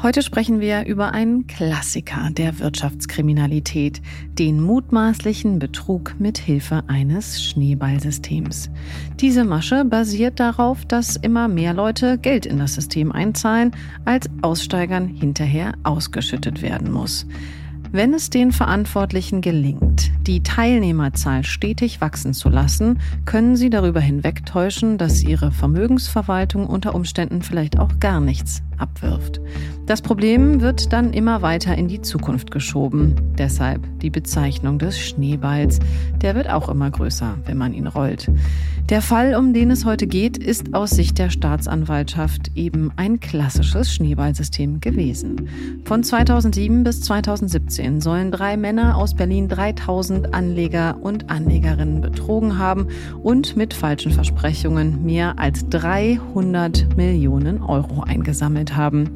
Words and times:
Heute 0.00 0.22
sprechen 0.22 0.60
wir 0.60 0.86
über 0.86 1.12
einen 1.12 1.48
Klassiker 1.48 2.30
der 2.30 2.60
Wirtschaftskriminalität, 2.60 4.00
den 4.38 4.62
mutmaßlichen 4.62 5.58
Betrug 5.58 6.14
mit 6.20 6.38
Hilfe 6.38 6.84
eines 6.86 7.42
Schneeballsystems. 7.42 8.70
Diese 9.18 9.42
Masche 9.42 9.84
basiert 9.84 10.38
darauf, 10.38 10.84
dass 10.84 11.16
immer 11.16 11.48
mehr 11.48 11.74
Leute 11.74 12.16
Geld 12.16 12.46
in 12.46 12.58
das 12.58 12.76
System 12.76 13.10
einzahlen, 13.10 13.72
als 14.04 14.30
Aussteigern 14.40 15.08
hinterher 15.08 15.72
ausgeschüttet 15.82 16.62
werden 16.62 16.92
muss. 16.92 17.26
Wenn 17.90 18.14
es 18.14 18.30
den 18.30 18.52
Verantwortlichen 18.52 19.40
gelingt, 19.40 20.12
die 20.28 20.44
Teilnehmerzahl 20.44 21.42
stetig 21.42 22.00
wachsen 22.00 22.34
zu 22.34 22.50
lassen, 22.50 23.00
können 23.24 23.56
sie 23.56 23.68
darüber 23.68 24.00
hinwegtäuschen, 24.00 24.96
dass 24.96 25.24
ihre 25.24 25.50
Vermögensverwaltung 25.50 26.68
unter 26.68 26.94
Umständen 26.94 27.42
vielleicht 27.42 27.80
auch 27.80 27.98
gar 27.98 28.20
nichts 28.20 28.62
abwirft. 28.78 29.40
Das 29.86 30.02
Problem 30.02 30.60
wird 30.60 30.92
dann 30.92 31.14
immer 31.14 31.40
weiter 31.40 31.74
in 31.74 31.88
die 31.88 32.02
Zukunft 32.02 32.50
geschoben. 32.50 33.14
Deshalb 33.38 33.86
die 34.00 34.10
Bezeichnung 34.10 34.78
des 34.78 34.98
Schneeballs. 34.98 35.78
Der 36.20 36.34
wird 36.34 36.50
auch 36.50 36.68
immer 36.68 36.90
größer, 36.90 37.38
wenn 37.46 37.56
man 37.56 37.72
ihn 37.72 37.86
rollt. 37.86 38.30
Der 38.90 39.02
Fall, 39.02 39.34
um 39.34 39.52
den 39.52 39.70
es 39.70 39.84
heute 39.84 40.06
geht, 40.06 40.38
ist 40.38 40.74
aus 40.74 40.90
Sicht 40.90 41.18
der 41.18 41.28
Staatsanwaltschaft 41.28 42.52
eben 42.54 42.90
ein 42.96 43.20
klassisches 43.20 43.92
Schneeballsystem 43.92 44.80
gewesen. 44.80 45.48
Von 45.84 46.02
2007 46.02 46.84
bis 46.84 47.02
2017 47.02 48.00
sollen 48.00 48.30
drei 48.30 48.56
Männer 48.56 48.96
aus 48.96 49.14
Berlin 49.14 49.48
3000 49.48 50.32
Anleger 50.32 50.96
und 51.02 51.28
Anlegerinnen 51.28 52.00
betrogen 52.00 52.56
haben 52.56 52.88
und 53.22 53.56
mit 53.58 53.74
falschen 53.74 54.10
Versprechungen 54.10 55.04
mehr 55.04 55.38
als 55.38 55.68
300 55.68 56.96
Millionen 56.96 57.62
Euro 57.62 58.02
eingesammelt 58.02 58.67
gemeldet 58.68 58.76
haben. 58.76 59.10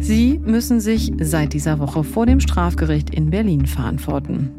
Sie 0.00 0.38
müssen 0.44 0.80
sich 0.80 1.12
seit 1.20 1.52
dieser 1.52 1.78
Woche 1.78 2.04
vor 2.04 2.26
dem 2.26 2.40
Strafgericht 2.40 3.10
in 3.10 3.30
Berlin 3.30 3.66
verantworten. 3.66 4.50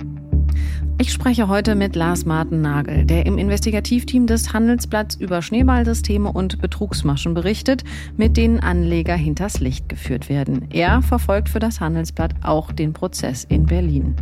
Ich 0.98 1.12
spreche 1.12 1.50
heute 1.50 1.76
mit 1.76 1.98
Lars 1.98 2.26
Martin 2.26 2.62
Nagel, 2.62 3.04
der 3.04 3.26
im 3.26 3.38
Investigativteam 3.38 4.28
des 4.28 4.54
Handelsblatts 4.54 5.16
über 5.16 5.42
Schneeballsysteme 5.42 6.32
und 6.32 6.62
Betrugsmaschen 6.62 7.34
berichtet, 7.34 7.84
mit 8.16 8.38
denen 8.38 8.62
Anleger 8.62 9.16
hinters 9.16 9.60
Licht 9.60 9.90
geführt 9.90 10.30
werden. 10.30 10.70
Er 10.72 11.02
verfolgt 11.02 11.50
für 11.50 11.60
das 11.60 11.82
Handelsblatt 11.82 12.36
auch 12.44 12.72
den 12.72 12.94
Prozess 12.94 13.44
in 13.44 13.66
Berlin. 13.66 14.16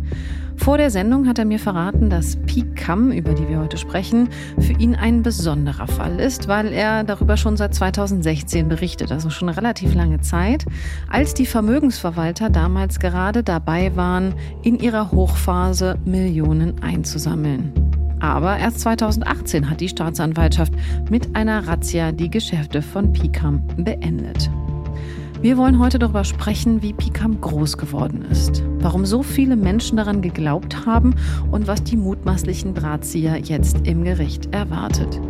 Vor 0.56 0.78
der 0.78 0.90
Sendung 0.90 1.26
hat 1.26 1.38
er 1.38 1.44
mir 1.44 1.58
verraten, 1.58 2.10
dass 2.10 2.36
PICAM, 2.36 3.10
über 3.10 3.34
die 3.34 3.48
wir 3.48 3.58
heute 3.58 3.76
sprechen, 3.76 4.28
für 4.58 4.72
ihn 4.72 4.94
ein 4.94 5.22
besonderer 5.22 5.88
Fall 5.88 6.20
ist, 6.20 6.48
weil 6.48 6.72
er 6.72 7.02
darüber 7.02 7.36
schon 7.36 7.56
seit 7.56 7.74
2016 7.74 8.68
berichtet, 8.68 9.10
also 9.10 9.30
schon 9.30 9.48
relativ 9.48 9.94
lange 9.94 10.20
Zeit, 10.20 10.64
als 11.10 11.34
die 11.34 11.44
Vermögensverwalter 11.44 12.50
damals 12.50 13.00
gerade 13.00 13.42
dabei 13.42 13.94
waren, 13.96 14.34
in 14.62 14.78
ihrer 14.78 15.10
Hochphase 15.10 15.98
Millionen 16.04 16.63
einzusammeln. 16.80 17.72
Aber 18.20 18.56
erst 18.56 18.80
2018 18.80 19.68
hat 19.68 19.80
die 19.80 19.88
Staatsanwaltschaft 19.88 20.72
mit 21.10 21.36
einer 21.36 21.66
Razzia 21.68 22.12
die 22.12 22.30
Geschäfte 22.30 22.80
von 22.80 23.12
PICAM 23.12 23.62
beendet. 23.76 24.50
Wir 25.44 25.58
wollen 25.58 25.78
heute 25.78 25.98
darüber 25.98 26.24
sprechen, 26.24 26.80
wie 26.80 26.94
Picam 26.94 27.38
groß 27.38 27.76
geworden 27.76 28.24
ist, 28.30 28.62
warum 28.78 29.04
so 29.04 29.22
viele 29.22 29.56
Menschen 29.56 29.98
daran 29.98 30.22
geglaubt 30.22 30.86
haben 30.86 31.14
und 31.50 31.66
was 31.66 31.82
die 31.82 31.98
mutmaßlichen 31.98 32.72
Drahtzieher 32.72 33.36
jetzt 33.40 33.86
im 33.86 34.04
Gericht 34.04 34.54
erwartet. 34.54 35.20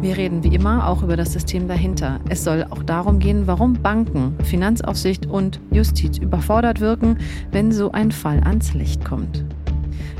Wir 0.00 0.16
reden 0.16 0.44
wie 0.44 0.54
immer 0.54 0.86
auch 0.86 1.02
über 1.02 1.16
das 1.16 1.32
System 1.32 1.66
dahinter. 1.66 2.20
Es 2.28 2.44
soll 2.44 2.64
auch 2.70 2.84
darum 2.84 3.18
gehen, 3.18 3.48
warum 3.48 3.72
Banken, 3.72 4.36
Finanzaufsicht 4.44 5.26
und 5.26 5.58
Justiz 5.72 6.18
überfordert 6.18 6.78
wirken, 6.78 7.18
wenn 7.50 7.72
so 7.72 7.90
ein 7.90 8.12
Fall 8.12 8.38
ans 8.44 8.72
Licht 8.72 9.04
kommt. 9.04 9.44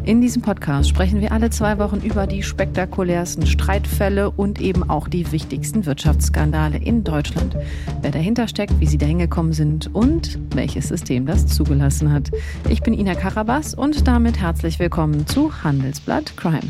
In 0.07 0.21
diesem 0.21 0.41
Podcast 0.41 0.89
sprechen 0.89 1.21
wir 1.21 1.33
alle 1.33 1.51
zwei 1.51 1.81
Wochen 1.81 1.97
über 1.97 2.29
die 2.29 2.45
spektakulärsten 2.45 3.45
Streitfälle 3.45 4.31
und 4.31 4.61
eben 4.61 4.89
auch 4.89 5.09
die 5.09 5.33
wichtigsten 5.33 5.85
Wirtschaftsskandale 5.85 6.79
in 6.79 7.03
Deutschland. 7.03 7.57
Wer 8.03 8.13
dahinter 8.13 8.47
steckt, 8.47 8.79
wie 8.79 8.87
sie 8.87 8.99
dahin 8.99 9.19
gekommen 9.19 9.53
sind 9.53 9.93
und 9.93 10.39
welches 10.55 10.87
System 10.87 11.27
das 11.27 11.49
zugelassen 11.49 12.13
hat. 12.13 12.31
Ich 12.69 12.83
bin 12.83 12.95
Ina 12.95 13.17
Karabas 13.17 13.75
und 13.75 14.07
damit 14.07 14.39
herzlich 14.39 14.79
willkommen 14.79 15.27
zu 15.27 15.65
Handelsblatt 15.65 16.37
Crime. 16.37 16.61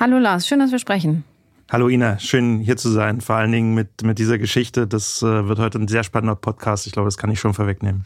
Hallo 0.00 0.18
Lars, 0.18 0.48
schön, 0.48 0.58
dass 0.58 0.72
wir 0.72 0.80
sprechen. 0.80 1.22
Hallo 1.72 1.88
Ina, 1.88 2.18
schön 2.18 2.58
hier 2.58 2.76
zu 2.76 2.88
sein, 2.88 3.20
vor 3.20 3.36
allen 3.36 3.52
Dingen 3.52 3.74
mit, 3.74 4.02
mit 4.02 4.18
dieser 4.18 4.38
Geschichte. 4.38 4.88
Das 4.88 5.22
äh, 5.22 5.46
wird 5.46 5.60
heute 5.60 5.78
ein 5.78 5.86
sehr 5.86 6.02
spannender 6.02 6.34
Podcast. 6.34 6.88
Ich 6.88 6.92
glaube, 6.92 7.06
das 7.06 7.16
kann 7.16 7.30
ich 7.30 7.38
schon 7.38 7.54
vorwegnehmen. 7.54 8.04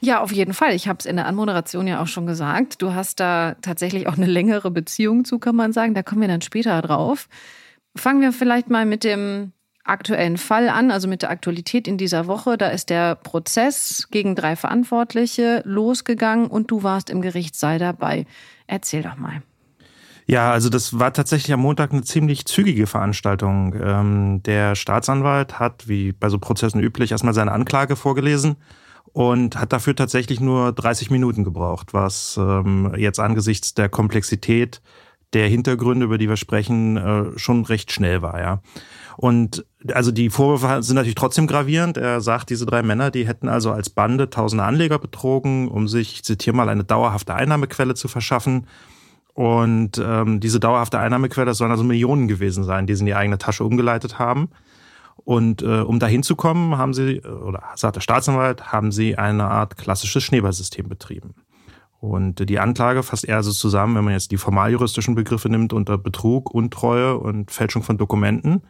Ja, 0.00 0.20
auf 0.20 0.32
jeden 0.32 0.52
Fall. 0.52 0.74
Ich 0.74 0.86
habe 0.86 0.98
es 0.98 1.06
in 1.06 1.16
der 1.16 1.24
Anmoderation 1.24 1.86
ja 1.86 2.02
auch 2.02 2.08
schon 2.08 2.26
gesagt. 2.26 2.82
Du 2.82 2.92
hast 2.92 3.18
da 3.18 3.56
tatsächlich 3.62 4.06
auch 4.06 4.18
eine 4.18 4.26
längere 4.26 4.70
Beziehung 4.70 5.24
zu, 5.24 5.38
kann 5.38 5.56
man 5.56 5.72
sagen. 5.72 5.94
Da 5.94 6.02
kommen 6.02 6.20
wir 6.20 6.28
dann 6.28 6.42
später 6.42 6.82
drauf. 6.82 7.30
Fangen 7.96 8.20
wir 8.20 8.34
vielleicht 8.34 8.68
mal 8.68 8.84
mit 8.84 9.02
dem 9.02 9.52
aktuellen 9.82 10.36
Fall 10.36 10.68
an, 10.68 10.90
also 10.90 11.08
mit 11.08 11.22
der 11.22 11.30
Aktualität 11.30 11.88
in 11.88 11.96
dieser 11.96 12.26
Woche. 12.26 12.58
Da 12.58 12.68
ist 12.68 12.90
der 12.90 13.14
Prozess 13.14 14.08
gegen 14.10 14.34
drei 14.34 14.56
Verantwortliche 14.56 15.62
losgegangen 15.64 16.48
und 16.48 16.70
du 16.70 16.82
warst 16.82 17.08
im 17.08 17.22
Gerichtssaal 17.22 17.78
dabei. 17.78 18.26
Erzähl 18.66 19.02
doch 19.02 19.16
mal. 19.16 19.40
Ja, 20.28 20.50
also 20.50 20.68
das 20.68 20.98
war 20.98 21.12
tatsächlich 21.12 21.52
am 21.52 21.60
Montag 21.60 21.92
eine 21.92 22.02
ziemlich 22.02 22.46
zügige 22.46 22.88
Veranstaltung. 22.88 23.74
Ähm, 23.80 24.42
der 24.42 24.74
Staatsanwalt 24.74 25.60
hat, 25.60 25.86
wie 25.86 26.12
bei 26.12 26.28
so 26.28 26.38
Prozessen 26.38 26.80
üblich, 26.80 27.12
erstmal 27.12 27.34
seine 27.34 27.52
Anklage 27.52 27.94
vorgelesen 27.94 28.56
und 29.12 29.56
hat 29.56 29.72
dafür 29.72 29.94
tatsächlich 29.94 30.40
nur 30.40 30.72
30 30.72 31.10
Minuten 31.10 31.44
gebraucht, 31.44 31.94
was 31.94 32.36
ähm, 32.38 32.92
jetzt 32.96 33.20
angesichts 33.20 33.74
der 33.74 33.88
Komplexität 33.88 34.82
der 35.32 35.48
Hintergründe, 35.48 36.06
über 36.06 36.18
die 36.18 36.28
wir 36.28 36.36
sprechen, 36.36 36.96
äh, 36.96 37.38
schon 37.38 37.64
recht 37.64 37.92
schnell 37.92 38.20
war, 38.20 38.40
ja. 38.40 38.62
Und 39.16 39.64
also 39.92 40.10
die 40.10 40.30
Vorwürfe 40.30 40.82
sind 40.82 40.96
natürlich 40.96 41.14
trotzdem 41.14 41.46
gravierend. 41.46 41.96
Er 41.96 42.20
sagt, 42.20 42.50
diese 42.50 42.66
drei 42.66 42.82
Männer, 42.82 43.10
die 43.10 43.26
hätten 43.26 43.48
also 43.48 43.70
als 43.70 43.90
Bande 43.90 44.28
tausende 44.28 44.64
Anleger 44.64 44.98
betrogen, 44.98 45.68
um 45.68 45.88
sich, 45.88 46.14
ich 46.14 46.24
zitiere 46.24 46.56
mal, 46.56 46.68
eine 46.68 46.84
dauerhafte 46.84 47.34
Einnahmequelle 47.34 47.94
zu 47.94 48.08
verschaffen. 48.08 48.66
Und 49.36 49.98
ähm, 50.02 50.40
diese 50.40 50.60
dauerhafte 50.60 50.98
Einnahmequelle, 50.98 51.44
das 51.44 51.58
sollen 51.58 51.70
also 51.70 51.84
Millionen 51.84 52.26
gewesen 52.26 52.64
sein, 52.64 52.86
die 52.86 52.94
sie 52.94 53.00
in 53.00 53.06
die 53.06 53.14
eigene 53.14 53.36
Tasche 53.36 53.64
umgeleitet 53.64 54.18
haben. 54.18 54.48
Und 55.24 55.60
äh, 55.60 55.82
um 55.82 55.98
dahin 55.98 56.22
zu 56.22 56.36
kommen, 56.36 56.78
haben 56.78 56.94
sie, 56.94 57.20
oder 57.20 57.62
sagt 57.74 57.96
der 57.96 58.00
Staatsanwalt, 58.00 58.72
haben 58.72 58.92
sie 58.92 59.18
eine 59.18 59.44
Art 59.44 59.76
klassisches 59.76 60.24
Schneeballsystem 60.24 60.88
betrieben. 60.88 61.34
Und 62.00 62.48
die 62.48 62.58
Anklage 62.58 63.02
fasst 63.02 63.26
er 63.26 63.36
also 63.36 63.52
zusammen, 63.52 63.94
wenn 63.96 64.04
man 64.04 64.14
jetzt 64.14 64.30
die 64.30 64.38
formaljuristischen 64.38 65.14
Begriffe 65.14 65.50
nimmt, 65.50 65.74
unter 65.74 65.98
Betrug, 65.98 66.54
Untreue 66.54 67.18
und 67.18 67.50
Fälschung 67.50 67.82
von 67.82 67.98
Dokumenten. 67.98 68.62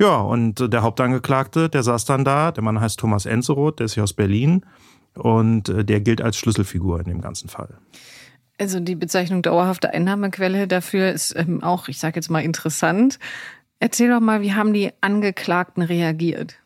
Ja, 0.00 0.16
und 0.16 0.72
der 0.72 0.82
Hauptangeklagte, 0.82 1.68
der 1.68 1.84
saß 1.84 2.04
dann 2.04 2.24
da, 2.24 2.50
der 2.50 2.64
Mann 2.64 2.80
heißt 2.80 2.98
Thomas 2.98 3.26
Enzeroth, 3.26 3.78
der 3.78 3.86
ist 3.86 3.94
hier 3.94 4.02
aus 4.02 4.12
Berlin 4.12 4.66
und 5.14 5.68
äh, 5.68 5.84
der 5.84 6.00
gilt 6.00 6.20
als 6.20 6.36
Schlüsselfigur 6.36 6.98
in 6.98 7.06
dem 7.06 7.20
ganzen 7.20 7.48
Fall. 7.48 7.78
Also 8.58 8.80
die 8.80 8.96
Bezeichnung 8.96 9.42
dauerhafte 9.42 9.90
Einnahmequelle 9.94 10.66
dafür 10.66 11.12
ist 11.12 11.34
ähm, 11.36 11.62
auch, 11.62 11.88
ich 11.88 11.98
sage 11.98 12.16
jetzt 12.16 12.28
mal, 12.28 12.42
interessant. 12.42 13.18
Erzähl 13.78 14.10
doch 14.10 14.20
mal, 14.20 14.42
wie 14.42 14.54
haben 14.54 14.72
die 14.72 14.90
Angeklagten 15.00 15.82
reagiert? 15.82 16.56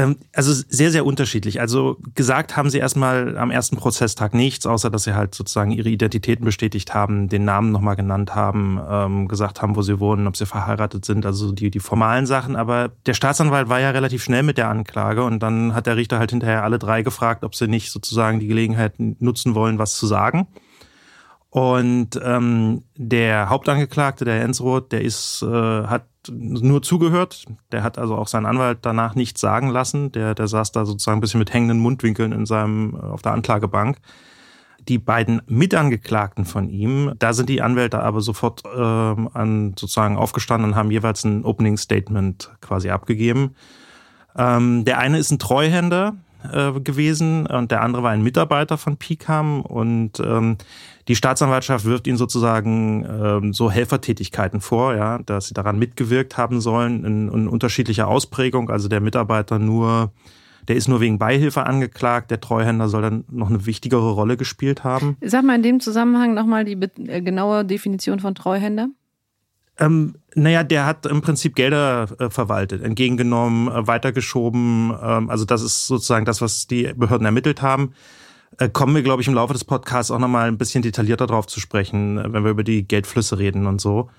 Ähm, 0.00 0.16
also 0.32 0.52
sehr, 0.52 0.90
sehr 0.90 1.04
unterschiedlich. 1.04 1.60
Also 1.60 1.98
gesagt 2.14 2.56
haben 2.56 2.70
sie 2.70 2.78
erstmal 2.78 3.36
am 3.36 3.50
ersten 3.50 3.76
Prozesstag 3.76 4.32
nichts, 4.32 4.64
außer 4.64 4.88
dass 4.88 5.04
sie 5.04 5.14
halt 5.14 5.34
sozusagen 5.34 5.72
ihre 5.72 5.90
Identitäten 5.90 6.44
bestätigt 6.44 6.94
haben, 6.94 7.28
den 7.28 7.44
Namen 7.44 7.70
nochmal 7.70 7.96
genannt 7.96 8.34
haben, 8.34 8.80
ähm, 8.88 9.28
gesagt 9.28 9.60
haben, 9.60 9.76
wo 9.76 9.82
sie 9.82 10.00
wohnen, 10.00 10.26
ob 10.26 10.38
sie 10.38 10.46
verheiratet 10.46 11.04
sind, 11.04 11.26
also 11.26 11.52
die, 11.52 11.70
die 11.70 11.80
formalen 11.80 12.24
Sachen. 12.24 12.56
Aber 12.56 12.90
der 13.04 13.14
Staatsanwalt 13.14 13.68
war 13.68 13.80
ja 13.80 13.90
relativ 13.90 14.24
schnell 14.24 14.42
mit 14.42 14.56
der 14.56 14.70
Anklage 14.70 15.22
und 15.22 15.42
dann 15.42 15.74
hat 15.74 15.86
der 15.86 15.96
Richter 15.96 16.18
halt 16.18 16.30
hinterher 16.30 16.64
alle 16.64 16.78
drei 16.78 17.02
gefragt, 17.02 17.44
ob 17.44 17.54
sie 17.54 17.68
nicht 17.68 17.90
sozusagen 17.90 18.40
die 18.40 18.48
Gelegenheit 18.48 18.94
nutzen 18.98 19.54
wollen, 19.54 19.78
was 19.78 19.94
zu 19.94 20.06
sagen. 20.06 20.46
Und 21.50 22.10
ähm, 22.22 22.84
der 22.96 23.48
Hauptangeklagte, 23.48 24.24
der 24.24 24.40
Ensroth, 24.42 24.92
der 24.92 25.02
ist, 25.02 25.42
äh, 25.42 25.46
hat 25.46 26.06
nur 26.30 26.82
zugehört. 26.82 27.44
Der 27.72 27.82
hat 27.82 27.98
also 27.98 28.14
auch 28.16 28.28
seinen 28.28 28.46
Anwalt 28.46 28.78
danach 28.82 29.16
nichts 29.16 29.40
sagen 29.40 29.68
lassen. 29.68 30.12
Der, 30.12 30.34
der 30.36 30.46
saß 30.46 30.70
da 30.70 30.86
sozusagen 30.86 31.18
ein 31.18 31.20
bisschen 31.20 31.40
mit 31.40 31.52
hängenden 31.52 31.80
Mundwinkeln 31.80 32.30
in 32.30 32.46
seinem, 32.46 32.94
äh, 32.94 32.98
auf 32.98 33.22
der 33.22 33.32
Anklagebank. 33.32 33.98
Die 34.88 34.98
beiden 34.98 35.42
Mitangeklagten 35.46 36.44
von 36.44 36.70
ihm, 36.70 37.12
da 37.18 37.34
sind 37.34 37.48
die 37.48 37.60
Anwälte 37.60 38.00
aber 38.00 38.22
sofort 38.22 38.64
äh, 38.64 38.78
an 38.80 39.74
sozusagen 39.78 40.16
aufgestanden 40.16 40.70
und 40.70 40.76
haben 40.76 40.90
jeweils 40.90 41.24
ein 41.24 41.44
Opening 41.44 41.76
Statement 41.76 42.50
quasi 42.60 42.90
abgegeben. 42.90 43.56
Ähm, 44.36 44.84
der 44.84 44.98
eine 44.98 45.18
ist 45.18 45.32
ein 45.32 45.38
Treuhänder, 45.38 46.14
äh, 46.52 46.80
gewesen 46.80 47.46
und 47.46 47.70
der 47.70 47.82
andere 47.82 48.02
war 48.02 48.10
ein 48.10 48.22
Mitarbeiter 48.22 48.78
von 48.78 48.96
PICAM 48.96 49.62
und 49.62 50.20
ähm, 50.20 50.56
die 51.08 51.16
Staatsanwaltschaft 51.16 51.84
wirft 51.84 52.06
ihnen 52.06 52.16
sozusagen 52.16 53.04
ähm, 53.04 53.52
so 53.52 53.70
Helfertätigkeiten 53.70 54.60
vor, 54.60 54.94
ja, 54.94 55.18
dass 55.18 55.48
sie 55.48 55.54
daran 55.54 55.78
mitgewirkt 55.78 56.36
haben 56.36 56.60
sollen 56.60 57.04
in, 57.04 57.28
in 57.28 57.48
unterschiedlicher 57.48 58.06
Ausprägung. 58.06 58.70
Also 58.70 58.88
der 58.88 59.00
Mitarbeiter 59.00 59.58
nur, 59.58 60.12
der 60.68 60.76
ist 60.76 60.88
nur 60.88 61.00
wegen 61.00 61.18
Beihilfe 61.18 61.66
angeklagt, 61.66 62.30
der 62.30 62.40
Treuhänder 62.40 62.88
soll 62.88 63.02
dann 63.02 63.24
noch 63.28 63.48
eine 63.48 63.66
wichtigere 63.66 64.12
Rolle 64.12 64.36
gespielt 64.36 64.84
haben. 64.84 65.16
Sag 65.20 65.44
mal 65.44 65.56
in 65.56 65.62
dem 65.62 65.80
Zusammenhang 65.80 66.34
nochmal 66.34 66.64
die 66.64 66.78
äh, 67.08 67.22
genaue 67.22 67.64
Definition 67.64 68.20
von 68.20 68.34
Treuhänder. 68.34 68.88
Ähm, 69.78 70.16
naja, 70.34 70.62
der 70.62 70.86
hat 70.86 71.06
im 71.06 71.22
Prinzip 71.22 71.54
Gelder 71.54 72.08
äh, 72.18 72.30
verwaltet, 72.30 72.82
entgegengenommen, 72.82 73.68
äh, 73.68 73.86
weitergeschoben. 73.86 74.94
Ähm, 75.02 75.30
also 75.30 75.44
das 75.44 75.62
ist 75.62 75.86
sozusagen 75.86 76.24
das, 76.24 76.40
was 76.40 76.66
die 76.66 76.92
Behörden 76.94 77.24
ermittelt 77.24 77.62
haben. 77.62 77.94
Äh, 78.58 78.68
kommen 78.68 78.94
wir, 78.94 79.02
glaube 79.02 79.22
ich, 79.22 79.28
im 79.28 79.34
Laufe 79.34 79.52
des 79.52 79.64
Podcasts 79.64 80.10
auch 80.10 80.18
nochmal 80.18 80.48
ein 80.48 80.58
bisschen 80.58 80.82
detaillierter 80.82 81.26
drauf 81.26 81.46
zu 81.46 81.60
sprechen, 81.60 82.18
äh, 82.18 82.32
wenn 82.32 82.44
wir 82.44 82.50
über 82.50 82.64
die 82.64 82.86
Geldflüsse 82.86 83.38
reden 83.38 83.66
und 83.66 83.80
so. 83.80 84.10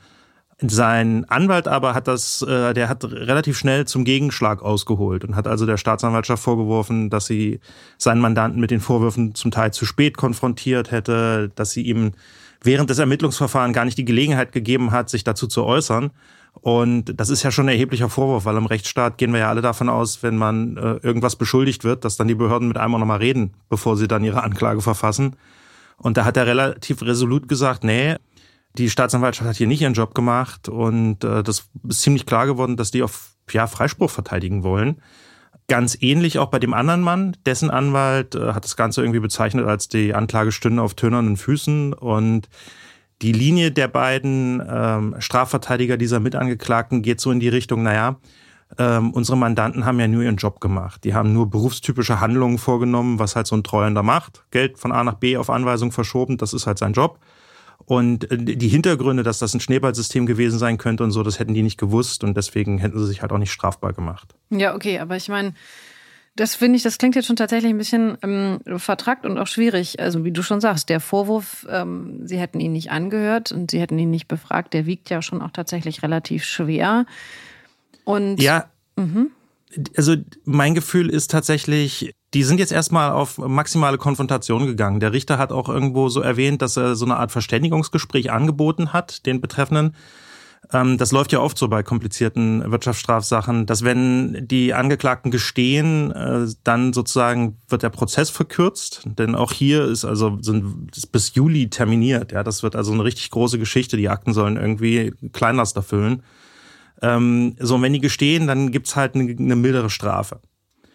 Sein 0.64 1.26
Anwalt 1.28 1.68
aber 1.68 1.96
hat 1.96 2.08
das, 2.08 2.44
äh, 2.44 2.74
der 2.74 2.88
hat 2.88 3.04
relativ 3.04 3.58
schnell 3.58 3.88
zum 3.88 4.04
Gegenschlag 4.04 4.62
ausgeholt 4.62 5.24
und 5.24 5.36
hat 5.36 5.48
also 5.48 5.66
der 5.66 5.78
Staatsanwaltschaft 5.78 6.44
vorgeworfen, 6.44 7.10
dass 7.10 7.26
sie 7.26 7.60
seinen 7.98 8.22
Mandanten 8.22 8.62
mit 8.62 8.70
den 8.70 8.80
Vorwürfen 8.80 9.34
zum 9.34 9.50
Teil 9.50 9.74
zu 9.74 9.86
spät 9.86 10.18
konfrontiert 10.18 10.92
hätte, 10.92 11.52
dass 11.56 11.72
sie 11.72 11.82
ihm 11.82 12.12
während 12.64 12.90
des 12.90 13.00
Ermittlungsverfahrens 13.00 13.76
gar 13.76 13.86
nicht 13.86 13.98
die 13.98 14.06
Gelegenheit 14.06 14.52
gegeben 14.52 14.92
hat, 14.92 15.10
sich 15.10 15.24
dazu 15.24 15.48
zu 15.48 15.64
äußern. 15.64 16.12
Und 16.54 17.20
das 17.20 17.30
ist 17.30 17.44
ja 17.44 17.52
schon 17.52 17.66
ein 17.66 17.74
erheblicher 17.74 18.10
Vorwurf, 18.10 18.46
weil 18.46 18.58
im 18.58 18.66
Rechtsstaat 18.66 19.18
gehen 19.18 19.32
wir 19.32 19.40
ja 19.40 19.50
alle 19.50 19.62
davon 19.62 19.90
aus, 19.90 20.22
wenn 20.22 20.36
man 20.36 20.78
äh, 20.78 20.98
irgendwas 21.02 21.38
beschuldigt 21.38 21.84
wird, 21.84 22.04
dass 22.04 22.18
dann 22.18 22.28
die 22.28 22.36
Behörden 22.36 22.68
mit 22.68 22.78
einem 22.78 22.96
auch 22.96 23.00
nochmal 23.00 23.20
reden, 23.20 23.54
bevor 23.70 23.96
sie 23.96 24.08
dann 24.08 24.24
ihre 24.24 24.44
Anklage 24.44 24.82
verfassen. 24.82 25.38
Und 25.98 26.18
da 26.18 26.26
hat 26.26 26.36
er 26.36 26.48
relativ 26.48 27.02
resolut 27.04 27.48
gesagt, 27.48 27.84
nee, 27.84 28.16
die 28.78 28.90
Staatsanwaltschaft 28.90 29.50
hat 29.50 29.56
hier 29.56 29.68
nicht 29.68 29.82
ihren 29.82 29.94
Job 29.94 30.14
gemacht 30.14 30.70
und 30.70 31.24
äh, 31.24 31.44
das 31.44 31.70
ist 31.88 32.02
ziemlich 32.02 32.26
klar 32.26 32.46
geworden, 32.48 32.78
dass 32.78 32.92
die 32.92 33.04
auf 33.04 33.36
ja, 33.50 33.68
Freispruch 33.68 34.10
verteidigen 34.10 34.64
wollen. 34.64 35.02
Ganz 35.72 35.98
ähnlich 36.02 36.38
auch 36.38 36.50
bei 36.50 36.60
dem 36.60 36.74
anderen 36.74 37.00
Mann, 37.00 37.38
dessen 37.46 37.72
Anwalt 37.72 38.36
äh, 38.36 38.52
hat 38.52 38.66
das 38.66 38.76
Ganze 38.76 39.04
irgendwie 39.04 39.22
bezeichnet, 39.22 39.66
als 39.66 39.88
die 39.88 40.14
Anklage 40.14 40.52
stünde 40.52 40.82
auf 40.82 40.96
tönernen 40.96 41.38
Füßen 41.38 41.94
und 41.94 42.50
die 43.22 43.32
Linie 43.32 43.72
der 43.72 43.88
beiden 43.88 44.62
ähm, 44.70 45.16
Strafverteidiger 45.20 45.96
dieser 45.96 46.20
Mitangeklagten 46.20 47.04
geht 47.04 47.22
so 47.22 47.32
in 47.32 47.40
die 47.40 47.48
Richtung, 47.48 47.84
naja, 47.84 48.18
ähm, 48.78 49.12
unsere 49.12 49.38
Mandanten 49.38 49.86
haben 49.86 49.98
ja 49.98 50.10
nur 50.10 50.24
ihren 50.24 50.36
Job 50.36 50.60
gemacht. 50.60 51.06
Die 51.06 51.14
haben 51.14 51.32
nur 51.32 51.50
berufstypische 51.50 52.20
Handlungen 52.20 52.58
vorgenommen, 52.58 53.18
was 53.18 53.38
halt 53.38 53.48
so 53.48 53.56
ein 53.56 53.64
Treuender 53.64 54.04
macht. 54.04 54.44
Geld 54.52 54.78
von 54.78 54.92
A 54.92 55.06
nach 55.06 55.14
B 55.14 55.38
auf 55.38 55.50
Anweisung 55.50 55.94
verschoben, 55.94 56.36
das 56.36 56.52
ist 56.52 56.68
halt 56.68 56.80
sein 56.80 56.92
Job. 56.92 57.18
Und 57.86 58.32
äh, 58.32 58.38
die 58.38 58.68
Hintergründe, 58.68 59.24
dass 59.24 59.40
das 59.40 59.54
ein 59.54 59.60
Schneeballsystem 59.60 60.26
gewesen 60.26 60.60
sein 60.60 60.78
könnte 60.78 61.04
und 61.04 61.12
so, 61.12 61.24
das 61.24 61.40
hätten 61.40 61.54
die 61.54 61.64
nicht 61.64 61.78
gewusst 61.78 62.24
und 62.24 62.36
deswegen 62.36 62.78
hätten 62.78 63.00
sie 63.00 63.08
sich 63.08 63.22
halt 63.22 63.32
auch 63.32 63.38
nicht 63.38 63.52
strafbar 63.52 63.94
gemacht. 63.94 64.34
Ja, 64.50 64.76
okay, 64.76 65.00
aber 65.00 65.16
ich 65.16 65.30
meine, 65.30 65.54
das 66.36 66.56
finde 66.56 66.78
ich, 66.78 66.84
das 66.84 66.98
klingt 66.98 67.16
jetzt 67.16 67.26
schon 67.26 67.36
tatsächlich 67.36 67.72
ein 67.72 67.78
bisschen 67.78 68.18
ähm, 68.22 68.60
vertrackt 68.78 69.26
und 69.26 69.38
auch 69.38 69.48
schwierig. 69.48 70.00
Also 70.00 70.24
wie 70.24 70.32
du 70.32 70.42
schon 70.42 70.62
sagst, 70.62 70.90
der 70.90 71.00
Vorwurf, 71.00 71.68
ähm, 71.70 72.26
sie 72.26 72.38
hätten 72.38 72.60
ihn 72.60 72.72
nicht 72.72 72.92
angehört 72.92 73.52
und 73.52 73.72
sie 73.72 73.80
hätten 73.82 74.00
ihn 74.00 74.12
nicht 74.12 74.28
befragt, 74.28 74.74
der 74.74 74.86
wiegt 74.86 75.10
ja 75.10 75.22
schon 75.22 75.42
auch 75.42 75.52
tatsächlich 75.52 76.04
relativ 76.04 76.46
schwer. 76.46 77.06
Und 78.06 78.42
ja, 78.42 78.70
mh. 78.96 79.28
Also 79.96 80.16
mein 80.44 80.76
Gefühl 80.76 81.10
ist 81.10 81.32
tatsächlich, 81.32 82.14
die 82.34 82.44
sind 82.44 82.60
jetzt 82.60 82.72
erstmal 82.72 83.12
auf 83.12 83.38
maximale 83.38 83.98
Konfrontation 83.98 84.66
gegangen. 84.66 85.00
Der 85.00 85.14
Richter 85.14 85.38
hat 85.38 85.52
auch 85.52 85.70
irgendwo 85.70 86.10
so 86.10 86.22
erwähnt, 86.22 86.62
dass 86.62 86.78
er 86.78 86.96
so 86.96 87.06
eine 87.06 87.18
Art 87.18 87.32
Verständigungsgespräch 87.32 88.32
angeboten 88.32 88.94
hat, 88.94 89.26
den 89.26 89.42
Betreffenden. 89.42 89.96
Ähm, 90.72 90.98
das 90.98 91.12
läuft 91.12 91.32
ja 91.32 91.40
oft 91.40 91.58
so 91.58 91.68
bei 91.68 91.84
komplizierten 91.84 92.72
Wirtschaftsstrafsachen, 92.72 93.66
dass 93.66 93.84
wenn 93.84 94.48
die 94.48 94.74
Angeklagten 94.74 95.32
gestehen, 95.32 96.12
äh, 96.12 96.48
dann 96.64 96.94
sozusagen 96.94 97.58
wird 97.68 97.84
der 97.84 97.90
Prozess 97.90 98.30
verkürzt. 98.30 99.02
Denn 99.06 99.36
auch 99.36 99.52
hier 99.52 99.86
ist 99.86 100.06
also 100.06 100.38
sind 100.42 100.92
bis 101.12 101.34
Juli 101.34 101.70
terminiert. 101.70 102.32
Ja, 102.32 102.44
das 102.44 102.64
wird 102.64 102.76
also 102.76 102.94
eine 102.94 103.04
richtig 103.04 103.30
große 103.32 103.60
Geschichte. 103.60 103.98
Die 103.98 104.10
Akten 104.10 104.34
sollen 104.34 104.58
irgendwie 104.58 105.14
Kleinlaster 105.34 105.84
füllen. 105.84 106.24
Ähm, 107.02 107.56
so, 107.60 107.76
und 107.76 107.82
wenn 107.82 107.94
die 107.94 108.00
gestehen, 108.00 108.48
dann 108.48 108.72
gibt's 108.72 108.96
halt 108.96 109.16
eine, 109.16 109.30
eine 109.32 109.56
mildere 109.56 109.90
Strafe. 109.90 110.40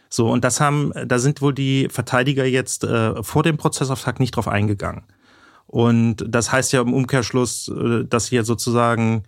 So, 0.08 0.31
und 0.31 0.44
das 0.44 0.61
haben, 0.61 0.93
da 1.06 1.19
sind 1.19 1.43
wohl 1.43 1.53
die 1.53 1.88
Verteidiger 1.91 2.44
jetzt 2.44 2.85
äh, 2.85 3.23
vor 3.23 3.43
dem 3.43 3.56
Prozessauftakt 3.56 4.20
nicht 4.20 4.37
drauf 4.37 4.49
eingegangen. 4.49 5.03
Und 5.67 6.25
das 6.29 6.53
heißt 6.53 6.73
ja 6.73 6.81
im 6.81 6.94
Umkehrschluss, 6.94 7.69
äh, 7.69 8.05
dass 8.05 8.26
sie 8.26 8.37
jetzt 8.37 8.47
sozusagen 8.47 9.25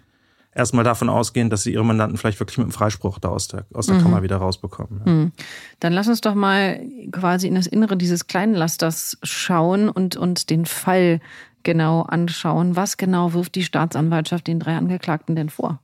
erstmal 0.55 0.85
davon 0.85 1.09
ausgehen, 1.09 1.51
dass 1.51 1.63
sie 1.63 1.73
ihre 1.73 1.85
Mandanten 1.85 2.17
vielleicht 2.17 2.41
wirklich 2.41 2.59
mit 2.59 2.67
einem 2.67 2.73
Freispruch 2.73 3.19
da 3.19 3.29
aus 3.29 3.49
der, 3.49 3.67
aus 3.73 3.87
der 3.87 3.97
mhm. 3.97 4.03
Kammer 4.03 4.23
wieder 4.23 4.37
rausbekommen. 4.37 5.03
Ja. 5.05 5.13
Mhm. 5.13 5.33
Dann 5.81 5.93
lass 5.93 6.09
uns 6.09 6.21
doch 6.21 6.35
mal 6.35 6.81
quasi 7.13 7.49
in 7.49 7.55
das 7.55 7.67
Innere 7.67 7.97
dieses 7.97 8.27
kleinen 8.27 8.55
Lasters 8.55 9.19
schauen 9.23 9.89
und, 9.89 10.17
und 10.17 10.51
den 10.51 10.67
Fall 10.67 11.21
genau 11.63 12.03
anschauen. 12.03 12.77
Was 12.77 12.97
genau 12.97 13.33
wirft 13.33 13.55
die 13.55 13.65
Staatsanwaltschaft 13.65 14.47
den 14.47 14.61
drei 14.61 14.77
Angeklagten 14.77 15.37
denn 15.37 15.51
vor? 15.51 15.81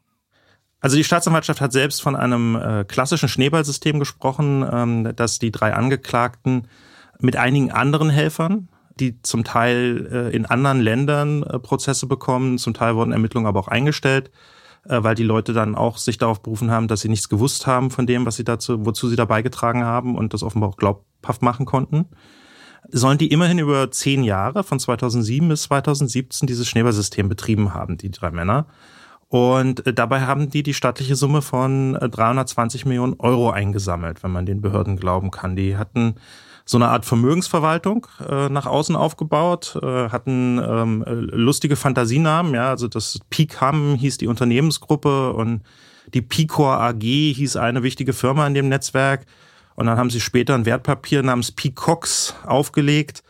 Also 0.85 0.99
die 0.99 1.05
Staatsanwaltschaft 1.05 1.63
hat 1.63 1.73
selbst 1.73 2.03
von 2.03 2.15
einem 2.15 2.57
äh, 2.57 2.85
klassischen 2.85 3.31
Schneeballsystem 3.31 3.99
gesprochen, 3.99 4.69
ähm, 4.71 5.17
dass 5.17 5.39
die 5.39 5.51
drei 5.51 5.73
Angeklagten 5.73 6.69
mit 7.19 7.37
einigen 7.37 7.73
anderen 7.73 8.11
Helfern, 8.11 8.69
die 9.01 9.23
zum 9.23 9.45
Teil 9.45 10.07
äh, 10.13 10.37
in 10.37 10.45
anderen 10.45 10.83
Ländern 10.83 11.43
äh, 11.43 11.59
Prozesse 11.59 12.07
bekommen, 12.07 12.59
zum 12.59 12.75
Teil 12.75 12.97
wurden 12.97 13.13
Ermittlungen 13.13 13.47
aber 13.47 13.61
auch 13.61 13.69
eingestellt, 13.69 14.31
äh, 14.87 15.03
weil 15.03 15.15
die 15.15 15.23
Leute 15.23 15.55
dann 15.55 15.75
auch 15.75 15.97
sich 15.97 16.19
darauf 16.19 16.43
berufen 16.43 16.71
haben, 16.71 16.87
dass 16.87 17.01
sie 17.01 17.09
nichts 17.09 17.31
gewusst 17.31 17.67
haben 17.67 17.91
von 17.91 18.07
dem, 18.07 18.27
was 18.27 18.37
sie 18.37 18.45
dazu, 18.45 18.85
wozu 18.85 19.09
sie 19.09 19.17
da 19.17 19.25
beigetragen 19.25 19.85
haben 19.85 20.15
und 20.15 20.35
das 20.35 20.43
offenbar 20.43 20.69
auch 20.69 20.77
glaubhaft 20.77 21.41
machen 21.41 21.65
konnten. 21.65 22.11
Sollen 22.91 23.17
die 23.17 23.29
immerhin 23.29 23.59
über 23.59 23.91
zehn 23.91 24.23
Jahre, 24.23 24.63
von 24.63 24.79
2007 24.79 25.49
bis 25.49 25.63
2017, 25.63 26.47
dieses 26.47 26.69
Schneeballsystem 26.69 27.31
betrieben 27.31 27.73
haben, 27.73 27.97
die 27.97 28.11
drei 28.11 28.31
Männer. 28.31 28.67
Und 29.35 29.85
äh, 29.85 29.93
dabei 29.93 30.21
haben 30.21 30.49
die 30.49 30.63
die 30.63 30.75
staatliche 30.75 31.17
Summe 31.17 31.43
von 31.43 31.95
320 31.95 32.85
äh, 32.85 32.89
Millionen 32.89 33.15
Euro 33.19 33.51
eingesammelt, 33.51 34.23
wenn 34.23 34.31
man 34.31 34.47
den 34.47 34.61
Behörden 34.61 34.97
glauben 34.97 35.33
kann. 35.33 35.57
Die 35.57 35.77
hatten 35.77 36.15
so 36.65 36.79
eine 36.79 36.87
Art 36.87 37.05
Vermögensverwaltung 37.05 38.07
äh, 38.31 38.49
nach 38.49 38.67
außen 38.67 38.95
aufgebaut, 38.95 39.77
äh, 39.83 40.09
hatten 40.11 40.61
ähm, 40.65 41.03
lustige 41.09 41.75
Fantasienamen, 41.75 42.55
ja, 42.55 42.69
also 42.69 42.87
das 42.87 43.19
PICAM 43.29 43.97
hieß 43.97 44.19
die 44.19 44.29
Unternehmensgruppe 44.29 45.33
und 45.33 45.63
die 46.15 46.23
Picor 46.23 46.79
AG 46.79 47.03
hieß 47.03 47.57
eine 47.57 47.83
wichtige 47.83 48.13
Firma 48.13 48.47
in 48.47 48.55
dem 48.55 48.69
Netzwerk. 48.69 49.27
Und 49.75 49.87
dann 49.87 49.99
haben 49.99 50.11
sie 50.11 50.21
später 50.21 50.55
ein 50.55 50.65
Wertpapier 50.65 51.25
namens 51.25 51.51
Picox 51.51 52.37
aufgelegt. 52.47 53.25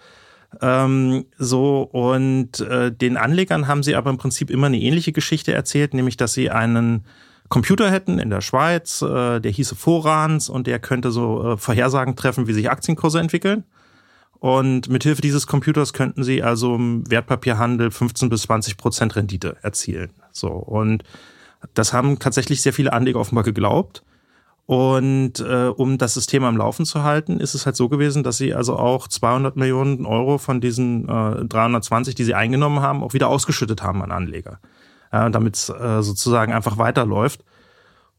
Ähm, 0.60 1.26
so, 1.38 1.82
und 1.82 2.60
äh, 2.60 2.92
den 2.92 3.16
Anlegern 3.16 3.68
haben 3.68 3.82
sie 3.82 3.94
aber 3.94 4.10
im 4.10 4.18
Prinzip 4.18 4.50
immer 4.50 4.66
eine 4.66 4.80
ähnliche 4.80 5.12
Geschichte 5.12 5.52
erzählt, 5.52 5.94
nämlich 5.94 6.16
dass 6.16 6.32
sie 6.32 6.50
einen 6.50 7.04
Computer 7.48 7.90
hätten 7.90 8.18
in 8.18 8.30
der 8.30 8.40
Schweiz, 8.40 9.02
äh, 9.02 9.40
der 9.40 9.50
hieße 9.50 9.76
Vorans 9.76 10.48
und 10.48 10.66
der 10.66 10.78
könnte 10.78 11.10
so 11.10 11.52
äh, 11.52 11.56
Vorhersagen 11.56 12.16
treffen, 12.16 12.46
wie 12.46 12.52
sich 12.52 12.70
Aktienkurse 12.70 13.20
entwickeln. 13.20 13.64
Und 14.40 14.88
mithilfe 14.90 15.22
dieses 15.22 15.46
Computers 15.46 15.92
könnten 15.92 16.22
sie 16.22 16.42
also 16.42 16.74
im 16.74 17.10
Wertpapierhandel 17.10 17.90
15 17.90 18.28
bis 18.28 18.42
20 18.42 18.76
Prozent 18.76 19.16
Rendite 19.16 19.56
erzielen. 19.62 20.10
So. 20.32 20.48
Und 20.48 21.02
das 21.72 21.92
haben 21.92 22.18
tatsächlich 22.18 22.60
sehr 22.60 22.74
viele 22.74 22.92
Anleger 22.92 23.20
offenbar 23.20 23.44
geglaubt. 23.44 24.02
Und 24.66 25.40
äh, 25.40 25.66
um 25.66 25.98
das 25.98 26.14
System 26.14 26.44
am 26.44 26.56
Laufen 26.56 26.86
zu 26.86 27.02
halten, 27.02 27.38
ist 27.38 27.54
es 27.54 27.66
halt 27.66 27.76
so 27.76 27.88
gewesen, 27.88 28.22
dass 28.22 28.38
sie 28.38 28.54
also 28.54 28.76
auch 28.76 29.08
200 29.08 29.56
Millionen 29.56 30.06
Euro 30.06 30.38
von 30.38 30.60
diesen 30.60 31.08
äh, 31.08 31.44
320, 31.44 32.14
die 32.14 32.24
sie 32.24 32.34
eingenommen 32.34 32.80
haben, 32.80 33.02
auch 33.02 33.12
wieder 33.12 33.28
ausgeschüttet 33.28 33.82
haben 33.82 34.02
an 34.02 34.10
Anleger 34.10 34.58
ja, 35.14 35.30
damit 35.30 35.54
es 35.54 35.68
äh, 35.68 36.02
sozusagen 36.02 36.52
einfach 36.52 36.76
weiterläuft. 36.76 37.44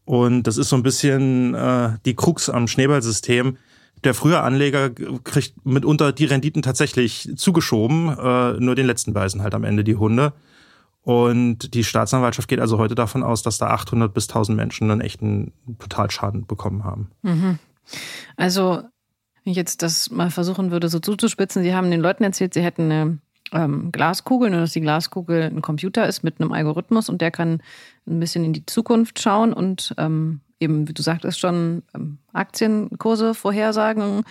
Und 0.06 0.44
das 0.44 0.58
ist 0.58 0.70
so 0.70 0.78
ein 0.78 0.84
bisschen 0.84 1.54
äh, 1.54 1.98
die 2.06 2.16
Krux 2.16 2.50
am 2.50 2.68
Schneeballsystem. 2.68 3.58
Der 4.06 4.14
frühe 4.14 4.40
Anleger 4.40 4.92
kriegt 5.24 5.66
mitunter 5.66 6.14
die 6.14 6.25
Renditen 6.25 6.62
tatsächlich 6.62 7.30
zugeschoben, 7.36 8.18
äh, 8.18 8.54
nur 8.54 8.75
den 8.75 8.86
letzten 8.86 9.14
beißen 9.14 9.42
halt 9.42 9.54
am 9.56 9.66
Ende 9.66 9.84
die 9.84 9.96
Hunde. 9.96 10.32
Und 11.05 11.75
die 11.75 11.83
Staatsanwaltschaft 11.83 12.50
geht 12.50 12.59
also 12.59 12.79
heute 12.79 12.95
davon 12.95 13.21
aus, 13.21 13.43
dass 13.43 13.59
da 13.59 13.67
800 13.67 14.12
bis 14.12 14.27
1000 14.27 14.57
Menschen 14.57 14.89
einen 14.89 15.01
echten 15.01 15.53
Totalschaden 15.77 16.47
bekommen 16.47 16.83
haben. 16.83 17.12
Mhm. 17.21 17.59
Also, 18.38 18.81
wenn 19.43 19.51
ich 19.51 19.55
jetzt 19.55 19.83
das 19.83 20.09
mal 20.09 20.31
versuchen 20.31 20.71
würde, 20.71 20.89
so 20.89 20.97
zuzuspitzen, 20.97 21.62
Sie 21.62 21.75
haben 21.75 21.91
den 21.91 22.01
Leuten 22.01 22.24
erzählt, 22.24 22.55
Sie 22.55 22.63
hätten 22.63 22.91
eine 22.91 23.19
ähm, 23.51 23.91
Glaskugel, 23.91 24.50
nur 24.50 24.62
dass 24.62 24.74
die 24.74 24.81
Glaskugel 24.81 25.43
ein 25.43 25.62
Computer 25.62 26.07
ist 26.07 26.24
mit 26.24 26.41
einem 26.41 26.51
Algorithmus 26.51 27.07
und 27.07 27.21
der 27.21 27.29
kann 27.29 27.62
ein 28.07 28.19
bisschen 28.19 28.43
in 28.43 28.53
die 28.53 28.65
Zukunft 28.65 29.21
schauen 29.21 29.53
und 29.53 29.93
ähm, 30.00 30.41
eben, 30.59 30.88
wie 30.88 30.93
du 30.93 31.03
sagtest, 31.03 31.39
schon 31.39 31.83
ähm, 31.93 32.17
Aktienkurse 32.33 33.35
vorhersagen. 33.35 34.24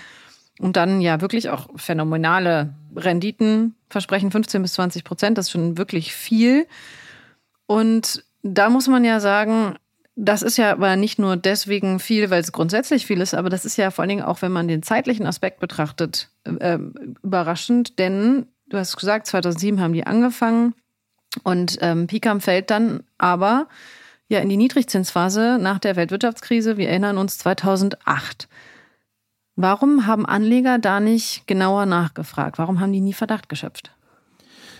Und 0.60 0.76
dann 0.76 1.00
ja 1.00 1.20
wirklich 1.20 1.50
auch 1.50 1.68
phänomenale 1.76 2.74
Renditen 2.94 3.74
versprechen, 3.90 4.30
15 4.30 4.62
bis 4.62 4.74
20 4.74 5.04
Prozent, 5.04 5.38
das 5.38 5.46
ist 5.46 5.52
schon 5.52 5.78
wirklich 5.78 6.14
viel. 6.14 6.66
Und 7.66 8.24
da 8.42 8.70
muss 8.70 8.88
man 8.88 9.04
ja 9.04 9.20
sagen, 9.20 9.76
das 10.16 10.42
ist 10.42 10.58
ja 10.58 10.70
aber 10.70 10.96
nicht 10.96 11.18
nur 11.18 11.36
deswegen 11.36 11.98
viel, 11.98 12.30
weil 12.30 12.40
es 12.40 12.52
grundsätzlich 12.52 13.04
viel 13.06 13.20
ist, 13.20 13.34
aber 13.34 13.50
das 13.50 13.64
ist 13.64 13.76
ja 13.76 13.90
vor 13.90 14.02
allen 14.02 14.10
Dingen 14.10 14.24
auch, 14.24 14.42
wenn 14.42 14.52
man 14.52 14.68
den 14.68 14.82
zeitlichen 14.82 15.26
Aspekt 15.26 15.58
betrachtet, 15.58 16.28
äh, 16.44 16.78
überraschend, 17.22 17.98
denn 17.98 18.46
du 18.68 18.78
hast 18.78 18.96
gesagt, 18.96 19.26
2007 19.26 19.80
haben 19.80 19.92
die 19.92 20.06
angefangen 20.06 20.74
und 21.42 21.78
ähm, 21.80 22.06
Picam 22.06 22.40
fällt 22.40 22.70
dann 22.70 23.02
aber 23.18 23.66
ja 24.28 24.38
in 24.38 24.48
die 24.48 24.56
Niedrigzinsphase 24.56 25.58
nach 25.60 25.78
der 25.78 25.96
Weltwirtschaftskrise. 25.96 26.76
Wir 26.76 26.88
erinnern 26.88 27.18
uns 27.18 27.38
2008. 27.38 28.48
Warum 29.56 30.06
haben 30.06 30.26
Anleger 30.26 30.78
da 30.78 31.00
nicht 31.00 31.46
genauer 31.46 31.86
nachgefragt? 31.86 32.58
Warum 32.58 32.80
haben 32.80 32.92
die 32.92 33.00
nie 33.00 33.12
Verdacht 33.12 33.48
geschöpft? 33.48 33.92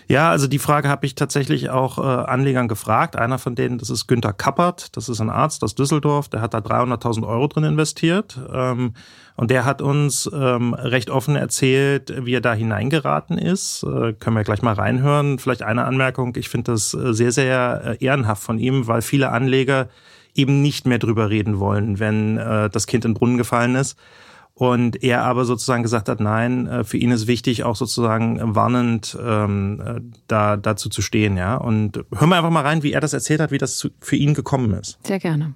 Ja, 0.07 0.29
also 0.29 0.47
die 0.47 0.59
Frage 0.59 0.87
habe 0.87 1.05
ich 1.05 1.15
tatsächlich 1.15 1.71
auch 1.71 1.97
äh, 1.97 2.01
Anlegern 2.01 2.67
gefragt. 2.67 3.15
Einer 3.15 3.39
von 3.39 3.55
denen, 3.55 3.79
das 3.79 3.89
ist 3.89 4.05
Günter 4.05 4.33
Kappert, 4.33 4.95
das 4.95 5.09
ist 5.09 5.19
ein 5.19 5.31
Arzt 5.31 5.63
aus 5.63 5.73
Düsseldorf, 5.73 6.29
der 6.29 6.41
hat 6.41 6.53
da 6.53 6.59
300.000 6.59 7.27
Euro 7.27 7.47
drin 7.47 7.63
investiert. 7.63 8.39
Ähm, 8.53 8.93
und 9.35 9.49
der 9.49 9.65
hat 9.65 9.81
uns 9.81 10.29
ähm, 10.31 10.75
recht 10.75 11.09
offen 11.09 11.35
erzählt, 11.35 12.13
wie 12.23 12.35
er 12.35 12.41
da 12.41 12.53
hineingeraten 12.53 13.39
ist. 13.39 13.83
Äh, 13.83 14.13
können 14.13 14.35
wir 14.35 14.43
gleich 14.43 14.61
mal 14.61 14.75
reinhören. 14.75 15.39
Vielleicht 15.39 15.63
eine 15.63 15.85
Anmerkung. 15.85 16.35
Ich 16.37 16.49
finde 16.49 16.73
das 16.73 16.93
äh, 16.93 17.13
sehr, 17.13 17.31
sehr 17.31 17.97
äh, 17.99 18.05
ehrenhaft 18.05 18.43
von 18.43 18.59
ihm, 18.59 18.87
weil 18.87 19.01
viele 19.01 19.31
Anleger 19.31 19.89
eben 20.35 20.61
nicht 20.61 20.85
mehr 20.85 20.99
drüber 20.99 21.29
reden 21.29 21.59
wollen, 21.59 21.99
wenn 21.99 22.37
äh, 22.37 22.69
das 22.69 22.85
Kind 22.85 23.05
in 23.05 23.11
den 23.11 23.17
Brunnen 23.17 23.37
gefallen 23.37 23.75
ist. 23.75 23.97
Und 24.57 25.03
er 25.03 25.23
aber 25.23 25.43
sozusagen 25.43 25.83
gesagt 25.83 26.07
hat, 26.07 26.21
nein, 26.21 26.67
äh, 26.67 26.83
für 26.85 26.95
ihn 26.95 27.11
ist 27.11 27.27
wichtig, 27.27 27.65
auch 27.65 27.75
sozusagen 27.75 28.55
warnend 28.55 29.17
ähm, 29.21 29.81
äh, 29.85 30.01
da, 30.27 30.55
dazu 30.55 30.87
zu 30.89 31.01
stehen. 31.01 31.35
ja. 31.35 31.57
Und 31.57 31.97
hören 32.17 32.29
wir 32.29 32.37
einfach 32.37 32.51
mal 32.51 32.63
rein, 32.63 32.81
wie 32.81 32.93
er 32.93 33.01
das 33.01 33.13
erzählt 33.13 33.41
hat, 33.41 33.51
wie 33.51 33.57
das 33.57 33.77
zu, 33.77 33.89
für 33.99 34.15
ihn 34.15 34.33
gekommen 34.33 34.71
ist. 34.73 35.05
Sehr 35.05 35.19
gerne. 35.19 35.55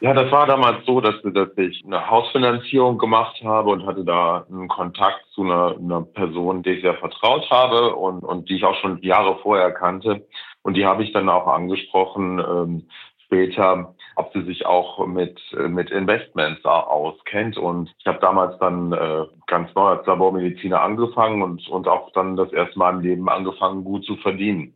Ja, 0.00 0.14
das 0.14 0.30
war 0.30 0.46
damals 0.46 0.84
so, 0.86 1.00
dass, 1.00 1.14
dass 1.22 1.48
ich 1.56 1.82
eine 1.86 2.08
Hausfinanzierung 2.08 2.98
gemacht 2.98 3.42
habe 3.42 3.70
und 3.70 3.86
hatte 3.86 4.04
da 4.04 4.46
einen 4.50 4.68
Kontakt 4.68 5.24
zu 5.34 5.42
einer, 5.42 5.76
einer 5.78 6.02
Person, 6.02 6.62
der 6.62 6.74
ich 6.74 6.82
sehr 6.82 6.94
vertraut 6.94 7.50
habe 7.50 7.94
und, 7.94 8.20
und 8.20 8.48
die 8.48 8.56
ich 8.56 8.64
auch 8.64 8.78
schon 8.80 9.02
Jahre 9.02 9.38
vorher 9.42 9.72
kannte. 9.72 10.26
Und 10.62 10.74
die 10.74 10.84
habe 10.84 11.02
ich 11.02 11.12
dann 11.12 11.28
auch 11.28 11.46
angesprochen, 11.46 12.38
ähm, 12.38 12.88
später, 13.24 13.94
ob 14.16 14.32
sie 14.32 14.42
sich 14.42 14.66
auch 14.66 15.06
mit, 15.06 15.40
mit 15.68 15.90
Investments 15.90 16.64
auskennt. 16.64 17.56
Und 17.56 17.94
ich 17.98 18.06
habe 18.06 18.18
damals 18.18 18.58
dann 18.58 18.92
äh, 18.92 19.24
ganz 19.46 19.74
neu 19.74 19.88
als 19.88 20.06
Labormediziner 20.06 20.80
angefangen 20.80 21.42
und, 21.42 21.68
und 21.68 21.86
auch 21.86 22.10
dann 22.12 22.36
das 22.36 22.52
erste 22.52 22.78
Mal 22.78 22.94
im 22.94 23.00
Leben 23.00 23.28
angefangen, 23.28 23.84
gut 23.84 24.04
zu 24.04 24.16
verdienen. 24.16 24.74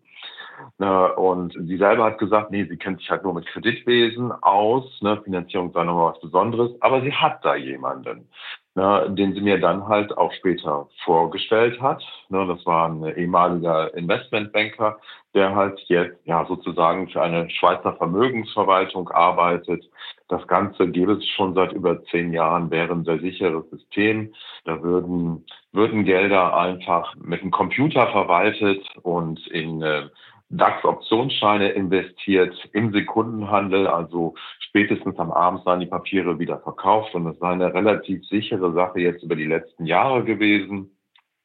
Ne, 0.79 1.15
und 1.15 1.55
sie 1.67 1.77
selber 1.79 2.05
hat 2.05 2.19
gesagt, 2.19 2.51
nee, 2.51 2.65
sie 2.65 2.77
kennt 2.77 3.01
sich 3.01 3.11
halt 3.11 3.25
nur 3.25 3.35
mit 3.35 3.47
Kreditwesen 3.47 4.31
aus, 4.31 4.85
ne, 5.01 5.21
Finanzierung 5.23 5.73
sei 5.73 5.85
nochmal 5.85 6.13
was 6.13 6.21
Besonderes, 6.21 6.71
aber 6.81 7.01
sie 7.01 7.13
hat 7.13 7.45
da 7.45 7.55
jemanden 7.55 8.29
ne, 8.75 9.07
den 9.11 9.35
sie 9.35 9.41
mir 9.41 9.59
dann 9.59 9.87
halt 9.89 10.17
auch 10.17 10.33
später 10.33 10.89
vorgestellt 11.05 11.81
hat. 11.81 12.03
Ne, 12.29 12.47
das 12.47 12.65
war 12.67 12.89
ein 12.89 13.05
ehemaliger 13.17 13.95
Investmentbanker, 13.95 14.99
der 15.35 15.55
halt 15.55 15.81
jetzt 15.87 16.19
ja 16.25 16.45
sozusagen 16.47 17.09
für 17.09 17.23
eine 17.23 17.49
Schweizer 17.51 17.95
Vermögensverwaltung 17.95 19.09
arbeitet. 19.09 19.85
Das 20.29 20.47
Ganze 20.47 20.89
gäbe 20.89 21.15
es 21.15 21.27
schon 21.29 21.55
seit 21.55 21.73
über 21.73 22.03
zehn 22.05 22.33
Jahren, 22.33 22.71
wäre 22.71 22.93
ein 22.93 23.05
sehr 23.05 23.19
sicheres 23.19 23.69
System. 23.71 24.33
Da 24.65 24.83
würden, 24.83 25.45
würden 25.73 26.05
Gelder 26.05 26.57
einfach 26.57 27.15
mit 27.17 27.43
einem 27.43 27.51
Computer 27.51 28.07
verwaltet 28.09 28.87
und 29.03 29.45
in 29.49 29.83
äh, 29.83 30.09
DAX-Optionsscheine 30.51 31.71
investiert 31.71 32.55
im 32.73 32.93
Sekundenhandel, 32.93 33.87
also 33.87 34.35
spätestens 34.59 35.19
am 35.19 35.31
Abend 35.31 35.63
seien 35.65 35.81
die 35.81 35.87
Papiere 35.87 36.39
wieder 36.39 36.59
verkauft 36.59 37.15
und 37.15 37.27
es 37.27 37.39
sei 37.39 37.51
eine 37.51 37.73
relativ 37.73 38.27
sichere 38.27 38.73
Sache 38.73 39.01
jetzt 39.01 39.23
über 39.23 39.37
die 39.37 39.47
letzten 39.47 39.87
Jahre 39.87 40.25
gewesen. 40.25 40.91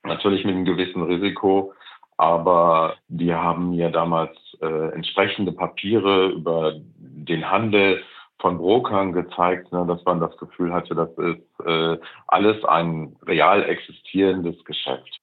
Natürlich 0.04 0.44
mit 0.44 0.56
einem 0.56 0.66
gewissen 0.66 1.04
Risiko, 1.04 1.74
aber 2.18 2.96
die 3.08 3.34
haben 3.34 3.72
mir 3.72 3.90
damals 3.90 4.36
äh, 4.62 4.90
entsprechende 4.94 5.52
Papiere 5.52 6.28
über 6.30 6.74
den 6.98 7.50
Handel 7.50 8.02
von 8.40 8.58
Brokern 8.58 9.14
gezeigt, 9.14 9.72
ne, 9.72 9.86
dass 9.88 10.04
man 10.06 10.20
das 10.20 10.36
Gefühl 10.38 10.74
hatte, 10.74 10.94
das 10.96 11.10
ist 11.18 11.66
äh, 11.66 11.98
alles 12.28 12.64
ein 12.66 13.16
real 13.26 13.64
existierendes 13.64 14.64
Geschäft. 14.66 15.20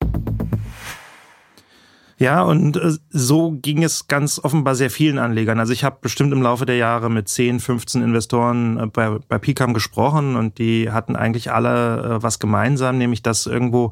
Ja, 2.23 2.43
und 2.43 2.77
äh, 2.77 2.93
so 3.11 3.51
ging 3.51 3.83
es 3.83 4.07
ganz 4.07 4.39
offenbar 4.39 4.77
sehr 4.77 4.91
vielen 4.91 5.19
Anlegern. 5.19 5.59
Also 5.59 5.73
ich 5.73 5.83
habe 5.83 5.99
bestimmt 6.01 6.33
im 6.33 6.41
Laufe 6.41 6.65
der 6.67 6.77
Jahre 6.77 7.11
mit 7.11 7.29
10, 7.29 7.59
15 7.59 8.01
Investoren 8.01 8.79
äh, 8.79 8.87
bei, 8.87 9.19
bei 9.27 9.39
Picam 9.39 9.75
gesprochen 9.75 10.37
und 10.37 10.59
die 10.59 10.93
hatten 10.93 11.17
eigentlich 11.17 11.51
alle 11.51 12.19
äh, 12.19 12.23
was 12.23 12.39
gemeinsam, 12.39 12.97
nämlich 12.97 13.25
dass 13.25 13.47
irgendwo 13.47 13.91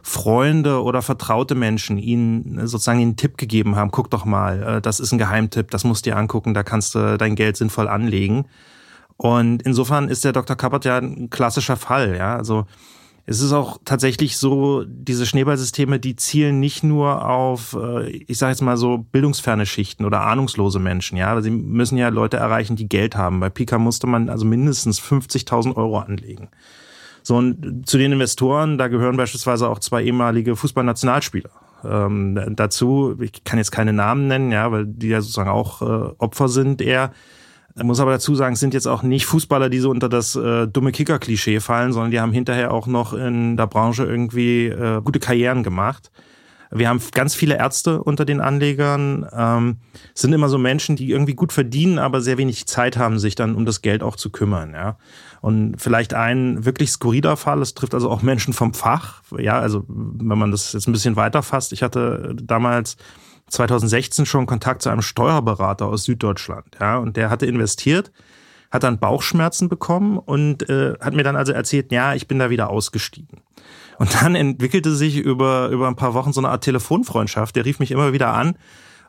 Freunde 0.00 0.80
oder 0.80 1.02
vertraute 1.02 1.56
Menschen 1.56 1.98
ihnen 1.98 2.68
sozusagen 2.68 3.00
einen 3.00 3.16
Tipp 3.16 3.36
gegeben 3.36 3.74
haben, 3.74 3.90
guck 3.90 4.10
doch 4.10 4.24
mal, 4.24 4.80
das 4.80 5.00
ist 5.00 5.12
ein 5.12 5.18
Geheimtipp, 5.18 5.70
das 5.70 5.82
musst 5.82 6.06
du 6.06 6.10
dir 6.10 6.16
angucken, 6.16 6.54
da 6.54 6.62
kannst 6.64 6.94
du 6.94 7.18
dein 7.18 7.36
Geld 7.36 7.56
sinnvoll 7.56 7.88
anlegen. 7.88 8.46
Und 9.16 9.62
insofern 9.62 10.08
ist 10.08 10.24
der 10.24 10.32
Dr. 10.32 10.56
Kappert 10.56 10.84
ja 10.84 10.98
ein 10.98 11.30
klassischer 11.30 11.76
Fall, 11.76 12.16
ja. 12.16 12.36
Also 12.36 12.66
es 13.24 13.40
ist 13.40 13.52
auch 13.52 13.78
tatsächlich 13.84 14.36
so, 14.36 14.84
diese 14.86 15.26
Schneeballsysteme, 15.26 16.00
die 16.00 16.16
zielen 16.16 16.58
nicht 16.58 16.82
nur 16.82 17.28
auf, 17.28 17.76
äh, 17.80 18.08
ich 18.10 18.38
sage 18.38 18.52
jetzt 18.52 18.62
mal 18.62 18.76
so, 18.76 18.98
bildungsferne 18.98 19.64
Schichten 19.64 20.04
oder 20.04 20.22
ahnungslose 20.22 20.80
Menschen, 20.80 21.16
ja, 21.16 21.40
sie 21.40 21.50
müssen 21.50 21.96
ja 21.96 22.08
Leute 22.08 22.38
erreichen, 22.38 22.74
die 22.74 22.88
Geld 22.88 23.16
haben. 23.16 23.38
Bei 23.38 23.48
Pika 23.48 23.78
musste 23.78 24.06
man 24.06 24.28
also 24.28 24.44
mindestens 24.44 25.00
50.000 25.00 25.76
Euro 25.76 25.98
anlegen. 26.00 26.48
So, 27.22 27.36
und 27.36 27.88
zu 27.88 27.98
den 27.98 28.10
Investoren, 28.10 28.78
da 28.78 28.88
gehören 28.88 29.16
beispielsweise 29.16 29.68
auch 29.68 29.78
zwei 29.78 30.02
ehemalige 30.02 30.56
Fußballnationalspieler. 30.56 31.50
Ähm, 31.84 32.54
dazu, 32.56 33.16
ich 33.20 33.44
kann 33.44 33.58
jetzt 33.58 33.70
keine 33.70 33.92
Namen 33.92 34.26
nennen, 34.26 34.50
ja, 34.50 34.72
weil 34.72 34.86
die 34.86 35.08
ja 35.08 35.20
sozusagen 35.20 35.50
auch 35.50 35.82
äh, 35.82 36.14
Opfer 36.18 36.48
sind 36.48 36.82
eher 36.82 37.12
ich 37.74 37.82
muss 37.82 38.00
aber 38.00 38.12
dazu 38.12 38.34
sagen, 38.34 38.54
es 38.54 38.60
sind 38.60 38.74
jetzt 38.74 38.86
auch 38.86 39.02
nicht 39.02 39.26
Fußballer, 39.26 39.70
die 39.70 39.78
so 39.78 39.90
unter 39.90 40.08
das 40.08 40.36
äh, 40.36 40.66
dumme 40.66 40.92
Kicker-Klischee 40.92 41.60
fallen, 41.60 41.92
sondern 41.92 42.10
die 42.10 42.20
haben 42.20 42.32
hinterher 42.32 42.72
auch 42.72 42.86
noch 42.86 43.14
in 43.14 43.56
der 43.56 43.66
Branche 43.66 44.04
irgendwie 44.04 44.66
äh, 44.66 45.00
gute 45.02 45.20
Karrieren 45.20 45.62
gemacht. 45.62 46.10
Wir 46.74 46.88
haben 46.88 47.00
ganz 47.12 47.34
viele 47.34 47.58
Ärzte 47.58 48.02
unter 48.02 48.24
den 48.24 48.40
Anlegern. 48.40 49.26
Ähm, 49.30 49.76
sind 50.14 50.32
immer 50.32 50.48
so 50.48 50.56
Menschen, 50.56 50.96
die 50.96 51.10
irgendwie 51.10 51.34
gut 51.34 51.52
verdienen, 51.52 51.98
aber 51.98 52.22
sehr 52.22 52.38
wenig 52.38 52.66
Zeit 52.66 52.96
haben, 52.96 53.18
sich 53.18 53.34
dann 53.34 53.54
um 53.54 53.66
das 53.66 53.82
Geld 53.82 54.02
auch 54.02 54.16
zu 54.16 54.30
kümmern. 54.30 54.72
Ja. 54.72 54.96
Und 55.42 55.76
vielleicht 55.78 56.14
ein 56.14 56.64
wirklich 56.64 56.90
skurriler 56.90 57.36
Fall, 57.36 57.60
es 57.60 57.74
trifft 57.74 57.94
also 57.94 58.10
auch 58.10 58.22
Menschen 58.22 58.54
vom 58.54 58.72
Fach. 58.72 59.22
Ja, 59.36 59.58
also 59.60 59.84
wenn 59.88 60.38
man 60.38 60.50
das 60.50 60.72
jetzt 60.72 60.88
ein 60.88 60.92
bisschen 60.92 61.16
weiterfasst. 61.16 61.74
Ich 61.74 61.82
hatte 61.82 62.34
damals 62.42 62.96
2016 63.52 64.26
schon 64.26 64.46
Kontakt 64.46 64.82
zu 64.82 64.90
einem 64.90 65.02
Steuerberater 65.02 65.86
aus 65.86 66.04
Süddeutschland, 66.04 66.76
ja, 66.80 66.98
und 66.98 67.16
der 67.16 67.30
hatte 67.30 67.46
investiert, 67.46 68.12
hat 68.70 68.82
dann 68.82 68.98
Bauchschmerzen 68.98 69.68
bekommen 69.68 70.18
und 70.18 70.68
äh, 70.68 70.94
hat 71.00 71.14
mir 71.14 71.22
dann 71.22 71.36
also 71.36 71.52
erzählt, 71.52 71.92
ja, 71.92 72.14
ich 72.14 72.26
bin 72.26 72.38
da 72.38 72.50
wieder 72.50 72.70
ausgestiegen. 72.70 73.42
Und 73.98 74.22
dann 74.22 74.34
entwickelte 74.34 74.94
sich 74.94 75.18
über, 75.18 75.68
über 75.68 75.86
ein 75.86 75.96
paar 75.96 76.14
Wochen 76.14 76.32
so 76.32 76.40
eine 76.40 76.48
Art 76.48 76.64
Telefonfreundschaft. 76.64 77.54
Der 77.54 77.64
rief 77.64 77.78
mich 77.78 77.90
immer 77.90 78.12
wieder 78.12 78.32
an 78.32 78.56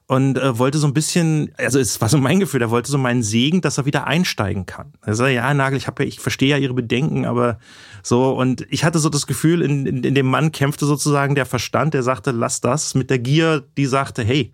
und 0.07 0.37
äh, 0.37 0.57
wollte 0.57 0.77
so 0.77 0.87
ein 0.87 0.93
bisschen, 0.93 1.51
also 1.57 1.79
es 1.79 2.01
war 2.01 2.09
so 2.09 2.17
mein 2.17 2.39
Gefühl, 2.39 2.61
er 2.61 2.71
wollte 2.71 2.91
so 2.91 2.97
meinen 2.97 3.23
Segen, 3.23 3.61
dass 3.61 3.77
er 3.77 3.85
wieder 3.85 4.05
einsteigen 4.05 4.65
kann. 4.65 4.93
Er 5.01 5.15
sagte, 5.15 5.33
ja, 5.33 5.53
Nagel, 5.53 5.77
ich 5.77 5.87
habe 5.87 6.03
ja, 6.03 6.09
ich 6.09 6.19
verstehe 6.19 6.49
ja 6.49 6.57
Ihre 6.57 6.73
Bedenken, 6.73 7.25
aber 7.25 7.57
so 8.01 8.37
und 8.37 8.65
ich 8.69 8.83
hatte 8.83 8.99
so 8.99 9.09
das 9.09 9.27
Gefühl, 9.27 9.61
in, 9.61 9.85
in, 9.85 10.03
in 10.03 10.15
dem 10.15 10.27
Mann 10.27 10.51
kämpfte 10.51 10.85
sozusagen 10.85 11.35
der 11.35 11.45
Verstand, 11.45 11.93
der 11.93 12.03
sagte, 12.03 12.31
lass 12.31 12.59
das, 12.61 12.95
mit 12.95 13.09
der 13.09 13.19
Gier, 13.19 13.63
die 13.77 13.85
sagte, 13.85 14.23
hey, 14.23 14.51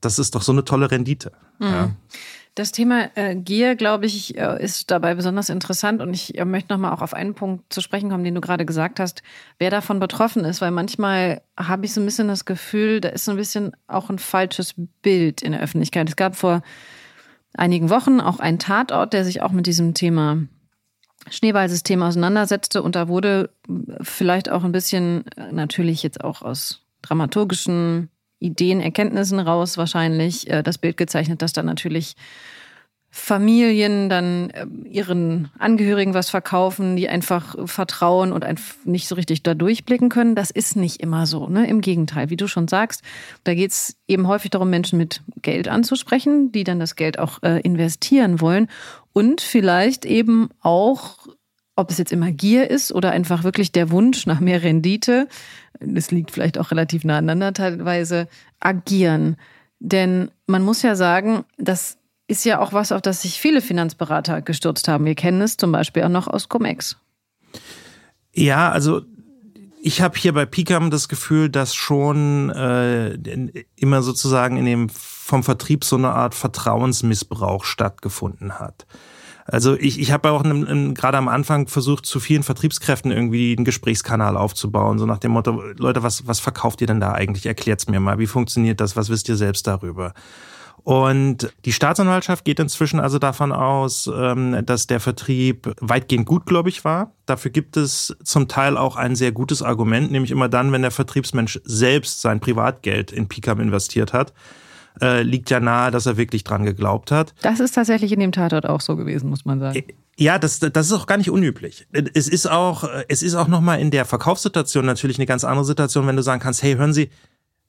das 0.00 0.18
ist 0.18 0.34
doch 0.34 0.42
so 0.42 0.52
eine 0.52 0.64
tolle 0.64 0.90
Rendite. 0.90 1.32
Mhm. 1.58 1.66
Ja. 1.66 1.90
Das 2.58 2.72
Thema 2.72 3.16
äh, 3.16 3.36
Gier, 3.36 3.76
glaube 3.76 4.06
ich, 4.06 4.36
äh, 4.36 4.60
ist 4.60 4.90
dabei 4.90 5.14
besonders 5.14 5.48
interessant 5.48 6.02
und 6.02 6.12
ich 6.12 6.36
äh, 6.36 6.44
möchte 6.44 6.72
nochmal 6.72 6.92
auch 6.92 7.02
auf 7.02 7.14
einen 7.14 7.34
Punkt 7.34 7.72
zu 7.72 7.80
sprechen 7.80 8.10
kommen, 8.10 8.24
den 8.24 8.34
du 8.34 8.40
gerade 8.40 8.66
gesagt 8.66 8.98
hast, 8.98 9.22
wer 9.60 9.70
davon 9.70 10.00
betroffen 10.00 10.44
ist, 10.44 10.60
weil 10.60 10.72
manchmal 10.72 11.40
habe 11.56 11.86
ich 11.86 11.94
so 11.94 12.00
ein 12.00 12.04
bisschen 12.04 12.26
das 12.26 12.46
Gefühl, 12.46 13.00
da 13.00 13.10
ist 13.10 13.26
so 13.26 13.30
ein 13.30 13.36
bisschen 13.36 13.76
auch 13.86 14.10
ein 14.10 14.18
falsches 14.18 14.74
Bild 15.02 15.40
in 15.40 15.52
der 15.52 15.60
Öffentlichkeit. 15.60 16.08
Es 16.08 16.16
gab 16.16 16.34
vor 16.34 16.62
einigen 17.54 17.90
Wochen 17.90 18.18
auch 18.20 18.40
einen 18.40 18.58
Tatort, 18.58 19.12
der 19.12 19.24
sich 19.24 19.40
auch 19.40 19.52
mit 19.52 19.66
diesem 19.68 19.94
Thema 19.94 20.38
Schneeballsystem 21.30 22.02
auseinandersetzte 22.02 22.82
und 22.82 22.96
da 22.96 23.06
wurde 23.06 23.50
vielleicht 24.00 24.50
auch 24.50 24.64
ein 24.64 24.72
bisschen 24.72 25.26
äh, 25.36 25.52
natürlich 25.52 26.02
jetzt 26.02 26.24
auch 26.24 26.42
aus 26.42 26.82
dramaturgischen 27.02 28.10
Ideen, 28.40 28.80
Erkenntnissen 28.80 29.40
raus 29.40 29.78
wahrscheinlich 29.78 30.48
äh, 30.50 30.62
das 30.62 30.78
Bild 30.78 30.96
gezeichnet, 30.96 31.42
dass 31.42 31.52
da 31.52 31.62
natürlich 31.62 32.14
Familien 33.10 34.10
dann 34.10 34.50
äh, 34.50 34.66
ihren 34.84 35.50
Angehörigen 35.58 36.12
was 36.12 36.28
verkaufen, 36.28 36.96
die 36.96 37.08
einfach 37.08 37.56
vertrauen 37.66 38.32
und 38.32 38.44
einfach 38.44 38.74
nicht 38.84 39.08
so 39.08 39.14
richtig 39.14 39.42
da 39.42 39.54
durchblicken 39.54 40.10
können. 40.10 40.34
Das 40.34 40.50
ist 40.50 40.76
nicht 40.76 41.00
immer 41.00 41.26
so. 41.26 41.48
Ne? 41.48 41.66
Im 41.68 41.80
Gegenteil, 41.80 42.28
wie 42.28 42.36
du 42.36 42.46
schon 42.48 42.68
sagst, 42.68 43.02
da 43.44 43.54
geht 43.54 43.70
es 43.70 43.96
eben 44.06 44.28
häufig 44.28 44.50
darum, 44.50 44.68
Menschen 44.68 44.98
mit 44.98 45.22
Geld 45.40 45.68
anzusprechen, 45.68 46.52
die 46.52 46.64
dann 46.64 46.80
das 46.80 46.96
Geld 46.96 47.18
auch 47.18 47.42
äh, 47.42 47.60
investieren 47.60 48.40
wollen 48.42 48.68
und 49.14 49.40
vielleicht 49.40 50.04
eben 50.04 50.50
auch, 50.60 51.28
ob 51.78 51.90
es 51.90 51.98
jetzt 51.98 52.12
immer 52.12 52.32
Gier 52.32 52.70
ist 52.70 52.92
oder 52.92 53.12
einfach 53.12 53.44
wirklich 53.44 53.70
der 53.70 53.90
Wunsch 53.90 54.26
nach 54.26 54.40
mehr 54.40 54.62
Rendite, 54.62 55.28
das 55.78 56.10
liegt 56.10 56.32
vielleicht 56.32 56.58
auch 56.58 56.72
relativ 56.72 57.04
nah 57.04 57.18
aneinander 57.18 57.52
teilweise, 57.52 58.26
agieren. 58.58 59.36
Denn 59.78 60.32
man 60.46 60.62
muss 60.62 60.82
ja 60.82 60.96
sagen, 60.96 61.44
dass 61.56 61.98
ist 62.30 62.44
ja 62.44 62.60
auch 62.60 62.74
was, 62.74 62.92
auf 62.92 63.00
das 63.00 63.22
sich 63.22 63.40
viele 63.40 63.62
Finanzberater 63.62 64.42
gestürzt 64.42 64.86
haben. 64.86 65.06
Wir 65.06 65.14
kennen 65.14 65.40
es 65.40 65.56
zum 65.56 65.72
Beispiel 65.72 66.02
auch 66.02 66.10
noch 66.10 66.28
aus 66.28 66.50
Comex. 66.50 66.98
Ja, 68.34 68.70
also 68.70 69.00
ich 69.80 70.02
habe 70.02 70.18
hier 70.18 70.34
bei 70.34 70.44
Picam 70.44 70.90
das 70.90 71.08
Gefühl, 71.08 71.48
dass 71.48 71.74
schon 71.74 72.50
äh, 72.50 73.14
immer 73.76 74.02
sozusagen 74.02 74.58
in 74.58 74.66
dem 74.66 74.88
vom 74.90 75.42
Vertrieb 75.42 75.84
so 75.84 75.96
eine 75.96 76.10
Art 76.10 76.34
Vertrauensmissbrauch 76.34 77.64
stattgefunden 77.64 78.58
hat. 78.58 78.86
Also 79.50 79.76
ich, 79.76 79.98
ich 79.98 80.12
habe 80.12 80.30
auch 80.30 80.42
gerade 80.42 81.16
am 81.16 81.26
Anfang 81.26 81.68
versucht, 81.68 82.04
zu 82.04 82.20
vielen 82.20 82.42
Vertriebskräften 82.42 83.10
irgendwie 83.10 83.56
einen 83.56 83.64
Gesprächskanal 83.64 84.36
aufzubauen, 84.36 84.98
so 84.98 85.06
nach 85.06 85.18
dem 85.18 85.32
Motto, 85.32 85.62
Leute, 85.78 86.02
was, 86.02 86.26
was 86.26 86.38
verkauft 86.38 86.82
ihr 86.82 86.86
denn 86.86 87.00
da 87.00 87.12
eigentlich? 87.12 87.46
Erklärt's 87.46 87.88
mir 87.88 87.98
mal, 87.98 88.18
wie 88.18 88.26
funktioniert 88.26 88.80
das? 88.80 88.94
Was 88.94 89.08
wisst 89.08 89.28
ihr 89.30 89.36
selbst 89.36 89.66
darüber? 89.66 90.12
Und 90.84 91.52
die 91.64 91.72
Staatsanwaltschaft 91.72 92.44
geht 92.44 92.60
inzwischen 92.60 93.00
also 93.00 93.18
davon 93.18 93.52
aus, 93.52 94.08
ähm, 94.14 94.64
dass 94.64 94.86
der 94.86 95.00
Vertrieb 95.00 95.74
weitgehend 95.80 96.26
gutgläubig 96.26 96.84
war. 96.84 97.12
Dafür 97.26 97.50
gibt 97.50 97.76
es 97.76 98.16
zum 98.22 98.48
Teil 98.48 98.76
auch 98.76 98.96
ein 98.96 99.16
sehr 99.16 99.32
gutes 99.32 99.62
Argument, 99.62 100.10
nämlich 100.10 100.30
immer 100.30 100.48
dann, 100.48 100.72
wenn 100.72 100.82
der 100.82 100.90
Vertriebsmensch 100.90 101.60
selbst 101.64 102.20
sein 102.20 102.40
Privatgeld 102.40 103.12
in 103.12 103.28
Picam 103.28 103.60
investiert 103.60 104.12
hat. 104.12 104.32
Äh, 105.00 105.22
liegt 105.22 105.50
ja 105.50 105.60
nahe, 105.60 105.90
dass 105.90 106.06
er 106.06 106.16
wirklich 106.16 106.44
dran 106.44 106.64
geglaubt 106.64 107.10
hat. 107.10 107.34
Das 107.42 107.60
ist 107.60 107.72
tatsächlich 107.72 108.12
in 108.12 108.20
dem 108.20 108.32
Tatort 108.32 108.66
auch 108.66 108.80
so 108.80 108.96
gewesen, 108.96 109.30
muss 109.30 109.44
man 109.44 109.60
sagen. 109.60 109.76
Äh, 109.76 109.94
ja, 110.16 110.38
das, 110.38 110.58
das 110.58 110.86
ist 110.86 110.92
auch 110.92 111.06
gar 111.06 111.16
nicht 111.16 111.30
unüblich. 111.30 111.86
Es 112.12 112.26
ist 112.26 112.50
auch, 112.50 112.88
es 113.06 113.22
ist 113.22 113.36
auch 113.36 113.46
nochmal 113.46 113.78
in 113.78 113.92
der 113.92 114.04
Verkaufssituation 114.04 114.84
natürlich 114.84 115.16
eine 115.18 115.26
ganz 115.26 115.44
andere 115.44 115.64
Situation, 115.64 116.08
wenn 116.08 116.16
du 116.16 116.22
sagen 116.22 116.40
kannst, 116.40 116.64
hey, 116.64 116.74
hören 116.74 116.92
Sie, 116.92 117.10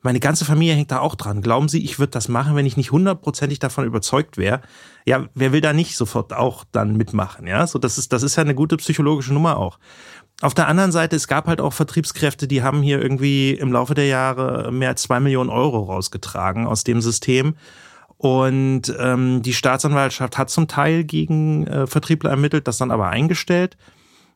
meine 0.02 0.20
ganze 0.20 0.46
Familie 0.46 0.76
hängt 0.76 0.92
da 0.92 1.00
auch 1.00 1.16
dran. 1.16 1.42
Glauben 1.42 1.68
Sie, 1.68 1.84
ich 1.84 2.00
würde 2.00 2.12
das 2.12 2.30
machen, 2.30 2.56
wenn 2.56 2.66
ich 2.66 2.78
nicht 2.78 2.92
hundertprozentig 2.92 3.60
davon 3.60 3.86
überzeugt 3.86 4.38
wäre? 4.38 4.62
Ja, 5.06 5.28
wer 5.34 5.52
will 5.52 5.62
da 5.62 5.74
nicht 5.74 5.98
sofort 5.98 6.32
auch 6.32 6.64
dann 6.72 6.96
mitmachen? 6.96 7.48
Ja, 7.48 7.68
so 7.68 7.80
das 7.80 7.98
ist 7.98 8.14
das 8.14 8.24
ist 8.24 8.38
ja 8.38 8.44
eine 8.44 8.56
gute 8.56 8.78
psychologische 8.78 9.34
Nummer 9.34 9.58
auch. 9.58 9.78
Auf 10.42 10.54
der 10.54 10.68
anderen 10.68 10.94
Seite, 10.94 11.18
es 11.18 11.28
gab 11.28 11.48
halt 11.48 11.60
auch 11.60 11.74
Vertriebskräfte, 11.74 12.48
die 12.48 12.64
haben 12.64 12.82
hier 12.82 13.02
irgendwie 13.02 13.52
im 13.52 13.74
Laufe 13.74 13.94
der 13.94 14.08
Jahre 14.08 14.72
mehr 14.72 14.90
als 14.90 15.02
zwei 15.02 15.20
Millionen 15.20 15.50
Euro 15.50 15.84
rausgetragen 15.84 16.66
aus 16.66 16.86
dem 16.86 17.02
System. 17.02 17.56
Und 18.18 18.94
ähm, 19.00 19.42
die 19.42 19.54
Staatsanwaltschaft 19.54 20.38
hat 20.38 20.50
zum 20.50 20.68
Teil 20.68 21.04
gegen 21.04 21.68
äh, 21.68 21.88
Vertriebler 21.88 22.30
ermittelt, 22.30 22.68
das 22.68 22.78
dann 22.78 22.92
aber 22.92 23.10
eingestellt. 23.10 23.78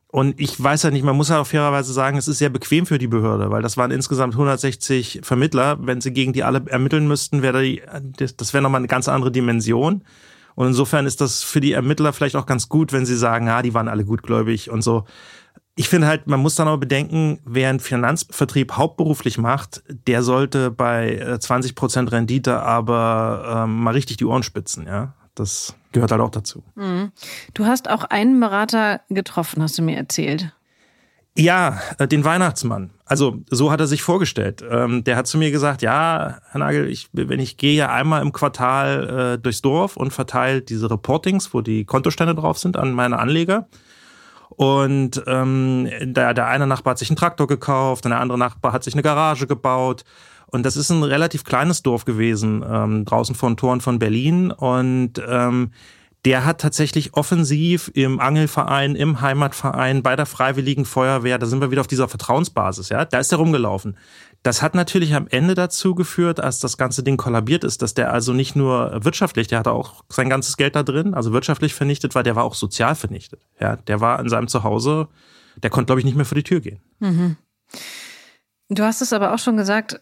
Und 0.08 0.38
ich 0.40 0.62
weiß 0.62 0.84
ja 0.84 0.90
nicht, 0.90 1.04
man 1.04 1.16
muss 1.16 1.30
ja 1.30 1.40
auch 1.40 1.46
fairerweise 1.46 1.92
sagen, 1.92 2.16
es 2.16 2.28
ist 2.28 2.38
sehr 2.38 2.48
bequem 2.48 2.86
für 2.86 2.98
die 2.98 3.08
Behörde, 3.08 3.50
weil 3.50 3.62
das 3.62 3.76
waren 3.76 3.90
insgesamt 3.90 4.34
160 4.34 5.20
Vermittler. 5.22 5.76
Wenn 5.80 6.00
sie 6.00 6.12
gegen 6.12 6.32
die 6.32 6.44
alle 6.44 6.62
ermitteln 6.66 7.08
müssten, 7.08 7.42
wäre 7.42 7.62
die, 7.62 7.82
das 8.16 8.54
wäre 8.54 8.62
nochmal 8.62 8.78
eine 8.80 8.88
ganz 8.88 9.08
andere 9.08 9.32
Dimension. 9.32 10.04
Und 10.54 10.68
insofern 10.68 11.06
ist 11.06 11.20
das 11.20 11.42
für 11.42 11.60
die 11.60 11.72
Ermittler 11.72 12.12
vielleicht 12.12 12.36
auch 12.36 12.46
ganz 12.46 12.68
gut, 12.68 12.92
wenn 12.92 13.06
sie 13.06 13.16
sagen, 13.16 13.48
ja, 13.48 13.60
die 13.60 13.74
waren 13.74 13.88
alle 13.88 14.04
gutgläubig 14.04 14.70
und 14.70 14.82
so. 14.82 15.04
Ich 15.76 15.88
finde 15.88 16.06
halt, 16.06 16.28
man 16.28 16.40
muss 16.40 16.54
dann 16.54 16.68
auch 16.68 16.76
bedenken, 16.76 17.40
wer 17.44 17.68
einen 17.68 17.80
Finanzvertrieb 17.80 18.72
hauptberuflich 18.72 19.38
macht, 19.38 19.82
der 20.06 20.22
sollte 20.22 20.70
bei 20.70 21.36
20 21.40 21.72
äh, 21.72 21.74
Prozent 21.74 22.12
Rendite 22.12 22.60
aber 22.60 23.64
ähm, 23.64 23.80
mal 23.80 23.94
richtig 23.94 24.16
die 24.18 24.24
Ohren 24.24 24.42
spitzen, 24.42 24.86
ja. 24.86 25.14
Das 25.34 25.74
gehört 25.90 26.12
halt 26.12 26.20
auch 26.20 26.30
dazu. 26.30 26.62
Mhm. 26.76 27.10
Du 27.54 27.66
hast 27.66 27.90
auch 27.90 28.04
einen 28.04 28.38
Berater 28.38 29.00
getroffen, 29.08 29.62
hast 29.62 29.76
du 29.76 29.82
mir 29.82 29.96
erzählt. 29.96 30.52
Ja, 31.36 31.80
äh, 31.98 32.06
den 32.06 32.24
Weihnachtsmann. 32.24 32.90
Also 33.04 33.42
so 33.50 33.72
hat 33.72 33.80
er 33.80 33.88
sich 33.88 34.02
vorgestellt. 34.02 34.64
Ähm, 34.68 35.02
der 35.02 35.16
hat 35.16 35.26
zu 35.26 35.36
mir 35.36 35.50
gesagt, 35.50 35.82
ja, 35.82 36.38
Herr 36.50 36.60
Nagel, 36.60 36.88
ich, 36.88 37.08
wenn 37.12 37.40
ich 37.40 37.56
gehe 37.56 37.74
ja 37.74 37.92
einmal 37.92 38.22
im 38.22 38.32
Quartal 38.32 39.34
äh, 39.34 39.42
durchs 39.42 39.60
Dorf 39.60 39.96
und 39.96 40.12
verteile 40.12 40.62
diese 40.62 40.88
Reportings, 40.88 41.52
wo 41.52 41.60
die 41.60 41.84
Kontostände 41.84 42.36
drauf 42.36 42.58
sind, 42.58 42.76
an 42.76 42.92
meine 42.92 43.18
Anleger. 43.18 43.66
Und 44.56 45.22
ähm, 45.26 45.88
der, 46.00 46.34
der 46.34 46.46
eine 46.46 46.66
Nachbar 46.66 46.92
hat 46.92 46.98
sich 46.98 47.10
einen 47.10 47.16
Traktor 47.16 47.46
gekauft, 47.46 48.04
und 48.04 48.10
der 48.10 48.20
andere 48.20 48.38
Nachbar 48.38 48.72
hat 48.72 48.84
sich 48.84 48.94
eine 48.94 49.02
Garage 49.02 49.46
gebaut. 49.46 50.04
Und 50.46 50.64
das 50.64 50.76
ist 50.76 50.90
ein 50.90 51.02
relativ 51.02 51.44
kleines 51.44 51.82
Dorf 51.82 52.04
gewesen, 52.04 52.64
ähm, 52.68 53.04
draußen 53.04 53.34
von 53.34 53.56
Toren 53.56 53.80
von 53.80 53.98
Berlin. 53.98 54.50
Und 54.52 55.14
ähm, 55.26 55.72
der 56.24 56.44
hat 56.44 56.60
tatsächlich 56.60 57.14
offensiv 57.14 57.90
im 57.94 58.18
Angelverein, 58.18 58.94
im 58.94 59.20
Heimatverein, 59.20 60.02
bei 60.02 60.16
der 60.16 60.26
Freiwilligen 60.26 60.84
Feuerwehr, 60.84 61.38
da 61.38 61.46
sind 61.46 61.60
wir 61.60 61.70
wieder 61.70 61.82
auf 61.82 61.86
dieser 61.86 62.08
Vertrauensbasis, 62.08 62.88
ja, 62.88 63.04
da 63.04 63.18
ist 63.18 63.32
er 63.32 63.38
rumgelaufen. 63.38 63.96
Das 64.42 64.60
hat 64.60 64.74
natürlich 64.74 65.14
am 65.14 65.26
Ende 65.26 65.54
dazu 65.54 65.94
geführt, 65.94 66.38
als 66.38 66.58
das 66.58 66.76
ganze 66.76 67.02
Ding 67.02 67.16
kollabiert 67.16 67.64
ist, 67.64 67.80
dass 67.80 67.94
der 67.94 68.12
also 68.12 68.32
nicht 68.32 68.56
nur 68.56 69.04
wirtschaftlich, 69.04 69.48
der 69.48 69.58
hatte 69.58 69.72
auch 69.72 70.04
sein 70.08 70.28
ganzes 70.28 70.56
Geld 70.56 70.76
da 70.76 70.82
drin, 70.82 71.14
also 71.14 71.32
wirtschaftlich 71.32 71.74
vernichtet 71.74 72.14
war, 72.14 72.22
der 72.22 72.36
war 72.36 72.44
auch 72.44 72.54
sozial 72.54 72.94
vernichtet. 72.94 73.40
Ja, 73.58 73.76
der 73.76 74.00
war 74.00 74.20
in 74.20 74.28
seinem 74.28 74.48
Zuhause, 74.48 75.08
der 75.62 75.70
konnte, 75.70 75.86
glaube 75.86 76.00
ich, 76.00 76.04
nicht 76.04 76.16
mehr 76.16 76.26
vor 76.26 76.36
die 76.36 76.42
Tür 76.42 76.60
gehen. 76.60 76.80
Mhm. 77.00 77.36
Du 78.68 78.82
hast 78.82 79.02
es 79.02 79.12
aber 79.12 79.34
auch 79.34 79.38
schon 79.38 79.56
gesagt, 79.56 80.00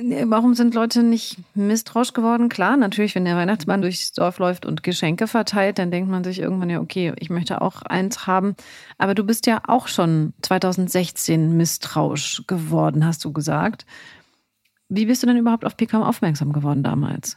Warum 0.00 0.54
sind 0.54 0.74
Leute 0.74 1.02
nicht 1.02 1.38
misstrauisch 1.56 2.12
geworden? 2.12 2.48
Klar, 2.48 2.76
natürlich, 2.76 3.16
wenn 3.16 3.24
der 3.24 3.34
Weihnachtsmann 3.34 3.82
durchs 3.82 4.12
Dorf 4.12 4.38
läuft 4.38 4.64
und 4.64 4.84
Geschenke 4.84 5.26
verteilt, 5.26 5.80
dann 5.80 5.90
denkt 5.90 6.08
man 6.08 6.22
sich 6.22 6.38
irgendwann 6.38 6.70
ja, 6.70 6.80
okay, 6.80 7.12
ich 7.18 7.30
möchte 7.30 7.60
auch 7.60 7.82
eins 7.82 8.24
haben. 8.28 8.54
Aber 8.96 9.16
du 9.16 9.24
bist 9.24 9.46
ja 9.46 9.60
auch 9.66 9.88
schon 9.88 10.34
2016 10.42 11.56
misstrauisch 11.56 12.44
geworden, 12.46 13.04
hast 13.04 13.24
du 13.24 13.32
gesagt. 13.32 13.86
Wie 14.88 15.06
bist 15.06 15.24
du 15.24 15.26
denn 15.26 15.36
überhaupt 15.36 15.64
auf 15.64 15.76
PKM 15.76 16.02
aufmerksam 16.02 16.52
geworden 16.52 16.84
damals? 16.84 17.36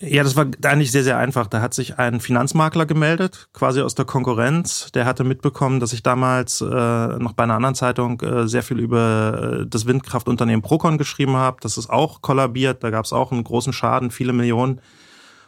Ja, 0.00 0.22
das 0.22 0.36
war 0.36 0.46
eigentlich 0.62 0.92
sehr, 0.92 1.02
sehr 1.02 1.18
einfach. 1.18 1.48
Da 1.48 1.60
hat 1.60 1.74
sich 1.74 1.98
ein 1.98 2.20
Finanzmakler 2.20 2.86
gemeldet, 2.86 3.48
quasi 3.52 3.80
aus 3.80 3.96
der 3.96 4.04
Konkurrenz. 4.04 4.92
Der 4.92 5.04
hatte 5.04 5.24
mitbekommen, 5.24 5.80
dass 5.80 5.92
ich 5.92 6.04
damals 6.04 6.60
äh, 6.60 6.64
noch 6.64 7.32
bei 7.32 7.42
einer 7.42 7.54
anderen 7.54 7.74
Zeitung 7.74 8.20
äh, 8.20 8.46
sehr 8.46 8.62
viel 8.62 8.78
über 8.78 9.60
äh, 9.62 9.66
das 9.66 9.86
Windkraftunternehmen 9.86 10.62
Procon 10.62 10.98
geschrieben 10.98 11.36
habe. 11.36 11.56
Das 11.62 11.76
ist 11.76 11.90
auch 11.90 12.22
kollabiert. 12.22 12.84
Da 12.84 12.90
gab 12.90 13.06
es 13.06 13.12
auch 13.12 13.32
einen 13.32 13.42
großen 13.42 13.72
Schaden, 13.72 14.12
viele 14.12 14.32
Millionen. 14.32 14.80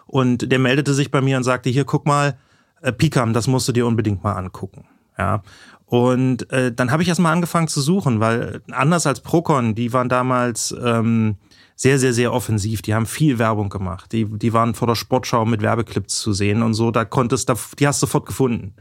Und 0.07 0.51
der 0.51 0.59
meldete 0.59 0.95
sich 0.95 1.13
bei 1.13 1.21
mir 1.21 1.37
und 1.37 1.45
sagte, 1.45 1.71
hier, 1.71 1.85
guck 1.85 2.07
mal, 2.07 2.37
äh, 2.83 2.93
Picam, 2.93 3.33
das 3.33 3.47
musst 3.47 3.69
du 3.69 3.73
dir 3.73 3.87
unbedingt 3.87 4.25
mal 4.25 4.33
angucken. 4.33 4.87
Ja. 5.17 5.43
Und 5.87 6.51
äh, 6.51 6.73
dann 6.73 6.91
habe 6.91 7.05
ich 7.05 7.09
erst 7.09 7.21
mal 7.21 7.33
angefangen 7.33 7.69
zu 7.69 7.81
suchen, 7.81 8.19
weil 8.19 8.63
anders 8.73 9.07
als 9.07 9.21
Procon, 9.21 9.77
die 9.77 9.93
waren 9.93 10.09
damals... 10.09 10.75
Ähm, 10.83 11.37
sehr, 11.81 11.99
sehr, 11.99 12.13
sehr 12.13 12.35
offensiv. 12.35 12.83
Die 12.83 12.93
haben 12.93 13.07
viel 13.07 13.39
Werbung 13.39 13.71
gemacht. 13.71 14.13
Die, 14.13 14.27
die 14.27 14.53
waren 14.53 14.75
vor 14.75 14.87
der 14.87 14.97
Sportschau 14.97 15.47
mit 15.47 15.63
Werbeclips 15.63 16.21
zu 16.21 16.35
sehen 16.35 16.63
und 16.63 16.75
so. 16.75 16.91
Da 16.91 17.07
konntest 17.07 17.49
du, 17.49 17.55
die 17.79 17.87
hast 17.87 18.03
du 18.03 18.07
sofort 18.07 18.27
gefunden. 18.27 18.75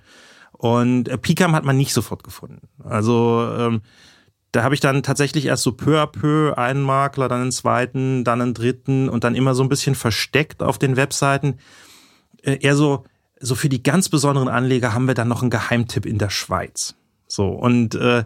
Und 0.51 1.07
äh, 1.07 1.17
Picam 1.17 1.55
hat 1.55 1.63
man 1.63 1.77
nicht 1.77 1.93
sofort 1.93 2.25
gefunden. 2.25 2.67
Also 2.83 3.49
ähm, 3.57 3.83
da 4.51 4.63
habe 4.63 4.75
ich 4.75 4.81
dann 4.81 5.01
tatsächlich 5.01 5.45
erst 5.45 5.63
so 5.63 5.71
peu 5.71 6.01
à 6.01 6.07
peu 6.07 6.57
einen 6.57 6.81
Makler, 6.81 7.29
dann 7.29 7.39
einen 7.39 7.51
zweiten, 7.53 8.25
dann 8.25 8.41
einen 8.41 8.53
dritten 8.53 9.07
und 9.07 9.23
dann 9.23 9.33
immer 9.33 9.55
so 9.55 9.63
ein 9.63 9.69
bisschen 9.69 9.95
versteckt 9.95 10.61
auf 10.61 10.77
den 10.77 10.97
Webseiten. 10.97 11.55
Äh, 12.41 12.57
eher 12.59 12.75
so, 12.75 13.05
so 13.39 13.55
für 13.55 13.69
die 13.69 13.81
ganz 13.81 14.09
besonderen 14.09 14.49
Anleger 14.49 14.93
haben 14.93 15.07
wir 15.07 15.13
dann 15.13 15.29
noch 15.29 15.41
einen 15.41 15.51
Geheimtipp 15.51 16.05
in 16.05 16.17
der 16.17 16.31
Schweiz. 16.31 16.95
So 17.29 17.47
und 17.47 17.95
äh, 17.95 18.25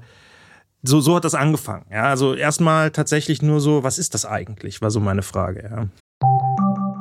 so, 0.84 1.00
so 1.00 1.16
hat 1.16 1.24
das 1.24 1.34
angefangen. 1.34 1.86
Ja, 1.90 2.04
also 2.04 2.34
erstmal 2.34 2.92
tatsächlich 2.92 3.42
nur 3.42 3.62
so, 3.62 3.84
was 3.84 3.98
ist 3.98 4.14
das 4.14 4.26
eigentlich, 4.26 4.82
war 4.82 4.92
so 4.92 5.00
meine 5.00 5.24
Frage. 5.24 5.64
Ja. 5.64 5.88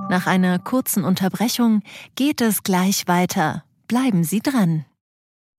Nach 0.08 0.26
einer 0.26 0.58
kurzen 0.58 1.04
Unterbrechung 1.04 1.82
geht 2.14 2.40
es 2.40 2.62
gleich 2.62 3.08
weiter. 3.08 3.64
Bleiben 3.88 4.24
Sie 4.24 4.40
dran. 4.40 4.84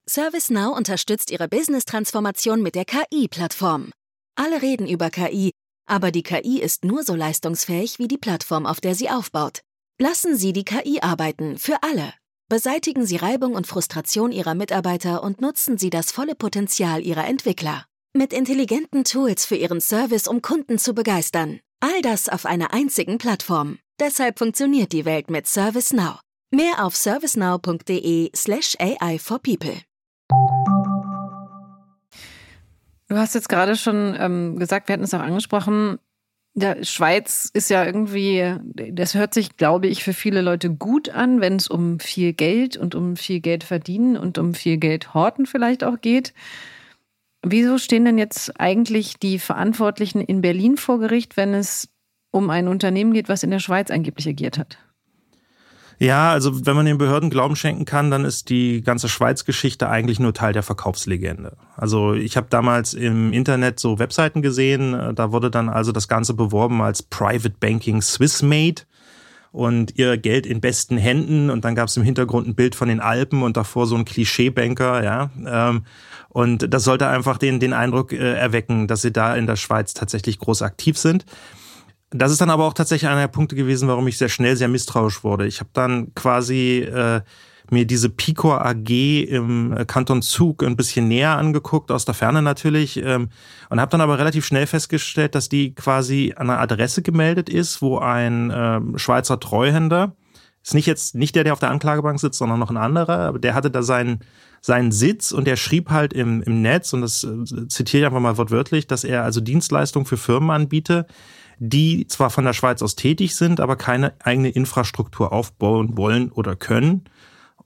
ServiceNow 0.06 0.76
unterstützt 0.76 1.30
Ihre 1.30 1.48
Business-Transformation 1.48 2.62
mit 2.62 2.74
der 2.74 2.84
KI-Plattform. 2.84 3.90
Alle 4.36 4.62
reden 4.62 4.86
über 4.86 5.10
KI, 5.10 5.50
aber 5.86 6.10
die 6.10 6.22
KI 6.22 6.60
ist 6.60 6.84
nur 6.84 7.02
so 7.04 7.14
leistungsfähig 7.14 7.98
wie 7.98 8.08
die 8.08 8.18
Plattform, 8.18 8.66
auf 8.66 8.80
der 8.80 8.94
sie 8.94 9.10
aufbaut. 9.10 9.60
Lassen 10.00 10.36
Sie 10.36 10.52
die 10.52 10.64
KI 10.64 11.00
arbeiten, 11.00 11.58
für 11.58 11.82
alle. 11.82 12.12
Beseitigen 12.48 13.06
Sie 13.06 13.16
Reibung 13.16 13.54
und 13.54 13.66
Frustration 13.66 14.32
Ihrer 14.32 14.54
Mitarbeiter 14.54 15.22
und 15.22 15.40
nutzen 15.40 15.78
Sie 15.78 15.90
das 15.90 16.10
volle 16.10 16.34
Potenzial 16.34 17.02
Ihrer 17.02 17.26
Entwickler. 17.26 17.86
Mit 18.16 18.32
intelligenten 18.32 19.02
Tools 19.02 19.44
für 19.44 19.56
Ihren 19.56 19.80
Service, 19.80 20.28
um 20.28 20.40
Kunden 20.40 20.78
zu 20.78 20.94
begeistern. 20.94 21.58
All 21.80 22.00
das 22.00 22.28
auf 22.28 22.46
einer 22.46 22.72
einzigen 22.72 23.18
Plattform. 23.18 23.80
Deshalb 23.98 24.38
funktioniert 24.38 24.92
die 24.92 25.04
Welt 25.04 25.30
mit 25.30 25.48
ServiceNow. 25.48 26.20
Mehr 26.52 26.84
auf 26.84 26.94
servicenow.de/slash 26.94 28.76
AI 28.78 29.18
for 29.18 29.40
people. 29.40 29.74
Du 33.08 33.16
hast 33.16 33.34
jetzt 33.34 33.48
gerade 33.48 33.74
schon 33.74 34.14
ähm, 34.16 34.60
gesagt, 34.60 34.86
wir 34.86 34.92
hatten 34.92 35.02
es 35.02 35.12
auch 35.12 35.18
angesprochen, 35.18 35.98
ja, 36.54 36.84
Schweiz 36.84 37.50
ist 37.52 37.68
ja 37.68 37.84
irgendwie, 37.84 38.54
das 38.92 39.14
hört 39.14 39.34
sich, 39.34 39.56
glaube 39.56 39.88
ich, 39.88 40.04
für 40.04 40.12
viele 40.12 40.40
Leute 40.40 40.70
gut 40.70 41.08
an, 41.08 41.40
wenn 41.40 41.56
es 41.56 41.66
um 41.66 41.98
viel 41.98 42.32
Geld 42.32 42.76
und 42.76 42.94
um 42.94 43.16
viel 43.16 43.40
Geld 43.40 43.64
verdienen 43.64 44.16
und 44.16 44.38
um 44.38 44.54
viel 44.54 44.76
Geld 44.76 45.14
horten 45.14 45.46
vielleicht 45.46 45.82
auch 45.82 46.00
geht. 46.00 46.32
Wieso 47.46 47.78
stehen 47.78 48.06
denn 48.06 48.16
jetzt 48.18 48.58
eigentlich 48.58 49.18
die 49.18 49.38
Verantwortlichen 49.38 50.20
in 50.20 50.40
Berlin 50.40 50.76
vor 50.76 50.98
Gericht, 50.98 51.36
wenn 51.36 51.52
es 51.52 51.88
um 52.30 52.48
ein 52.48 52.68
Unternehmen 52.68 53.12
geht, 53.12 53.28
was 53.28 53.42
in 53.42 53.50
der 53.50 53.58
Schweiz 53.58 53.90
angeblich 53.90 54.26
agiert 54.26 54.58
hat? 54.58 54.78
Ja, 55.98 56.32
also 56.32 56.66
wenn 56.66 56.74
man 56.74 56.86
den 56.86 56.98
Behörden 56.98 57.30
Glauben 57.30 57.54
schenken 57.54 57.84
kann, 57.84 58.10
dann 58.10 58.24
ist 58.24 58.50
die 58.50 58.82
ganze 58.82 59.08
Schweiz-Geschichte 59.08 59.88
eigentlich 59.88 60.18
nur 60.18 60.34
Teil 60.34 60.52
der 60.52 60.62
Verkaufslegende. 60.62 61.56
Also 61.76 62.14
ich 62.14 62.36
habe 62.36 62.48
damals 62.50 62.94
im 62.94 63.32
Internet 63.32 63.78
so 63.78 63.98
Webseiten 63.98 64.42
gesehen, 64.42 64.94
äh, 64.94 65.14
da 65.14 65.30
wurde 65.30 65.50
dann 65.50 65.68
also 65.68 65.92
das 65.92 66.08
Ganze 66.08 66.34
beworben 66.34 66.82
als 66.82 67.02
Private 67.02 67.54
Banking 67.60 68.02
Swiss 68.02 68.42
Made 68.42 68.82
und 69.54 69.96
ihr 69.96 70.18
Geld 70.18 70.46
in 70.46 70.60
besten 70.60 70.98
Händen 70.98 71.48
und 71.48 71.64
dann 71.64 71.76
gab 71.76 71.86
es 71.86 71.96
im 71.96 72.02
Hintergrund 72.02 72.48
ein 72.48 72.56
Bild 72.56 72.74
von 72.74 72.88
den 72.88 72.98
Alpen 72.98 73.44
und 73.44 73.56
davor 73.56 73.86
so 73.86 73.94
ein 73.94 74.04
Klischeebanker, 74.04 75.04
ja. 75.04 75.30
Ähm, 75.46 75.84
und 76.28 76.74
das 76.74 76.82
sollte 76.82 77.06
einfach 77.06 77.38
den, 77.38 77.60
den 77.60 77.72
Eindruck 77.72 78.12
äh, 78.12 78.34
erwecken, 78.34 78.88
dass 78.88 79.02
sie 79.02 79.12
da 79.12 79.36
in 79.36 79.46
der 79.46 79.54
Schweiz 79.54 79.94
tatsächlich 79.94 80.40
groß 80.40 80.62
aktiv 80.62 80.98
sind. 80.98 81.24
Das 82.10 82.32
ist 82.32 82.40
dann 82.40 82.50
aber 82.50 82.64
auch 82.64 82.74
tatsächlich 82.74 83.08
einer 83.08 83.20
der 83.20 83.28
Punkte 83.28 83.54
gewesen, 83.54 83.86
warum 83.86 84.08
ich 84.08 84.18
sehr 84.18 84.28
schnell 84.28 84.56
sehr 84.56 84.66
misstrauisch 84.66 85.22
wurde. 85.22 85.46
Ich 85.46 85.60
habe 85.60 85.70
dann 85.72 86.12
quasi 86.16 86.80
äh, 86.80 87.20
mir 87.70 87.86
diese 87.86 88.10
Picor 88.10 88.64
AG 88.64 88.90
im 89.24 89.72
äh, 89.72 89.84
Kanton 89.84 90.22
Zug 90.22 90.62
ein 90.62 90.76
bisschen 90.76 91.08
näher 91.08 91.36
angeguckt, 91.36 91.90
aus 91.90 92.04
der 92.04 92.14
Ferne 92.14 92.42
natürlich, 92.42 93.02
ähm, 93.02 93.30
und 93.70 93.80
habe 93.80 93.90
dann 93.90 94.00
aber 94.00 94.18
relativ 94.18 94.44
schnell 94.44 94.66
festgestellt, 94.66 95.34
dass 95.34 95.48
die 95.48 95.74
quasi 95.74 96.34
an 96.36 96.50
einer 96.50 96.60
Adresse 96.60 97.02
gemeldet 97.02 97.48
ist, 97.48 97.80
wo 97.80 97.98
ein 97.98 98.50
äh, 98.50 98.80
Schweizer 98.96 99.40
Treuhänder, 99.40 100.14
ist 100.62 100.74
nicht 100.74 100.86
jetzt 100.86 101.14
nicht 101.14 101.34
der, 101.34 101.44
der 101.44 101.52
auf 101.52 101.60
der 101.60 101.70
Anklagebank 101.70 102.18
sitzt, 102.18 102.38
sondern 102.38 102.58
noch 102.58 102.70
ein 102.70 102.76
anderer, 102.76 103.18
aber 103.20 103.38
der 103.38 103.54
hatte 103.54 103.70
da 103.70 103.82
seinen 103.82 104.20
seinen 104.64 104.92
Sitz 104.92 105.30
und 105.30 105.46
der 105.46 105.56
schrieb 105.56 105.90
halt 105.90 106.14
im, 106.14 106.40
im 106.40 106.62
Netz, 106.62 106.94
und 106.94 107.02
das 107.02 107.22
äh, 107.22 107.68
zitiere 107.68 108.00
ich 108.00 108.06
einfach 108.06 108.20
mal 108.20 108.38
wortwörtlich, 108.38 108.86
dass 108.86 109.04
er 109.04 109.22
also 109.22 109.42
Dienstleistungen 109.42 110.06
für 110.06 110.16
Firmen 110.16 110.48
anbiete, 110.48 111.06
die 111.58 112.06
zwar 112.06 112.30
von 112.30 112.46
der 112.46 112.54
Schweiz 112.54 112.80
aus 112.80 112.96
tätig 112.96 113.36
sind, 113.36 113.60
aber 113.60 113.76
keine 113.76 114.14
eigene 114.20 114.48
Infrastruktur 114.48 115.32
aufbauen 115.34 115.98
wollen 115.98 116.32
oder 116.32 116.56
können. 116.56 117.04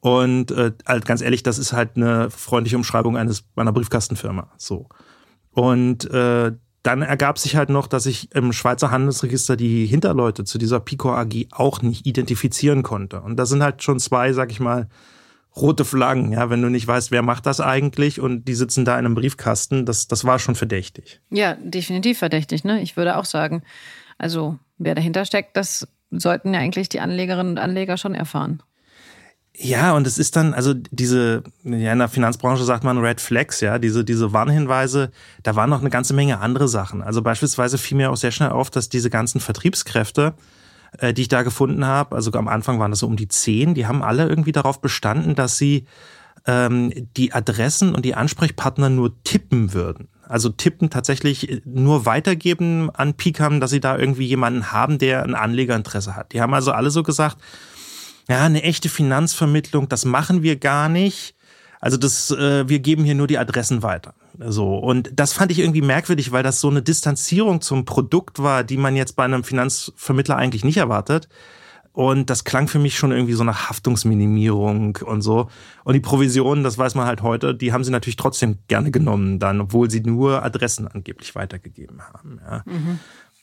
Und 0.01 0.51
äh, 0.53 0.73
halt 0.87 1.07
ganz 1.07 1.23
ehrlich, 1.23 1.43
das 1.43 1.59
ist 1.59 1.73
halt 1.73 1.97
eine 1.97 2.31
freundliche 2.31 2.77
Umschreibung 2.77 3.17
eines 3.17 3.45
meiner 3.57 3.73
Briefkastenfirma. 3.73 4.53
So. 4.57 4.89
Und 5.51 6.09
äh, 6.11 6.53
dann 6.83 7.03
ergab 7.03 7.39
sich 7.39 7.57
halt 7.57 7.69
noch, 7.69 7.87
dass 7.89 8.07
ich 8.07 8.35
im 8.35 8.53
Schweizer 8.53 8.91
Handelsregister 8.91 9.57
die 9.57 9.87
Hinterleute 9.87 10.45
zu 10.45 10.59
dieser 10.59 10.81
Pico 10.81 11.13
AG 11.13 11.49
auch 11.51 11.83
nicht 11.83 12.07
identifizieren 12.07 12.83
konnte. 12.83 13.21
Und 13.21 13.37
da 13.37 13.47
sind 13.47 13.63
halt 13.63 13.83
schon 13.83 13.99
zwei, 13.99 14.33
sag 14.33 14.51
ich 14.53 14.61
mal, 14.61 14.89
rote 15.57 15.85
Flaggen, 15.85 16.33
ja, 16.33 16.51
wenn 16.51 16.63
du 16.63 16.69
nicht 16.69 16.87
weißt, 16.87 17.11
wer 17.11 17.23
macht 17.23 17.47
das 17.47 17.61
eigentlich 17.61 18.21
und 18.21 18.47
die 18.47 18.55
sitzen 18.55 18.85
da 18.85 18.99
in 18.99 19.05
einem 19.05 19.15
Briefkasten, 19.15 19.87
das, 19.87 20.07
das 20.07 20.25
war 20.25 20.39
schon 20.39 20.55
verdächtig. 20.55 21.21
Ja, 21.31 21.55
definitiv 21.55 22.19
verdächtig, 22.19 22.65
ne? 22.65 22.81
Ich 22.81 22.97
würde 22.97 23.17
auch 23.17 23.25
sagen, 23.25 23.63
also 24.19 24.59
wer 24.79 24.95
dahinter 24.95 25.25
steckt, 25.25 25.57
das 25.57 25.89
sollten 26.11 26.55
ja 26.55 26.61
eigentlich 26.61 26.89
die 26.89 27.01
Anlegerinnen 27.01 27.53
und 27.53 27.59
Anleger 27.59 27.97
schon 27.97 28.15
erfahren. 28.15 28.63
Ja, 29.61 29.97
und 29.97 30.07
es 30.07 30.19
ist 30.19 30.37
dann, 30.37 30.55
also 30.55 30.73
diese, 30.73 31.43
ja, 31.65 31.93
in 31.93 31.99
der 31.99 32.09
Finanzbranche 32.09 32.63
sagt 32.63 32.85
man 32.85 32.99
Red 32.99 33.21
Flags, 33.21 33.61
ja, 33.61 33.81
diese, 33.81 34.05
diese 34.05 34.33
Warnhinweise, 34.33 35.11
da 35.43 35.57
waren 35.57 35.69
noch 35.69 35.81
eine 35.81 35.91
ganze 35.91 36.15
Menge 36.15 36.39
andere 36.39 36.69
Sachen. 36.69 37.03
Also 37.03 37.23
beispielsweise 37.23 37.77
fiel 37.77 37.97
mir 37.97 38.13
auch 38.13 38.17
sehr 38.17 38.31
schnell 38.31 38.51
auf, 38.51 38.71
dass 38.71 38.89
diese 38.89 39.11
ganzen 39.11 39.41
Vertriebskräfte, 39.41 40.35
äh, 40.99 41.13
die 41.13 41.23
ich 41.23 41.29
da 41.29 41.43
gefunden 41.43 41.85
habe, 41.85 42.15
also 42.15 42.33
am 42.35 42.47
Anfang 42.47 42.79
waren 42.79 42.93
das 42.93 43.01
so 43.01 43.09
um 43.09 43.17
die 43.17 43.27
zehn, 43.27 43.75
die 43.75 43.87
haben 43.89 44.05
alle 44.05 44.29
irgendwie 44.29 44.53
darauf 44.53 44.81
bestanden, 44.81 45.35
dass 45.35 45.59
sie 45.59 45.87
ähm, 46.47 46.93
die 47.17 47.33
Adressen 47.33 47.97
und 47.97 48.05
die 48.05 48.15
Ansprechpartner 48.15 48.91
nur 48.91 49.21
tippen 49.25 49.73
würden. 49.75 50.07
Also 50.29 50.51
tippen 50.51 50.89
tatsächlich 50.89 51.63
nur 51.65 52.07
weitergeben 52.07 52.91
an 52.91 53.15
Picam, 53.15 53.59
dass 53.59 53.71
sie 53.71 53.81
da 53.81 53.99
irgendwie 53.99 54.27
jemanden 54.27 54.71
haben, 54.71 54.99
der 54.99 55.25
ein 55.25 55.35
Anlegerinteresse 55.35 56.15
hat. 56.15 56.33
Die 56.33 56.41
haben 56.41 56.55
also 56.55 56.71
alle 56.71 56.91
so 56.91 57.03
gesagt, 57.03 57.39
ja, 58.29 58.45
eine 58.45 58.63
echte 58.63 58.89
Finanzvermittlung, 58.89 59.89
das 59.89 60.05
machen 60.05 60.43
wir 60.43 60.57
gar 60.57 60.89
nicht. 60.89 61.35
Also 61.81 61.97
das, 61.97 62.31
äh, 62.31 62.69
wir 62.69 62.81
geben 62.81 63.05
hier 63.05 63.15
nur 63.15 63.27
die 63.27 63.39
Adressen 63.39 63.83
weiter. 63.83 64.15
So. 64.39 64.77
Und 64.77 65.11
das 65.15 65.33
fand 65.33 65.51
ich 65.51 65.61
irgendwie 65.61 65.83
merkwürdig, 65.83 66.33
weil 66.33 66.43
das 66.43 66.61
so 66.61 66.69
eine 66.69 66.83
Distanzierung 66.83 67.61
zum 67.61 67.85
Produkt 67.85 68.43
war, 68.43 68.65
die 68.65 68.77
man 68.77 68.97
jetzt 68.97 69.17
bei 69.17 69.25
einem 69.25 69.45
Finanzvermittler 69.45 70.37
eigentlich 70.37 70.65
nicht 70.65 70.77
erwartet. 70.77 71.29
Und 71.93 72.31
das 72.31 72.45
klang 72.45 72.69
für 72.69 72.79
mich 72.79 72.97
schon 72.97 73.11
irgendwie 73.11 73.33
so 73.33 73.43
nach 73.43 73.71
Haftungsminimierung 73.71 74.99
und 75.05 75.23
so. 75.23 75.49
Und 75.83 75.95
die 75.95 76.01
Provisionen, 76.01 76.63
das 76.63 76.79
weiß 76.79 76.95
man 76.95 77.07
halt 77.07 77.23
heute, 77.23 77.57
die 77.57 77.73
haben 77.73 77.83
sie 77.83 77.91
natürlich 77.91 78.15
trotzdem 78.15 78.59
gerne 78.69 78.93
genommen 78.93 79.41
dann, 79.41 79.61
obwohl 79.61 79.91
sie 79.91 80.01
nur 80.01 80.45
Adressen 80.45 80.87
angeblich 80.87 81.35
weitergegeben 81.35 82.01
haben. 82.03 82.41
Ja. 82.45 82.63
Mhm. 82.67 83.01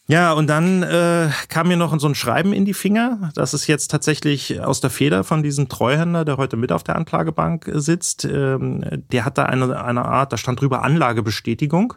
Ja, 0.07 0.33
und 0.33 0.47
dann 0.47 0.83
äh, 0.83 1.29
kam 1.49 1.67
mir 1.67 1.77
noch 1.77 1.99
so 1.99 2.07
ein 2.07 2.13
Schreiben 2.13 2.53
in 2.53 2.63
die 2.63 2.75
Finger. 2.75 3.31
Das 3.33 3.55
ist 3.55 3.65
jetzt 3.65 3.89
tatsächlich 3.89 4.61
aus 4.61 4.79
der 4.79 4.91
Feder 4.91 5.23
von 5.23 5.41
diesem 5.41 5.67
Treuhänder, 5.67 6.25
der 6.25 6.37
heute 6.37 6.57
mit 6.57 6.71
auf 6.71 6.83
der 6.83 6.95
Anklagebank 6.95 7.71
sitzt. 7.73 8.23
Ähm, 8.23 8.83
der 9.11 9.25
hat 9.25 9.39
da 9.39 9.45
eine, 9.45 9.83
eine 9.83 10.05
Art, 10.05 10.31
da 10.31 10.37
stand 10.37 10.61
drüber 10.61 10.83
Anlagebestätigung. 10.83 11.95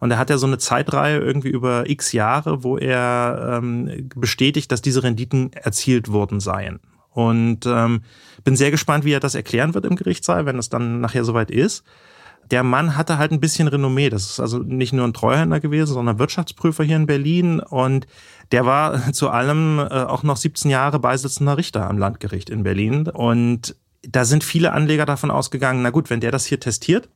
Und 0.00 0.10
er 0.10 0.18
hat 0.18 0.28
ja 0.28 0.38
so 0.38 0.46
eine 0.46 0.58
Zeitreihe 0.58 1.18
irgendwie 1.18 1.48
über 1.48 1.88
x 1.88 2.12
Jahre, 2.12 2.64
wo 2.64 2.78
er 2.78 3.58
ähm, 3.58 4.10
bestätigt, 4.14 4.72
dass 4.72 4.82
diese 4.82 5.04
Renditen 5.04 5.52
erzielt 5.52 6.10
worden 6.10 6.40
seien. 6.40 6.80
Und 7.10 7.64
ähm, 7.64 8.02
bin 8.42 8.56
sehr 8.56 8.72
gespannt, 8.72 9.04
wie 9.04 9.12
er 9.12 9.20
das 9.20 9.36
erklären 9.36 9.72
wird 9.72 9.86
im 9.86 9.96
Gerichtssaal, 9.96 10.46
wenn 10.46 10.58
es 10.58 10.68
dann 10.68 11.00
nachher 11.00 11.24
soweit 11.24 11.52
ist 11.52 11.84
der 12.50 12.62
Mann 12.62 12.96
hatte 12.96 13.18
halt 13.18 13.32
ein 13.32 13.40
bisschen 13.40 13.68
Renommee. 13.68 14.10
Das 14.10 14.30
ist 14.30 14.40
also 14.40 14.58
nicht 14.58 14.92
nur 14.92 15.06
ein 15.06 15.12
Treuhänder 15.12 15.60
gewesen, 15.60 15.94
sondern 15.94 16.18
Wirtschaftsprüfer 16.18 16.84
hier 16.84 16.96
in 16.96 17.06
Berlin. 17.06 17.60
Und 17.60 18.06
der 18.52 18.66
war 18.66 19.12
zu 19.12 19.30
allem 19.30 19.78
äh, 19.78 19.82
auch 19.82 20.22
noch 20.22 20.36
17 20.36 20.70
Jahre 20.70 20.98
beisitzender 20.98 21.56
Richter 21.56 21.88
am 21.88 21.98
Landgericht 21.98 22.50
in 22.50 22.62
Berlin. 22.62 23.08
Und 23.08 23.76
da 24.02 24.24
sind 24.24 24.44
viele 24.44 24.72
Anleger 24.72 25.06
davon 25.06 25.30
ausgegangen, 25.30 25.82
na 25.82 25.90
gut, 25.90 26.10
wenn 26.10 26.20
der 26.20 26.30
das 26.30 26.46
hier 26.46 26.60
testiert, 26.60 27.08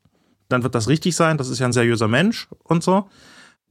dann 0.48 0.64
wird 0.64 0.74
das 0.74 0.88
richtig 0.88 1.14
sein. 1.14 1.38
Das 1.38 1.48
ist 1.48 1.60
ja 1.60 1.66
ein 1.66 1.72
seriöser 1.72 2.08
Mensch 2.08 2.48
und 2.64 2.82
so. 2.82 3.08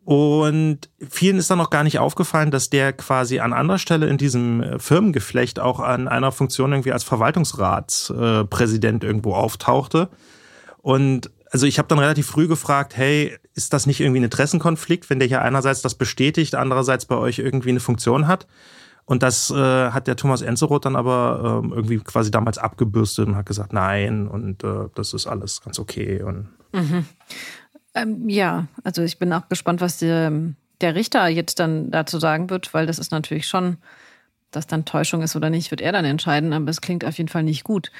Und 0.05 0.89
vielen 1.09 1.37
ist 1.37 1.51
dann 1.51 1.57
noch 1.57 1.69
gar 1.69 1.83
nicht 1.83 1.99
aufgefallen, 1.99 2.51
dass 2.51 2.69
der 2.69 2.93
quasi 2.93 3.39
an 3.39 3.53
anderer 3.53 3.77
Stelle 3.77 4.07
in 4.07 4.17
diesem 4.17 4.63
äh, 4.63 4.79
Firmengeflecht 4.79 5.59
auch 5.59 5.81
an 5.81 6.07
einer 6.07 6.31
Funktion 6.31 6.71
irgendwie 6.71 6.93
als 6.93 7.03
Verwaltungsratspräsident 7.03 9.03
irgendwo 9.03 9.33
auftauchte. 9.33 10.09
Und 10.81 11.29
also 11.51 11.65
ich 11.65 11.79
habe 11.79 11.87
dann 11.87 11.99
relativ 11.99 12.27
früh 12.27 12.47
gefragt, 12.47 12.95
hey, 12.95 13.37
ist 13.55 13.73
das 13.73 13.85
nicht 13.85 13.99
irgendwie 13.99 14.21
ein 14.21 14.25
Interessenkonflikt, 14.25 15.09
wenn 15.09 15.19
der 15.19 15.27
hier 15.27 15.41
einerseits 15.41 15.81
das 15.81 15.95
bestätigt, 15.95 16.55
andererseits 16.55 17.05
bei 17.05 17.15
euch 17.15 17.39
irgendwie 17.39 17.69
eine 17.69 17.79
Funktion 17.79 18.27
hat? 18.27 18.47
Und 19.05 19.23
das 19.23 19.49
äh, 19.49 19.55
hat 19.89 20.05
der 20.05 20.15
Thomas 20.15 20.43
Enzeroth 20.43 20.85
dann 20.85 20.95
aber 20.95 21.63
äh, 21.65 21.73
irgendwie 21.73 21.97
quasi 21.97 22.29
damals 22.29 22.59
abgebürstet 22.59 23.27
und 23.27 23.35
hat 23.35 23.47
gesagt, 23.47 23.73
nein, 23.73 24.27
und 24.27 24.63
äh, 24.63 24.87
das 24.93 25.13
ist 25.13 25.25
alles 25.25 25.61
ganz 25.61 25.79
okay. 25.79 26.21
Und 26.21 26.49
mhm. 26.73 27.05
ähm, 27.95 28.29
ja, 28.29 28.67
also 28.83 29.01
ich 29.01 29.17
bin 29.17 29.33
auch 29.33 29.49
gespannt, 29.49 29.81
was 29.81 29.97
der, 29.97 30.31
der 30.81 30.93
Richter 30.93 31.27
jetzt 31.27 31.59
dann 31.59 31.89
dazu 31.89 32.19
sagen 32.19 32.51
wird, 32.51 32.71
weil 32.75 32.85
das 32.85 32.99
ist 32.99 33.11
natürlich 33.11 33.47
schon, 33.47 33.77
dass 34.51 34.67
dann 34.67 34.85
Täuschung 34.85 35.23
ist 35.23 35.35
oder 35.35 35.49
nicht, 35.49 35.71
wird 35.71 35.81
er 35.81 35.91
dann 35.91 36.05
entscheiden, 36.05 36.53
aber 36.53 36.69
es 36.69 36.81
klingt 36.81 37.03
auf 37.03 37.17
jeden 37.17 37.29
Fall 37.29 37.43
nicht 37.43 37.63
gut. 37.63 37.91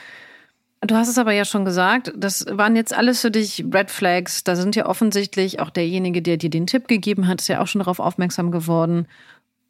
Du 0.82 0.96
hast 0.96 1.10
es 1.10 1.18
aber 1.18 1.34
ja 1.34 1.44
schon 1.44 1.65
gesagt, 1.65 2.13
das 2.15 2.46
waren 2.50 2.76
jetzt 2.76 2.96
alles 2.96 3.20
für 3.20 3.32
dich 3.32 3.65
Red 3.74 3.92
Flags. 3.92 4.46
Da 4.46 4.56
sind 4.56 4.78
ja 4.78 4.86
offensichtlich 4.86 5.60
auch 5.60 5.70
derjenige, 5.70 6.22
der 6.22 6.38
dir 6.38 6.50
den 6.50 6.68
Tipp 6.68 6.88
gegeben 6.88 7.28
hat, 7.28 7.42
ist 7.42 7.50
ja 7.50 7.62
auch 7.62 7.68
schon 7.68 7.80
darauf 7.80 8.00
aufmerksam 8.00 8.50
geworden. 8.50 9.06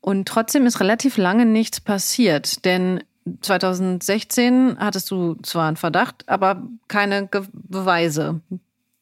Und 0.02 0.28
trotzdem 0.28 0.66
ist 0.68 0.80
relativ 0.80 1.18
lange 1.18 1.46
nichts 1.46 1.82
passiert, 1.82 2.64
denn 2.64 3.04
2016 3.42 4.78
hattest 4.80 5.10
du 5.12 5.36
zwar 5.44 5.68
einen 5.68 5.78
Verdacht, 5.78 6.24
aber 6.28 6.64
keine 6.88 7.28
Ge 7.28 7.44
Beweise. 7.54 8.42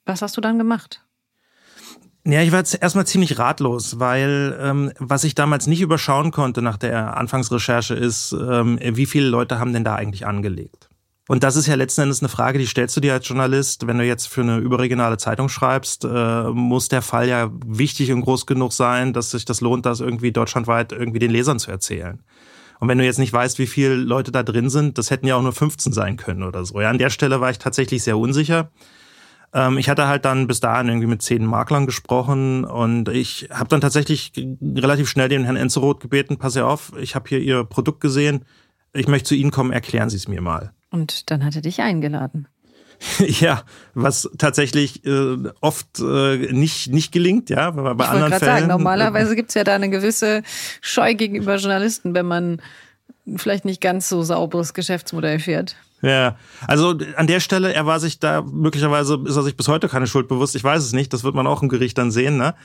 Was 0.06 0.22
hast 0.22 0.38
du 0.38 0.42
dann 0.42 0.58
gemacht? 0.58 1.04
Ja, 2.26 2.42
ich 2.42 2.52
war 2.52 2.60
jetzt 2.60 2.82
erstmal 2.82 3.08
ziemlich 3.08 3.40
ratlos, 3.40 4.00
weil 4.00 4.58
ähm, 4.62 4.92
was 5.00 5.24
ich 5.24 5.36
damals 5.36 5.68
nicht 5.68 5.82
überschauen 5.82 6.32
konnte 6.32 6.62
nach 6.62 6.78
der 6.78 7.16
Anfangsrecherche 7.16 7.94
ist, 7.94 8.34
ähm, 8.34 8.80
wie 8.82 9.06
viele 9.06 9.28
Leute 9.28 9.60
haben 9.60 9.72
denn 9.72 9.86
da 9.86 9.96
eigentlich 9.96 10.26
angelegt? 10.26 10.87
Und 11.28 11.44
das 11.44 11.58
ist 11.58 11.68
ja 11.68 11.76
letzten 11.76 12.02
Endes 12.02 12.22
eine 12.22 12.30
Frage, 12.30 12.58
die 12.58 12.66
stellst 12.66 12.96
du 12.96 13.02
dir 13.02 13.14
als 13.14 13.28
Journalist, 13.28 13.86
wenn 13.86 13.98
du 13.98 14.06
jetzt 14.06 14.28
für 14.28 14.42
eine 14.42 14.58
überregionale 14.58 15.18
Zeitung 15.18 15.50
schreibst, 15.50 16.06
äh, 16.06 16.44
muss 16.50 16.88
der 16.88 17.02
Fall 17.02 17.28
ja 17.28 17.52
wichtig 17.66 18.12
und 18.14 18.22
groß 18.22 18.46
genug 18.46 18.72
sein, 18.72 19.12
dass 19.12 19.32
sich 19.32 19.44
das 19.44 19.60
lohnt, 19.60 19.86
das 19.86 20.00
irgendwie 20.00 20.32
deutschlandweit 20.32 20.94
irgendwie 20.94 21.20
den 21.20 21.32
Lesern 21.32 21.60
zu 21.60 21.70
erzählen. 21.70 22.24
Und 22.80 22.88
wenn 22.88 22.98
du 22.98 23.04
jetzt 23.04 23.20
nicht 23.20 23.34
weißt, 23.34 23.60
wie 23.60 23.68
viele 23.68 23.96
Leute 23.96 24.32
da 24.32 24.44
drin 24.44 24.70
sind, 24.70 24.98
das 24.98 25.12
hätten 25.12 25.28
ja 25.28 25.36
auch 25.36 25.42
nur 25.42 25.54
15 25.54 25.92
sein 25.92 26.16
können 26.16 26.44
oder 26.44 26.64
so. 26.64 26.80
Ja, 26.80 26.90
an 26.90 26.98
der 26.98 27.10
Stelle 27.10 27.42
war 27.42 27.50
ich 27.50 27.58
tatsächlich 27.58 28.04
sehr 28.04 28.18
unsicher. 28.18 28.72
Ähm, 29.54 29.78
ich 29.78 29.90
hatte 29.90 30.08
halt 30.08 30.24
dann 30.24 30.48
bis 30.48 30.60
dahin 30.60 30.88
irgendwie 30.88 31.08
mit 31.08 31.22
zehn 31.22 31.46
Maklern 31.46 31.88
gesprochen 31.88 32.64
und 32.64 33.10
ich 33.10 33.50
habe 33.52 33.70
dann 33.70 33.82
tatsächlich 33.82 34.32
relativ 34.62 35.10
schnell 35.10 35.28
den 35.28 35.44
Herrn 35.44 35.58
Enzeroth 35.58 36.00
gebeten, 36.00 36.38
pass 36.38 36.56
auf, 36.58 36.94
ich 37.00 37.16
habe 37.16 37.28
hier 37.28 37.40
Ihr 37.40 37.64
Produkt 37.64 38.00
gesehen, 38.00 38.46
ich 38.94 39.08
möchte 39.08 39.30
zu 39.30 39.36
Ihnen 39.36 39.52
kommen, 39.52 39.72
erklären 39.72 40.10
Sie 40.10 40.18
es 40.18 40.28
mir 40.28 40.42
mal. 40.42 40.74
Und 40.98 41.30
dann 41.30 41.46
hat 41.46 41.56
er 41.56 41.62
dich 41.62 41.82
eingeladen. 41.82 42.48
Ja, 43.20 43.62
was 43.94 44.28
tatsächlich 44.40 45.06
äh, 45.06 45.38
oft 45.62 46.00
äh, 46.00 46.52
nicht, 46.52 46.92
nicht 46.92 47.12
gelingt, 47.12 47.52
ja. 47.52 47.70
Bei 47.70 47.92
ich 47.92 48.10
anderen 48.10 48.34
Fällen. 48.34 48.42
Sagen, 48.42 48.68
normalerweise 48.68 49.36
gibt's 49.40 49.54
ja 49.54 49.64
da 49.64 49.76
eine 49.76 49.92
gewisse 49.92 50.42
Scheu 50.82 51.14
gegenüber 51.14 51.58
Journalisten, 51.58 52.16
wenn 52.16 52.26
man 52.26 52.60
vielleicht 53.36 53.66
nicht 53.66 53.82
ganz 53.82 54.10
so 54.10 54.24
sauberes 54.24 54.74
Geschäftsmodell 54.74 55.38
fährt. 55.38 55.76
Ja, 56.02 56.38
also 56.66 56.96
an 57.16 57.28
der 57.28 57.40
Stelle, 57.40 57.72
er 57.72 57.86
war 57.86 58.00
sich 58.00 58.18
da, 58.20 58.42
möglicherweise 58.42 59.20
ist 59.26 59.36
er 59.36 59.44
sich 59.44 59.56
bis 59.56 59.68
heute 59.68 59.88
keine 59.90 60.08
Schuld 60.08 60.28
bewusst, 60.28 60.56
ich 60.56 60.64
weiß 60.64 60.84
es 60.84 60.94
nicht, 60.94 61.14
das 61.14 61.24
wird 61.24 61.36
man 61.36 61.46
auch 61.46 61.62
im 61.62 61.70
Gericht 61.70 62.00
dann 62.00 62.10
sehen, 62.10 62.38
ne? 62.38 62.56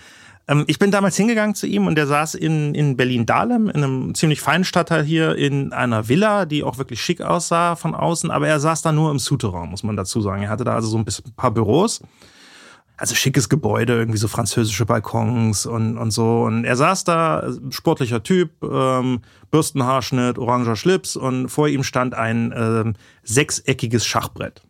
Ähm, 0.48 0.64
ich 0.66 0.78
bin 0.78 0.90
damals 0.90 1.16
hingegangen 1.16 1.54
zu 1.54 1.66
ihm 1.66 1.86
und 1.86 1.94
der 1.94 2.06
saß 2.06 2.34
in, 2.34 2.74
in 2.74 2.96
Berlin-Dahlem, 2.96 3.68
in 3.68 3.84
einem 3.84 4.14
ziemlich 4.14 4.40
feinen 4.40 4.64
Stadtteil 4.64 5.04
hier, 5.04 5.36
in 5.36 5.72
einer 5.72 6.08
Villa, 6.08 6.46
die 6.46 6.64
auch 6.64 6.78
wirklich 6.78 7.00
schick 7.00 7.20
aussah 7.20 7.76
von 7.76 7.94
außen, 7.94 8.30
aber 8.30 8.48
er 8.48 8.60
saß 8.60 8.82
da 8.82 8.92
nur 8.92 9.10
im 9.10 9.18
Souterrain, 9.18 9.68
muss 9.68 9.82
man 9.82 9.96
dazu 9.96 10.20
sagen. 10.20 10.42
Er 10.42 10.50
hatte 10.50 10.64
da 10.64 10.74
also 10.74 10.88
so 10.88 10.98
ein, 10.98 11.04
bisschen, 11.04 11.26
ein 11.26 11.34
paar 11.34 11.52
Büros. 11.52 12.00
Also 12.98 13.14
schickes 13.16 13.48
Gebäude, 13.48 13.94
irgendwie 13.94 14.18
so 14.18 14.28
französische 14.28 14.86
Balkons 14.86 15.66
und, 15.66 15.98
und 15.98 16.12
so. 16.12 16.42
Und 16.42 16.64
er 16.64 16.76
saß 16.76 17.02
da, 17.02 17.50
sportlicher 17.70 18.22
Typ, 18.22 18.50
ähm, 18.62 19.22
Bürstenhaarschnitt, 19.50 20.38
oranger 20.38 20.76
Schlips 20.76 21.16
und 21.16 21.48
vor 21.48 21.66
ihm 21.66 21.82
stand 21.82 22.14
ein 22.14 22.54
ähm, 22.54 22.94
sechseckiges 23.24 24.06
Schachbrett. 24.06 24.62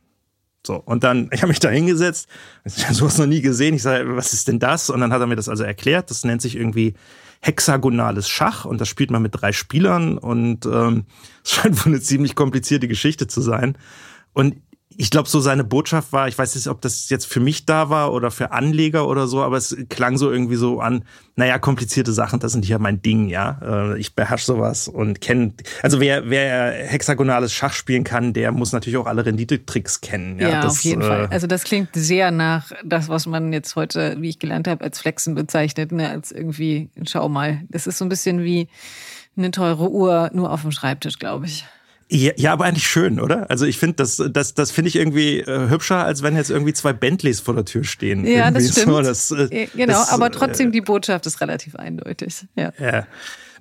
So, 0.66 0.76
und 0.76 1.04
dann, 1.04 1.28
ich 1.32 1.42
habe 1.42 1.48
mich 1.48 1.60
da 1.60 1.68
hingesetzt, 1.68 2.28
so 2.64 3.06
was 3.06 3.18
noch 3.18 3.26
nie 3.26 3.42
gesehen. 3.42 3.74
Ich 3.74 3.82
sage, 3.82 4.16
was 4.16 4.32
ist 4.32 4.48
denn 4.48 4.58
das? 4.58 4.90
Und 4.90 5.00
dann 5.00 5.12
hat 5.12 5.20
er 5.20 5.26
mir 5.26 5.36
das 5.36 5.48
also 5.48 5.64
erklärt. 5.64 6.10
Das 6.10 6.24
nennt 6.24 6.42
sich 6.42 6.56
irgendwie 6.56 6.94
hexagonales 7.40 8.28
Schach 8.28 8.64
und 8.64 8.80
das 8.80 8.88
spielt 8.88 9.10
man 9.10 9.20
mit 9.20 9.32
drei 9.34 9.52
Spielern 9.52 10.16
und 10.16 10.64
ähm, 10.64 11.06
es 11.44 11.52
scheint 11.52 11.84
wohl 11.84 11.92
eine 11.92 12.00
ziemlich 12.00 12.34
komplizierte 12.34 12.88
Geschichte 12.88 13.26
zu 13.26 13.40
sein. 13.40 13.76
Und 14.32 14.56
ich 14.96 15.10
glaube, 15.10 15.28
so 15.28 15.40
seine 15.40 15.64
Botschaft 15.64 16.12
war, 16.12 16.28
ich 16.28 16.38
weiß 16.38 16.54
nicht, 16.54 16.66
ob 16.68 16.80
das 16.80 17.08
jetzt 17.08 17.26
für 17.26 17.40
mich 17.40 17.66
da 17.66 17.90
war 17.90 18.12
oder 18.12 18.30
für 18.30 18.52
Anleger 18.52 19.06
oder 19.08 19.26
so, 19.26 19.42
aber 19.42 19.56
es 19.56 19.76
klang 19.88 20.18
so 20.18 20.30
irgendwie 20.30 20.56
so 20.56 20.80
an, 20.80 21.04
naja, 21.36 21.58
komplizierte 21.58 22.12
Sachen, 22.12 22.40
das 22.40 22.52
sind 22.52 22.66
ja 22.68 22.78
mein 22.78 23.00
Ding, 23.02 23.28
ja. 23.28 23.58
Äh, 23.62 23.98
ich 23.98 24.14
beherrsche 24.14 24.46
sowas 24.46 24.88
und 24.88 25.20
kenne, 25.20 25.54
also 25.82 26.00
wer, 26.00 26.28
wer 26.28 26.72
hexagonales 26.72 27.52
Schach 27.52 27.72
spielen 27.72 28.04
kann, 28.04 28.32
der 28.32 28.52
muss 28.52 28.72
natürlich 28.72 28.96
auch 28.96 29.06
alle 29.06 29.24
Renditetricks 29.24 30.00
kennen. 30.00 30.38
Ja, 30.38 30.48
ja 30.48 30.62
das, 30.62 30.72
auf 30.72 30.80
jeden 30.82 31.02
äh, 31.02 31.06
Fall. 31.06 31.26
Also 31.30 31.46
das 31.46 31.64
klingt 31.64 31.90
sehr 31.94 32.30
nach 32.30 32.72
das, 32.84 33.08
was 33.08 33.26
man 33.26 33.52
jetzt 33.52 33.76
heute, 33.76 34.16
wie 34.20 34.28
ich 34.28 34.38
gelernt 34.38 34.68
habe, 34.68 34.84
als 34.84 35.00
Flexen 35.00 35.34
bezeichnet, 35.34 35.92
ne? 35.92 36.10
als 36.10 36.32
irgendwie, 36.32 36.90
schau 37.06 37.28
mal, 37.28 37.62
das 37.68 37.86
ist 37.86 37.98
so 37.98 38.04
ein 38.04 38.08
bisschen 38.08 38.44
wie 38.44 38.68
eine 39.36 39.50
teure 39.50 39.90
Uhr 39.90 40.30
nur 40.34 40.52
auf 40.52 40.62
dem 40.62 40.72
Schreibtisch, 40.72 41.18
glaube 41.18 41.46
ich. 41.46 41.64
Ja, 42.14 42.32
ja, 42.36 42.52
aber 42.52 42.66
eigentlich 42.66 42.86
schön, 42.86 43.18
oder? 43.18 43.50
Also 43.50 43.64
ich 43.64 43.78
finde, 43.78 43.96
das, 43.96 44.22
das, 44.30 44.52
das 44.52 44.70
finde 44.70 44.88
ich 44.90 44.96
irgendwie 44.96 45.40
äh, 45.40 45.70
hübscher, 45.70 46.04
als 46.04 46.22
wenn 46.22 46.36
jetzt 46.36 46.50
irgendwie 46.50 46.74
zwei 46.74 46.92
Bentleys 46.92 47.40
vor 47.40 47.54
der 47.54 47.64
Tür 47.64 47.84
stehen. 47.84 48.26
Ja, 48.26 48.48
irgendwie 48.48 48.66
das 48.66 48.72
stimmt. 48.72 48.92
So, 48.92 49.00
das, 49.00 49.30
äh, 49.30 49.66
genau, 49.74 49.94
das, 49.94 50.10
aber 50.10 50.30
trotzdem 50.30 50.68
äh, 50.68 50.72
die 50.72 50.82
Botschaft 50.82 51.24
ist 51.24 51.40
relativ 51.40 51.74
eindeutig. 51.74 52.44
Ja. 52.54 52.70
ja. 52.78 53.06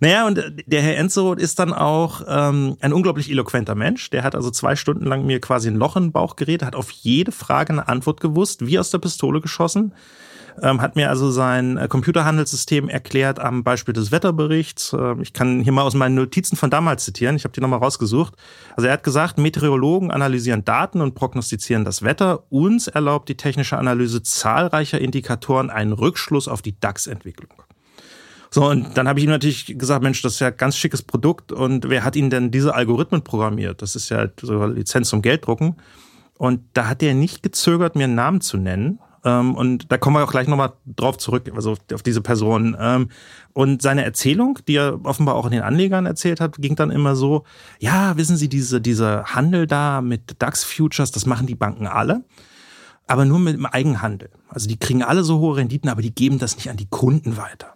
Naja, 0.01 0.27
und 0.27 0.43
der 0.65 0.81
Herr 0.81 0.97
Enzo 0.97 1.33
ist 1.33 1.59
dann 1.59 1.71
auch 1.71 2.23
ähm, 2.27 2.75
ein 2.81 2.91
unglaublich 2.91 3.29
eloquenter 3.31 3.75
Mensch. 3.75 4.09
Der 4.09 4.23
hat 4.23 4.35
also 4.35 4.51
zwei 4.51 4.75
Stunden 4.75 5.05
lang 5.05 5.25
mir 5.25 5.39
quasi 5.39 5.69
ein 5.69 5.75
Loch 5.75 5.95
in 5.95 6.05
den 6.05 6.11
Bauch 6.11 6.35
geredet, 6.35 6.65
hat 6.65 6.75
auf 6.75 6.91
jede 6.91 7.31
Frage 7.31 7.71
eine 7.71 7.87
Antwort 7.87 8.19
gewusst, 8.19 8.65
wie 8.65 8.79
aus 8.79 8.89
der 8.89 8.97
Pistole 8.97 9.39
geschossen 9.39 9.93
ähm, 10.61 10.81
hat 10.81 10.95
mir 10.95 11.09
also 11.09 11.31
sein 11.31 11.77
äh, 11.77 11.87
Computerhandelssystem 11.87 12.89
erklärt 12.89 13.39
am 13.39 13.63
Beispiel 13.63 13.93
des 13.93 14.11
Wetterberichts. 14.11 14.93
Äh, 14.93 15.15
ich 15.21 15.33
kann 15.33 15.61
hier 15.61 15.71
mal 15.71 15.83
aus 15.83 15.93
meinen 15.93 16.15
Notizen 16.15 16.55
von 16.55 16.69
damals 16.69 17.05
zitieren. 17.05 17.35
Ich 17.35 17.43
habe 17.43 17.53
die 17.53 17.61
nochmal 17.61 17.79
rausgesucht. 17.79 18.33
Also 18.75 18.87
er 18.87 18.93
hat 18.93 19.03
gesagt, 19.03 19.37
Meteorologen 19.37 20.11
analysieren 20.11 20.65
Daten 20.65 21.01
und 21.01 21.15
prognostizieren 21.15 21.85
das 21.85 22.03
Wetter. 22.03 22.43
Uns 22.49 22.87
erlaubt 22.87 23.29
die 23.29 23.37
technische 23.37 23.77
Analyse 23.77 24.23
zahlreicher 24.23 24.99
Indikatoren 24.99 25.69
einen 25.69 25.93
Rückschluss 25.93 26.47
auf 26.47 26.61
die 26.61 26.79
DAX-Entwicklung. 26.79 27.51
So, 28.53 28.69
und 28.69 28.97
dann 28.97 29.07
habe 29.07 29.19
ich 29.19 29.25
ihm 29.25 29.31
natürlich 29.31 29.77
gesagt, 29.77 30.03
Mensch, 30.03 30.21
das 30.21 30.33
ist 30.33 30.39
ja 30.41 30.47
ein 30.47 30.57
ganz 30.57 30.75
schickes 30.75 31.01
Produkt 31.01 31.53
und 31.53 31.89
wer 31.89 32.03
hat 32.03 32.17
Ihnen 32.17 32.29
denn 32.29 32.51
diese 32.51 32.75
Algorithmen 32.75 33.23
programmiert? 33.23 33.81
Das 33.81 33.95
ist 33.95 34.09
ja 34.09 34.27
so 34.41 34.65
Lizenz 34.65 35.07
zum 35.07 35.21
Gelddrucken. 35.21 35.77
Und 36.37 36.61
da 36.73 36.87
hat 36.87 37.03
er 37.03 37.13
nicht 37.13 37.43
gezögert, 37.43 37.95
mir 37.95 38.05
einen 38.05 38.15
Namen 38.15 38.41
zu 38.41 38.57
nennen. 38.57 38.99
Ähm, 39.23 39.55
und 39.55 39.91
da 39.91 39.97
kommen 39.97 40.15
wir 40.15 40.23
auch 40.23 40.31
gleich 40.31 40.47
nochmal 40.47 40.73
drauf 40.85 41.17
zurück, 41.17 41.51
also 41.55 41.75
auf 41.93 42.03
diese 42.03 42.21
Person. 42.21 42.75
Ähm, 42.79 43.09
und 43.53 43.81
seine 43.81 44.03
Erzählung, 44.03 44.59
die 44.67 44.75
er 44.75 45.03
offenbar 45.03 45.35
auch 45.35 45.45
in 45.45 45.51
den 45.51 45.61
Anlegern 45.61 46.05
erzählt 46.05 46.39
hat, 46.39 46.57
ging 46.57 46.75
dann 46.75 46.91
immer 46.91 47.15
so, 47.15 47.43
ja, 47.79 48.17
wissen 48.17 48.37
Sie, 48.37 48.49
diese, 48.49 48.81
diese 48.81 49.25
Handel 49.25 49.67
da 49.67 50.01
mit 50.01 50.41
DAX-Futures, 50.41 51.11
das 51.11 51.25
machen 51.25 51.47
die 51.47 51.55
Banken 51.55 51.87
alle 51.87 52.23
aber 53.11 53.25
nur 53.25 53.39
mit 53.39 53.55
dem 53.55 53.65
Eigenhandel. 53.65 54.29
Also 54.47 54.69
die 54.69 54.77
kriegen 54.77 55.03
alle 55.03 55.25
so 55.25 55.39
hohe 55.39 55.57
Renditen, 55.57 55.89
aber 55.89 56.01
die 56.01 56.15
geben 56.15 56.39
das 56.39 56.55
nicht 56.55 56.69
an 56.69 56.77
die 56.77 56.87
Kunden 56.87 57.35
weiter. 57.35 57.73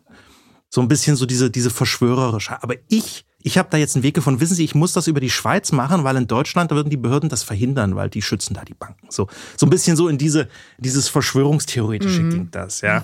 So 0.70 0.82
ein 0.82 0.88
bisschen 0.88 1.16
so 1.16 1.26
diese, 1.26 1.50
diese 1.50 1.70
verschwörerische. 1.70 2.62
Aber 2.62 2.76
ich 2.90 3.26
ich 3.46 3.60
habe 3.60 3.70
da 3.70 3.78
jetzt 3.78 3.96
einen 3.96 4.02
Weg 4.02 4.16
gefunden. 4.16 4.42
Wissen 4.42 4.56
Sie, 4.56 4.64
ich 4.64 4.74
muss 4.74 4.94
das 4.94 5.06
über 5.06 5.20
die 5.20 5.30
Schweiz 5.30 5.72
machen, 5.72 6.04
weil 6.04 6.16
in 6.16 6.26
Deutschland 6.26 6.72
da 6.72 6.76
würden 6.76 6.90
die 6.90 6.98
Behörden 6.98 7.30
das 7.30 7.44
verhindern, 7.44 7.96
weil 7.96 8.10
die 8.10 8.24
schützen 8.24 8.56
da 8.56 8.66
die 8.66 8.74
Banken. 8.74 9.06
So, 9.12 9.28
so 9.56 9.68
ein 9.68 9.70
bisschen 9.70 9.96
so 9.96 10.08
in 10.08 10.18
diese, 10.18 10.48
dieses 10.80 11.10
Verschwörungstheoretische 11.10 12.24
mhm. 12.24 12.30
ging 12.32 12.48
das, 12.50 12.82
ja. 12.82 13.04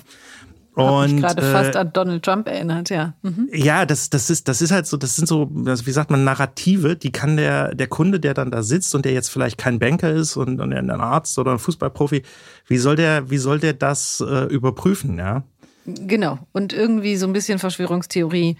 Und 0.74 1.20
gerade 1.20 1.42
äh, 1.42 1.52
fast 1.52 1.76
an 1.76 1.92
Donald 1.92 2.24
Trump 2.24 2.48
erinnert, 2.48 2.90
ja. 2.90 3.14
Mhm. 3.22 3.50
Ja, 3.52 3.86
das, 3.86 4.10
das 4.10 4.30
ist, 4.30 4.48
das 4.48 4.62
ist 4.62 4.72
halt 4.72 4.88
so, 4.88 4.96
das 4.96 5.14
sind 5.14 5.28
so, 5.28 5.48
wie 5.52 5.92
sagt 5.92 6.10
man, 6.10 6.24
Narrative, 6.24 6.96
die 6.96 7.12
kann 7.12 7.36
der, 7.36 7.72
der 7.76 7.86
Kunde, 7.86 8.18
der 8.18 8.34
dann 8.34 8.50
da 8.50 8.64
sitzt 8.64 8.96
und 8.96 9.04
der 9.04 9.12
jetzt 9.12 9.28
vielleicht 9.28 9.58
kein 9.58 9.78
Banker 9.78 10.10
ist 10.10 10.36
und, 10.36 10.60
und 10.60 10.72
ein 10.72 10.90
Arzt 10.90 11.38
oder 11.38 11.52
ein 11.52 11.60
Fußballprofi, 11.60 12.22
wie 12.66 12.78
soll 12.78 12.96
der, 12.96 13.30
wie 13.30 13.38
soll 13.38 13.60
der 13.60 13.74
das 13.74 14.20
äh, 14.26 14.46
überprüfen, 14.46 15.18
ja? 15.18 15.44
Genau. 15.84 16.38
Und 16.52 16.72
irgendwie 16.72 17.16
so 17.16 17.26
ein 17.26 17.32
bisschen 17.32 17.58
Verschwörungstheorie 17.58 18.56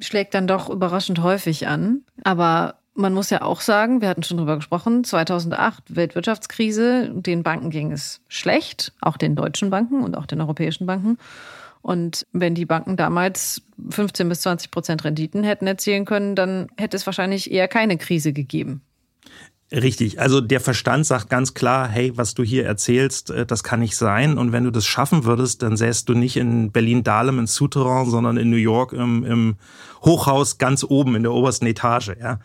schlägt 0.00 0.34
dann 0.34 0.46
doch 0.46 0.68
überraschend 0.68 1.22
häufig 1.22 1.66
an. 1.66 2.02
Aber 2.22 2.76
man 2.94 3.12
muss 3.12 3.30
ja 3.30 3.42
auch 3.42 3.60
sagen, 3.60 4.00
wir 4.00 4.08
hatten 4.08 4.22
schon 4.22 4.36
drüber 4.36 4.56
gesprochen, 4.56 5.04
2008 5.04 5.96
Weltwirtschaftskrise, 5.96 7.10
den 7.12 7.42
Banken 7.42 7.70
ging 7.70 7.92
es 7.92 8.20
schlecht, 8.28 8.92
auch 9.00 9.16
den 9.16 9.34
deutschen 9.34 9.70
Banken 9.70 10.02
und 10.02 10.16
auch 10.16 10.26
den 10.26 10.40
europäischen 10.40 10.86
Banken. 10.86 11.18
Und 11.82 12.26
wenn 12.32 12.54
die 12.54 12.64
Banken 12.64 12.96
damals 12.96 13.62
15 13.90 14.28
bis 14.28 14.40
20 14.40 14.70
Prozent 14.70 15.04
Renditen 15.04 15.44
hätten 15.44 15.66
erzielen 15.66 16.04
können, 16.04 16.34
dann 16.34 16.68
hätte 16.76 16.96
es 16.96 17.04
wahrscheinlich 17.04 17.50
eher 17.50 17.68
keine 17.68 17.98
Krise 17.98 18.32
gegeben. 18.32 18.80
Richtig. 19.72 20.20
Also 20.20 20.40
der 20.40 20.60
Verstand 20.60 21.06
sagt 21.06 21.30
ganz 21.30 21.54
klar, 21.54 21.88
hey, 21.88 22.12
was 22.16 22.34
du 22.34 22.42
hier 22.42 22.66
erzählst, 22.66 23.30
äh, 23.30 23.46
das 23.46 23.64
kann 23.64 23.80
nicht 23.80 23.96
sein. 23.96 24.38
Und 24.38 24.52
wenn 24.52 24.64
du 24.64 24.70
das 24.70 24.86
schaffen 24.86 25.24
würdest, 25.24 25.62
dann 25.62 25.76
säst 25.76 26.08
du 26.08 26.14
nicht 26.14 26.36
in 26.36 26.70
Berlin-Dahlem 26.70 27.38
in 27.40 27.46
Souterrain, 27.46 28.08
sondern 28.08 28.36
in 28.36 28.50
New 28.50 28.56
York 28.56 28.92
im, 28.92 29.24
im 29.24 29.56
Hochhaus 30.04 30.58
ganz 30.58 30.84
oben 30.84 31.16
in 31.16 31.22
der 31.22 31.32
obersten 31.32 31.66
Etage, 31.66 32.12
ja. 32.20 32.38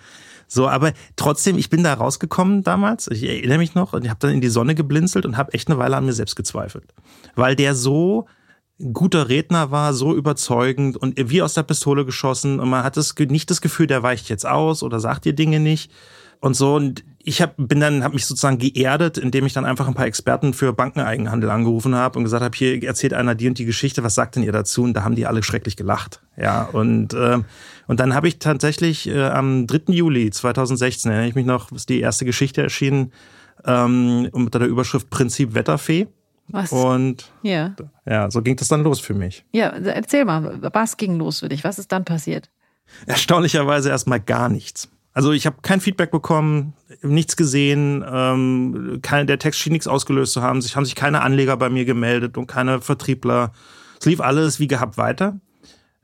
So, 0.51 0.67
aber 0.67 0.93
trotzdem, 1.15 1.59
ich 1.59 1.69
bin 1.69 1.83
da 1.83 1.93
rausgekommen 1.93 2.63
damals, 2.63 3.07
ich 3.11 3.21
erinnere 3.21 3.59
mich 3.59 3.75
noch, 3.75 3.93
und 3.93 4.03
ich 4.03 4.09
habe 4.09 4.19
dann 4.19 4.31
in 4.31 4.41
die 4.41 4.49
Sonne 4.49 4.73
geblinzelt 4.73 5.27
und 5.27 5.37
habe 5.37 5.53
echt 5.53 5.69
eine 5.69 5.77
Weile 5.77 5.95
an 5.95 6.05
mir 6.05 6.13
selbst 6.13 6.35
gezweifelt. 6.35 6.91
Weil 7.35 7.55
der 7.55 7.75
so 7.75 8.25
guter 8.93 9.29
Redner 9.29 9.69
war, 9.69 9.93
so 9.93 10.15
überzeugend 10.15 10.97
und 10.97 11.13
wie 11.29 11.43
aus 11.43 11.53
der 11.53 11.63
Pistole 11.63 12.03
geschossen 12.03 12.59
und 12.59 12.69
man 12.69 12.83
hat 12.83 12.97
das, 12.97 13.13
nicht 13.15 13.51
das 13.51 13.61
Gefühl, 13.61 13.85
der 13.85 14.01
weicht 14.01 14.29
jetzt 14.29 14.47
aus 14.47 14.81
oder 14.81 14.99
sagt 14.99 15.25
dir 15.25 15.33
Dinge 15.33 15.59
nicht 15.59 15.91
und 16.39 16.55
so. 16.55 16.75
Und 16.75 17.03
ich 17.21 17.41
hab, 17.41 17.55
bin 17.57 17.79
dann, 17.79 18.03
habe 18.03 18.13
mich 18.13 18.25
sozusagen 18.25 18.57
geerdet, 18.57 19.17
indem 19.17 19.45
ich 19.45 19.53
dann 19.53 19.65
einfach 19.65 19.87
ein 19.87 19.93
paar 19.93 20.05
Experten 20.05 20.53
für 20.53 20.73
Bankeneigenhandel 20.73 21.49
angerufen 21.49 21.93
habe 21.95 22.17
und 22.17 22.23
gesagt 22.23 22.43
habe, 22.43 22.55
hier 22.55 22.81
erzählt 22.83 23.13
einer 23.13 23.35
die 23.35 23.47
und 23.47 23.57
die 23.59 23.65
Geschichte, 23.65 24.03
was 24.03 24.15
sagt 24.15 24.35
denn 24.35 24.43
ihr 24.43 24.51
dazu? 24.51 24.83
Und 24.83 24.93
da 24.93 25.03
haben 25.03 25.15
die 25.15 25.27
alle 25.27 25.43
schrecklich 25.43 25.75
gelacht. 25.75 26.21
Ja, 26.37 26.63
und, 26.63 27.13
äh, 27.13 27.39
und 27.87 27.99
dann 27.99 28.13
habe 28.13 28.27
ich 28.27 28.39
tatsächlich 28.39 29.07
äh, 29.07 29.25
am 29.25 29.67
3. 29.67 29.93
Juli 29.93 30.31
2016, 30.31 31.11
erinnere 31.11 31.29
ich 31.29 31.35
mich 31.35 31.45
noch, 31.45 31.71
ist 31.71 31.89
die 31.89 31.99
erste 31.99 32.25
Geschichte 32.25 32.61
erschienen, 32.61 33.11
ähm, 33.65 34.29
unter 34.31 34.59
der 34.59 34.67
Überschrift 34.67 35.09
Prinzip 35.09 35.53
Wetterfee. 35.53 36.07
Was? 36.47 36.71
Und 36.71 37.31
ja. 37.43 37.75
ja, 38.05 38.31
so 38.31 38.41
ging 38.41 38.55
das 38.55 38.69
dann 38.69 38.81
los 38.81 38.99
für 38.99 39.13
mich. 39.13 39.45
Ja, 39.51 39.67
erzähl 39.67 40.25
mal, 40.25 40.57
was 40.73 40.97
ging 40.97 41.17
los 41.17 41.41
für 41.41 41.49
dich? 41.49 41.63
Was 41.63 41.77
ist 41.77 41.91
dann 41.91 42.05
passiert? 42.05 42.49
Erstaunlicherweise 43.05 43.89
erstmal 43.89 44.19
gar 44.19 44.49
nichts. 44.49 44.89
Also 45.19 45.33
ich 45.33 45.45
habe 45.45 45.57
kein 45.61 45.81
Feedback 45.81 46.11
bekommen, 46.11 46.75
nichts 47.01 47.35
gesehen, 47.35 48.05
ähm, 48.09 48.99
kein, 49.01 49.27
der 49.27 49.37
Text 49.37 49.59
schien 49.59 49.73
nichts 49.73 49.85
ausgelöst 49.85 50.31
zu 50.31 50.41
haben. 50.41 50.61
Sich 50.61 50.77
haben 50.77 50.85
sich 50.85 50.95
keine 50.95 51.23
Anleger 51.23 51.57
bei 51.57 51.69
mir 51.69 51.83
gemeldet 51.83 52.37
und 52.37 52.47
keine 52.47 52.79
Vertriebler. 52.79 53.51
Es 53.99 54.05
lief 54.05 54.21
alles 54.21 54.61
wie 54.61 54.69
gehabt 54.69 54.97
weiter. 54.97 55.41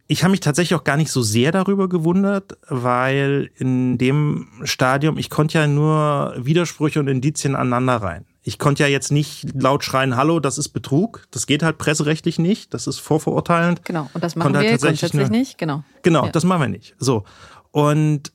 Ich 0.08 0.26
habe 0.26 0.32
mich 0.32 0.42
tatsächlich 0.42 0.78
auch 0.78 0.84
gar 0.84 0.98
nicht 0.98 1.12
so 1.12 1.22
sehr 1.22 1.54
darüber 1.54 1.88
gewundert, 1.88 2.58
weil 2.68 3.52
in 3.56 3.98
dem 3.98 4.50
Stadium, 4.66 5.18
ich 5.18 5.30
konnte 5.30 5.60
ja 5.60 5.68
nur 5.68 6.34
Widersprüche 6.38 7.00
und 7.00 7.08
Indizien 7.08 7.56
aneinander 7.56 7.96
rein. 7.96 8.26
Ich 8.44 8.60
konnte 8.60 8.84
ja 8.84 8.90
jetzt 8.90 9.14
nicht 9.14 9.48
laut 9.54 9.86
schreien, 9.86 10.18
hallo, 10.18 10.42
das 10.42 10.58
ist 10.58 10.70
Betrug. 10.70 11.26
Das 11.32 11.48
geht 11.48 11.64
halt 11.64 11.78
presserechtlich 11.78 12.38
nicht. 12.38 12.74
Das 12.74 12.86
ist 12.86 13.00
vorverurteilend. 13.00 13.86
Genau. 13.86 14.10
Und 14.14 14.26
das 14.26 14.36
machen 14.36 14.58
halt 14.58 14.66
wir 14.66 14.72
halt 14.72 14.82
grundsätzlich 14.82 15.30
nur, 15.30 15.30
nicht. 15.30 15.58
Genau. 15.58 15.86
Genau, 16.02 16.26
ja. 16.26 16.32
das 16.34 16.44
machen 16.44 16.64
wir 16.64 16.68
nicht. 16.68 16.96
So. 17.00 17.24
Und 17.72 18.35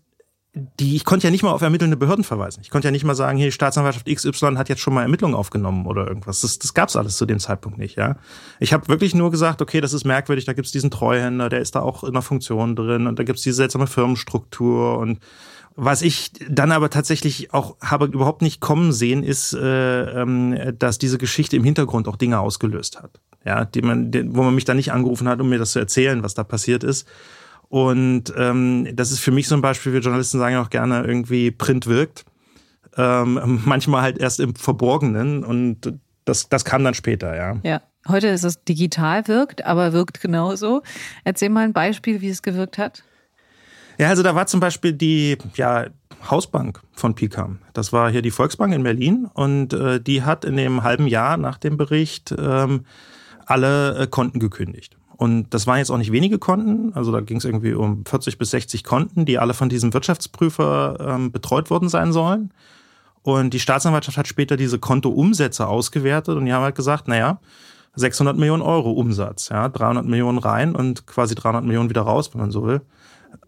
die, 0.79 0.97
ich 0.97 1.05
konnte 1.05 1.27
ja 1.27 1.31
nicht 1.31 1.43
mal 1.43 1.53
auf 1.53 1.63
ermittelnde 1.63 1.97
Behörden 1.97 2.25
verweisen. 2.25 2.61
Ich 2.63 2.71
konnte 2.71 2.89
ja 2.89 2.93
nicht 2.93 3.05
mal 3.05 3.15
sagen, 3.15 3.39
hier 3.39 3.51
Staatsanwaltschaft 3.53 4.07
XY 4.07 4.57
hat 4.57 4.69
jetzt 4.69 4.81
schon 4.81 4.95
mal 4.95 5.03
Ermittlungen 5.03 5.35
aufgenommen 5.35 5.87
oder 5.87 6.07
irgendwas. 6.07 6.41
Das, 6.41 6.59
das 6.59 6.75
gab's 6.75 6.97
alles 6.97 7.17
zu 7.17 7.27
dem 7.27 7.39
Zeitpunkt 7.39 7.79
nicht, 7.79 7.97
ja. 7.97 8.17
Ich 8.59 8.73
habe 8.73 8.89
wirklich 8.89 9.15
nur 9.15 9.31
gesagt, 9.31 9.63
okay, 9.63 9.81
das 9.81 9.93
ist 9.93 10.05
merkwürdig, 10.05 10.45
da 10.45 10.53
gibt's 10.53 10.73
diesen 10.73 10.91
Treuhänder, 10.91 11.49
der 11.49 11.61
ist 11.61 11.75
da 11.75 11.81
auch 11.81 12.05
in 12.05 12.13
der 12.13 12.23
Funktion 12.23 12.77
drin 12.77 13.07
und 13.07 13.19
da 13.19 13.23
gibt's 13.23 13.43
diese 13.43 13.57
seltsame 13.57 13.87
Firmenstruktur 13.87 14.99
und 14.99 15.21
was 15.77 16.03
ich 16.03 16.33
dann 16.49 16.73
aber 16.73 16.91
tatsächlich 16.91 17.55
auch 17.55 17.77
habe 17.81 18.07
überhaupt 18.07 18.43
nicht 18.43 18.61
kommen 18.61 18.93
sehen, 18.93 19.23
ist, 19.23 19.55
äh, 19.55 20.03
ähm, 20.21 20.75
dass 20.79 20.99
diese 20.99 21.17
Geschichte 21.17 21.57
im 21.57 21.65
Hintergrund 21.65 22.09
auch 22.09 22.17
Dinge 22.17 22.41
ausgelöst 22.41 23.01
hat. 23.01 23.21
Ja, 23.47 23.65
die 23.65 23.81
man, 23.81 24.11
die, 24.11 24.35
wo 24.35 24.43
man 24.43 24.55
mich 24.55 24.65
dann 24.67 24.77
nicht 24.77 24.93
angerufen 24.93 25.29
hat, 25.29 25.41
um 25.41 25.49
mir 25.49 25.59
das 25.59 25.73
zu 25.73 25.79
erzählen, 25.79 26.23
was 26.23 26.35
da 26.35 26.45
passiert 26.45 26.85
ist. 26.85 27.09
Und 27.71 28.35
ähm, 28.37 28.89
das 28.95 29.13
ist 29.13 29.21
für 29.21 29.31
mich 29.31 29.47
so 29.47 29.55
ein 29.55 29.63
Beispiel, 29.63 29.93
wir 29.93 30.01
Journalisten 30.01 30.39
sagen 30.39 30.57
auch 30.57 30.71
gerne, 30.71 31.05
irgendwie 31.05 31.53
Print 31.53 31.87
wirkt. 31.87 32.25
Ähm, 32.97 33.63
manchmal 33.65 34.03
halt 34.03 34.19
erst 34.19 34.41
im 34.41 34.57
Verborgenen 34.57 35.45
und 35.45 35.95
das, 36.25 36.49
das 36.49 36.65
kam 36.65 36.83
dann 36.83 36.95
später, 36.95 37.37
ja. 37.37 37.57
Ja. 37.63 37.81
Heute 38.09 38.29
ist 38.29 38.45
es 38.45 38.65
digital 38.65 39.29
wirkt, 39.29 39.65
aber 39.65 39.93
wirkt 39.93 40.21
genauso. 40.21 40.83
Erzähl 41.23 41.51
mal 41.51 41.65
ein 41.65 41.75
Beispiel, 41.75 42.21
wie 42.23 42.31
es 42.31 42.43
gewirkt 42.43 42.79
hat. 42.79 43.05
Ja, 43.99 44.09
also 44.09 44.23
da 44.23 44.35
war 44.35 44.47
zum 44.47 44.59
Beispiel 44.59 44.95
die 44.95 45.37
ja, 45.55 45.87
Hausbank 46.29 46.81
von 46.93 47.15
Picam. 47.15 47.59
Das 47.75 47.93
war 47.93 48.11
hier 48.11 48.23
die 48.23 48.31
Volksbank 48.31 48.75
in 48.75 48.83
Berlin 48.83 49.29
und 49.33 49.75
äh, 49.75 50.01
die 50.01 50.23
hat 50.23 50.45
in 50.45 50.57
dem 50.57 50.83
halben 50.83 51.07
Jahr 51.07 51.37
nach 51.37 51.59
dem 51.59 51.77
Bericht 51.77 52.35
ähm, 52.37 52.87
alle 53.45 53.99
äh, 53.99 54.07
Konten 54.07 54.41
gekündigt. 54.41 54.97
Und 55.21 55.53
das 55.53 55.67
waren 55.67 55.77
jetzt 55.77 55.91
auch 55.91 55.99
nicht 55.99 56.13
wenige 56.13 56.39
Konten, 56.39 56.95
also 56.95 57.13
da 57.13 57.21
ging 57.21 57.37
es 57.37 57.45
irgendwie 57.45 57.75
um 57.75 58.07
40 58.07 58.39
bis 58.39 58.53
60 58.53 58.85
Konten, 58.85 59.27
die 59.27 59.39
alle 59.39 59.53
von 59.53 59.69
diesem 59.69 59.93
Wirtschaftsprüfer 59.93 60.97
ähm, 60.99 61.31
betreut 61.31 61.69
worden 61.69 61.91
sein 61.91 62.15
sollen. 62.15 62.55
Und 63.21 63.53
die 63.53 63.61
Staatsanwaltschaft 63.61 64.17
hat 64.17 64.29
später 64.29 64.57
diese 64.57 64.79
Kontoumsätze 64.79 65.67
ausgewertet 65.67 66.39
und 66.39 66.47
die 66.47 66.55
haben 66.55 66.63
halt 66.63 66.75
gesagt, 66.75 67.07
naja, 67.07 67.39
600 67.97 68.39
Millionen 68.39 68.63
Euro 68.63 68.93
Umsatz, 68.93 69.51
ja, 69.51 69.69
300 69.69 70.07
Millionen 70.07 70.39
rein 70.39 70.75
und 70.75 71.07
quasi 71.07 71.35
300 71.35 71.65
Millionen 71.65 71.91
wieder 71.91 72.01
raus, 72.01 72.31
wenn 72.33 72.41
man 72.41 72.51
so 72.51 72.65
will. 72.65 72.81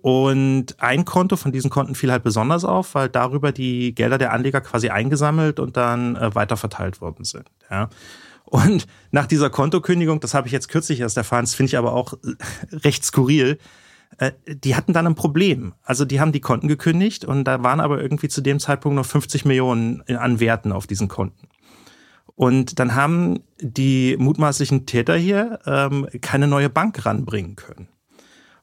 Und 0.02 0.78
ein 0.78 1.06
Konto 1.06 1.36
von 1.36 1.52
diesen 1.52 1.70
Konten 1.70 1.94
fiel 1.94 2.12
halt 2.12 2.22
besonders 2.22 2.66
auf, 2.66 2.94
weil 2.94 3.08
darüber 3.08 3.50
die 3.50 3.94
Gelder 3.94 4.18
der 4.18 4.34
Anleger 4.34 4.60
quasi 4.60 4.90
eingesammelt 4.90 5.58
und 5.58 5.78
dann 5.78 6.16
äh, 6.16 6.34
weiterverteilt 6.34 7.00
worden 7.00 7.24
sind. 7.24 7.50
Ja. 7.70 7.88
Und 8.52 8.86
nach 9.12 9.26
dieser 9.26 9.48
Kontokündigung, 9.48 10.20
das 10.20 10.34
habe 10.34 10.46
ich 10.46 10.52
jetzt 10.52 10.68
kürzlich 10.68 11.00
erst 11.00 11.16
erfahren, 11.16 11.44
das 11.44 11.54
finde 11.54 11.68
ich 11.68 11.78
aber 11.78 11.94
auch 11.94 12.12
recht 12.70 13.02
skurril, 13.02 13.56
äh, 14.18 14.32
die 14.46 14.76
hatten 14.76 14.92
dann 14.92 15.06
ein 15.06 15.14
Problem. 15.14 15.72
Also 15.82 16.04
die 16.04 16.20
haben 16.20 16.32
die 16.32 16.42
Konten 16.42 16.68
gekündigt 16.68 17.24
und 17.24 17.44
da 17.44 17.62
waren 17.62 17.80
aber 17.80 18.02
irgendwie 18.02 18.28
zu 18.28 18.42
dem 18.42 18.60
Zeitpunkt 18.60 18.96
noch 18.96 19.06
50 19.06 19.46
Millionen 19.46 20.02
an 20.02 20.38
Werten 20.38 20.70
auf 20.70 20.86
diesen 20.86 21.08
Konten. 21.08 21.48
Und 22.34 22.78
dann 22.78 22.94
haben 22.94 23.40
die 23.58 24.18
mutmaßlichen 24.18 24.84
Täter 24.84 25.16
hier 25.16 25.60
ähm, 25.64 26.06
keine 26.20 26.46
neue 26.46 26.68
Bank 26.68 27.06
ranbringen 27.06 27.56
können. 27.56 27.88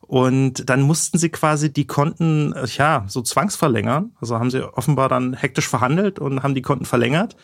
Und 0.02 0.70
dann 0.70 0.84
mussten 0.84 1.18
sie 1.18 1.30
quasi 1.30 1.74
die 1.74 1.88
Konten, 1.88 2.54
äh, 2.54 2.68
ja, 2.78 3.06
so 3.08 3.24
zwangsverlängern. 3.24 4.12
Also 4.22 4.38
haben 4.38 4.52
sie 4.52 4.62
offenbar 4.72 5.10
dann 5.10 5.34
hektisch 5.34 5.68
verhandelt 5.68 6.20
und 6.20 6.44
haben 6.44 6.54
die 6.54 6.62
Konten 6.62 6.86
verlängert 6.86 7.36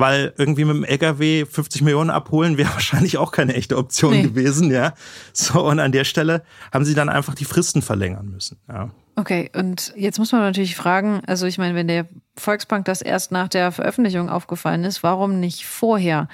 weil 0.00 0.32
irgendwie 0.36 0.64
mit 0.64 0.76
dem 0.76 0.84
LKW 0.84 1.44
50 1.44 1.82
Millionen 1.82 2.10
abholen 2.10 2.58
wäre 2.58 2.70
wahrscheinlich 2.72 3.18
auch 3.18 3.32
keine 3.32 3.54
echte 3.54 3.76
Option 3.76 4.12
nee. 4.12 4.22
gewesen, 4.22 4.70
ja. 4.70 4.94
So, 5.32 5.64
und 5.66 5.78
an 5.78 5.92
der 5.92 6.04
Stelle 6.04 6.42
haben 6.72 6.84
sie 6.84 6.94
dann 6.94 7.08
einfach 7.08 7.34
die 7.34 7.44
Fristen 7.44 7.82
verlängern 7.82 8.28
müssen, 8.30 8.58
ja. 8.68 8.90
Okay, 9.16 9.50
und 9.54 9.92
jetzt 9.96 10.18
muss 10.18 10.32
man 10.32 10.40
natürlich 10.40 10.76
fragen, 10.76 11.20
also 11.26 11.46
ich 11.46 11.58
meine, 11.58 11.74
wenn 11.74 11.88
der 11.88 12.08
Volksbank 12.36 12.86
das 12.86 13.02
erst 13.02 13.32
nach 13.32 13.48
der 13.48 13.70
Veröffentlichung 13.70 14.30
aufgefallen 14.30 14.84
ist, 14.84 15.02
warum 15.02 15.40
nicht 15.40 15.66
vorher? 15.66 16.28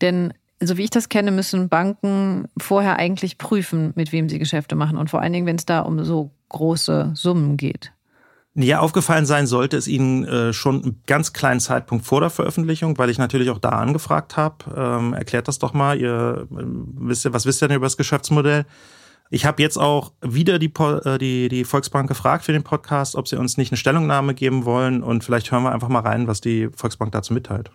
Denn 0.00 0.32
so 0.58 0.76
wie 0.76 0.84
ich 0.84 0.90
das 0.90 1.08
kenne, 1.08 1.30
müssen 1.30 1.68
Banken 1.68 2.48
vorher 2.58 2.96
eigentlich 2.96 3.38
prüfen, 3.38 3.92
mit 3.96 4.12
wem 4.12 4.28
sie 4.28 4.38
Geschäfte 4.38 4.74
machen 4.74 4.96
und 4.96 5.10
vor 5.10 5.20
allen 5.20 5.32
Dingen, 5.32 5.46
wenn 5.46 5.56
es 5.56 5.66
da 5.66 5.80
um 5.80 6.02
so 6.04 6.30
große 6.48 7.12
Summen 7.14 7.56
geht. 7.56 7.92
Ja, 8.54 8.80
aufgefallen 8.80 9.24
sein 9.24 9.46
sollte 9.46 9.78
es 9.78 9.88
Ihnen 9.88 10.24
äh, 10.24 10.52
schon 10.52 10.82
einen 10.82 11.02
ganz 11.06 11.32
kleinen 11.32 11.60
Zeitpunkt 11.60 12.04
vor 12.04 12.20
der 12.20 12.28
Veröffentlichung, 12.28 12.98
weil 12.98 13.08
ich 13.08 13.16
natürlich 13.16 13.48
auch 13.48 13.58
da 13.58 13.70
angefragt 13.70 14.36
habe. 14.36 14.56
Ähm, 14.76 15.14
erklärt 15.14 15.48
das 15.48 15.58
doch 15.58 15.72
mal. 15.72 15.98
Ihr 15.98 16.46
äh, 16.50 16.54
wisst 16.54 17.24
ja, 17.24 17.32
was 17.32 17.46
wisst 17.46 17.62
ihr 17.62 17.68
denn 17.68 17.78
über 17.78 17.86
das 17.86 17.96
Geschäftsmodell? 17.96 18.66
Ich 19.30 19.46
habe 19.46 19.62
jetzt 19.62 19.78
auch 19.78 20.12
wieder 20.20 20.58
die, 20.58 20.70
äh, 20.78 21.16
die, 21.16 21.48
die 21.48 21.64
Volksbank 21.64 22.08
gefragt 22.08 22.44
für 22.44 22.52
den 22.52 22.62
Podcast, 22.62 23.16
ob 23.16 23.26
sie 23.26 23.36
uns 23.36 23.56
nicht 23.56 23.72
eine 23.72 23.78
Stellungnahme 23.78 24.34
geben 24.34 24.66
wollen 24.66 25.02
und 25.02 25.24
vielleicht 25.24 25.50
hören 25.50 25.62
wir 25.62 25.72
einfach 25.72 25.88
mal 25.88 26.00
rein, 26.00 26.26
was 26.26 26.42
die 26.42 26.68
Volksbank 26.76 27.12
dazu 27.12 27.32
mitteilt. 27.32 27.70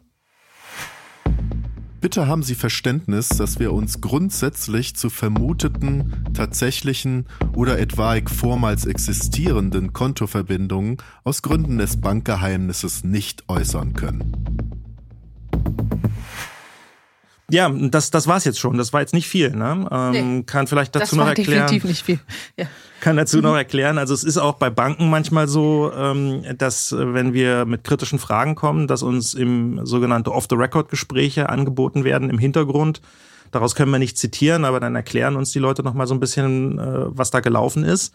Bitte 2.07 2.25
haben 2.25 2.41
Sie 2.41 2.55
Verständnis, 2.55 3.27
dass 3.27 3.59
wir 3.59 3.73
uns 3.73 3.99
grundsätzlich 3.99 4.95
zu 4.95 5.09
vermuteten, 5.09 6.23
tatsächlichen 6.33 7.25
oder 7.53 7.79
etwaig 7.79 8.29
vormals 8.29 8.85
existierenden 8.85 9.91
Kontoverbindungen 9.91 10.99
aus 11.25 11.41
Gründen 11.41 11.79
des 11.79 11.99
Bankgeheimnisses 11.99 13.03
nicht 13.03 13.43
äußern 13.49 13.91
können. 13.91 14.31
Ja, 17.49 17.69
das, 17.69 18.11
das 18.11 18.27
war's 18.27 18.43
jetzt 18.43 18.59
schon. 18.59 18.77
Das 18.77 18.91
war 18.91 18.99
jetzt 18.99 19.13
nicht 19.13 19.27
viel. 19.27 19.51
Ne? 19.51 19.87
Ähm, 19.89 20.11
nee, 20.11 20.43
kann 20.43 20.67
vielleicht 20.67 20.93
dazu 20.95 21.15
noch 21.15 21.27
erklären. 21.27 21.67
Definitiv 21.67 21.83
nicht 21.85 22.03
viel. 22.03 22.19
Ja. 22.57 22.65
Kann 22.99 23.15
dazu 23.15 23.37
mhm. 23.37 23.43
noch 23.43 23.55
erklären. 23.55 23.97
Also 23.97 24.13
es 24.13 24.25
ist 24.25 24.37
auch 24.37 24.55
bei 24.55 24.69
Banken 24.69 25.09
manchmal 25.09 25.47
so, 25.47 25.91
ähm, 25.95 26.43
dass 26.57 26.91
äh, 26.91 27.13
wenn 27.13 27.33
wir 27.33 27.65
mit 27.65 27.85
kritischen 27.85 28.19
Fragen 28.19 28.55
kommen, 28.55 28.87
dass 28.87 29.01
uns 29.01 29.33
im 29.33 29.85
sogenannte 29.85 30.33
Off-the-Record-Gespräche 30.33 31.47
angeboten 31.47 32.03
werden 32.03 32.29
im 32.29 32.37
Hintergrund. 32.37 33.01
Daraus 33.51 33.75
können 33.75 33.91
wir 33.91 33.99
nicht 33.99 34.17
zitieren, 34.17 34.65
aber 34.65 34.81
dann 34.81 34.95
erklären 34.95 35.37
uns 35.37 35.51
die 35.51 35.59
Leute 35.59 35.83
noch 35.83 35.93
mal 35.93 36.05
so 36.05 36.13
ein 36.13 36.19
bisschen, 36.19 36.79
äh, 36.79 37.05
was 37.07 37.31
da 37.31 37.39
gelaufen 37.39 37.85
ist. 37.85 38.13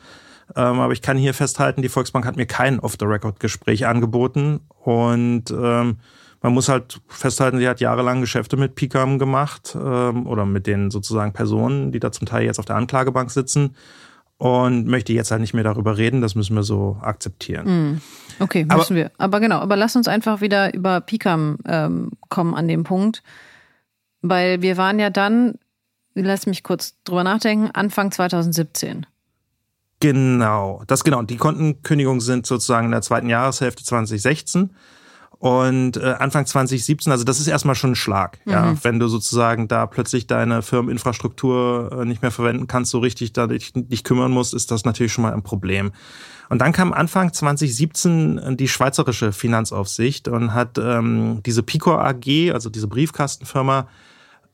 Ähm, 0.54 0.80
aber 0.80 0.92
ich 0.92 1.00
kann 1.00 1.16
hier 1.16 1.32
festhalten, 1.32 1.80
die 1.80 1.88
Volksbank 1.88 2.26
hat 2.26 2.36
mir 2.36 2.46
kein 2.46 2.80
Off-the-Record-Gespräch 2.80 3.86
angeboten 3.86 4.60
und 4.84 5.44
ähm, 5.50 5.96
man 6.42 6.52
muss 6.52 6.68
halt 6.68 7.00
festhalten, 7.07 7.59
sie 7.59 7.68
hat 7.68 7.81
jahrelang 7.81 8.20
Geschäfte 8.20 8.57
mit 8.57 8.74
Picam 8.74 9.18
gemacht 9.18 9.76
ähm, 9.81 10.26
oder 10.26 10.44
mit 10.44 10.66
den 10.66 10.90
sozusagen 10.90 11.33
Personen, 11.33 11.92
die 11.92 12.00
da 12.00 12.11
zum 12.11 12.26
Teil 12.26 12.44
jetzt 12.44 12.59
auf 12.59 12.64
der 12.64 12.76
Anklagebank 12.76 13.31
sitzen 13.31 13.76
und 14.38 14.88
möchte 14.88 15.12
jetzt 15.12 15.31
halt 15.31 15.40
nicht 15.40 15.55
mehr 15.55 15.62
darüber 15.62 15.96
reden. 15.96 16.20
Das 16.20 16.35
müssen 16.35 16.57
wir 16.57 16.64
so 16.64 16.98
akzeptieren. 17.00 17.92
Mm. 17.92 18.00
Okay, 18.40 18.64
müssen 18.64 18.74
aber, 18.74 18.94
wir. 18.94 19.12
Aber 19.18 19.38
genau, 19.38 19.61
aber 19.61 19.76
lass 19.76 19.94
uns 19.94 20.09
einfach 20.09 20.40
wieder 20.40 20.74
über 20.74 21.00
Picam 21.00 21.59
ähm, 21.64 22.11
kommen 22.28 22.55
an 22.55 22.66
dem 22.66 22.83
Punkt, 22.83 23.22
weil 24.20 24.61
wir 24.61 24.76
waren 24.76 24.98
ja 24.98 25.11
dann, 25.11 25.55
lass 26.14 26.46
mich 26.46 26.64
kurz 26.64 26.96
drüber 27.05 27.22
nachdenken, 27.22 27.70
Anfang 27.72 28.11
2017. 28.11 29.07
Genau, 30.00 30.83
das 30.88 31.05
genau. 31.05 31.22
Die 31.22 31.37
Kontenkündigungen 31.37 32.20
sind 32.20 32.44
sozusagen 32.44 32.87
in 32.87 32.90
der 32.90 33.02
zweiten 33.02 33.28
Jahreshälfte 33.28 33.85
2016. 33.85 34.70
Und 35.42 35.96
äh, 35.96 36.14
Anfang 36.20 36.46
2017, 36.46 37.11
also 37.11 37.24
das 37.24 37.40
ist 37.40 37.48
erstmal 37.48 37.74
schon 37.74 37.90
ein 37.90 37.96
Schlag, 37.96 38.38
mhm. 38.44 38.52
ja, 38.52 38.74
wenn 38.85 39.00
du 39.00 39.09
sozusagen 39.09 39.66
da 39.66 39.87
plötzlich 39.87 40.28
deine 40.28 40.62
Firmeninfrastruktur 40.62 41.98
äh, 42.00 42.05
nicht 42.05 42.22
mehr 42.22 42.31
verwenden 42.31 42.68
kannst, 42.68 42.92
so 42.92 43.00
richtig 43.00 43.33
da 43.33 43.48
dich, 43.48 43.72
dich 43.74 44.05
kümmern 44.05 44.31
musst, 44.31 44.55
ist 44.55 44.70
das 44.70 44.85
natürlich 44.85 45.12
schon 45.12 45.22
mal 45.22 45.33
ein 45.33 45.42
Problem. 45.42 45.90
Und 46.48 46.61
dann 46.61 46.70
kam 46.70 46.92
Anfang 46.92 47.33
2017 47.33 48.57
die 48.57 48.68
schweizerische 48.68 49.33
Finanzaufsicht 49.33 50.28
und 50.28 50.55
hat 50.55 50.79
ähm, 50.79 51.40
diese 51.44 51.64
Picor 51.64 52.04
AG, 52.04 52.52
also 52.52 52.71
diese 52.71 52.87
Briefkastenfirma, 52.87 53.88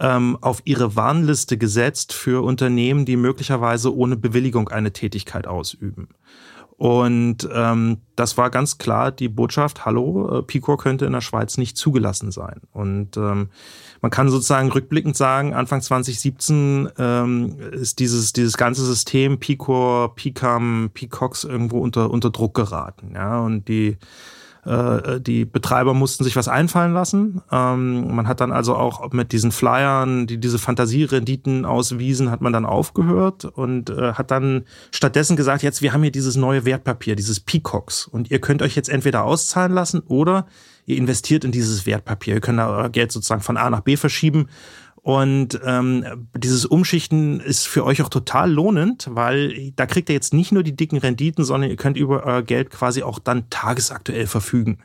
ähm, 0.01 0.39
auf 0.41 0.63
ihre 0.65 0.97
Warnliste 0.97 1.59
gesetzt 1.59 2.15
für 2.15 2.43
Unternehmen, 2.43 3.05
die 3.05 3.17
möglicherweise 3.17 3.95
ohne 3.95 4.17
Bewilligung 4.17 4.71
eine 4.71 4.95
Tätigkeit 4.95 5.47
ausüben. 5.47 6.09
Und 6.79 7.49
ähm, 7.53 7.99
das 8.15 8.39
war 8.39 8.51
ganz 8.51 8.79
klar 8.79 9.11
die 9.11 9.29
Botschaft, 9.29 9.85
hallo, 9.85 10.39
äh, 10.39 10.43
Picor 10.45 10.79
könnte 10.79 11.07
in 11.07 11.13
der 11.13 11.21
Schweiz 11.21 11.59
nicht 11.59 11.77
zugelassen 11.77 12.31
sein. 12.31 12.61
Und 12.73 13.17
ähm, 13.17 13.49
man 14.01 14.13
kann 14.13 14.29
sozusagen 14.29 14.71
rückblickend 14.71 15.17
sagen, 15.17 15.55
Anfang 15.55 15.83
2017 15.83 16.89
ähm, 16.97 17.57
ist 17.73 17.99
dieses, 17.99 18.33
dieses 18.33 18.57
ganze 18.57 18.85
System 18.85 19.41
Picor, 19.41 20.15
Picam, 20.15 20.91
Picox 20.95 21.43
irgendwo 21.43 21.81
unter, 21.81 22.11
unter 22.11 22.31
Druck 22.31 22.55
geraten. 22.55 23.11
Ja? 23.13 23.41
Und 23.41 23.67
die 23.67 23.99
die 24.65 25.45
Betreiber 25.45 25.95
mussten 25.95 26.25
sich 26.25 26.37
was 26.37 26.49
einfallen 26.49 26.93
lassen. 26.93 27.41
Ähm, 27.51 28.15
man 28.15 28.29
hat 28.29 28.41
dann 28.41 28.53
also 28.53 28.75
auch 28.75 29.13
mit 29.13 29.33
diesen 29.33 29.53
Flyern, 29.53 30.27
die 30.27 30.39
diese 30.39 30.59
Fantasierenditen 30.59 31.65
auswiesen, 31.65 32.31
hat 32.31 32.41
man 32.41 32.53
dann 32.53 32.67
aufgehört 32.67 33.45
und 33.45 33.91
äh, 33.91 34.13
hat 34.13 34.31
dann 34.31 34.65
stattdessen 34.91 35.37
gesagt, 35.37 35.63
jetzt 35.63 35.83
wir 35.83 35.93
haben 35.93 36.03
hier 36.03 36.13
dieses 36.13 36.37
neue 36.37 36.65
Wertpapier, 36.65 37.17
dieses 37.17 37.41
Peacocks 37.41 38.07
und 38.07 38.31
ihr 38.31 38.41
könnt 38.41 38.63
euch 38.63 38.77
jetzt 38.77 38.89
entweder 38.89 39.25
auszahlen 39.25 39.73
lassen 39.73 40.01
oder 40.01 40.47
ihr 40.87 40.97
investiert 40.97 41.45
in 41.45 41.53
dieses 41.53 41.87
Wertpapier. 41.87 42.35
Ihr 42.35 42.41
könnt 42.41 42.59
da 42.59 42.69
euer 42.69 42.89
Geld 42.89 43.13
sozusagen 43.13 43.43
von 43.43 43.57
A 43.57 43.71
nach 43.71 43.81
B 43.81 43.97
verschieben 43.97 44.49
und 45.09 45.59
ähm, 45.65 46.29
dieses 46.37 46.67
Umschichten 46.67 47.41
ist 47.41 47.67
für 47.67 47.87
euch 47.87 48.03
auch 48.03 48.11
total 48.11 48.53
lohnend, 48.53 49.09
weil 49.11 49.73
da 49.75 49.87
kriegt 49.87 50.11
ihr 50.11 50.15
jetzt 50.15 50.35
nicht 50.35 50.53
nur 50.53 50.63
die 50.63 50.77
dicken 50.77 50.99
Renditen, 50.99 51.47
sondern 51.47 51.71
ihr 51.71 51.77
könnt 51.77 51.97
über 51.97 52.25
euer 52.25 52.43
Geld 52.43 52.69
quasi 52.69 53.03
auch 53.03 53.19
dann 53.19 53.49
tagesaktuell 53.49 54.27
verfügen. 54.27 54.81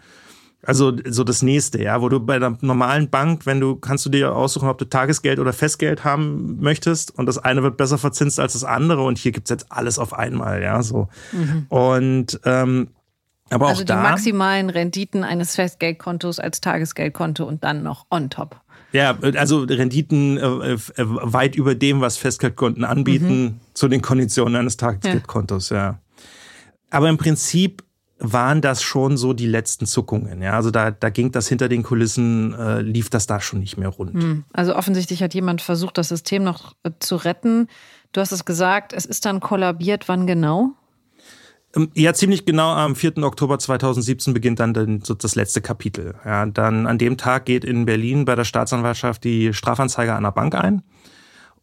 Also 0.66 0.94
so 1.10 1.26
das 1.26 1.42
nächste, 1.42 1.84
ja, 1.84 2.02
wo 2.02 2.08
du 2.08 2.22
bei 2.22 2.40
der 2.40 2.58
normalen 2.62 3.10
Bank, 3.10 3.46
wenn 3.46 3.60
du 3.60 3.76
kannst 3.76 4.06
du 4.06 4.10
dir 4.10 4.34
aussuchen, 4.34 4.70
ob 4.70 4.78
du 4.78 4.86
Tagesgeld 4.86 5.40
oder 5.40 5.52
Festgeld 5.52 6.06
haben 6.06 6.58
möchtest 6.62 7.12
und 7.12 7.26
das 7.26 7.38
eine 7.38 7.62
wird 7.62 7.76
besser 7.76 7.98
verzinst 7.98 8.40
als 8.40 8.54
das 8.54 8.64
andere 8.64 9.04
und 9.04 9.18
hier 9.18 9.34
gibt's 9.34 9.50
jetzt 9.50 9.74
alles 9.74 10.00
auf 10.00 10.14
einmal, 10.14 10.64
ja, 10.64 10.84
so. 10.84 11.10
Mhm. 11.34 11.66
Und 11.68 12.40
ähm, 12.46 12.92
aber 13.50 13.68
also 13.68 13.82
auch 13.82 13.86
die 13.86 13.88
da, 13.88 14.02
maximalen 14.02 14.70
Renditen 14.70 15.26
eines 15.26 15.56
Festgeldkontos 15.56 16.40
als 16.40 16.62
Tagesgeldkonto 16.62 17.44
und 17.44 17.66
dann 17.66 17.84
noch 17.84 18.06
on 18.10 18.30
top. 18.30 18.63
Ja, 18.94 19.18
also 19.20 19.64
Renditen 19.64 20.38
äh, 20.38 20.74
äh, 20.74 20.78
weit 20.98 21.56
über 21.56 21.74
dem, 21.74 22.00
was 22.00 22.18
Festgeldkonten 22.18 22.84
anbieten, 22.84 23.44
mhm. 23.44 23.60
zu 23.74 23.88
den 23.88 24.02
Konditionen 24.02 24.56
eines 24.56 24.78
Tagesgeldkontos, 24.78 25.72
ja. 25.72 25.78
ja. 25.78 26.00
Aber 26.92 27.10
im 27.10 27.18
Prinzip 27.18 27.84
waren 28.20 28.62
das 28.62 28.84
schon 28.84 29.18
so 29.18 29.34
die 29.34 29.48
letzten 29.48 29.86
Zuckungen. 29.86 30.42
Ja, 30.42 30.54
also 30.54 30.72
da, 30.72 30.92
da 30.92 31.10
ging 31.10 31.32
das 31.32 31.48
hinter 31.48 31.68
den 31.68 31.84
Kulissen, 31.84 32.54
äh, 32.54 32.82
lief 32.82 33.10
das 33.10 33.26
da 33.28 33.42
schon 33.42 33.60
nicht 33.60 33.78
mehr 33.78 33.90
rund. 33.90 34.14
Mhm. 34.14 34.44
Also 34.54 34.76
offensichtlich 34.76 35.22
hat 35.24 35.34
jemand 35.34 35.62
versucht, 35.62 35.98
das 35.98 36.10
System 36.10 36.44
noch 36.44 36.74
äh, 36.84 36.92
zu 37.00 37.16
retten. 37.16 37.68
Du 38.12 38.22
hast 38.22 38.32
es 38.32 38.46
gesagt, 38.46 38.94
es 38.94 39.06
ist 39.06 39.26
dann 39.26 39.40
kollabiert. 39.40 40.08
Wann 40.08 40.28
genau? 40.28 40.74
Ähm, 41.76 41.90
ja, 41.94 42.14
ziemlich 42.14 42.46
genau 42.46 42.72
am 42.72 42.96
4. 42.96 43.18
Oktober 43.24 43.60
2017 43.60 44.34
beginnt 44.34 44.60
dann 44.60 44.74
das 44.74 45.36
letzte 45.36 45.62
Kapitel. 45.62 46.16
Ja, 46.26 46.46
dann 46.46 46.88
an 46.88 46.98
dem 46.98 47.18
Tag 47.18 47.46
geht 47.46 47.66
in 47.66 47.86
Berlin 47.86 48.26
bei 48.26 48.36
der 48.36 48.46
Staatsanwaltschaft 48.46 49.24
die 49.24 49.54
Strafanzeige 49.54 50.16
einer 50.16 50.32
Bank 50.32 50.56
ein. 50.56 50.84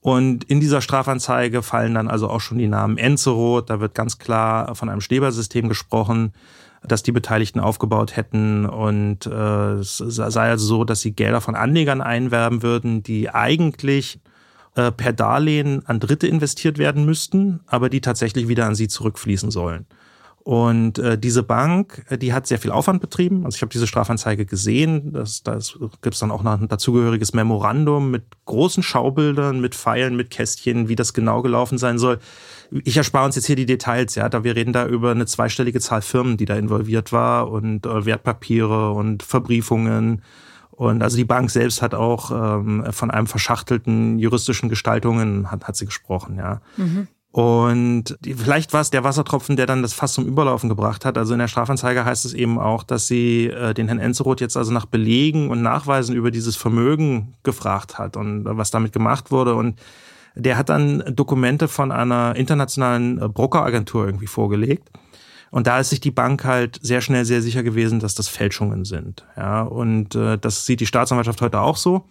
Und 0.01 0.45
in 0.45 0.61
dieser 0.61 0.81
Strafanzeige 0.81 1.63
fallen 1.63 1.95
dann 1.95 2.09
also 2.09 2.29
auch 2.29 2.41
schon 2.41 2.59
die 2.59 2.69
Namen 2.69 2.97
Enzeroth. 2.97 3.69
Da 3.69 3.81
wird 3.81 3.95
ganz 3.95 4.19
klar 4.19 4.75
von 4.75 4.89
einem 4.89 5.03
Schneeballsystem 5.03 5.69
gesprochen, 5.69 6.33
das 6.83 7.03
die 7.03 7.13
Beteiligten 7.13 7.61
aufgebaut 7.61 8.17
hätten. 8.17 8.65
Und 8.65 9.27
äh, 9.27 9.75
es 9.75 9.99
sei 9.99 10.49
also 10.49 10.65
so, 10.65 10.85
dass 10.85 11.03
sie 11.03 11.13
Gelder 11.13 11.43
von 11.43 11.55
Anlegern 11.55 12.01
einwerben 12.01 12.63
würden, 12.63 13.03
die 13.03 13.29
eigentlich 13.29 14.21
äh, 14.75 14.91
per 14.91 15.13
Darlehen 15.13 15.85
an 15.87 16.01
Dritte 16.01 16.27
investiert 16.27 16.79
werden 16.79 17.05
müssten, 17.05 17.61
aber 17.67 17.91
die 17.91 18.01
tatsächlich 18.01 18.49
wieder 18.49 18.67
an 18.67 18.75
sie 18.75 18.89
zurückfließen 18.89 19.51
sollen. 19.51 19.87
Und 20.51 20.99
äh, 20.99 21.17
diese 21.17 21.45
Bank, 21.45 22.05
äh, 22.09 22.19
die 22.19 22.33
hat 22.33 22.49
sehr 22.49 22.59
viel 22.59 22.73
Aufwand 22.73 23.01
betrieben. 23.01 23.45
Also 23.45 23.55
ich 23.55 23.63
habe 23.63 23.71
diese 23.71 23.87
Strafanzeige 23.87 24.47
gesehen. 24.47 25.13
Das, 25.13 25.45
das 25.45 25.79
gibt 26.03 26.15
es 26.15 26.19
dann 26.19 26.33
auch 26.33 26.43
noch 26.43 26.61
ein 26.61 26.67
dazugehöriges 26.67 27.35
Memorandum 27.35 28.11
mit 28.11 28.25
großen 28.47 28.83
Schaubildern, 28.83 29.61
mit 29.61 29.77
Pfeilen, 29.77 30.17
mit 30.17 30.31
Kästchen, 30.31 30.89
wie 30.89 30.97
das 30.97 31.15
genau 31.15 31.43
gelaufen 31.43 31.79
sein 31.79 32.01
soll. 32.01 32.19
Ich 32.73 32.97
erspare 32.97 33.27
uns 33.27 33.37
jetzt 33.37 33.47
hier 33.47 33.55
die 33.55 33.65
Details, 33.65 34.17
ja. 34.17 34.29
Da 34.29 34.43
wir 34.43 34.57
reden 34.57 34.73
da 34.73 34.89
über 34.89 35.13
eine 35.13 35.27
zweistellige 35.27 35.79
Zahl 35.79 36.03
Firmen, 36.03 36.37
die 36.37 36.47
da 36.47 36.57
involviert 36.57 37.13
war 37.13 37.49
und 37.49 37.87
äh, 37.87 38.05
Wertpapiere 38.05 38.91
und 38.91 39.23
Verbriefungen. 39.23 40.23
Und 40.73 41.01
also 41.05 41.17
die 41.17 41.25
Bank 41.25 41.53
selbst 41.53 41.81
hat 41.81 41.95
auch 41.95 42.33
ähm, 42.33 42.87
von 42.91 43.13
einem 43.13 43.29
verschachtelten 43.29 44.19
juristischen 44.19 44.69
Gestaltungen 44.69 45.53
hat, 45.53 45.69
hat 45.69 45.77
sie 45.77 45.87
gesprochen, 45.87 46.39
ja. 46.39 46.61
Mhm. 46.77 47.07
Und 47.33 48.18
vielleicht 48.24 48.72
war 48.72 48.81
es 48.81 48.91
der 48.91 49.05
Wassertropfen, 49.05 49.55
der 49.55 49.66
dann 49.66 49.83
das 49.83 49.93
Fass 49.93 50.14
zum 50.14 50.26
Überlaufen 50.26 50.68
gebracht 50.68 51.05
hat. 51.05 51.16
Also 51.16 51.33
in 51.33 51.39
der 51.39 51.47
Strafanzeige 51.47 52.05
heißt 52.05 52.24
es 52.24 52.35
eben 52.35 52.59
auch, 52.59 52.83
dass 52.83 53.07
sie 53.07 53.47
äh, 53.47 53.72
den 53.72 53.87
Herrn 53.87 54.01
Enzeroth 54.01 54.41
jetzt 54.41 54.57
also 54.57 54.72
nach 54.72 54.87
Belegen 54.87 55.49
und 55.49 55.62
Nachweisen 55.62 56.16
über 56.16 56.33
dieses 56.33 56.57
Vermögen 56.57 57.35
gefragt 57.45 57.99
hat 57.99 58.16
und 58.16 58.45
was 58.47 58.72
damit 58.72 58.93
gemacht 58.93 59.31
wurde. 59.31 59.55
Und 59.55 59.78
der 60.35 60.57
hat 60.57 60.70
dann 60.70 61.05
Dokumente 61.14 61.68
von 61.68 61.93
einer 61.93 62.35
internationalen 62.35 63.22
äh, 63.22 63.28
Brokeragentur 63.28 64.07
irgendwie 64.07 64.26
vorgelegt. 64.26 64.89
Und 65.53 65.66
da 65.66 65.81
ist 65.81 65.91
sich 65.91 66.01
die 66.01 66.12
Bank 66.12 66.45
halt 66.45 66.78
sehr 66.83 67.01
schnell 67.01 67.24
sehr 67.24 67.43
sicher 67.43 67.62
gewesen, 67.62 68.01
dass 68.01 68.14
das 68.14 68.28
Fälschungen 68.28 68.85
sind. 68.85 69.24
Ja, 69.37 69.62
und 69.62 70.14
äh, 70.16 70.37
das 70.39 70.66
sieht 70.66 70.81
die 70.81 70.87
Staatsanwaltschaft 70.87 71.41
heute 71.43 71.61
auch 71.61 71.76
so. 71.76 72.07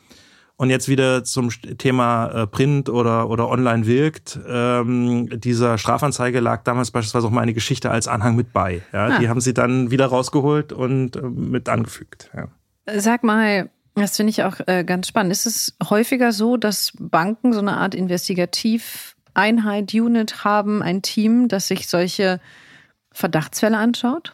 Und 0.60 0.70
jetzt 0.70 0.89
wieder 0.89 1.24
zum 1.24 1.51
Thema 1.78 2.28
äh, 2.28 2.45
Print 2.45 2.89
oder, 2.89 3.30
oder 3.30 3.47
online 3.47 3.86
wirkt. 3.86 4.38
Ähm, 4.45 5.39
dieser 5.39 5.78
Strafanzeige 5.78 6.41
lag 6.41 6.66
damals 6.66 6.91
beispielsweise 6.91 7.28
auch 7.28 7.32
meine 7.32 7.53
Geschichte 7.53 7.89
als 7.89 8.10
Anhang 8.10 8.36
mit 8.36 8.51
bei. 8.51 8.82
Ja, 8.91 9.05
ah. 9.05 9.20
Die 9.20 9.30
haben 9.30 9.39
sie 9.39 9.53
dann 9.53 9.89
wieder 9.89 10.07
rausgeholt 10.07 10.74
und 10.74 11.16
äh, 11.16 11.22
mit 11.22 11.70
angefügt. 11.70 12.30
Ja. 12.36 12.49
Sag 12.99 13.24
mal, 13.24 13.70
das 13.95 14.18
finde 14.18 14.32
ich 14.32 14.43
auch 14.43 14.60
äh, 14.68 14.84
ganz 14.84 15.07
spannend. 15.07 15.32
Ist 15.32 15.45
es 15.45 15.78
häufiger 15.89 16.34
so, 16.34 16.57
dass 16.57 16.91
Banken 16.99 17.53
so 17.53 17.60
eine 17.60 17.78
Art 17.78 17.95
Investigativeinheit, 17.95 19.93
Unit 19.93 20.43
haben, 20.43 20.84
ein 20.84 21.01
Team, 21.01 21.47
das 21.47 21.70
sich 21.70 21.88
solche 21.88 22.41
Verdachtsfälle 23.14 23.78
anschaut? 23.78 24.34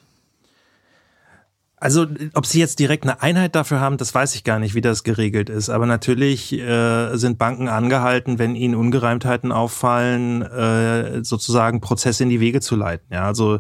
Also, 1.78 2.08
ob 2.34 2.46
sie 2.46 2.60
jetzt 2.60 2.80
direkt 2.80 3.04
eine 3.04 3.22
Einheit 3.22 3.54
dafür 3.54 3.82
haben, 3.82 3.98
das 3.98 4.16
weiß 4.16 4.36
ich 4.36 4.46
gar 4.46 4.60
nicht, 4.60 4.76
wie 4.76 4.82
das 4.82 5.04
geregelt 5.04 5.50
ist. 5.50 5.70
Aber 5.70 5.86
natürlich 5.86 6.54
äh, 6.54 7.18
sind 7.18 7.38
Banken 7.38 7.68
angehalten, 7.68 8.40
wenn 8.40 8.56
ihnen 8.56 8.76
Ungereimtheiten 8.76 9.52
auffallen, 9.52 10.42
äh, 10.42 11.24
sozusagen 11.24 11.82
Prozesse 11.82 12.24
in 12.24 12.30
die 12.30 12.40
Wege 12.40 12.62
zu 12.62 12.78
leiten. 12.78 13.08
Ja, 13.12 13.26
also 13.26 13.60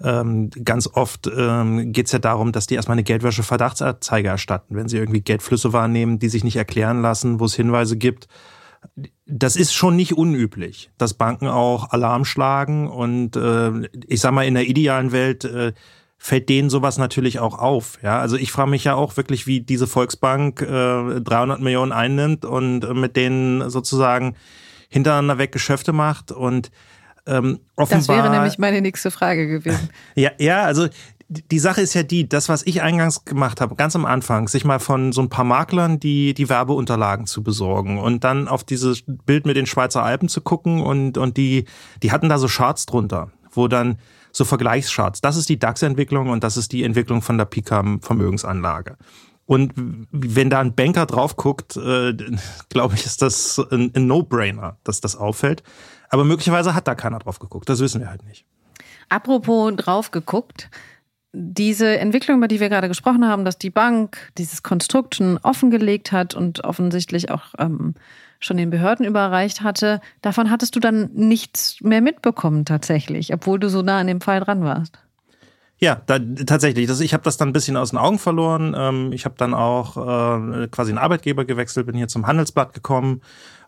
ähm, 0.00 0.50
ganz 0.64 0.88
oft 0.92 1.28
ähm, 1.36 1.92
geht 1.92 2.06
es 2.06 2.12
ja 2.12 2.20
darum, 2.20 2.52
dass 2.52 2.68
die 2.68 2.76
erstmal 2.76 2.94
eine 2.94 3.02
Geldwäsche-Verdachtsanzeige 3.02 4.28
erstatten, 4.28 4.76
wenn 4.76 4.88
sie 4.88 4.98
irgendwie 4.98 5.22
Geldflüsse 5.22 5.72
wahrnehmen, 5.72 6.20
die 6.20 6.28
sich 6.28 6.44
nicht 6.44 6.56
erklären 6.56 7.02
lassen, 7.02 7.40
wo 7.40 7.46
es 7.46 7.54
Hinweise 7.54 7.96
gibt. 7.96 8.28
Das 9.26 9.56
ist 9.56 9.74
schon 9.74 9.96
nicht 9.96 10.16
unüblich, 10.16 10.90
dass 10.98 11.14
Banken 11.14 11.48
auch 11.48 11.90
Alarm 11.90 12.24
schlagen 12.24 12.88
und 12.88 13.34
äh, 13.34 13.72
ich 14.06 14.20
sag 14.20 14.32
mal 14.32 14.46
in 14.46 14.54
der 14.54 14.68
idealen 14.68 15.10
Welt 15.10 15.44
äh, 15.44 15.72
fällt 16.26 16.48
denen 16.48 16.70
sowas 16.70 16.98
natürlich 16.98 17.38
auch 17.38 17.56
auf. 17.56 18.00
Ja, 18.02 18.18
also 18.18 18.36
ich 18.36 18.50
frage 18.50 18.68
mich 18.68 18.82
ja 18.82 18.96
auch 18.96 19.16
wirklich, 19.16 19.46
wie 19.46 19.60
diese 19.60 19.86
Volksbank 19.86 20.60
äh, 20.60 21.20
300 21.20 21.60
Millionen 21.60 21.92
einnimmt 21.92 22.44
und 22.44 22.82
äh, 22.82 22.94
mit 22.94 23.14
denen 23.14 23.70
sozusagen 23.70 24.34
hintereinander 24.88 25.38
weg 25.38 25.52
Geschäfte 25.52 25.92
macht 25.92 26.32
und 26.32 26.72
ähm, 27.28 27.60
offenbar. 27.76 27.98
Das 27.98 28.08
wäre 28.08 28.30
nämlich 28.30 28.58
meine 28.58 28.80
nächste 28.80 29.12
Frage 29.12 29.46
gewesen. 29.46 29.88
ja, 30.16 30.32
ja, 30.38 30.62
also 30.64 30.88
die 31.28 31.60
Sache 31.60 31.80
ist 31.80 31.94
ja 31.94 32.02
die, 32.02 32.28
das, 32.28 32.48
was 32.48 32.66
ich 32.66 32.82
eingangs 32.82 33.24
gemacht 33.24 33.60
habe, 33.60 33.76
ganz 33.76 33.94
am 33.94 34.04
Anfang, 34.04 34.48
sich 34.48 34.64
mal 34.64 34.80
von 34.80 35.12
so 35.12 35.22
ein 35.22 35.28
paar 35.28 35.44
Maklern 35.44 36.00
die, 36.00 36.34
die 36.34 36.48
Werbeunterlagen 36.48 37.26
zu 37.26 37.44
besorgen 37.44 38.00
und 38.00 38.24
dann 38.24 38.48
auf 38.48 38.64
dieses 38.64 39.04
Bild 39.06 39.46
mit 39.46 39.56
den 39.56 39.66
Schweizer 39.66 40.02
Alpen 40.02 40.28
zu 40.28 40.40
gucken 40.40 40.80
und, 40.80 41.18
und 41.18 41.36
die, 41.36 41.66
die 42.02 42.10
hatten 42.10 42.28
da 42.28 42.38
so 42.38 42.48
Charts 42.48 42.86
drunter, 42.86 43.30
wo 43.52 43.68
dann 43.68 43.98
so 44.36 44.44
Vergleichscharts. 44.44 45.22
Das 45.22 45.36
ist 45.36 45.48
die 45.48 45.58
DAX-Entwicklung 45.58 46.28
und 46.28 46.44
das 46.44 46.58
ist 46.58 46.72
die 46.72 46.84
Entwicklung 46.84 47.22
von 47.22 47.38
der 47.38 47.46
Picam-Vermögensanlage. 47.46 48.98
Und 49.46 49.72
wenn 50.10 50.50
da 50.50 50.60
ein 50.60 50.74
Banker 50.74 51.06
drauf 51.06 51.36
guckt, 51.36 51.76
äh, 51.76 52.12
glaube 52.68 52.96
ich, 52.96 53.06
ist 53.06 53.22
das 53.22 53.58
ein, 53.70 53.92
ein 53.94 54.06
No-Brainer, 54.06 54.76
dass 54.84 55.00
das 55.00 55.16
auffällt. 55.16 55.62
Aber 56.10 56.24
möglicherweise 56.24 56.74
hat 56.74 56.86
da 56.86 56.94
keiner 56.94 57.18
drauf 57.18 57.38
geguckt. 57.38 57.68
Das 57.68 57.80
wissen 57.80 58.00
wir 58.00 58.10
halt 58.10 58.24
nicht. 58.24 58.44
Apropos 59.08 59.72
drauf 59.76 60.10
geguckt. 60.10 60.68
Diese 61.32 61.98
Entwicklung, 61.98 62.38
über 62.38 62.48
die 62.48 62.60
wir 62.60 62.68
gerade 62.68 62.88
gesprochen 62.88 63.26
haben, 63.26 63.44
dass 63.44 63.58
die 63.58 63.70
Bank 63.70 64.32
dieses 64.36 64.62
Konstrukt 64.62 65.14
schon 65.14 65.38
offengelegt 65.38 66.12
hat 66.12 66.34
und 66.34 66.64
offensichtlich 66.64 67.30
auch 67.30 67.54
ähm, 67.58 67.94
schon 68.40 68.56
den 68.56 68.70
Behörden 68.70 69.06
überreicht 69.06 69.62
hatte, 69.62 70.00
davon 70.22 70.50
hattest 70.50 70.76
du 70.76 70.80
dann 70.80 71.10
nichts 71.14 71.78
mehr 71.80 72.00
mitbekommen 72.00 72.64
tatsächlich, 72.64 73.32
obwohl 73.32 73.58
du 73.58 73.68
so 73.68 73.82
nah 73.82 73.98
an 73.98 74.06
dem 74.06 74.20
Fall 74.20 74.40
dran 74.40 74.62
warst. 74.62 74.98
Ja, 75.78 76.00
da, 76.06 76.18
tatsächlich. 76.18 76.86
Das, 76.86 77.00
ich 77.00 77.12
habe 77.12 77.22
das 77.22 77.36
dann 77.36 77.50
ein 77.50 77.52
bisschen 77.52 77.76
aus 77.76 77.90
den 77.90 77.98
Augen 77.98 78.18
verloren. 78.18 78.74
Ähm, 78.76 79.12
ich 79.12 79.26
habe 79.26 79.34
dann 79.36 79.52
auch 79.52 79.96
äh, 79.96 80.68
quasi 80.68 80.90
einen 80.90 80.98
Arbeitgeber 80.98 81.44
gewechselt, 81.44 81.86
bin 81.86 81.96
hier 81.96 82.08
zum 82.08 82.26
Handelsblatt 82.26 82.72
gekommen 82.72 83.20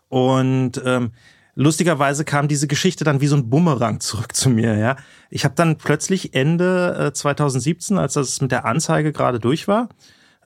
und 0.07 0.81
ähm, 0.83 1.11
lustigerweise 1.53 2.25
kam 2.25 2.47
diese 2.47 2.67
Geschichte 2.67 3.03
dann 3.03 3.21
wie 3.21 3.27
so 3.27 3.35
ein 3.35 3.49
Bumerang 3.49 3.99
zurück 3.99 4.33
zu 4.35 4.49
mir. 4.49 4.75
Ja, 4.75 4.95
ich 5.29 5.45
habe 5.45 5.53
dann 5.55 5.77
plötzlich 5.77 6.33
Ende 6.33 7.09
äh, 7.09 7.13
2017, 7.13 7.99
als 7.99 8.13
das 8.13 8.41
mit 8.41 8.51
der 8.51 8.65
Anzeige 8.65 9.11
gerade 9.11 9.39
durch 9.39 9.67
war, 9.67 9.89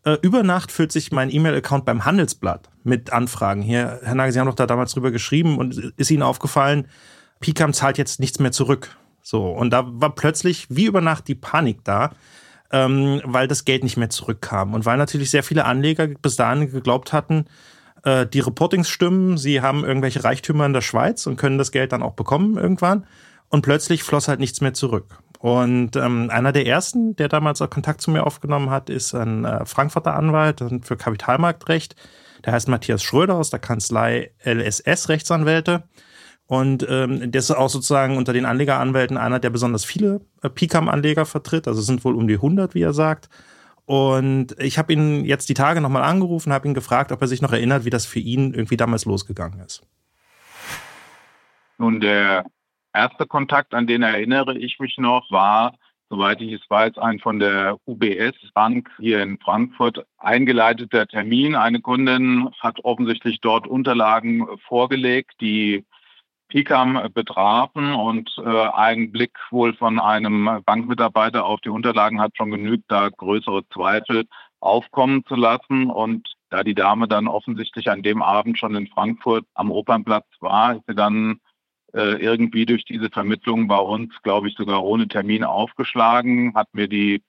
äh, 0.06 0.18
über 0.22 0.44
Nacht 0.44 0.72
füllt 0.72 0.92
sich 0.92 1.12
mein 1.12 1.30
E-Mail-Account 1.30 1.86
beim 1.86 2.06
Handelsblatt 2.06 2.70
mit 2.84 3.12
Anfragen. 3.14 3.62
Hier, 3.62 4.00
Herr 4.04 4.16
Nagel, 4.16 4.34
Sie 4.34 4.40
haben 4.40 4.48
doch 4.48 4.56
da 4.56 4.68
damals 4.68 4.94
drüber 4.94 5.12
geschrieben 5.12 5.58
und 5.58 5.94
ist 5.98 6.12
Ihnen 6.12 6.24
aufgefallen, 6.24 6.88
Picam 7.40 7.74
zahlt 7.74 7.98
jetzt 7.98 8.20
nichts 8.20 8.40
mehr 8.40 8.52
zurück. 8.52 8.98
So, 9.22 9.48
und 9.48 9.72
da 9.72 9.84
war 9.86 10.16
plötzlich 10.16 10.68
wie 10.70 10.86
über 10.86 11.02
Nacht 11.02 11.28
die 11.28 11.36
Panik 11.36 11.84
da. 11.84 12.12
ähm, 12.74 13.22
weil 13.24 13.48
das 13.48 13.66
Geld 13.66 13.84
nicht 13.84 13.98
mehr 13.98 14.10
zurückkam. 14.10 14.74
Und 14.74 14.86
weil 14.86 14.98
natürlich 14.98 15.30
sehr 15.30 15.44
viele 15.44 15.66
Anleger 15.66 16.08
bis 16.08 16.36
dahin 16.36 16.72
geglaubt 16.72 17.14
hatten, 17.14 17.46
äh, 18.04 18.26
die 18.26 18.40
Reportings 18.40 18.90
stimmen, 18.90 19.38
sie 19.38 19.62
haben 19.62 19.86
irgendwelche 19.86 20.24
Reichtümer 20.24 20.66
in 20.66 20.74
der 20.74 20.82
Schweiz 20.82 21.28
und 21.28 21.38
können 21.38 21.60
das 21.60 21.72
Geld 21.72 21.92
dann 21.92 22.02
auch 22.02 22.14
bekommen 22.14 22.58
irgendwann. 22.58 23.06
Und 23.50 23.62
plötzlich 23.62 24.02
floss 24.02 24.28
halt 24.28 24.40
nichts 24.40 24.60
mehr 24.60 24.74
zurück. 24.74 25.20
Und 25.44 25.98
ähm, 25.98 26.30
einer 26.30 26.54
der 26.54 26.66
ersten, 26.68 27.18
der 27.18 27.28
damals 27.28 27.62
auch 27.62 27.70
Kontakt 27.70 28.00
zu 28.00 28.12
mir 28.12 28.26
aufgenommen 28.26 28.70
hat, 28.70 28.90
ist 28.90 29.14
ein 29.14 29.44
äh, 29.44 29.66
Frankfurter 29.66 30.16
Anwalt 30.16 30.64
für 30.84 30.96
Kapitalmarktrecht. 30.96 31.98
Der 32.46 32.54
heißt 32.54 32.70
Matthias 32.70 33.04
Schröder 33.04 33.36
aus 33.36 33.50
der 33.50 33.60
Kanzlei 33.60 34.32
LSS 34.46 35.10
Rechtsanwälte. 35.10 35.84
Und 36.46 36.88
ähm, 36.90 37.30
der 37.30 37.40
ist 37.40 37.52
auch 37.52 37.68
sozusagen 37.68 38.16
unter 38.16 38.32
den 38.32 38.46
Anlegeranwälten 38.46 39.18
einer, 39.18 39.40
der 39.40 39.50
besonders 39.50 39.84
viele 39.84 40.22
äh, 40.44 40.50
PICAM-Anleger 40.50 41.26
vertritt. 41.26 41.68
Also 41.68 41.82
sind 41.82 42.06
wohl 42.06 42.16
um 42.16 42.30
die 42.30 42.36
100, 42.36 42.74
wie 42.74 42.84
er 42.84 42.94
sagt. 42.94 43.28
Und 43.84 44.56
ich 44.60 44.78
habe 44.78 44.94
ihn 44.94 45.26
jetzt 45.26 45.50
die 45.50 45.56
Tage 45.56 45.82
nochmal 45.82 46.04
angerufen, 46.04 46.54
habe 46.54 46.70
ihn 46.70 46.74
gefragt, 46.74 47.12
ob 47.12 47.20
er 47.20 47.28
sich 47.28 47.42
noch 47.42 47.52
erinnert, 47.52 47.84
wie 47.84 47.90
das 47.90 48.06
für 48.06 48.20
ihn 48.20 48.54
irgendwie 48.54 48.78
damals 48.78 49.04
losgegangen 49.04 49.60
ist. 49.60 49.82
Nun, 51.78 52.00
der 52.00 52.46
erste 52.94 53.26
Kontakt, 53.26 53.74
an 53.74 53.88
den 53.88 54.04
erinnere 54.04 54.58
ich 54.58 54.80
mich 54.80 54.98
noch, 54.98 55.30
war, 55.32 55.74
soweit 56.10 56.42
ich 56.42 56.54
es 56.54 56.70
weiß, 56.70 56.98
ein 57.00 57.20
von 57.20 57.40
der 57.40 57.78
UBS 57.88 58.36
Bank 58.54 58.90
hier 59.00 59.22
in 59.24 59.40
Frankfurt 59.40 60.06
eingeleiteter 60.18 61.08
Termin. 61.08 61.56
Eine 61.56 61.82
Kundin 61.82 62.50
hat 62.60 62.80
offensichtlich 62.84 63.42
dort 63.42 63.68
Unterlagen 63.68 64.48
vorgelegt, 64.68 65.34
die 65.42 65.86
PICAM 66.50 67.10
betrafen 67.16 67.96
und 67.96 68.30
äh, 68.38 68.68
ein 68.74 69.12
Blick 69.12 69.36
wohl 69.50 69.74
von 69.74 70.00
einem 70.00 70.62
Bankmitarbeiter 70.64 71.46
auf 71.46 71.62
die 71.62 71.70
Unterlagen 71.70 72.22
hat 72.22 72.38
schon 72.38 72.52
genügt, 72.52 72.86
da 72.90 73.10
größere 73.10 73.68
Zweifel 73.70 74.26
aufkommen 74.60 75.26
zu 75.26 75.34
lassen. 75.34 75.90
Und 75.90 76.32
da 76.52 76.64
die 76.64 76.76
Dame 76.76 77.08
dann 77.08 77.28
offensichtlich 77.28 77.90
an 77.90 78.04
dem 78.04 78.22
Abend 78.22 78.60
schon 78.60 78.76
in 78.76 78.86
Frankfurt 78.86 79.46
am 79.56 79.72
Opernplatz 79.72 80.28
war, 80.42 80.76
ist 80.76 80.84
sie 80.88 80.94
dann 80.94 81.40
irgendwie 81.94 82.66
durch 82.66 82.86
diese 82.86 83.10
Vermittlung 83.12 83.68
bei 83.68 83.78
uns, 83.78 84.12
glaube 84.24 84.48
ich, 84.48 84.56
sogar 84.56 84.84
ohne 84.84 85.08
Termin 85.08 85.44
aufgeschlagen, 85.44 86.56
hat 86.56 86.68
mir 86.74 86.88
die, 86.88 87.22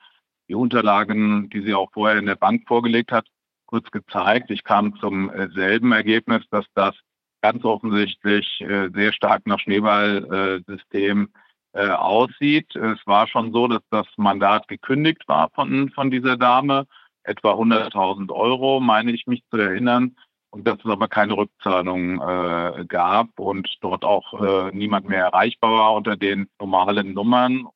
die 0.48 0.54
Unterlagen, 0.54 1.50
die 1.50 1.60
sie 1.60 1.74
auch 1.74 1.90
vorher 1.92 2.18
in 2.18 2.26
der 2.26 2.36
Bank 2.36 2.66
vorgelegt 2.66 3.12
hat, 3.12 3.26
kurz 3.66 3.90
gezeigt. 3.90 4.50
Ich 4.50 4.64
kam 4.64 4.96
zum 5.00 5.30
äh, 5.30 5.48
selben 5.50 5.92
Ergebnis, 5.92 6.42
dass 6.50 6.64
das 6.74 6.94
ganz 7.42 7.64
offensichtlich 7.64 8.60
äh, 8.60 8.88
sehr 8.94 9.12
stark 9.12 9.46
nach 9.46 9.58
Schneeballsystem 9.58 11.28
äh, 11.72 11.88
aussieht. 11.88 12.74
Es 12.76 13.04
war 13.06 13.26
schon 13.26 13.52
so, 13.52 13.68
dass 13.68 13.82
das 13.90 14.06
Mandat 14.16 14.68
gekündigt 14.68 15.24
war 15.26 15.50
von, 15.54 15.90
von 15.90 16.10
dieser 16.10 16.36
Dame, 16.36 16.86
etwa 17.24 17.52
100.000 17.52 18.30
Euro, 18.32 18.80
meine 18.80 19.12
ich 19.12 19.26
mich 19.26 19.42
zu 19.50 19.56
erinnern, 19.56 20.16
und 20.54 20.68
dass 20.68 20.78
es 20.78 20.90
aber 20.90 21.08
keine 21.08 21.36
Rückzahlung 21.36 22.20
äh, 22.20 22.84
gab 22.86 23.40
und 23.40 23.68
dort 23.80 24.04
auch 24.04 24.40
äh, 24.40 24.70
niemand 24.72 25.08
mehr 25.08 25.24
erreichbar 25.24 25.72
war 25.72 25.94
unter 25.94 26.16
den 26.16 26.48
normalen 26.60 27.12
Nummern. 27.12 27.66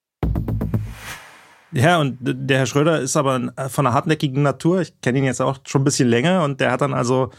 Ja, 1.72 1.98
und 1.98 2.18
der 2.20 2.58
Herr 2.58 2.66
Schröder 2.66 3.00
ist 3.00 3.16
aber 3.16 3.52
von 3.68 3.86
einer 3.86 3.94
hartnäckigen 3.94 4.42
Natur. 4.42 4.80
Ich 4.80 5.00
kenne 5.00 5.18
ihn 5.18 5.24
jetzt 5.24 5.42
auch 5.42 5.58
schon 5.66 5.82
ein 5.82 5.84
bisschen 5.84 6.08
länger 6.08 6.44
und 6.44 6.60
der 6.60 6.70
hat 6.70 6.80
dann 6.80 6.94
also 6.94 7.30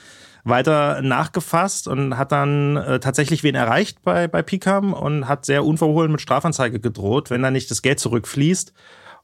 weiter 0.43 1.01
nachgefasst 1.01 1.87
und 1.87 2.17
hat 2.17 2.31
dann 2.31 2.75
äh, 2.75 2.99
tatsächlich 2.99 3.43
wen 3.43 3.55
erreicht 3.55 4.03
bei, 4.03 4.27
bei 4.27 4.41
Picam 4.41 4.93
und 4.93 5.27
hat 5.27 5.45
sehr 5.45 5.65
unverhohlen 5.65 6.11
mit 6.11 6.21
Strafanzeige 6.21 6.79
gedroht, 6.79 7.29
wenn 7.29 7.41
da 7.41 7.49
nicht 7.49 7.71
das 7.71 7.81
Geld 7.81 7.99
zurückfließt. 7.99 8.73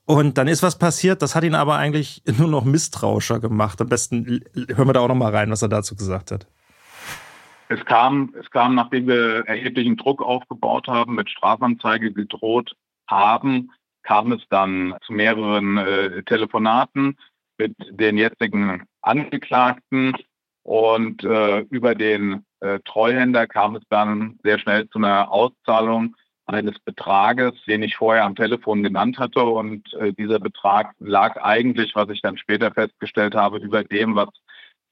Und 0.06 0.38
dann 0.38 0.48
ist 0.48 0.62
was 0.62 0.78
passiert, 0.78 1.22
das 1.22 1.36
hat 1.36 1.44
ihn 1.44 1.56
aber 1.56 1.78
eigentlich 1.78 2.22
nur 2.38 2.48
noch 2.48 2.64
misstrauischer 2.64 3.40
gemacht. 3.40 3.82
Am 3.82 3.90
besten 3.90 4.44
hören 4.54 4.88
wir 4.88 4.94
da 4.94 5.02
auch 5.02 5.08
noch 5.08 5.16
mal 5.16 5.36
rein, 5.36 5.50
was 5.50 5.62
er 5.62 5.70
dazu 5.70 5.96
gesagt 5.96 6.32
hat. 6.32 6.48
Es 7.68 7.84
kam, 7.86 8.34
es 8.40 8.50
kam, 8.52 8.76
nachdem 8.76 9.08
wir 9.08 9.48
erheblichen 9.48 9.98
Druck 9.98 10.22
aufgebaut 10.22 10.88
haben, 10.88 11.16
mit 11.16 11.30
Strafanzeige 11.32 12.14
gedroht 12.14 12.74
haben, 13.08 13.72
kam 14.04 14.32
es 14.32 14.42
dann 14.50 14.96
zu 15.04 15.14
mehreren 15.14 15.78
äh, 15.78 16.22
Telefonaten 16.24 17.18
mit 17.58 17.76
den 17.90 18.18
jetzigen 18.18 18.84
Angeklagten 19.02 20.14
und 20.62 21.24
äh, 21.24 21.62
über 21.72 21.96
den 21.96 22.46
äh, 22.60 22.80
Treuhänder 22.86 23.48
kam 23.48 23.76
es 23.76 23.84
dann 23.90 24.40
sehr 24.44 24.60
schnell 24.60 24.88
zu 24.90 25.00
einer 25.00 25.32
Auszahlung 25.32 26.16
eines 26.46 26.78
Betrages, 26.80 27.54
den 27.68 27.84
ich 27.84 27.96
vorher 27.96 28.24
am 28.24 28.36
Telefon 28.36 28.84
genannt 28.84 29.18
hatte. 29.18 29.44
Und 29.44 29.94
äh, 29.94 30.14
dieser 30.14 30.40
Betrag 30.40 30.94
lag 31.00 31.42
eigentlich, 31.42 31.96
was 31.96 32.10
ich 32.10 32.22
dann 32.22 32.38
später 32.38 32.72
festgestellt 32.72 33.36
habe, 33.36 33.58
über 33.58 33.84
dem, 33.84 34.16
was 34.16 34.30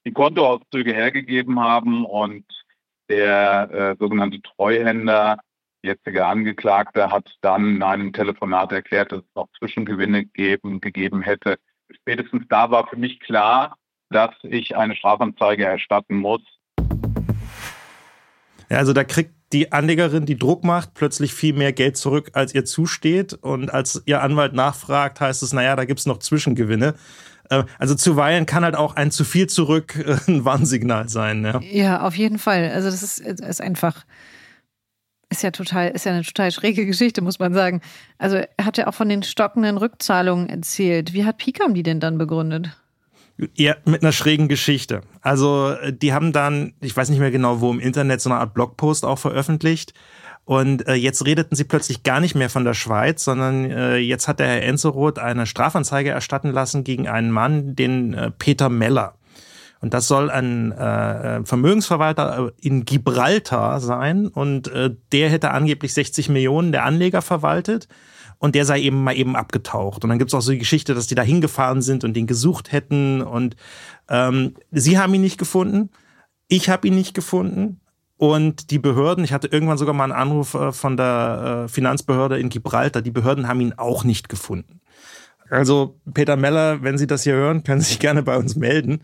die 0.06 0.12
Kontoauszüge 0.12 0.92
hergegeben 0.92 1.60
haben. 1.60 2.04
Und 2.04 2.44
der 3.08 3.70
äh, 3.70 3.96
sogenannte 3.98 4.40
Treuhänder, 4.42 5.38
jetzige 5.82 6.26
Angeklagte, 6.26 7.10
hat 7.10 7.30
dann 7.40 7.76
in 7.76 7.82
einem 7.82 8.12
Telefonat 8.12 8.72
erklärt, 8.72 9.12
dass 9.12 9.20
es 9.20 9.34
noch 9.34 9.48
Zwischengewinne 9.58 10.24
geben, 10.24 10.80
gegeben 10.80 11.22
hätte. 11.22 11.58
Spätestens 11.90 12.44
da 12.48 12.70
war 12.70 12.86
für 12.86 12.96
mich 12.96 13.20
klar, 13.20 13.76
dass 14.10 14.34
ich 14.42 14.76
eine 14.76 14.96
Strafanzeige 14.96 15.64
erstatten 15.64 16.16
muss. 16.16 16.42
Ja, 18.70 18.78
also 18.78 18.92
da 18.92 19.04
kriegt 19.04 19.32
die 19.54 19.72
Anlegerin, 19.72 20.26
die 20.26 20.36
Druck 20.36 20.64
macht, 20.64 20.94
plötzlich 20.94 21.32
viel 21.32 21.54
mehr 21.54 21.72
Geld 21.72 21.96
zurück, 21.96 22.30
als 22.34 22.54
ihr 22.54 22.64
zusteht. 22.64 23.32
Und 23.32 23.72
als 23.72 24.02
ihr 24.04 24.20
Anwalt 24.20 24.52
nachfragt, 24.52 25.20
heißt 25.20 25.42
es, 25.42 25.52
naja, 25.52 25.76
da 25.76 25.84
gibt 25.84 26.00
es 26.00 26.06
noch 26.06 26.18
Zwischengewinne. 26.18 26.94
Äh, 27.50 27.62
also 27.78 27.94
zuweilen 27.94 28.46
kann 28.46 28.64
halt 28.64 28.74
auch 28.74 28.96
ein 28.96 29.10
zu 29.12 29.24
viel 29.24 29.48
zurück 29.48 29.94
ein 30.26 30.44
Warnsignal 30.44 31.08
sein. 31.08 31.44
Ja, 31.44 31.60
ja 31.60 32.00
auf 32.02 32.16
jeden 32.16 32.38
Fall. 32.38 32.70
Also 32.70 32.90
das 32.90 33.02
ist, 33.02 33.20
ist 33.20 33.60
einfach, 33.60 34.04
ist 35.30 35.44
ja 35.44 35.52
total, 35.52 35.90
ist 35.90 36.04
ja 36.04 36.12
eine 36.12 36.24
total 36.24 36.50
schräge 36.50 36.84
Geschichte, 36.84 37.22
muss 37.22 37.38
man 37.38 37.54
sagen. 37.54 37.80
Also 38.18 38.36
er 38.36 38.64
hat 38.64 38.76
ja 38.76 38.88
auch 38.88 38.94
von 38.94 39.08
den 39.08 39.22
stockenden 39.22 39.76
Rückzahlungen 39.76 40.48
erzählt. 40.48 41.12
Wie 41.12 41.24
hat 41.24 41.38
Pikam 41.38 41.74
die 41.74 41.84
denn 41.84 42.00
dann 42.00 42.18
begründet? 42.18 42.76
Ja, 43.56 43.74
mit 43.84 44.02
einer 44.02 44.12
schrägen 44.12 44.46
Geschichte. 44.46 45.00
Also, 45.20 45.74
die 45.90 46.12
haben 46.12 46.32
dann, 46.32 46.74
ich 46.80 46.96
weiß 46.96 47.08
nicht 47.08 47.18
mehr 47.18 47.32
genau, 47.32 47.60
wo 47.60 47.72
im 47.72 47.80
Internet 47.80 48.20
so 48.20 48.30
eine 48.30 48.38
Art 48.38 48.54
Blogpost 48.54 49.04
auch 49.04 49.18
veröffentlicht. 49.18 49.92
Und 50.44 50.86
äh, 50.86 50.94
jetzt 50.94 51.24
redeten 51.24 51.56
sie 51.56 51.64
plötzlich 51.64 52.02
gar 52.02 52.20
nicht 52.20 52.34
mehr 52.34 52.50
von 52.50 52.64
der 52.64 52.74
Schweiz, 52.74 53.24
sondern 53.24 53.70
äh, 53.70 53.96
jetzt 53.96 54.28
hat 54.28 54.40
der 54.40 54.46
Herr 54.46 54.62
Enzeroth 54.62 55.18
eine 55.18 55.46
Strafanzeige 55.46 56.10
erstatten 56.10 56.50
lassen 56.52 56.84
gegen 56.84 57.08
einen 57.08 57.30
Mann, 57.30 57.74
den 57.74 58.14
äh, 58.14 58.30
Peter 58.30 58.68
Meller. 58.68 59.14
Und 59.80 59.94
das 59.94 60.06
soll 60.06 60.30
ein 60.30 60.72
äh, 60.72 61.44
Vermögensverwalter 61.44 62.52
in 62.60 62.84
Gibraltar 62.84 63.80
sein. 63.80 64.28
Und 64.28 64.68
äh, 64.68 64.90
der 65.12 65.30
hätte 65.30 65.50
angeblich 65.50 65.92
60 65.92 66.28
Millionen 66.28 66.72
der 66.72 66.84
Anleger 66.84 67.22
verwaltet 67.22 67.88
und 68.44 68.54
der 68.54 68.66
sei 68.66 68.82
eben 68.82 69.02
mal 69.02 69.16
eben 69.16 69.36
abgetaucht. 69.36 70.04
Und 70.04 70.10
dann 70.10 70.18
gibt 70.18 70.28
es 70.28 70.34
auch 70.34 70.42
so 70.42 70.52
die 70.52 70.58
Geschichte, 70.58 70.92
dass 70.92 71.06
die 71.06 71.14
da 71.14 71.22
hingefahren 71.22 71.80
sind 71.80 72.04
und 72.04 72.12
den 72.12 72.26
gesucht 72.26 72.72
hätten. 72.72 73.22
Und 73.22 73.56
ähm, 74.10 74.56
sie 74.70 74.98
haben 74.98 75.14
ihn 75.14 75.22
nicht 75.22 75.38
gefunden. 75.38 75.88
Ich 76.46 76.68
habe 76.68 76.86
ihn 76.86 76.94
nicht 76.94 77.14
gefunden. 77.14 77.80
Und 78.18 78.70
die 78.70 78.78
Behörden, 78.78 79.24
ich 79.24 79.32
hatte 79.32 79.46
irgendwann 79.46 79.78
sogar 79.78 79.94
mal 79.94 80.04
einen 80.04 80.12
Anruf 80.12 80.52
äh, 80.52 80.72
von 80.72 80.98
der 80.98 81.64
äh, 81.64 81.68
Finanzbehörde 81.68 82.38
in 82.38 82.50
Gibraltar, 82.50 83.00
die 83.00 83.10
Behörden 83.10 83.48
haben 83.48 83.62
ihn 83.62 83.72
auch 83.78 84.04
nicht 84.04 84.28
gefunden. 84.28 84.82
Also 85.48 85.98
Peter 86.12 86.36
Meller, 86.36 86.82
wenn 86.82 86.98
Sie 86.98 87.06
das 87.06 87.22
hier 87.22 87.36
hören, 87.36 87.64
können 87.64 87.80
Sie 87.80 87.88
sich 87.88 87.98
gerne 87.98 88.22
bei 88.22 88.36
uns 88.36 88.56
melden. 88.56 89.00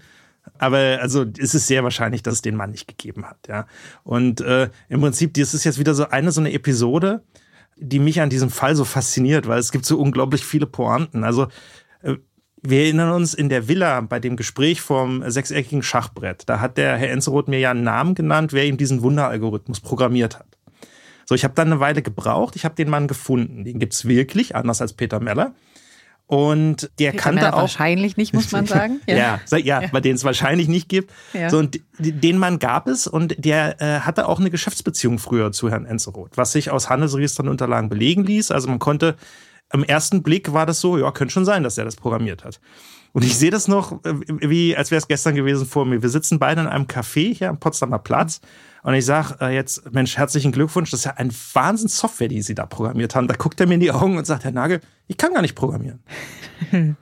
Aber 0.59 0.99
also 1.01 1.23
ist 1.23 1.55
es 1.55 1.67
sehr 1.67 1.83
wahrscheinlich, 1.83 2.23
dass 2.23 2.35
es 2.35 2.43
den 2.43 2.57
Mann 2.57 2.73
nicht 2.73 2.89
gegeben 2.89 3.25
hat, 3.25 3.39
ja. 3.49 3.67
Und 4.05 4.43
äh, 4.43 4.69
im 4.91 5.01
Prinzip, 5.01 5.33
das 5.33 5.55
ist 5.55 5.65
jetzt 5.65 5.79
wieder 5.79 5.95
so 5.95 6.09
eine 6.11 6.31
so 6.31 6.43
eine 6.43 6.53
Episode, 6.53 7.23
die 7.81 7.99
mich 7.99 8.21
an 8.21 8.31
diesem 8.31 8.51
Fall 8.51 8.77
so 8.77 8.85
fasziniert, 8.85 9.49
weil 9.49 9.59
es 9.59 9.73
gibt 9.73 9.85
so 9.85 9.99
unglaublich 9.99 10.45
viele 10.45 10.67
Pointen. 10.67 11.25
Also 11.25 11.49
äh, 12.03 12.17
wir 12.63 12.83
erinnern 12.83 13.13
uns 13.13 13.33
in 13.33 13.49
der 13.49 13.69
Villa 13.69 14.01
bei 14.03 14.21
dem 14.21 14.37
Gespräch 14.37 14.81
vom 14.83 15.29
sechseckigen 15.29 15.83
Schachbrett. 15.83 16.43
Da 16.47 16.61
hat 16.61 16.77
der 16.77 16.97
Herr 16.97 17.11
Enzeroth 17.11 17.49
mir 17.49 17.59
ja 17.59 17.71
einen 17.71 17.85
Namen 17.85 18.15
genannt, 18.15 18.53
wer 18.53 18.67
ihm 18.67 18.77
diesen 18.77 19.03
Wunderalgorithmus 19.03 19.81
programmiert 19.81 20.39
hat. 20.39 20.47
So, 21.25 21.35
ich 21.35 21.45
habe 21.45 21.55
dann 21.55 21.69
eine 21.69 21.81
Weile 21.81 22.03
gebraucht, 22.03 22.57
ich 22.57 22.65
habe 22.65 22.75
den 22.75 22.91
Mann 22.91 23.09
gefunden. 23.09 23.65
Den 23.65 23.79
gibt's 23.79 24.07
wirklich, 24.07 24.57
anders 24.57 24.83
als 24.83 24.93
Peter 24.93 25.21
Meller. 25.21 25.55
Und 26.31 26.93
der 27.01 27.13
kannte 27.13 27.55
auch. 27.55 27.63
Wahrscheinlich 27.63 28.17
nicht, 28.17 28.33
muss 28.33 28.53
man 28.53 28.65
sagen. 28.65 29.01
Ja, 29.09 29.17
ja, 29.17 29.57
ja, 29.57 29.83
ja. 29.83 29.89
bei 29.91 30.01
denen 30.01 30.15
es 30.15 30.23
wahrscheinlich 30.23 30.69
nicht 30.69 30.89
gibt. 30.89 31.11
Ja. 31.33 31.51
So, 31.51 31.59
und 31.59 31.81
den 31.99 32.39
Mann 32.39 32.61
gab 32.61 32.87
es 32.87 33.09
und 33.09 33.35
der 33.45 33.83
äh, 33.83 34.01
hatte 34.01 34.29
auch 34.29 34.39
eine 34.39 34.49
Geschäftsbeziehung 34.49 35.19
früher 35.19 35.51
zu 35.51 35.71
Herrn 35.71 35.87
Enzeroth, 35.87 36.37
was 36.37 36.53
sich 36.53 36.71
aus 36.71 36.89
Handelsregistern 36.89 37.49
Unterlagen 37.49 37.89
belegen 37.89 38.23
ließ. 38.23 38.53
Also 38.53 38.69
man 38.69 38.79
konnte, 38.79 39.17
am 39.71 39.83
ersten 39.83 40.23
Blick 40.23 40.53
war 40.53 40.67
das 40.67 40.79
so, 40.79 40.99
ja, 40.99 41.11
könnte 41.11 41.33
schon 41.33 41.45
sein, 41.45 41.65
dass 41.65 41.77
er 41.79 41.85
das 41.85 41.97
programmiert 41.97 42.45
hat. 42.45 42.61
Und 43.11 43.25
ich 43.25 43.37
sehe 43.37 43.51
das 43.51 43.67
noch, 43.67 44.05
äh, 44.05 44.15
wie 44.29 44.77
als 44.77 44.93
wäre 44.93 45.01
es 45.01 45.09
gestern 45.09 45.35
gewesen 45.35 45.67
vor 45.67 45.85
mir. 45.85 46.01
Wir 46.01 46.11
sitzen 46.11 46.39
beide 46.39 46.61
in 46.61 46.69
einem 46.69 46.85
Café 46.85 47.35
hier 47.35 47.49
am 47.49 47.59
Potsdamer 47.59 47.99
Platz 47.99 48.41
Und 48.83 48.95
ich 48.95 49.05
sage 49.05 49.37
äh, 49.41 49.55
jetzt, 49.55 49.93
Mensch, 49.93 50.17
herzlichen 50.17 50.53
Glückwunsch, 50.53 50.91
das 50.91 51.01
ist 51.01 51.05
ja 51.05 51.15
ein 51.17 51.31
Wahnsinns-Software, 51.31 52.29
die 52.29 52.43
Sie 52.43 52.55
da 52.55 52.67
programmiert 52.67 53.15
haben. 53.15 53.29
Da 53.29 53.35
guckt 53.35 53.61
er 53.61 53.67
mir 53.67 53.75
in 53.75 53.81
die 53.81 53.93
Augen 53.93 54.17
und 54.17 54.27
sagt, 54.27 54.45
Herr 54.45 54.53
Nagel, 54.53 54.81
ich 55.07 55.17
kann 55.17 55.35
gar 55.35 55.43
nicht 55.43 55.55
programmieren. 55.55 56.01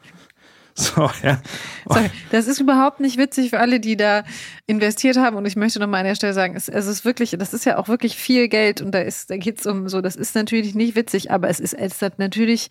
So, 0.79 1.11
ja. 1.24 1.41
Sorry, 1.89 2.09
das 2.31 2.47
ist 2.47 2.61
überhaupt 2.61 3.01
nicht 3.01 3.18
witzig 3.18 3.51
für 3.51 3.59
alle, 3.59 3.81
die 3.81 3.97
da 3.97 4.22
investiert 4.68 5.16
haben. 5.16 5.37
Und 5.37 5.45
ich 5.45 5.57
möchte 5.57 5.81
noch 5.81 5.89
mal 5.89 5.99
an 5.99 6.05
der 6.05 6.14
Stelle 6.14 6.35
sagen, 6.35 6.55
es, 6.55 6.68
es 6.68 6.87
ist 6.87 7.05
wirklich, 7.05 7.35
das 7.37 7.53
ist 7.53 7.66
ja 7.66 7.79
auch 7.79 7.89
wirklich 7.89 8.14
viel 8.14 8.47
Geld 8.47 8.81
und 8.81 8.93
da 8.93 9.01
ist, 9.01 9.29
da 9.29 9.39
geht's 9.39 9.66
um 9.66 9.89
so, 9.89 10.01
das 10.01 10.14
ist 10.14 10.37
natürlich 10.37 10.76
nicht 10.76 10.95
witzig, 10.95 11.33
aber 11.33 11.49
es 11.49 11.59
ist, 11.59 11.72
es 11.72 12.01
hat 12.01 12.20
natürlich, 12.20 12.68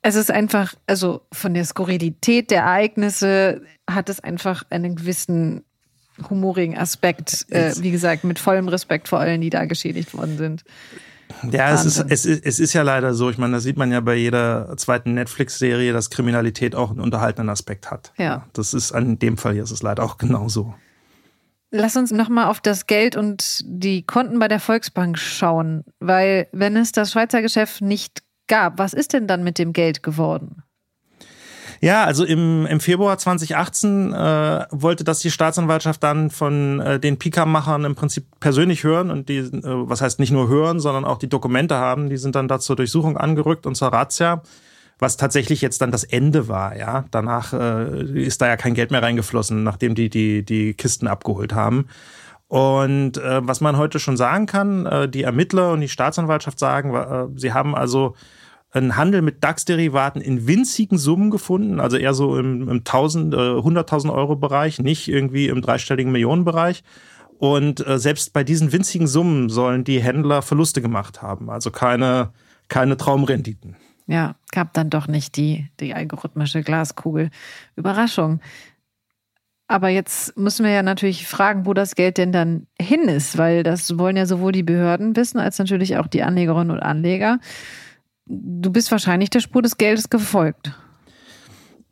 es 0.00 0.14
ist 0.14 0.30
einfach, 0.30 0.76
also 0.86 1.22
von 1.32 1.52
der 1.52 1.64
Skurrilität 1.64 2.52
der 2.52 2.62
Ereignisse 2.62 3.62
hat 3.90 4.08
es 4.08 4.20
einfach 4.20 4.62
einen 4.70 4.94
gewissen 4.94 5.64
humorigen 6.28 6.76
Aspekt, 6.76 7.46
äh, 7.50 7.72
wie 7.78 7.90
gesagt, 7.90 8.24
mit 8.24 8.38
vollem 8.38 8.68
Respekt 8.68 9.08
vor 9.08 9.20
allen, 9.20 9.40
die 9.40 9.50
da 9.50 9.64
geschädigt 9.64 10.14
worden 10.14 10.36
sind. 10.36 10.64
Ja, 11.50 11.72
es 11.72 11.84
ist, 11.84 12.04
es, 12.08 12.26
ist, 12.26 12.44
es 12.44 12.60
ist 12.60 12.72
ja 12.72 12.82
leider 12.82 13.14
so. 13.14 13.30
Ich 13.30 13.38
meine, 13.38 13.54
das 13.54 13.62
sieht 13.62 13.76
man 13.76 13.92
ja 13.92 14.00
bei 14.00 14.16
jeder 14.16 14.76
zweiten 14.76 15.14
Netflix-Serie, 15.14 15.92
dass 15.92 16.10
Kriminalität 16.10 16.74
auch 16.74 16.90
einen 16.90 17.00
unterhaltenden 17.00 17.48
Aspekt 17.48 17.90
hat. 17.90 18.12
Ja. 18.18 18.46
Das 18.52 18.74
ist 18.74 18.92
an 18.92 19.18
dem 19.18 19.36
Fall 19.36 19.54
hier 19.54 19.62
ist 19.62 19.70
es 19.70 19.82
leider 19.82 20.02
auch 20.02 20.18
genauso. 20.18 20.74
Lass 21.70 21.96
uns 21.96 22.10
nochmal 22.10 22.46
auf 22.46 22.60
das 22.60 22.86
Geld 22.86 23.16
und 23.16 23.62
die 23.64 24.02
Konten 24.02 24.40
bei 24.40 24.48
der 24.48 24.58
Volksbank 24.58 25.18
schauen, 25.18 25.84
weil 26.00 26.48
wenn 26.52 26.76
es 26.76 26.90
das 26.90 27.12
Schweizer 27.12 27.42
Geschäft 27.42 27.80
nicht 27.80 28.22
gab, 28.48 28.78
was 28.78 28.92
ist 28.92 29.12
denn 29.12 29.28
dann 29.28 29.44
mit 29.44 29.58
dem 29.58 29.72
Geld 29.72 30.02
geworden? 30.02 30.64
Ja, 31.82 32.04
also 32.04 32.24
im, 32.24 32.66
im 32.66 32.78
Februar 32.78 33.16
2018 33.16 34.12
äh, 34.12 34.66
wollte 34.70 35.02
das 35.02 35.20
die 35.20 35.30
Staatsanwaltschaft 35.30 36.02
dann 36.02 36.28
von 36.28 36.78
äh, 36.80 37.00
den 37.00 37.18
Pika-Machern 37.18 37.86
im 37.86 37.94
Prinzip 37.94 38.26
persönlich 38.38 38.84
hören 38.84 39.10
und 39.10 39.30
die, 39.30 39.38
äh, 39.38 39.50
was 39.62 40.02
heißt 40.02 40.20
nicht 40.20 40.30
nur 40.30 40.48
hören, 40.48 40.78
sondern 40.78 41.06
auch 41.06 41.16
die 41.16 41.28
Dokumente 41.28 41.76
haben, 41.76 42.10
die 42.10 42.18
sind 42.18 42.34
dann 42.34 42.48
da 42.48 42.60
zur 42.60 42.76
Durchsuchung 42.76 43.16
angerückt 43.16 43.66
und 43.66 43.76
zur 43.76 43.88
Razzia 43.88 44.42
was 45.00 45.16
tatsächlich 45.16 45.62
jetzt 45.62 45.80
dann 45.80 45.90
das 45.90 46.04
Ende 46.04 46.46
war, 46.46 46.76
ja. 46.76 47.06
Danach 47.10 47.52
äh, 47.54 48.02
ist 48.22 48.42
da 48.42 48.48
ja 48.48 48.56
kein 48.56 48.74
Geld 48.74 48.90
mehr 48.90 49.02
reingeflossen, 49.02 49.64
nachdem 49.64 49.94
die 49.94 50.10
die, 50.10 50.44
die 50.44 50.74
Kisten 50.74 51.08
abgeholt 51.08 51.54
haben. 51.54 51.86
Und 52.48 53.16
äh, 53.16 53.46
was 53.46 53.60
man 53.60 53.76
heute 53.76 53.98
schon 53.98 54.16
sagen 54.16 54.46
kann, 54.46 54.84
äh, 54.84 55.08
die 55.08 55.22
Ermittler 55.22 55.72
und 55.72 55.80
die 55.80 55.88
Staatsanwaltschaft 55.88 56.58
sagen, 56.58 56.94
äh, 56.94 57.28
sie 57.36 57.52
haben 57.52 57.74
also 57.74 58.14
einen 58.72 58.96
Handel 58.96 59.22
mit 59.22 59.42
DAX-Derivaten 59.42 60.20
in 60.20 60.46
winzigen 60.46 60.96
Summen 60.96 61.30
gefunden, 61.30 61.80
also 61.80 61.96
eher 61.96 62.14
so 62.14 62.38
im, 62.38 62.68
im 62.68 62.78
1000, 62.78 63.34
äh, 63.34 63.36
100.000 63.36 64.12
Euro 64.12 64.36
Bereich, 64.36 64.78
nicht 64.78 65.08
irgendwie 65.08 65.48
im 65.48 65.60
dreistelligen 65.60 66.12
Millionenbereich. 66.12 66.82
Und 67.38 67.86
äh, 67.86 67.98
selbst 67.98 68.32
bei 68.32 68.44
diesen 68.44 68.72
winzigen 68.72 69.06
Summen 69.06 69.48
sollen 69.48 69.82
die 69.82 70.00
Händler 70.00 70.42
Verluste 70.42 70.82
gemacht 70.82 71.22
haben, 71.22 71.50
also 71.50 71.70
keine, 71.70 72.32
keine 72.68 72.96
Traumrenditen. 72.96 73.76
Ja, 74.06 74.34
gab 74.52 74.72
dann 74.74 74.90
doch 74.90 75.08
nicht 75.08 75.36
die, 75.36 75.68
die 75.78 75.94
algorithmische 75.94 76.62
Glaskugel. 76.62 77.30
Überraschung. 77.76 78.40
Aber 79.68 79.88
jetzt 79.88 80.36
müssen 80.36 80.64
wir 80.64 80.72
ja 80.72 80.82
natürlich 80.82 81.28
fragen, 81.28 81.64
wo 81.64 81.74
das 81.74 81.94
Geld 81.94 82.18
denn 82.18 82.32
dann 82.32 82.66
hin 82.80 83.02
ist, 83.02 83.38
weil 83.38 83.62
das 83.62 83.98
wollen 83.98 84.16
ja 84.16 84.26
sowohl 84.26 84.50
die 84.50 84.64
Behörden 84.64 85.14
wissen, 85.14 85.38
als 85.38 85.60
natürlich 85.60 85.96
auch 85.96 86.08
die 86.08 86.24
Anlegerinnen 86.24 86.72
und 86.72 86.80
Anleger 86.80 87.38
du 88.30 88.70
bist 88.70 88.90
wahrscheinlich 88.90 89.30
der 89.30 89.40
Spur 89.40 89.62
des 89.62 89.76
Geldes 89.76 90.08
gefolgt. 90.08 90.72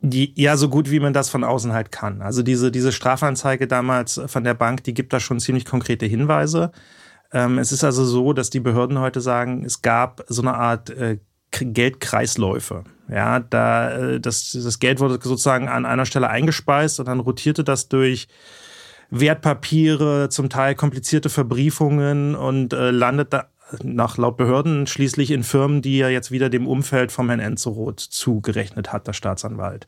Die, 0.01 0.33
ja, 0.41 0.55
so 0.55 0.69
gut 0.69 0.89
wie 0.89 1.01
man 1.01 1.11
das 1.11 1.29
von 1.29 1.43
außen 1.43 1.73
halt 1.73 1.91
kann. 1.91 2.21
Also 2.21 2.41
diese, 2.41 2.71
diese 2.71 2.93
Strafanzeige 2.93 3.67
damals 3.67 4.21
von 4.27 4.45
der 4.45 4.53
Bank, 4.53 4.83
die 4.85 4.93
gibt 4.93 5.11
da 5.11 5.19
schon 5.19 5.41
ziemlich 5.41 5.65
konkrete 5.65 6.05
Hinweise. 6.05 6.71
Ähm, 7.33 7.57
es 7.57 7.73
ist 7.73 7.83
also 7.83 8.05
so, 8.05 8.31
dass 8.31 8.49
die 8.49 8.61
Behörden 8.61 8.99
heute 8.99 9.19
sagen, 9.19 9.65
es 9.65 9.81
gab 9.81 10.23
so 10.29 10.41
eine 10.41 10.53
Art 10.53 10.89
äh, 10.89 11.19
Geldkreisläufe. 11.51 12.85
Ja, 13.09 13.41
da 13.41 13.91
äh, 13.91 14.19
das, 14.21 14.53
das 14.53 14.79
Geld 14.79 15.01
wurde 15.01 15.19
sozusagen 15.21 15.67
an 15.67 15.85
einer 15.85 16.05
Stelle 16.05 16.29
eingespeist 16.29 17.01
und 17.01 17.07
dann 17.07 17.19
rotierte 17.19 17.65
das 17.65 17.89
durch 17.89 18.29
Wertpapiere, 19.09 20.29
zum 20.29 20.49
Teil 20.49 20.75
komplizierte 20.75 21.29
Verbriefungen 21.29 22.35
und 22.35 22.73
äh, 22.73 22.91
landet 22.91 23.33
da 23.33 23.48
nach 23.83 24.17
laut 24.17 24.37
Behörden 24.37 24.87
schließlich 24.87 25.31
in 25.31 25.43
Firmen, 25.43 25.81
die 25.81 25.99
er 25.99 26.09
jetzt 26.09 26.31
wieder 26.31 26.49
dem 26.49 26.67
Umfeld 26.67 27.11
vom 27.11 27.29
Herrn 27.29 27.39
Enzeroth 27.39 27.99
zugerechnet 27.99 28.91
hat, 28.91 29.07
der 29.07 29.13
Staatsanwalt. 29.13 29.87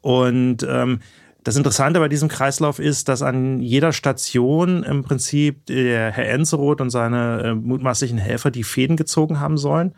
Und 0.00 0.66
ähm, 0.68 1.00
das 1.44 1.56
Interessante 1.56 1.98
bei 1.98 2.08
diesem 2.08 2.28
Kreislauf 2.28 2.78
ist, 2.78 3.08
dass 3.08 3.22
an 3.22 3.60
jeder 3.60 3.92
Station 3.92 4.84
im 4.84 5.02
Prinzip 5.02 5.66
der 5.66 6.12
Herr 6.12 6.28
Enzeroth 6.28 6.80
und 6.80 6.90
seine 6.90 7.42
äh, 7.42 7.54
mutmaßlichen 7.54 8.18
Helfer 8.18 8.50
die 8.50 8.62
Fäden 8.62 8.96
gezogen 8.96 9.40
haben 9.40 9.56
sollen 9.56 9.94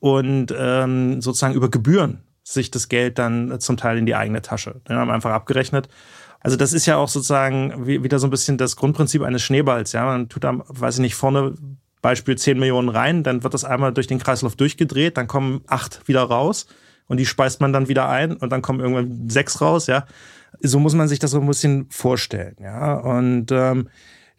und 0.00 0.52
ähm, 0.56 1.20
sozusagen 1.20 1.54
über 1.54 1.70
Gebühren 1.70 2.22
sich 2.42 2.70
das 2.70 2.88
Geld 2.88 3.18
dann 3.18 3.60
zum 3.60 3.76
Teil 3.76 3.98
in 3.98 4.06
die 4.06 4.14
eigene 4.14 4.42
Tasche. 4.42 4.80
Die 4.88 4.92
haben 4.92 5.10
einfach 5.10 5.30
abgerechnet. 5.30 5.88
Also 6.40 6.56
das 6.56 6.72
ist 6.72 6.86
ja 6.86 6.96
auch 6.96 7.08
sozusagen 7.08 7.86
wieder 7.86 8.18
so 8.18 8.26
ein 8.26 8.30
bisschen 8.30 8.58
das 8.58 8.76
Grundprinzip 8.76 9.22
eines 9.22 9.42
Schneeballs. 9.42 9.92
Ja, 9.92 10.04
man 10.04 10.28
tut 10.28 10.44
da, 10.44 10.54
weiß 10.66 10.96
ich 10.96 11.00
nicht, 11.00 11.14
vorne 11.14 11.54
Beispiel 12.02 12.36
10 12.36 12.58
Millionen 12.58 12.88
rein, 12.88 13.22
dann 13.22 13.42
wird 13.42 13.54
das 13.54 13.64
einmal 13.64 13.92
durch 13.92 14.06
den 14.06 14.18
Kreislauf 14.18 14.56
durchgedreht, 14.56 15.16
dann 15.16 15.26
kommen 15.26 15.62
acht 15.66 16.06
wieder 16.06 16.22
raus 16.22 16.66
und 17.06 17.18
die 17.18 17.26
speist 17.26 17.60
man 17.60 17.72
dann 17.72 17.88
wieder 17.88 18.08
ein 18.08 18.32
und 18.32 18.50
dann 18.50 18.62
kommen 18.62 18.80
irgendwann 18.80 19.28
sechs 19.28 19.60
raus, 19.60 19.86
ja. 19.86 20.04
So 20.60 20.78
muss 20.78 20.94
man 20.94 21.08
sich 21.08 21.18
das 21.18 21.32
so 21.32 21.40
ein 21.40 21.46
bisschen 21.46 21.86
vorstellen, 21.90 22.56
ja. 22.60 22.94
Und 22.94 23.50
ähm, 23.50 23.88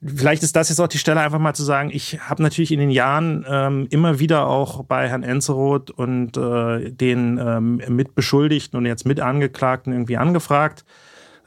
vielleicht 0.04 0.44
ist 0.44 0.56
das 0.56 0.70
jetzt 0.70 0.80
auch 0.80 0.88
die 0.88 0.98
Stelle, 0.98 1.20
einfach 1.20 1.40
mal 1.40 1.54
zu 1.54 1.64
sagen, 1.64 1.90
ich 1.92 2.20
habe 2.22 2.42
natürlich 2.42 2.72
in 2.72 2.80
den 2.80 2.92
Jahren 2.92 3.46
ähm, 3.48 3.88
immer 3.90 4.20
wieder 4.20 4.48
auch 4.48 4.84
bei 4.84 5.10
Herrn 5.10 5.24
Enzeroth 5.24 5.92
und 5.92 6.38
äh, 6.38 6.92
den 6.92 7.38
ähm, 7.38 7.82
Mitbeschuldigten 7.88 8.78
und 8.78 8.86
jetzt 8.86 9.06
Mitangeklagten 9.06 9.92
irgendwie 9.94 10.18
angefragt 10.18 10.86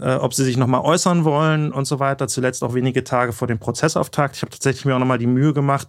äh, 0.01 0.15
ob 0.15 0.35
sie 0.35 0.45
sich 0.45 0.57
nochmal 0.57 0.83
äußern 0.83 1.25
wollen 1.25 1.73
und 1.73 1.87
so 1.87 2.01
weiter. 2.01 2.29
Zuletzt 2.29 2.63
auch 2.63 2.75
wenige 2.75 3.05
Tage 3.05 3.33
vor 3.33 3.49
dem 3.49 3.59
Prozessauftakt. 3.59 4.37
Ich 4.37 4.43
habe 4.43 4.51
tatsächlich 4.51 4.85
mir 4.85 4.95
auch 4.95 5.01
nochmal 5.01 5.19
die 5.19 5.27
Mühe 5.27 5.53
gemacht, 5.53 5.89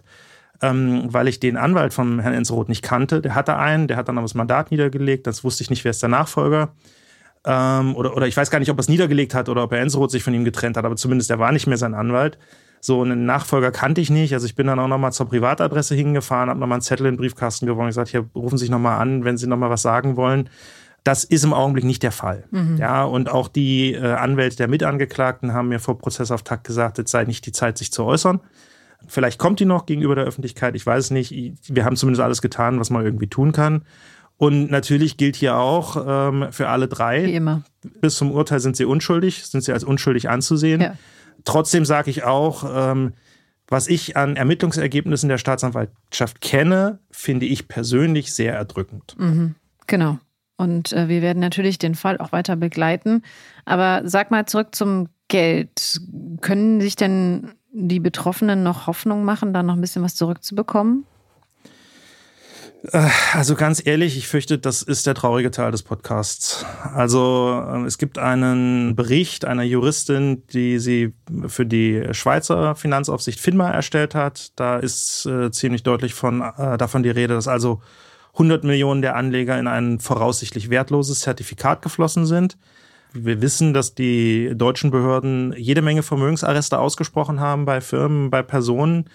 ähm, 0.61 1.05
weil 1.07 1.27
ich 1.27 1.39
den 1.39 1.57
Anwalt 1.57 1.93
von 1.93 2.19
Herrn 2.19 2.33
Enzeroth 2.33 2.69
nicht 2.69 2.83
kannte. 2.83 3.21
Der 3.21 3.35
hatte 3.35 3.57
einen, 3.57 3.87
der 3.87 3.97
hat 3.97 4.07
dann 4.07 4.17
aber 4.17 4.25
das 4.25 4.35
Mandat 4.35 4.71
niedergelegt. 4.71 5.27
Das 5.27 5.43
wusste 5.43 5.63
ich 5.63 5.69
nicht, 5.69 5.83
wer 5.83 5.91
ist 5.91 6.01
der 6.01 6.09
Nachfolger. 6.09 6.73
Ähm, 7.45 7.95
oder, 7.95 8.15
oder 8.15 8.27
ich 8.27 8.37
weiß 8.37 8.49
gar 8.51 8.59
nicht, 8.59 8.71
ob 8.71 8.77
er 8.77 8.81
es 8.81 8.87
niedergelegt 8.87 9.33
hat 9.33 9.49
oder 9.49 9.63
ob 9.63 9.71
Herr 9.71 9.79
Enzeroth 9.79 10.11
sich 10.11 10.23
von 10.23 10.33
ihm 10.33 10.45
getrennt 10.45 10.77
hat, 10.77 10.85
aber 10.85 10.95
zumindest 10.95 11.29
er 11.29 11.39
war 11.39 11.51
nicht 11.51 11.67
mehr 11.67 11.77
sein 11.77 11.93
Anwalt. 11.93 12.37
So 12.79 13.01
einen 13.01 13.25
Nachfolger 13.25 13.71
kannte 13.71 14.01
ich 14.01 14.09
nicht. 14.09 14.33
Also 14.33 14.45
ich 14.45 14.55
bin 14.55 14.67
dann 14.67 14.79
auch 14.79 14.89
nochmal 14.89 15.13
zur 15.13 15.29
Privatadresse 15.29 15.95
hingefahren, 15.95 16.49
habe 16.49 16.59
nochmal 16.59 16.77
einen 16.77 16.81
Zettel 16.81 17.05
in 17.05 17.13
den 17.13 17.17
Briefkasten 17.17 17.65
gewonnen 17.65 17.85
und 17.85 17.91
gesagt, 17.91 18.09
hier 18.09 18.25
rufen 18.35 18.57
Sie 18.57 18.63
sich 18.63 18.71
nochmal 18.71 18.99
an, 18.99 19.23
wenn 19.23 19.37
Sie 19.37 19.47
nochmal 19.47 19.69
was 19.69 19.81
sagen 19.81 20.17
wollen. 20.17 20.49
Das 21.03 21.23
ist 21.23 21.43
im 21.43 21.53
Augenblick 21.53 21.83
nicht 21.83 22.03
der 22.03 22.11
Fall. 22.11 22.45
Mhm. 22.51 22.77
Ja, 22.77 23.03
und 23.03 23.29
auch 23.29 23.47
die 23.47 23.93
äh, 23.93 24.13
Anwälte 24.13 24.55
der 24.55 24.67
Mitangeklagten 24.67 25.53
haben 25.53 25.67
mir 25.67 25.79
vor 25.79 25.97
Prozessauftakt 25.97 26.63
gesagt, 26.63 26.99
es 26.99 27.11
sei 27.11 27.25
nicht 27.25 27.45
die 27.45 27.51
Zeit, 27.51 27.77
sich 27.77 27.91
zu 27.91 28.03
äußern. 28.05 28.39
Vielleicht 29.07 29.37
kommt 29.37 29.59
die 29.59 29.65
noch 29.65 29.85
gegenüber 29.85 30.15
der 30.15 30.23
Öffentlichkeit, 30.23 30.75
ich 30.75 30.85
weiß 30.85 31.11
nicht. 31.11 31.33
Wir 31.67 31.83
haben 31.83 31.97
zumindest 31.97 32.21
alles 32.21 32.41
getan, 32.41 32.79
was 32.79 32.89
man 32.89 33.03
irgendwie 33.03 33.27
tun 33.27 33.51
kann. 33.51 33.83
Und 34.37 34.71
natürlich 34.71 35.17
gilt 35.17 35.35
hier 35.35 35.57
auch 35.57 36.05
ähm, 36.07 36.47
für 36.51 36.69
alle 36.69 36.87
drei. 36.87 37.25
Wie 37.25 37.35
immer. 37.35 37.63
Bis 38.01 38.15
zum 38.15 38.31
Urteil 38.31 38.59
sind 38.59 38.75
sie 38.75 38.85
unschuldig, 38.85 39.45
sind 39.45 39.61
sie 39.61 39.73
als 39.73 39.83
unschuldig 39.83 40.29
anzusehen. 40.29 40.81
Ja. 40.81 40.95
Trotzdem 41.43 41.85
sage 41.85 42.09
ich 42.09 42.23
auch, 42.23 42.63
ähm, 42.91 43.13
was 43.67 43.87
ich 43.87 44.17
an 44.17 44.35
Ermittlungsergebnissen 44.35 45.29
der 45.29 45.37
Staatsanwaltschaft 45.37 46.41
kenne, 46.41 46.99
finde 47.11 47.45
ich 47.45 47.67
persönlich 47.67 48.33
sehr 48.33 48.53
erdrückend. 48.53 49.15
Mhm. 49.17 49.55
Genau. 49.87 50.19
Und 50.63 50.93
äh, 50.93 51.09
wir 51.09 51.21
werden 51.21 51.41
natürlich 51.41 51.77
den 51.77 51.93
Fall 51.93 52.17
auch 52.19 52.31
weiter 52.31 52.55
begleiten. 52.55 53.21
Aber 53.65 54.01
sag 54.05 54.31
mal 54.31 54.45
zurück 54.45 54.73
zum 54.73 55.09
Geld. 55.27 55.99
Können 56.39 56.79
sich 56.79 56.95
denn 56.95 57.51
die 57.73 57.99
Betroffenen 57.99 58.63
noch 58.63 58.87
Hoffnung 58.87 59.25
machen, 59.25 59.53
da 59.53 59.61
noch 59.61 59.73
ein 59.73 59.81
bisschen 59.81 60.03
was 60.03 60.15
zurückzubekommen? 60.15 61.05
Äh, 62.93 63.09
also 63.33 63.55
ganz 63.55 63.85
ehrlich, 63.85 64.15
ich 64.15 64.29
fürchte, 64.29 64.57
das 64.57 64.83
ist 64.83 65.05
der 65.05 65.15
traurige 65.15 65.51
Teil 65.51 65.71
des 65.71 65.83
Podcasts. 65.83 66.65
Also 66.93 67.61
äh, 67.67 67.85
es 67.85 67.97
gibt 67.97 68.17
einen 68.17 68.95
Bericht 68.95 69.43
einer 69.43 69.63
Juristin, 69.63 70.47
die 70.53 70.79
sie 70.79 71.13
für 71.47 71.65
die 71.65 72.07
Schweizer 72.11 72.75
Finanzaufsicht 72.75 73.41
FINMA 73.41 73.69
erstellt 73.69 74.15
hat. 74.15 74.53
Da 74.55 74.77
ist 74.77 75.25
äh, 75.25 75.51
ziemlich 75.51 75.83
deutlich 75.83 76.13
von, 76.13 76.41
äh, 76.41 76.77
davon 76.77 77.03
die 77.03 77.09
Rede, 77.09 77.33
dass 77.33 77.49
also 77.49 77.81
100 78.33 78.63
Millionen 78.63 79.01
der 79.01 79.15
Anleger 79.15 79.59
in 79.59 79.67
ein 79.67 79.99
voraussichtlich 79.99 80.69
wertloses 80.69 81.21
Zertifikat 81.21 81.81
geflossen 81.81 82.25
sind. 82.25 82.57
Wir 83.13 83.41
wissen, 83.41 83.73
dass 83.73 83.93
die 83.93 84.53
deutschen 84.55 84.89
Behörden 84.89 85.53
jede 85.55 85.83
Menge 85.83 86.01
Vermögensarreste 86.01 86.79
ausgesprochen 86.79 87.39
haben 87.39 87.65
bei 87.65 87.79
Firmen, 87.79 88.31
bei 88.31 88.41
Personen 88.41 89.05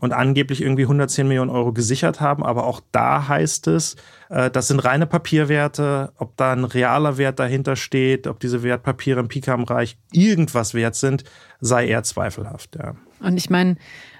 und 0.00 0.12
angeblich 0.12 0.62
irgendwie 0.62 0.82
110 0.82 1.26
Millionen 1.26 1.50
Euro 1.50 1.72
gesichert 1.72 2.20
haben. 2.20 2.44
Aber 2.44 2.66
auch 2.66 2.80
da 2.92 3.26
heißt 3.26 3.66
es, 3.68 3.96
äh, 4.28 4.50
das 4.50 4.68
sind 4.68 4.80
reine 4.80 5.06
Papierwerte. 5.06 6.12
Ob 6.18 6.36
da 6.36 6.52
ein 6.52 6.64
realer 6.64 7.16
Wert 7.18 7.38
dahinter 7.38 7.74
steht, 7.74 8.26
ob 8.26 8.38
diese 8.38 8.62
Wertpapiere 8.62 9.20
im 9.20 9.28
Pika-Reich 9.28 9.98
irgendwas 10.12 10.74
wert 10.74 10.94
sind, 10.94 11.24
sei 11.60 11.88
eher 11.88 12.02
zweifelhaft. 12.02 12.76
Ja. 12.76 12.94
Und 13.20 13.36
ich 13.36 13.50
meine, 13.50 13.76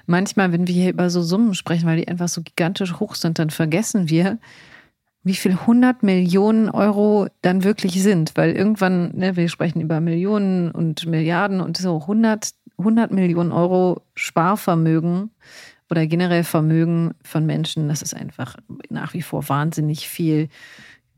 manchmal, 0.09 0.53
wenn 0.53 0.67
wir 0.67 0.75
hier 0.75 0.91
über 0.91 1.11
so 1.11 1.23
Summen 1.23 1.55
sprechen, 1.55 1.87
weil 1.87 1.99
die 1.99 2.09
einfach 2.09 2.29
so 2.29 2.43
gigantisch 2.43 2.95
hoch 2.99 3.15
sind, 3.15 3.39
dann 3.39 3.51
vergessen 3.51 4.09
wir, 4.09 4.39
wie 5.23 5.35
viel 5.35 5.53
100 5.53 6.03
Millionen 6.03 6.71
Euro 6.71 7.29
dann 7.43 7.65
wirklich 7.65 8.03
sind. 8.03 8.37
Weil 8.37 8.53
irgendwann, 8.53 9.17
ne, 9.17 9.37
wir 9.37 9.49
sprechen 9.49 9.81
über 9.81 10.01
Millionen 10.01 10.71
und 10.71 11.07
Milliarden 11.07 11.61
und 11.61 11.77
so 11.77 12.01
100, 12.01 12.51
100 12.79 13.13
Millionen 13.13 13.53
Euro 13.53 14.03
Sparvermögen 14.15 15.31
oder 15.91 16.07
generell 16.07 16.45
Vermögen 16.45 17.13
von 17.23 17.47
Menschen, 17.47 17.89
das 17.89 18.03
ist 18.03 18.15
einfach 18.15 18.57
nach 18.91 19.15
wie 19.15 19.23
vor 19.23 19.49
wahnsinnig 19.49 20.09
viel 20.09 20.49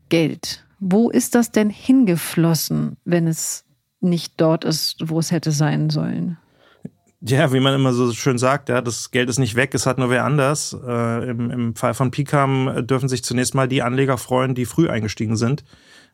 Geld. 0.09 0.65
Wo 0.79 1.09
ist 1.09 1.35
das 1.35 1.51
denn 1.51 1.69
hingeflossen, 1.69 2.97
wenn 3.05 3.27
es 3.27 3.65
nicht 3.99 4.33
dort 4.41 4.65
ist, 4.65 4.97
wo 5.09 5.19
es 5.19 5.31
hätte 5.31 5.51
sein 5.51 5.89
sollen? 5.89 6.37
Ja, 7.23 7.53
wie 7.53 7.59
man 7.59 7.75
immer 7.75 7.93
so 7.93 8.11
schön 8.13 8.39
sagt, 8.39 8.69
ja, 8.69 8.81
das 8.81 9.11
Geld 9.11 9.29
ist 9.29 9.37
nicht 9.37 9.55
weg, 9.55 9.75
es 9.75 9.85
hat 9.85 9.99
nur 9.99 10.09
wer 10.09 10.25
anders. 10.25 10.75
Äh, 10.85 11.29
im, 11.29 11.51
Im 11.51 11.75
Fall 11.75 11.93
von 11.93 12.09
Picam 12.09 12.87
dürfen 12.87 13.09
sich 13.09 13.23
zunächst 13.23 13.53
mal 13.53 13.67
die 13.67 13.83
Anleger 13.83 14.17
freuen, 14.17 14.55
die 14.55 14.65
früh 14.65 14.89
eingestiegen 14.89 15.37
sind. 15.37 15.63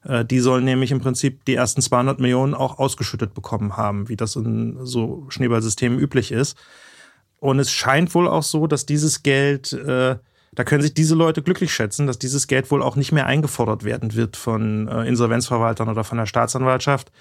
Äh, 0.04 0.26
die 0.26 0.40
sollen 0.40 0.66
nämlich 0.66 0.92
im 0.92 1.00
Prinzip 1.00 1.46
die 1.46 1.56
ersten 1.56 1.82
200 1.82 2.20
Millionen 2.20 2.54
auch 2.54 2.78
ausgeschüttet 2.78 3.34
bekommen 3.34 3.78
haben, 3.78 4.10
wie 4.10 4.18
das 4.18 4.36
in 4.36 4.78
so 4.86 5.26
Schneeballsystemen 5.30 5.98
üblich 5.98 6.34
ist. 6.34 6.58
Und 7.40 7.60
es 7.60 7.72
scheint 7.72 8.14
wohl 8.14 8.28
auch 8.28 8.44
so, 8.44 8.68
dass 8.68 8.86
dieses 8.86 9.24
Geld, 9.24 9.72
äh, 9.74 10.18
da 10.54 10.64
können 10.64 10.82
sich 10.82 10.94
diese 10.94 11.16
Leute 11.16 11.42
glücklich 11.42 11.74
schätzen, 11.74 12.08
dass 12.08 12.20
dieses 12.20 12.48
Geld 12.48 12.70
wohl 12.72 12.82
auch 12.82 12.96
nicht 12.98 13.12
mehr 13.12 13.28
eingefordert 13.28 13.84
werden 13.84 14.16
wird 14.16 14.36
von 14.36 14.88
äh, 14.88 15.08
Insolvenzverwaltern 15.08 15.88
oder 15.88 16.04
von 16.04 16.18
der 16.18 16.26
Staatsanwaltschaft. 16.26 17.12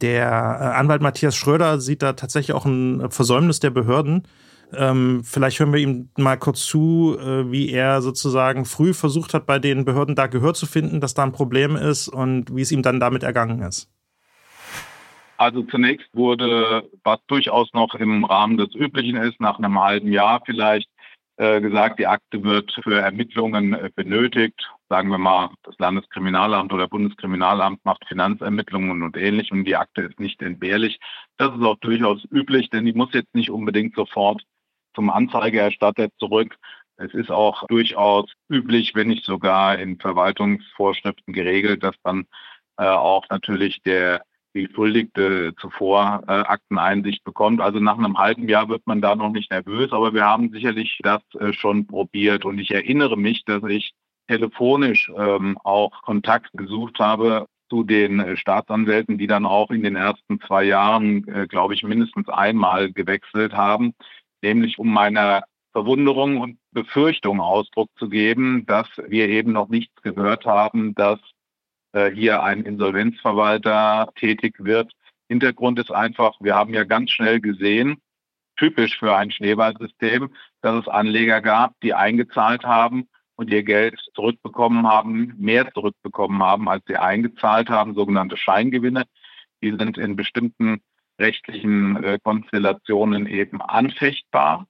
Der 0.00 0.26
äh, 0.26 0.78
Anwalt 0.78 1.02
Matthias 1.02 1.36
Schröder 1.36 1.80
sieht 1.80 2.02
da 2.02 2.14
tatsächlich 2.14 2.54
auch 2.54 2.64
ein 2.64 3.10
Versäumnis 3.10 3.60
der 3.60 3.70
Behörden. 3.70 4.26
Ähm, 4.72 5.22
vielleicht 5.24 5.60
hören 5.60 5.72
wir 5.72 5.80
ihm 5.80 6.08
mal 6.16 6.36
kurz 6.36 6.64
zu, 6.64 7.16
äh, 7.20 7.50
wie 7.50 7.70
er 7.70 8.02
sozusagen 8.02 8.64
früh 8.64 8.94
versucht 8.94 9.34
hat, 9.34 9.46
bei 9.46 9.58
den 9.58 9.84
Behörden 9.84 10.14
da 10.14 10.26
Gehör 10.26 10.54
zu 10.54 10.66
finden, 10.66 11.00
dass 11.00 11.14
da 11.14 11.22
ein 11.22 11.32
Problem 11.32 11.76
ist 11.76 12.08
und 12.08 12.54
wie 12.54 12.62
es 12.62 12.72
ihm 12.72 12.82
dann 12.82 13.00
damit 13.00 13.22
ergangen 13.22 13.60
ist. 13.62 13.90
Also 15.36 15.62
zunächst 15.64 16.08
wurde, 16.14 16.88
was 17.02 17.18
durchaus 17.26 17.72
noch 17.74 17.94
im 17.94 18.24
Rahmen 18.24 18.56
des 18.56 18.74
Üblichen 18.74 19.16
ist, 19.16 19.40
nach 19.40 19.58
einem 19.58 19.80
halben 19.80 20.12
Jahr 20.12 20.40
vielleicht 20.44 20.88
gesagt, 21.36 21.98
die 21.98 22.06
Akte 22.06 22.42
wird 22.44 22.72
für 22.82 23.00
Ermittlungen 23.00 23.74
äh, 23.74 23.90
benötigt. 23.94 24.70
Sagen 24.88 25.08
wir 25.08 25.18
mal, 25.18 25.50
das 25.64 25.74
Landeskriminalamt 25.78 26.72
oder 26.72 26.86
Bundeskriminalamt 26.86 27.84
macht 27.84 28.06
Finanzermittlungen 28.06 29.02
und 29.02 29.16
ähnlich 29.16 29.50
und 29.50 29.64
die 29.64 29.76
Akte 29.76 30.02
ist 30.02 30.20
nicht 30.20 30.42
entbehrlich. 30.42 31.00
Das 31.36 31.54
ist 31.54 31.62
auch 31.62 31.78
durchaus 31.78 32.24
üblich, 32.30 32.70
denn 32.70 32.84
die 32.84 32.92
muss 32.92 33.12
jetzt 33.12 33.34
nicht 33.34 33.50
unbedingt 33.50 33.96
sofort 33.96 34.42
zum 34.94 35.10
Anzeigeerstatter 35.10 36.08
zurück. 36.18 36.56
Es 36.96 37.12
ist 37.14 37.30
auch 37.30 37.66
durchaus 37.66 38.32
üblich, 38.48 38.94
wenn 38.94 39.08
nicht 39.08 39.24
sogar 39.24 39.78
in 39.78 39.98
Verwaltungsvorschriften 39.98 41.34
geregelt, 41.34 41.82
dass 41.82 41.96
dann 42.04 42.26
äh, 42.76 42.84
auch 42.84 43.24
natürlich 43.30 43.82
der 43.82 44.22
Beschuldigte 44.54 45.52
zuvor 45.60 46.22
äh, 46.28 46.32
Akteneinsicht 46.32 47.24
bekommt. 47.24 47.60
Also 47.60 47.80
nach 47.80 47.98
einem 47.98 48.16
halben 48.16 48.48
Jahr 48.48 48.68
wird 48.68 48.86
man 48.86 49.02
da 49.02 49.16
noch 49.16 49.30
nicht 49.30 49.50
nervös, 49.50 49.92
aber 49.92 50.14
wir 50.14 50.24
haben 50.24 50.50
sicherlich 50.50 50.98
das 51.02 51.22
äh, 51.38 51.52
schon 51.52 51.86
probiert. 51.86 52.44
Und 52.44 52.58
ich 52.58 52.70
erinnere 52.70 53.18
mich, 53.18 53.44
dass 53.44 53.62
ich 53.64 53.92
telefonisch 54.28 55.10
ähm, 55.16 55.58
auch 55.64 56.02
Kontakt 56.02 56.50
gesucht 56.54 56.98
habe 57.00 57.46
zu 57.68 57.82
den 57.82 58.20
äh, 58.20 58.36
Staatsanwälten, 58.36 59.18
die 59.18 59.26
dann 59.26 59.44
auch 59.44 59.70
in 59.70 59.82
den 59.82 59.96
ersten 59.96 60.40
zwei 60.40 60.64
Jahren, 60.64 61.26
äh, 61.28 61.46
glaube 61.48 61.74
ich, 61.74 61.82
mindestens 61.82 62.28
einmal 62.28 62.92
gewechselt 62.92 63.52
haben, 63.52 63.92
nämlich 64.40 64.78
um 64.78 64.92
meiner 64.92 65.42
Verwunderung 65.72 66.40
und 66.40 66.58
Befürchtung 66.70 67.40
Ausdruck 67.40 67.90
zu 67.98 68.08
geben, 68.08 68.64
dass 68.66 68.86
wir 69.08 69.28
eben 69.28 69.52
noch 69.52 69.68
nichts 69.68 70.00
gehört 70.02 70.46
haben, 70.46 70.94
dass 70.94 71.18
hier 72.14 72.42
ein 72.42 72.62
Insolvenzverwalter 72.62 74.10
tätig 74.16 74.54
wird. 74.58 74.92
Hintergrund 75.28 75.78
ist 75.78 75.92
einfach, 75.92 76.34
wir 76.40 76.54
haben 76.54 76.74
ja 76.74 76.84
ganz 76.84 77.10
schnell 77.10 77.40
gesehen, 77.40 77.98
typisch 78.56 78.98
für 78.98 79.16
ein 79.16 79.30
Schneeballsystem, 79.30 80.30
dass 80.60 80.82
es 80.82 80.88
Anleger 80.88 81.40
gab, 81.40 81.78
die 81.82 81.94
eingezahlt 81.94 82.64
haben 82.64 83.08
und 83.36 83.50
ihr 83.50 83.62
Geld 83.62 83.98
zurückbekommen 84.14 84.86
haben, 84.86 85.34
mehr 85.38 85.72
zurückbekommen 85.72 86.42
haben, 86.42 86.68
als 86.68 86.84
sie 86.86 86.96
eingezahlt 86.96 87.68
haben, 87.68 87.94
sogenannte 87.94 88.36
Scheingewinne. 88.36 89.04
Die 89.62 89.70
sind 89.70 89.98
in 89.98 90.16
bestimmten 90.16 90.80
rechtlichen 91.18 92.02
äh, 92.02 92.18
Konstellationen 92.22 93.26
eben 93.26 93.60
anfechtbar 93.62 94.66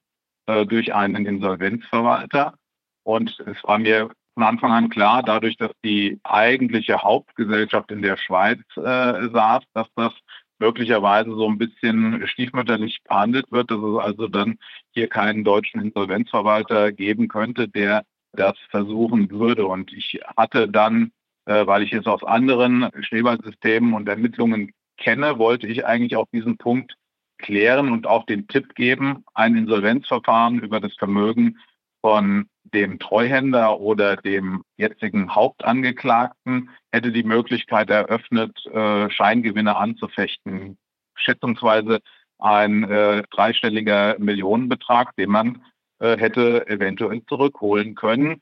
äh, 0.47 0.65
durch 0.65 0.93
einen 0.93 1.25
Insolvenzverwalter. 1.25 2.55
Und 3.03 3.39
es 3.45 3.63
war 3.63 3.77
mir 3.77 4.09
von 4.35 4.43
Anfang 4.43 4.71
an 4.71 4.89
klar, 4.89 5.23
dadurch, 5.23 5.57
dass 5.57 5.71
die 5.83 6.19
eigentliche 6.23 7.01
Hauptgesellschaft 7.01 7.89
in 7.91 8.01
der 8.01 8.17
Schweiz 8.17 8.59
äh, 8.75 9.29
saß, 9.29 9.63
dass 9.73 9.87
das 9.95 10.13
möglicherweise 10.59 11.31
so 11.31 11.49
ein 11.49 11.57
bisschen 11.57 12.27
stiefmütterlich 12.27 12.99
behandelt 13.03 13.51
wird, 13.51 13.71
dass 13.71 13.79
es 13.79 13.97
also 13.97 14.27
dann 14.27 14.57
hier 14.91 15.07
keinen 15.07 15.43
deutschen 15.43 15.81
Insolvenzverwalter 15.81 16.91
geben 16.91 17.27
könnte, 17.27 17.67
der 17.67 18.03
das 18.33 18.57
versuchen 18.69 19.31
würde. 19.31 19.65
Und 19.65 19.91
ich 19.93 20.19
hatte 20.35 20.67
dann, 20.67 21.11
äh, 21.45 21.65
weil 21.65 21.83
ich 21.83 21.93
es 21.93 22.05
aus 22.05 22.23
anderen 22.23 22.89
Schneeballsystemen 23.01 23.93
und 23.93 24.07
Ermittlungen 24.07 24.71
kenne, 24.97 25.39
wollte 25.39 25.67
ich 25.67 25.85
eigentlich 25.85 26.17
auch 26.17 26.27
diesen 26.33 26.57
Punkt 26.57 26.95
klären 27.37 27.91
und 27.91 28.07
auch 28.07 28.25
den 28.25 28.47
Tipp 28.47 28.75
geben, 28.75 29.23
ein 29.33 29.55
Insolvenzverfahren 29.55 30.59
über 30.59 30.79
das 30.79 30.93
Vermögen 30.95 31.57
von 32.01 32.49
dem 32.73 32.99
Treuhänder 32.99 33.79
oder 33.79 34.15
dem 34.17 34.63
jetzigen 34.77 35.33
Hauptangeklagten 35.33 36.69
hätte 36.91 37.11
die 37.11 37.23
Möglichkeit 37.23 37.89
eröffnet, 37.89 38.65
äh, 38.67 39.09
Scheingewinne 39.09 39.75
anzufechten. 39.75 40.77
Schätzungsweise 41.15 41.99
ein 42.39 42.83
äh, 42.83 43.23
dreistelliger 43.31 44.17
Millionenbetrag, 44.19 45.15
den 45.15 45.29
man 45.29 45.61
äh, 45.99 46.17
hätte 46.17 46.67
eventuell 46.67 47.23
zurückholen 47.27 47.95
können. 47.95 48.41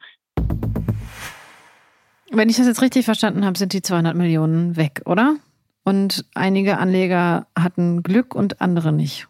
Wenn 2.32 2.49
ich 2.49 2.57
das 2.57 2.65
jetzt 2.65 2.82
richtig 2.82 3.05
verstanden 3.05 3.45
habe, 3.45 3.57
sind 3.57 3.74
die 3.74 3.84
200 3.84 4.15
Millionen 4.15 4.76
weg, 4.76 5.03
oder? 5.05 5.36
Und 5.84 6.26
einige 6.34 6.80
Anleger 6.80 7.45
hatten 7.57 8.01
Glück 8.01 8.34
und 8.34 8.61
andere 8.61 8.91
nicht. 8.91 9.28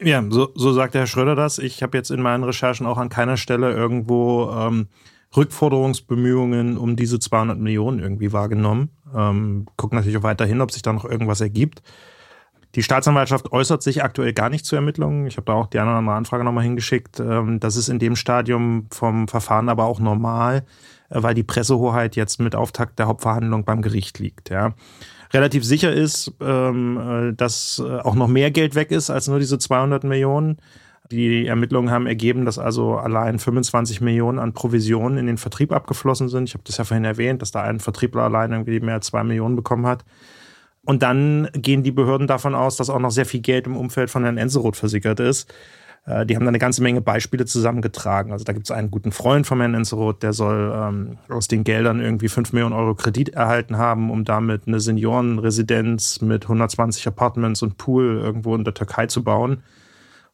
Ja, 0.00 0.24
so, 0.28 0.50
so 0.54 0.72
sagt 0.72 0.94
der 0.94 1.02
Herr 1.02 1.06
Schröder 1.06 1.34
das. 1.34 1.58
Ich 1.58 1.82
habe 1.82 1.96
jetzt 1.96 2.10
in 2.10 2.22
meinen 2.22 2.44
Recherchen 2.44 2.86
auch 2.86 2.98
an 2.98 3.08
keiner 3.08 3.36
Stelle 3.36 3.72
irgendwo 3.72 4.50
ähm, 4.50 4.88
Rückforderungsbemühungen 5.36 6.78
um 6.78 6.94
diese 6.94 7.18
200 7.18 7.58
Millionen 7.58 7.98
irgendwie 7.98 8.32
wahrgenommen. 8.32 8.90
Ähm, 9.14 9.66
gucken 9.76 9.96
natürlich 9.96 10.18
auch 10.18 10.22
weiterhin, 10.22 10.60
ob 10.60 10.70
sich 10.70 10.82
da 10.82 10.92
noch 10.92 11.04
irgendwas 11.04 11.40
ergibt. 11.40 11.82
Die 12.74 12.82
Staatsanwaltschaft 12.82 13.50
äußert 13.50 13.82
sich 13.82 14.04
aktuell 14.04 14.32
gar 14.32 14.50
nicht 14.50 14.66
zu 14.66 14.76
Ermittlungen. 14.76 15.26
Ich 15.26 15.36
habe 15.36 15.46
da 15.46 15.54
auch 15.54 15.66
die 15.66 15.80
eine 15.80 15.90
oder 15.90 15.98
andere 15.98 16.16
Anfrage 16.16 16.44
nochmal 16.44 16.64
hingeschickt. 16.64 17.18
Ähm, 17.18 17.58
das 17.58 17.74
ist 17.74 17.88
in 17.88 17.98
dem 17.98 18.14
Stadium 18.14 18.86
vom 18.92 19.26
Verfahren 19.26 19.68
aber 19.68 19.86
auch 19.86 19.98
normal, 19.98 20.64
äh, 21.08 21.22
weil 21.22 21.34
die 21.34 21.42
Pressehoheit 21.42 22.14
jetzt 22.14 22.38
mit 22.38 22.54
Auftakt 22.54 23.00
der 23.00 23.08
Hauptverhandlung 23.08 23.64
beim 23.64 23.82
Gericht 23.82 24.20
liegt. 24.20 24.50
Ja 24.50 24.74
relativ 25.32 25.64
sicher 25.64 25.92
ist, 25.92 26.32
ähm, 26.40 27.30
äh, 27.30 27.32
dass 27.34 27.82
äh, 27.84 27.98
auch 28.00 28.14
noch 28.14 28.28
mehr 28.28 28.50
Geld 28.50 28.74
weg 28.74 28.90
ist 28.90 29.10
als 29.10 29.28
nur 29.28 29.38
diese 29.38 29.58
200 29.58 30.04
Millionen. 30.04 30.58
Die 31.10 31.46
Ermittlungen 31.46 31.90
haben 31.90 32.06
ergeben, 32.06 32.44
dass 32.44 32.58
also 32.58 32.96
allein 32.96 33.38
25 33.38 34.02
Millionen 34.02 34.38
an 34.38 34.52
Provisionen 34.52 35.16
in 35.16 35.26
den 35.26 35.38
Vertrieb 35.38 35.72
abgeflossen 35.72 36.28
sind. 36.28 36.44
Ich 36.48 36.54
habe 36.54 36.64
das 36.66 36.76
ja 36.76 36.84
vorhin 36.84 37.04
erwähnt, 37.04 37.40
dass 37.40 37.50
da 37.50 37.62
ein 37.62 37.80
Vertriebler 37.80 38.22
allein 38.22 38.52
irgendwie 38.52 38.80
mehr 38.80 38.96
als 38.96 39.06
zwei 39.06 39.24
Millionen 39.24 39.56
bekommen 39.56 39.86
hat. 39.86 40.04
Und 40.84 41.02
dann 41.02 41.48
gehen 41.54 41.82
die 41.82 41.92
Behörden 41.92 42.26
davon 42.26 42.54
aus, 42.54 42.76
dass 42.76 42.90
auch 42.90 42.98
noch 42.98 43.10
sehr 43.10 43.26
viel 43.26 43.40
Geld 43.40 43.66
im 43.66 43.76
Umfeld 43.76 44.10
von 44.10 44.22
Herrn 44.22 44.38
Enseroth 44.38 44.76
versickert 44.76 45.20
ist. 45.20 45.52
Äh, 46.06 46.26
die 46.26 46.36
haben 46.36 46.44
da 46.44 46.48
eine 46.48 46.58
ganze 46.58 46.82
Menge 46.82 47.00
Beispiele 47.00 47.44
zusammengetragen. 47.44 48.32
Also 48.32 48.44
da 48.44 48.52
gibt 48.52 48.66
es 48.66 48.70
einen 48.70 48.90
guten 48.90 49.12
Freund 49.12 49.46
von 49.46 49.60
Herrn 49.60 49.74
Enzeroth, 49.74 50.22
der 50.22 50.32
soll 50.32 50.72
ähm, 50.74 51.18
aus 51.28 51.48
den 51.48 51.64
Geldern 51.64 52.00
irgendwie 52.00 52.28
5 52.28 52.52
Millionen 52.52 52.74
Euro 52.74 52.94
Kredit 52.94 53.30
erhalten 53.30 53.78
haben, 53.78 54.10
um 54.10 54.24
damit 54.24 54.62
eine 54.66 54.80
Seniorenresidenz 54.80 56.20
mit 56.20 56.44
120 56.44 57.06
Apartments 57.06 57.62
und 57.62 57.76
Pool 57.76 58.20
irgendwo 58.22 58.54
in 58.54 58.64
der 58.64 58.74
Türkei 58.74 59.06
zu 59.06 59.22
bauen. 59.22 59.62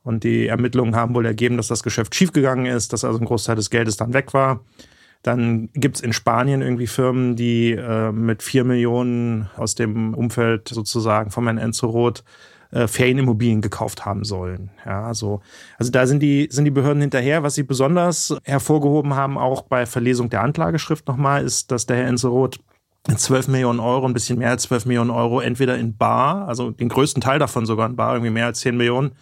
Und 0.02 0.22
die 0.22 0.46
Ermittlungen 0.46 0.94
haben 0.94 1.14
wohl 1.14 1.24
ergeben, 1.24 1.56
dass 1.56 1.68
das 1.68 1.82
Geschäft 1.82 2.14
schiefgegangen 2.14 2.66
ist, 2.66 2.92
dass 2.92 3.04
also 3.04 3.18
ein 3.18 3.24
Großteil 3.24 3.56
des 3.56 3.70
Geldes 3.70 3.96
dann 3.96 4.12
weg 4.12 4.34
war. 4.34 4.60
Dann 5.22 5.70
gibt 5.72 5.96
es 5.96 6.02
in 6.02 6.12
Spanien 6.12 6.60
irgendwie 6.60 6.86
Firmen, 6.86 7.34
die 7.34 7.72
äh, 7.72 8.12
mit 8.12 8.42
4 8.42 8.64
Millionen 8.64 9.48
aus 9.56 9.74
dem 9.74 10.12
Umfeld 10.12 10.68
sozusagen 10.68 11.30
von 11.30 11.44
Herrn 11.44 11.56
Enzeroth 11.56 12.22
äh, 12.74 12.88
Ferienimmobilien 12.88 13.60
gekauft 13.60 14.04
haben 14.04 14.24
sollen. 14.24 14.70
Ja, 14.84 15.06
also, 15.06 15.40
also 15.78 15.92
da 15.92 16.06
sind 16.06 16.20
die, 16.20 16.48
sind 16.50 16.64
die 16.64 16.70
Behörden 16.70 17.00
hinterher. 17.00 17.42
Was 17.42 17.54
sie 17.54 17.62
besonders 17.62 18.36
hervorgehoben 18.42 19.14
haben, 19.14 19.38
auch 19.38 19.62
bei 19.62 19.86
Verlesung 19.86 20.28
der 20.28 20.42
Anklageschrift 20.42 21.06
nochmal, 21.06 21.44
ist, 21.44 21.70
dass 21.70 21.86
der 21.86 21.98
Herr 21.98 22.08
Enseroth 22.08 22.58
12 23.16 23.48
Millionen 23.48 23.80
Euro, 23.80 24.06
ein 24.06 24.14
bisschen 24.14 24.38
mehr 24.38 24.50
als 24.50 24.64
12 24.64 24.86
Millionen 24.86 25.10
Euro, 25.10 25.40
entweder 25.40 25.78
in 25.78 25.96
Bar, 25.96 26.48
also 26.48 26.70
den 26.70 26.88
größten 26.88 27.20
Teil 27.20 27.38
davon 27.38 27.64
sogar 27.64 27.86
in 27.86 27.96
Bar, 27.96 28.14
irgendwie 28.14 28.32
mehr 28.32 28.46
als 28.46 28.60
10 28.60 28.76
Millionen, 28.76 29.12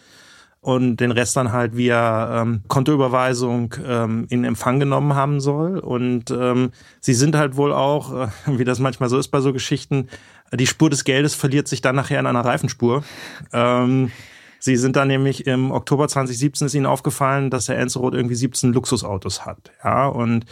und 0.62 0.98
den 0.98 1.10
Rest 1.10 1.36
dann 1.36 1.52
halt 1.52 1.76
via 1.76 2.40
ähm, 2.40 2.62
Kontoüberweisung 2.68 3.74
ähm, 3.84 4.26
in 4.30 4.44
Empfang 4.44 4.78
genommen 4.78 5.14
haben 5.14 5.40
soll. 5.40 5.80
Und 5.80 6.30
ähm, 6.30 6.70
sie 7.00 7.14
sind 7.14 7.34
halt 7.34 7.56
wohl 7.56 7.72
auch, 7.72 8.14
äh, 8.14 8.28
wie 8.46 8.64
das 8.64 8.78
manchmal 8.78 9.08
so 9.08 9.18
ist 9.18 9.28
bei 9.28 9.40
so 9.40 9.52
Geschichten, 9.52 10.08
die 10.52 10.66
Spur 10.66 10.90
des 10.90 11.04
Geldes 11.04 11.34
verliert 11.34 11.68
sich 11.68 11.80
dann 11.80 11.96
nachher 11.96 12.20
in 12.20 12.26
einer 12.26 12.44
Reifenspur. 12.44 13.04
Ähm, 13.52 14.10
sie 14.58 14.76
sind 14.76 14.96
dann 14.96 15.08
nämlich 15.08 15.46
im 15.46 15.70
Oktober 15.70 16.08
2017 16.08 16.66
ist 16.66 16.74
ihnen 16.74 16.86
aufgefallen, 16.86 17.50
dass 17.50 17.66
der 17.66 17.78
Enzo 17.78 18.00
Roth 18.00 18.14
irgendwie 18.14 18.34
17 18.34 18.72
Luxusautos 18.72 19.46
hat. 19.46 19.70
Ja, 19.82 20.06
und 20.06 20.46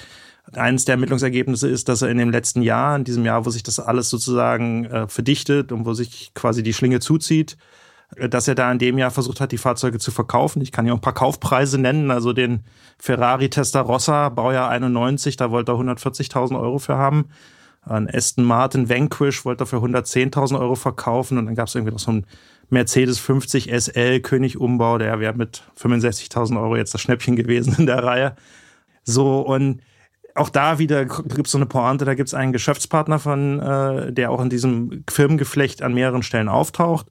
eines 0.56 0.84
der 0.84 0.94
Ermittlungsergebnisse 0.94 1.68
ist, 1.68 1.88
dass 1.88 2.02
er 2.02 2.08
in 2.08 2.18
dem 2.18 2.30
letzten 2.30 2.62
Jahr, 2.62 2.96
in 2.96 3.04
diesem 3.04 3.24
Jahr, 3.24 3.46
wo 3.46 3.50
sich 3.50 3.62
das 3.62 3.78
alles 3.78 4.10
sozusagen 4.10 4.84
äh, 4.86 5.06
verdichtet 5.08 5.70
und 5.70 5.86
wo 5.86 5.94
sich 5.94 6.32
quasi 6.34 6.62
die 6.62 6.72
Schlinge 6.72 7.00
zuzieht, 7.00 7.56
äh, 8.16 8.28
dass 8.28 8.48
er 8.48 8.54
da 8.54 8.70
in 8.72 8.78
dem 8.78 8.98
Jahr 8.98 9.10
versucht 9.10 9.40
hat, 9.40 9.52
die 9.52 9.58
Fahrzeuge 9.58 9.98
zu 9.98 10.10
verkaufen. 10.10 10.62
Ich 10.62 10.72
kann 10.72 10.84
hier 10.84 10.94
auch 10.94 10.98
ein 10.98 11.02
paar 11.02 11.14
Kaufpreise 11.14 11.78
nennen. 11.78 12.10
Also 12.10 12.32
den 12.32 12.64
Ferrari 12.98 13.48
Testarossa, 13.48 14.28
Baujahr 14.30 14.70
91, 14.70 15.36
da 15.36 15.50
wollte 15.50 15.72
er 15.72 15.76
140.000 15.76 16.58
Euro 16.58 16.78
für 16.78 16.96
haben. 16.96 17.26
Ein 17.82 18.08
Aston 18.12 18.44
Martin 18.44 18.88
Vanquish 18.88 19.44
wollte 19.44 19.64
er 19.64 19.66
für 19.66 19.76
110.000 19.76 20.58
Euro 20.58 20.74
verkaufen. 20.74 21.38
Und 21.38 21.46
dann 21.46 21.54
gab 21.54 21.68
es 21.68 21.74
irgendwie 21.74 21.92
noch 21.92 21.98
so 21.98 22.12
ein 22.12 22.26
Mercedes 22.68 23.18
50 23.18 23.70
SL 23.72 24.20
König 24.20 24.58
Umbau, 24.58 24.98
der 24.98 25.18
wäre 25.18 25.34
mit 25.34 25.64
65.000 25.78 26.60
Euro 26.60 26.76
jetzt 26.76 26.94
das 26.94 27.00
Schnäppchen 27.00 27.36
gewesen 27.36 27.74
in 27.78 27.86
der 27.86 28.02
Reihe. 28.04 28.36
So, 29.02 29.40
und 29.40 29.80
auch 30.34 30.50
da 30.50 30.78
wieder 30.78 31.06
gibt 31.06 31.46
es 31.46 31.52
so 31.52 31.58
eine 31.58 31.66
Pointe, 31.66 32.04
da 32.04 32.14
gibt 32.14 32.28
es 32.28 32.34
einen 32.34 32.52
Geschäftspartner 32.52 33.18
von, 33.18 33.60
äh, 33.60 34.12
der 34.12 34.30
auch 34.30 34.40
in 34.40 34.50
diesem 34.50 35.04
Firmengeflecht 35.10 35.82
an 35.82 35.94
mehreren 35.94 36.22
Stellen 36.22 36.48
auftaucht. 36.48 37.06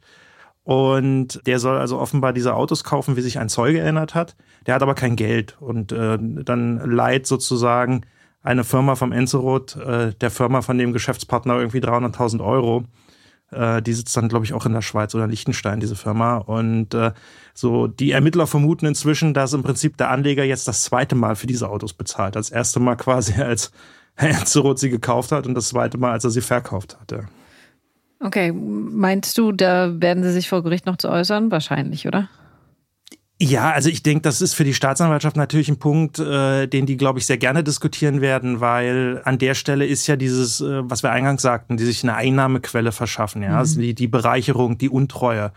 Und 0.63 1.41
der 1.47 1.59
soll 1.59 1.78
also 1.78 1.99
offenbar 1.99 2.32
diese 2.32 2.53
Autos 2.53 2.84
kaufen, 2.84 3.15
wie 3.15 3.22
sich 3.22 3.39
ein 3.39 3.49
Zeuge 3.49 3.80
erinnert 3.80 4.13
hat. 4.13 4.36
Der 4.67 4.76
hat 4.76 4.84
aber 4.84 4.93
kein 4.93 5.15
Geld. 5.15 5.57
Und 5.59 5.91
äh, 5.91 6.17
dann 6.20 6.78
leiht 6.78 7.26
sozusagen 7.26 8.05
eine 8.42 8.64
Firma 8.64 8.96
vom 8.96 9.12
Enzeroth, 9.12 9.76
äh, 9.76 10.14
der 10.14 10.32
Firma 10.32 10.62
von 10.62 10.78
dem 10.78 10.94
Geschäftspartner 10.94 11.58
irgendwie 11.58 11.80
300.000 11.80 12.44
Euro. 12.44 12.86
Äh, 13.52 13.82
die 13.82 13.94
sitzt 13.94 14.16
dann, 14.16 14.30
glaube 14.30 14.46
ich, 14.46 14.54
auch 14.54 14.66
in 14.66 14.74
der 14.74 14.82
Schweiz 14.82 15.14
oder 15.16 15.28
Liechtenstein, 15.28 15.80
diese 15.80 15.96
Firma. 15.96 16.38
Und 16.38 16.94
äh, 16.94 17.12
so 17.54 17.88
die 17.88 18.12
Ermittler 18.12 18.48
vermuten 18.48 18.86
inzwischen, 18.86 19.34
dass 19.34 19.54
im 19.54 19.64
Prinzip 19.64 19.98
der 19.98 20.12
Anleger 20.12 20.44
jetzt 20.44 20.68
das 20.68 20.84
zweite 20.84 21.16
Mal 21.16 21.36
für 21.36 21.48
diese 21.48 21.70
Autos 21.70 21.94
bezahlt. 21.94 22.36
Das 22.36 22.50
erste 22.50 22.80
Mal 22.80 22.96
quasi, 22.96 23.34
als 23.42 23.72
Herr 24.16 24.40
Enzeroth 24.40 24.80
sie 24.80 24.90
gekauft 24.90 25.32
hat 25.32 25.48
und 25.48 25.56
das 25.56 25.70
zweite 25.70 25.98
Mal, 25.98 26.12
als 26.12 26.24
er 26.24 26.30
sie 26.30 26.42
verkauft 26.42 26.98
hatte. 27.00 27.28
Okay, 28.22 28.52
meinst 28.52 29.38
du, 29.38 29.54
da 29.54 30.02
werden 30.02 30.24
sie 30.24 30.34
sich 30.34 30.50
vor 30.50 30.62
Gericht 30.62 30.86
noch 30.86 30.98
zu 30.98 31.10
äußern? 31.10 31.52
Wahrscheinlich, 31.52 32.06
oder? 32.06 32.28
Ja, 33.42 33.72
also 33.72 33.90
ich 33.90 34.04
denke, 34.04 34.24
das 34.24 34.42
ist 34.42 34.54
für 34.54 34.66
die 34.66 34.74
Staatsanwaltschaft 34.74 35.38
natürlich 35.38 35.70
ein 35.70 35.80
Punkt, 35.80 36.20
äh, 36.20 36.68
den 36.68 36.86
die, 36.86 36.98
glaube 36.98 37.20
ich, 37.20 37.26
sehr 37.26 37.38
gerne 37.38 37.64
diskutieren 37.64 38.20
werden, 38.20 38.60
weil 38.60 39.22
an 39.24 39.38
der 39.38 39.54
Stelle 39.54 39.86
ist 39.86 40.08
ja 40.08 40.18
dieses, 40.18 40.60
äh, 40.60 40.82
was 40.84 41.04
wir 41.04 41.12
eingangs 41.12 41.42
sagten, 41.42 41.78
die 41.78 41.86
sich 41.86 42.04
eine 42.04 42.16
Einnahmequelle 42.16 42.92
verschaffen, 42.92 43.42
ja, 43.42 43.52
mhm. 43.52 43.56
also 43.56 43.80
die, 43.80 43.96
die 43.96 44.10
Bereicherung, 44.10 44.78
die 44.78 44.90
Untreue. 44.90 45.54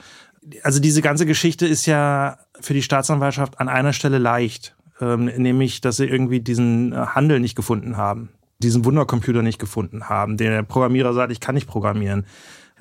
Also 0.62 0.78
diese 0.78 1.02
ganze 1.02 1.26
Geschichte 1.26 1.66
ist 1.66 1.86
ja 1.86 2.38
für 2.60 2.74
die 2.74 2.82
Staatsanwaltschaft 2.82 3.58
an 3.58 3.68
einer 3.68 3.92
Stelle 3.92 4.18
leicht, 4.18 4.76
ähm, 5.00 5.24
nämlich, 5.24 5.80
dass 5.80 5.96
sie 5.96 6.06
irgendwie 6.06 6.38
diesen 6.38 6.92
äh, 6.92 6.96
Handel 6.96 7.40
nicht 7.40 7.56
gefunden 7.56 7.96
haben 7.96 8.28
diesen 8.62 8.84
Wundercomputer 8.84 9.42
nicht 9.42 9.58
gefunden 9.58 10.08
haben. 10.08 10.36
Der 10.36 10.62
Programmierer 10.62 11.12
sagt, 11.12 11.32
ich 11.32 11.40
kann 11.40 11.56
nicht 11.56 11.66
programmieren. 11.66 12.26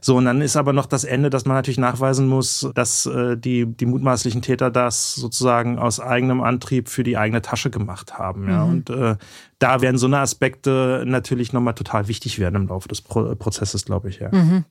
So, 0.03 0.17
und 0.17 0.25
dann 0.25 0.41
ist 0.41 0.57
aber 0.57 0.73
noch 0.73 0.87
das 0.87 1.03
Ende, 1.03 1.29
dass 1.29 1.45
man 1.45 1.55
natürlich 1.55 1.77
nachweisen 1.77 2.27
muss, 2.27 2.67
dass 2.73 3.05
äh, 3.05 3.37
die, 3.37 3.67
die 3.67 3.85
mutmaßlichen 3.85 4.41
Täter 4.41 4.71
das 4.71 5.13
sozusagen 5.13 5.77
aus 5.77 5.99
eigenem 5.99 6.41
Antrieb 6.41 6.89
für 6.89 7.03
die 7.03 7.17
eigene 7.17 7.43
Tasche 7.43 7.69
gemacht 7.69 8.17
haben. 8.17 8.49
Ja. 8.49 8.65
Mhm. 8.65 8.71
Und 8.71 8.89
äh, 8.89 9.15
da 9.59 9.81
werden 9.81 9.99
so 9.99 10.07
eine 10.07 10.17
Aspekte 10.17 11.03
natürlich 11.05 11.53
nochmal 11.53 11.75
total 11.75 12.07
wichtig 12.07 12.39
werden 12.39 12.55
im 12.55 12.67
Laufe 12.67 12.87
des 12.87 13.01
Pro 13.01 13.35
Prozesses, 13.35 13.85
glaube 13.85 14.09
ich, 14.09 14.19
ja. 14.19 14.29
Mhm. 14.31 14.65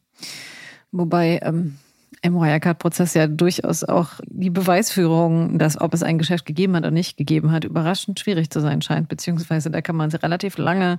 Wobei, 0.91 1.39
ähm, 1.43 1.76
im 2.23 2.35
Wirecard-Prozess 2.35 3.14
ja 3.14 3.27
durchaus 3.27 3.83
auch 3.83 4.09
die 4.27 4.51
Beweisführung, 4.51 5.59
dass 5.59 5.81
ob 5.81 5.95
es 5.95 6.03
ein 6.03 6.18
Geschäft 6.18 6.45
gegeben 6.45 6.77
hat 6.77 6.83
oder 6.83 6.91
nicht 6.91 7.16
gegeben 7.16 7.51
hat, 7.51 7.64
überraschend 7.64 8.21
schwierig 8.21 8.51
zu 8.51 8.61
sein 8.61 8.83
scheint. 8.83 9.09
Beziehungsweise 9.09 9.71
da 9.71 9.81
kann 9.81 9.97
man 9.97 10.11
relativ 10.11 10.59
lange 10.59 10.99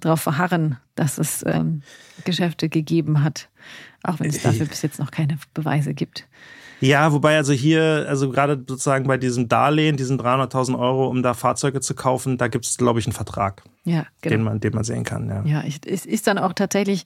darauf 0.00 0.20
verharren, 0.20 0.76
dass 0.94 1.18
es 1.18 1.42
ähm, 1.46 1.82
Geschäfte 2.24 2.68
gegeben 2.68 3.24
hat, 3.24 3.48
auch 4.02 4.20
wenn 4.20 4.28
es 4.28 4.42
dafür 4.42 4.66
bis 4.66 4.82
jetzt 4.82 4.98
noch 4.98 5.10
keine 5.10 5.38
Beweise 5.54 5.94
gibt. 5.94 6.26
Ja, 6.80 7.12
wobei 7.12 7.36
also 7.36 7.52
hier, 7.52 8.06
also 8.08 8.30
gerade 8.30 8.54
sozusagen 8.56 9.06
bei 9.08 9.16
diesem 9.16 9.48
Darlehen, 9.48 9.96
diesen 9.96 10.20
300.000 10.20 10.78
Euro, 10.78 11.08
um 11.08 11.22
da 11.22 11.34
Fahrzeuge 11.34 11.80
zu 11.80 11.94
kaufen, 11.94 12.38
da 12.38 12.46
gibt 12.48 12.66
es, 12.66 12.76
glaube 12.76 13.00
ich, 13.00 13.06
einen 13.06 13.14
Vertrag, 13.14 13.62
ja, 13.84 14.06
genau. 14.20 14.36
den, 14.36 14.42
man, 14.44 14.60
den 14.60 14.74
man 14.74 14.84
sehen 14.84 15.02
kann. 15.02 15.28
Ja, 15.28 15.42
ja 15.44 15.64
es 15.86 16.06
ist 16.06 16.26
dann 16.28 16.38
auch 16.38 16.52
tatsächlich 16.52 17.04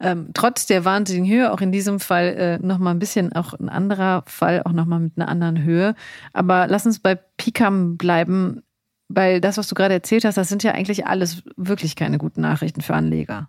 ähm, 0.00 0.30
trotz 0.32 0.66
der 0.66 0.84
wahnsinnigen 0.84 1.30
Höhe, 1.30 1.52
auch 1.52 1.60
in 1.60 1.72
diesem 1.72 2.00
Fall 2.00 2.26
äh, 2.26 2.66
nochmal 2.66 2.94
ein 2.94 2.98
bisschen, 2.98 3.34
auch 3.34 3.52
ein 3.52 3.68
anderer 3.68 4.22
Fall, 4.26 4.62
auch 4.64 4.72
nochmal 4.72 5.00
mit 5.00 5.12
einer 5.16 5.28
anderen 5.28 5.62
Höhe. 5.62 5.94
Aber 6.32 6.66
lass 6.66 6.86
uns 6.86 6.98
bei 7.00 7.16
Pikam 7.36 7.96
bleiben, 7.96 8.62
weil 9.08 9.40
das, 9.40 9.58
was 9.58 9.68
du 9.68 9.74
gerade 9.74 9.94
erzählt 9.94 10.24
hast, 10.24 10.36
das 10.36 10.48
sind 10.48 10.62
ja 10.62 10.72
eigentlich 10.72 11.06
alles 11.06 11.42
wirklich 11.56 11.96
keine 11.96 12.18
guten 12.18 12.40
Nachrichten 12.40 12.80
für 12.80 12.94
Anleger. 12.94 13.48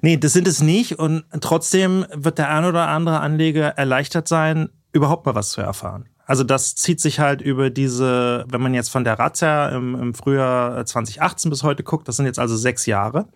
Nee, 0.00 0.16
das 0.16 0.32
sind 0.32 0.48
es 0.48 0.62
nicht. 0.62 0.98
Und 0.98 1.24
trotzdem 1.40 2.06
wird 2.14 2.38
der 2.38 2.50
ein 2.50 2.64
oder 2.64 2.88
andere 2.88 3.20
Anleger 3.20 3.70
erleichtert 3.76 4.28
sein, 4.28 4.70
überhaupt 4.92 5.26
mal 5.26 5.34
was 5.34 5.50
zu 5.50 5.60
erfahren. 5.60 6.08
Also 6.24 6.44
das 6.44 6.76
zieht 6.76 7.00
sich 7.00 7.20
halt 7.20 7.40
über 7.40 7.70
diese, 7.70 8.44
wenn 8.48 8.60
man 8.60 8.74
jetzt 8.74 8.90
von 8.90 9.02
der 9.02 9.18
Razzia 9.18 9.70
im, 9.70 9.94
im 9.94 10.14
Frühjahr 10.14 10.84
2018 10.84 11.50
bis 11.50 11.62
heute 11.62 11.82
guckt, 11.82 12.06
das 12.06 12.16
sind 12.16 12.26
jetzt 12.26 12.38
also 12.38 12.56
sechs 12.56 12.86
Jahre. 12.86 13.28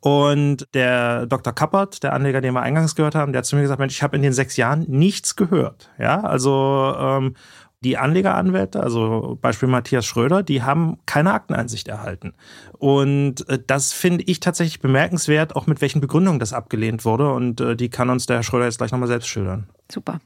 Und 0.00 0.66
der 0.72 1.26
Dr. 1.26 1.52
Kappert, 1.52 2.02
der 2.02 2.14
Anleger, 2.14 2.40
den 2.40 2.54
wir 2.54 2.62
eingangs 2.62 2.94
gehört 2.94 3.14
haben, 3.14 3.32
der 3.32 3.40
hat 3.40 3.46
zu 3.46 3.56
mir 3.56 3.62
gesagt, 3.62 3.80
Mensch, 3.80 3.94
ich 3.94 4.02
habe 4.02 4.16
in 4.16 4.22
den 4.22 4.32
sechs 4.32 4.56
Jahren 4.56 4.86
nichts 4.88 5.36
gehört. 5.36 5.90
Ja, 5.98 6.20
also 6.20 6.94
ähm, 6.98 7.34
die 7.82 7.96
Anlegeranwälte, 7.96 8.82
also 8.82 9.38
Beispiel 9.40 9.68
Matthias 9.68 10.04
Schröder, 10.04 10.42
die 10.42 10.62
haben 10.62 10.98
keine 11.06 11.32
Akteneinsicht 11.32 11.88
erhalten. 11.88 12.34
Und 12.78 13.48
äh, 13.48 13.58
das 13.66 13.92
finde 13.92 14.24
ich 14.26 14.40
tatsächlich 14.40 14.80
bemerkenswert, 14.80 15.56
auch 15.56 15.66
mit 15.66 15.80
welchen 15.80 16.00
Begründungen 16.00 16.40
das 16.40 16.52
abgelehnt 16.52 17.04
wurde. 17.04 17.32
Und 17.32 17.60
äh, 17.60 17.76
die 17.76 17.88
kann 17.88 18.10
uns 18.10 18.26
der 18.26 18.36
Herr 18.36 18.42
Schröder 18.42 18.66
jetzt 18.66 18.78
gleich 18.78 18.92
nochmal 18.92 19.08
selbst 19.08 19.28
schildern. 19.28 19.68
Super. 19.90 20.20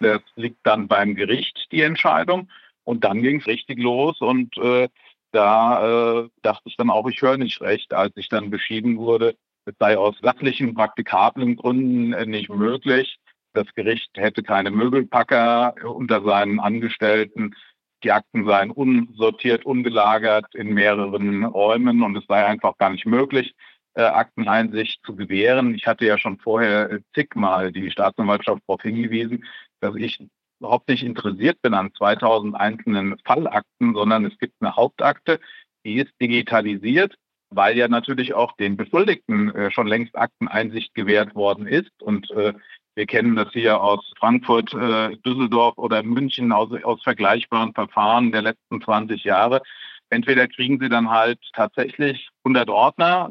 Das 0.00 0.20
liegt 0.36 0.66
dann 0.66 0.88
beim 0.88 1.14
Gericht, 1.14 1.68
die 1.70 1.82
Entscheidung. 1.82 2.48
Und 2.84 3.04
dann 3.04 3.22
ging 3.22 3.40
es 3.40 3.46
richtig 3.46 3.78
los 3.78 4.20
und 4.20 4.56
äh, 4.58 4.88
da 5.32 6.22
äh, 6.22 6.28
dachte 6.42 6.62
ich 6.66 6.76
dann 6.76 6.90
auch, 6.90 7.08
ich 7.08 7.20
höre 7.20 7.38
nicht 7.38 7.60
recht, 7.60 7.92
als 7.94 8.12
ich 8.16 8.28
dann 8.28 8.50
beschieden 8.50 8.98
wurde, 8.98 9.34
es 9.64 9.74
sei 9.78 9.96
aus 9.96 10.16
sachlichen, 10.20 10.74
praktikablen 10.74 11.56
Gründen 11.56 12.12
äh, 12.12 12.26
nicht 12.26 12.48
möglich. 12.50 13.18
Das 13.54 13.66
Gericht 13.74 14.10
hätte 14.16 14.42
keine 14.42 14.70
Möbelpacker 14.70 15.74
unter 15.84 16.22
seinen 16.22 16.58
Angestellten. 16.58 17.54
Die 18.02 18.10
Akten 18.10 18.46
seien 18.46 18.70
unsortiert, 18.70 19.64
ungelagert 19.64 20.54
in 20.54 20.74
mehreren 20.74 21.44
Räumen 21.44 22.02
und 22.02 22.16
es 22.16 22.24
sei 22.26 22.44
einfach 22.44 22.76
gar 22.78 22.90
nicht 22.90 23.06
möglich, 23.06 23.54
äh, 23.94 24.02
Akteneinsicht 24.02 25.04
zu 25.04 25.14
gewähren. 25.14 25.74
Ich 25.74 25.86
hatte 25.86 26.06
ja 26.06 26.18
schon 26.18 26.38
vorher 26.38 26.90
äh, 26.90 27.00
zigmal 27.14 27.70
die 27.72 27.90
Staatsanwaltschaft 27.90 28.62
darauf 28.66 28.82
hingewiesen, 28.82 29.44
dass 29.80 29.94
ich 29.96 30.18
überhaupt 30.62 30.88
nicht 30.88 31.02
interessiert 31.02 31.60
bin 31.60 31.74
an 31.74 31.92
2000 31.98 32.54
einzelnen 32.54 33.18
Fallakten, 33.24 33.94
sondern 33.94 34.24
es 34.24 34.38
gibt 34.38 34.54
eine 34.60 34.76
Hauptakte, 34.76 35.40
die 35.84 35.96
ist 35.96 36.12
digitalisiert, 36.20 37.16
weil 37.50 37.76
ja 37.76 37.88
natürlich 37.88 38.32
auch 38.34 38.56
den 38.56 38.76
Beschuldigten 38.76 39.52
äh, 39.54 39.70
schon 39.72 39.88
längst 39.88 40.16
Akteneinsicht 40.16 40.94
gewährt 40.94 41.34
worden 41.34 41.66
ist. 41.66 41.90
Und 42.00 42.30
äh, 42.30 42.52
wir 42.94 43.06
kennen 43.06 43.34
das 43.34 43.52
hier 43.52 43.82
aus 43.82 44.12
Frankfurt, 44.20 44.72
äh, 44.72 45.16
Düsseldorf 45.26 45.76
oder 45.78 46.04
München 46.04 46.52
aus, 46.52 46.70
aus 46.84 47.02
vergleichbaren 47.02 47.74
Verfahren 47.74 48.30
der 48.30 48.42
letzten 48.42 48.80
20 48.80 49.24
Jahre. 49.24 49.62
Entweder 50.10 50.46
kriegen 50.46 50.78
sie 50.78 50.90
dann 50.90 51.10
halt 51.10 51.40
tatsächlich 51.54 52.28
100 52.44 52.68
Ordner 52.68 53.30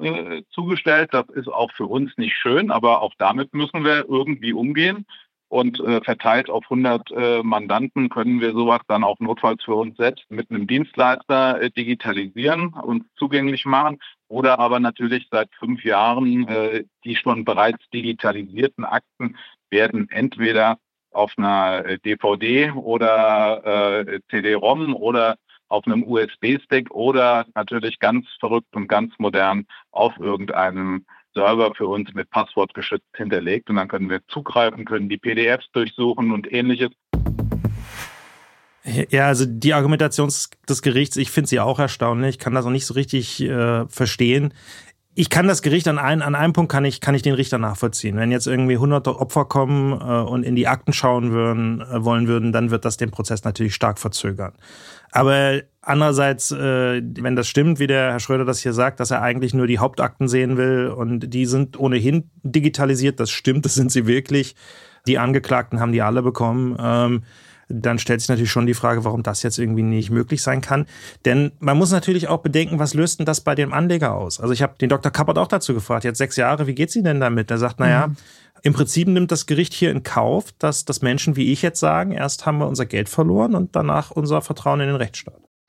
zugestellt. 0.49 1.09
Das 1.13 1.29
ist 1.29 1.47
auch 1.47 1.71
für 1.73 1.86
uns 1.86 2.11
nicht 2.17 2.36
schön, 2.36 2.71
aber 2.71 3.03
auch 3.03 3.13
damit 3.19 3.53
müssen 3.53 3.86
wir 3.86 4.05
irgendwie 4.09 4.51
umgehen 4.51 5.05
und 5.52 5.82
äh, 5.82 5.99
verteilt 6.02 6.49
auf 6.49 6.64
100 6.64 7.12
äh, 7.12 7.43
Mandanten 7.43 8.08
können 8.08 8.39
wir 8.39 8.54
sowas 8.54 8.80
dann 8.88 9.04
auch 9.04 9.20
notfalls 9.20 9.62
für 9.66 9.76
uns 9.76 9.97
selbst 9.97 10.24
mit 10.30 10.49
einem 10.49 10.66
Dienstleister 10.66 11.62
äh, 11.62 11.70
digitalisieren 11.70 12.70
und 12.70 13.04
zugänglich 13.18 13.66
machen 13.66 13.99
oder 14.30 14.60
aber 14.60 14.80
natürlich 14.80 15.28
seit 15.30 15.49
fünf 15.60 15.84
Jahren 15.84 16.47
äh, 16.47 16.86
die 17.04 17.18
schon 17.18 17.43
bereits 17.43 17.84
digitalisierten 17.93 18.86
Akten 18.86 19.36
werden 19.70 20.08
entweder 20.10 20.78
auf 21.12 21.34
einer 21.36 21.97
DVD 21.97 22.68
äh, 22.68 22.72
oder 22.72 24.06
äh, 24.08 24.20
CD-ROM 24.30 24.95
oder 24.95 25.36
auf 25.68 25.86
einem 25.86 26.04
USB-Stick 26.04 26.91
oder 26.91 27.45
natürlich 27.56 27.99
ganz 27.99 28.26
verrückt 28.39 28.74
und 28.74 28.88
ganz 28.88 29.14
modern 29.18 29.66
auf 29.91 30.18
irgendeinem 30.18 31.06
Server 31.34 31.73
für 31.75 31.88
uns 31.88 32.13
mit 32.13 32.29
Passwort 32.29 32.73
geschützt 32.73 33.07
hinterlegt 33.15 33.69
und 33.69 33.77
dann 33.77 33.88
können 33.88 34.09
wir 34.09 34.21
zugreifen, 34.27 34.86
können 34.86 35.09
die 35.09 35.17
PDFs 35.17 35.65
durchsuchen 35.73 36.32
und 36.32 36.51
ähnliches. 36.51 36.91
Ja, 38.84 39.27
also 39.27 39.45
die 39.45 39.73
Argumentation 39.73 40.27
des 40.27 40.82
Gerichts, 40.82 41.15
ich 41.15 41.29
finde 41.29 41.49
sie 41.49 41.59
auch 41.59 41.77
erstaunlich, 41.79 42.39
kann 42.39 42.55
das 42.55 42.65
auch 42.65 42.71
nicht 42.71 42.88
so 42.88 42.95
richtig 42.95 43.41
äh, 43.41 43.88
verstehen. 43.88 44.53
Ich 45.13 45.29
kann 45.29 45.47
das 45.47 45.61
Gericht 45.61 45.88
an, 45.88 45.99
ein, 45.99 46.21
an 46.21 46.36
einem 46.36 46.53
Punkt 46.53 46.71
kann 46.71 46.86
ich, 46.86 46.99
kann 47.01 47.13
ich 47.13 47.21
den 47.21 47.36
Richter 47.36 47.57
nachvollziehen. 47.57 48.17
Wenn 48.17 48.32
jetzt 48.32 48.47
irgendwie 48.47 48.77
hunderte 48.77 49.19
Opfer 49.19 49.45
kommen 49.45 49.91
äh, 49.91 50.27
und 50.27 50.43
in 50.43 50.55
die 50.55 50.67
Akten 50.67 50.93
schauen 50.93 51.32
würden, 51.32 51.82
äh, 51.82 52.03
wollen 52.03 52.27
würden, 52.27 52.51
dann 52.51 52.71
wird 52.71 52.86
das 52.86 52.97
den 52.97 53.11
Prozess 53.11 53.43
natürlich 53.43 53.75
stark 53.75 53.99
verzögern. 53.99 54.53
Aber 55.11 55.61
andererseits, 55.82 56.51
äh, 56.51 57.01
wenn 57.01 57.36
das 57.36 57.47
stimmt, 57.47 57.79
wie 57.79 57.88
der 57.88 58.11
Herr 58.11 58.19
Schröder 58.19 58.45
das 58.45 58.59
hier 58.59 58.73
sagt, 58.73 58.99
dass 58.99 59.11
er 59.11 59.21
eigentlich 59.21 59.53
nur 59.53 59.67
die 59.67 59.79
Hauptakten 59.79 60.27
sehen 60.27 60.57
will 60.57 60.88
und 60.88 61.34
die 61.34 61.45
sind 61.45 61.79
ohnehin 61.79 62.29
digitalisiert, 62.43 63.19
das 63.19 63.32
stimmt, 63.32 63.65
das 63.65 63.75
sind 63.75 63.91
sie 63.91 64.07
wirklich. 64.07 64.55
Die 65.07 65.17
Angeklagten 65.17 65.79
haben 65.79 65.91
die 65.91 66.01
alle 66.01 66.21
bekommen. 66.21 66.77
Ähm, 66.79 67.23
dann 67.73 67.99
stellt 67.99 68.19
sich 68.19 68.29
natürlich 68.29 68.51
schon 68.51 68.65
die 68.65 68.73
Frage, 68.73 69.05
warum 69.05 69.23
das 69.23 69.43
jetzt 69.43 69.57
irgendwie 69.57 69.82
nicht 69.82 70.11
möglich 70.11 70.41
sein 70.41 70.61
kann. 70.61 70.86
Denn 71.25 71.53
man 71.59 71.77
muss 71.77 71.91
natürlich 71.91 72.27
auch 72.27 72.39
bedenken, 72.39 72.79
was 72.79 72.93
löst 72.93 73.19
denn 73.19 73.25
das 73.25 73.41
bei 73.41 73.55
dem 73.55 73.73
Anleger 73.73 74.13
aus? 74.13 74.39
Also 74.39 74.53
ich 74.53 74.61
habe 74.61 74.75
den 74.79 74.89
Dr. 74.89 75.11
Kappert 75.11 75.38
auch 75.38 75.47
dazu 75.47 75.73
gefragt, 75.73 76.03
jetzt 76.03 76.17
sechs 76.17 76.36
Jahre, 76.36 76.67
wie 76.67 76.75
geht's 76.75 76.95
Ihnen 76.95 77.05
denn 77.05 77.19
damit? 77.19 77.49
Er 77.49 77.57
sagt, 77.57 77.79
naja, 77.79 78.07
mhm. 78.07 78.17
im 78.63 78.73
Prinzip 78.73 79.07
nimmt 79.07 79.32
das 79.32 79.45
Gericht 79.45 79.73
hier 79.73 79.91
in 79.91 80.03
Kauf, 80.03 80.51
dass, 80.59 80.86
dass 80.86 81.01
Menschen 81.01 81.36
wie 81.36 81.51
ich 81.51 81.61
jetzt 81.61 81.79
sagen, 81.79 82.11
erst 82.11 82.45
haben 82.45 82.57
wir 82.57 82.67
unser 82.67 82.86
Geld 82.86 83.09
verloren 83.09 83.55
und 83.55 83.75
danach 83.75 84.11
unser 84.11 84.41
Vertrauen 84.41 84.82
in 84.82 84.88
den 84.88 84.97
Rechtsstaat. 84.97 85.41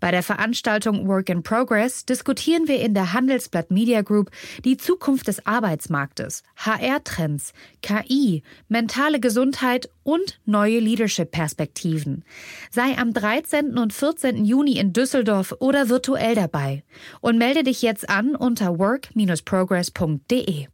Bei 0.00 0.10
der 0.10 0.22
Veranstaltung 0.22 1.08
Work 1.08 1.28
in 1.28 1.42
Progress 1.42 2.04
diskutieren 2.04 2.68
wir 2.68 2.80
in 2.80 2.94
der 2.94 3.12
Handelsblatt 3.12 3.70
Media 3.70 4.02
Group 4.02 4.30
die 4.64 4.76
Zukunft 4.76 5.28
des 5.28 5.46
Arbeitsmarktes, 5.46 6.42
HR-Trends, 6.56 7.52
KI, 7.82 8.42
mentale 8.68 9.20
Gesundheit 9.20 9.88
und 10.02 10.40
neue 10.44 10.78
Leadership-Perspektiven. 10.78 12.24
Sei 12.70 12.96
am 12.98 13.12
13. 13.12 13.78
und 13.78 13.92
14. 13.92 14.44
Juni 14.44 14.78
in 14.78 14.92
Düsseldorf 14.92 15.54
oder 15.58 15.88
virtuell 15.88 16.34
dabei 16.34 16.82
und 17.20 17.38
melde 17.38 17.62
dich 17.62 17.82
jetzt 17.82 18.08
an 18.08 18.36
unter 18.36 18.78
work-progress.de. 18.78 20.66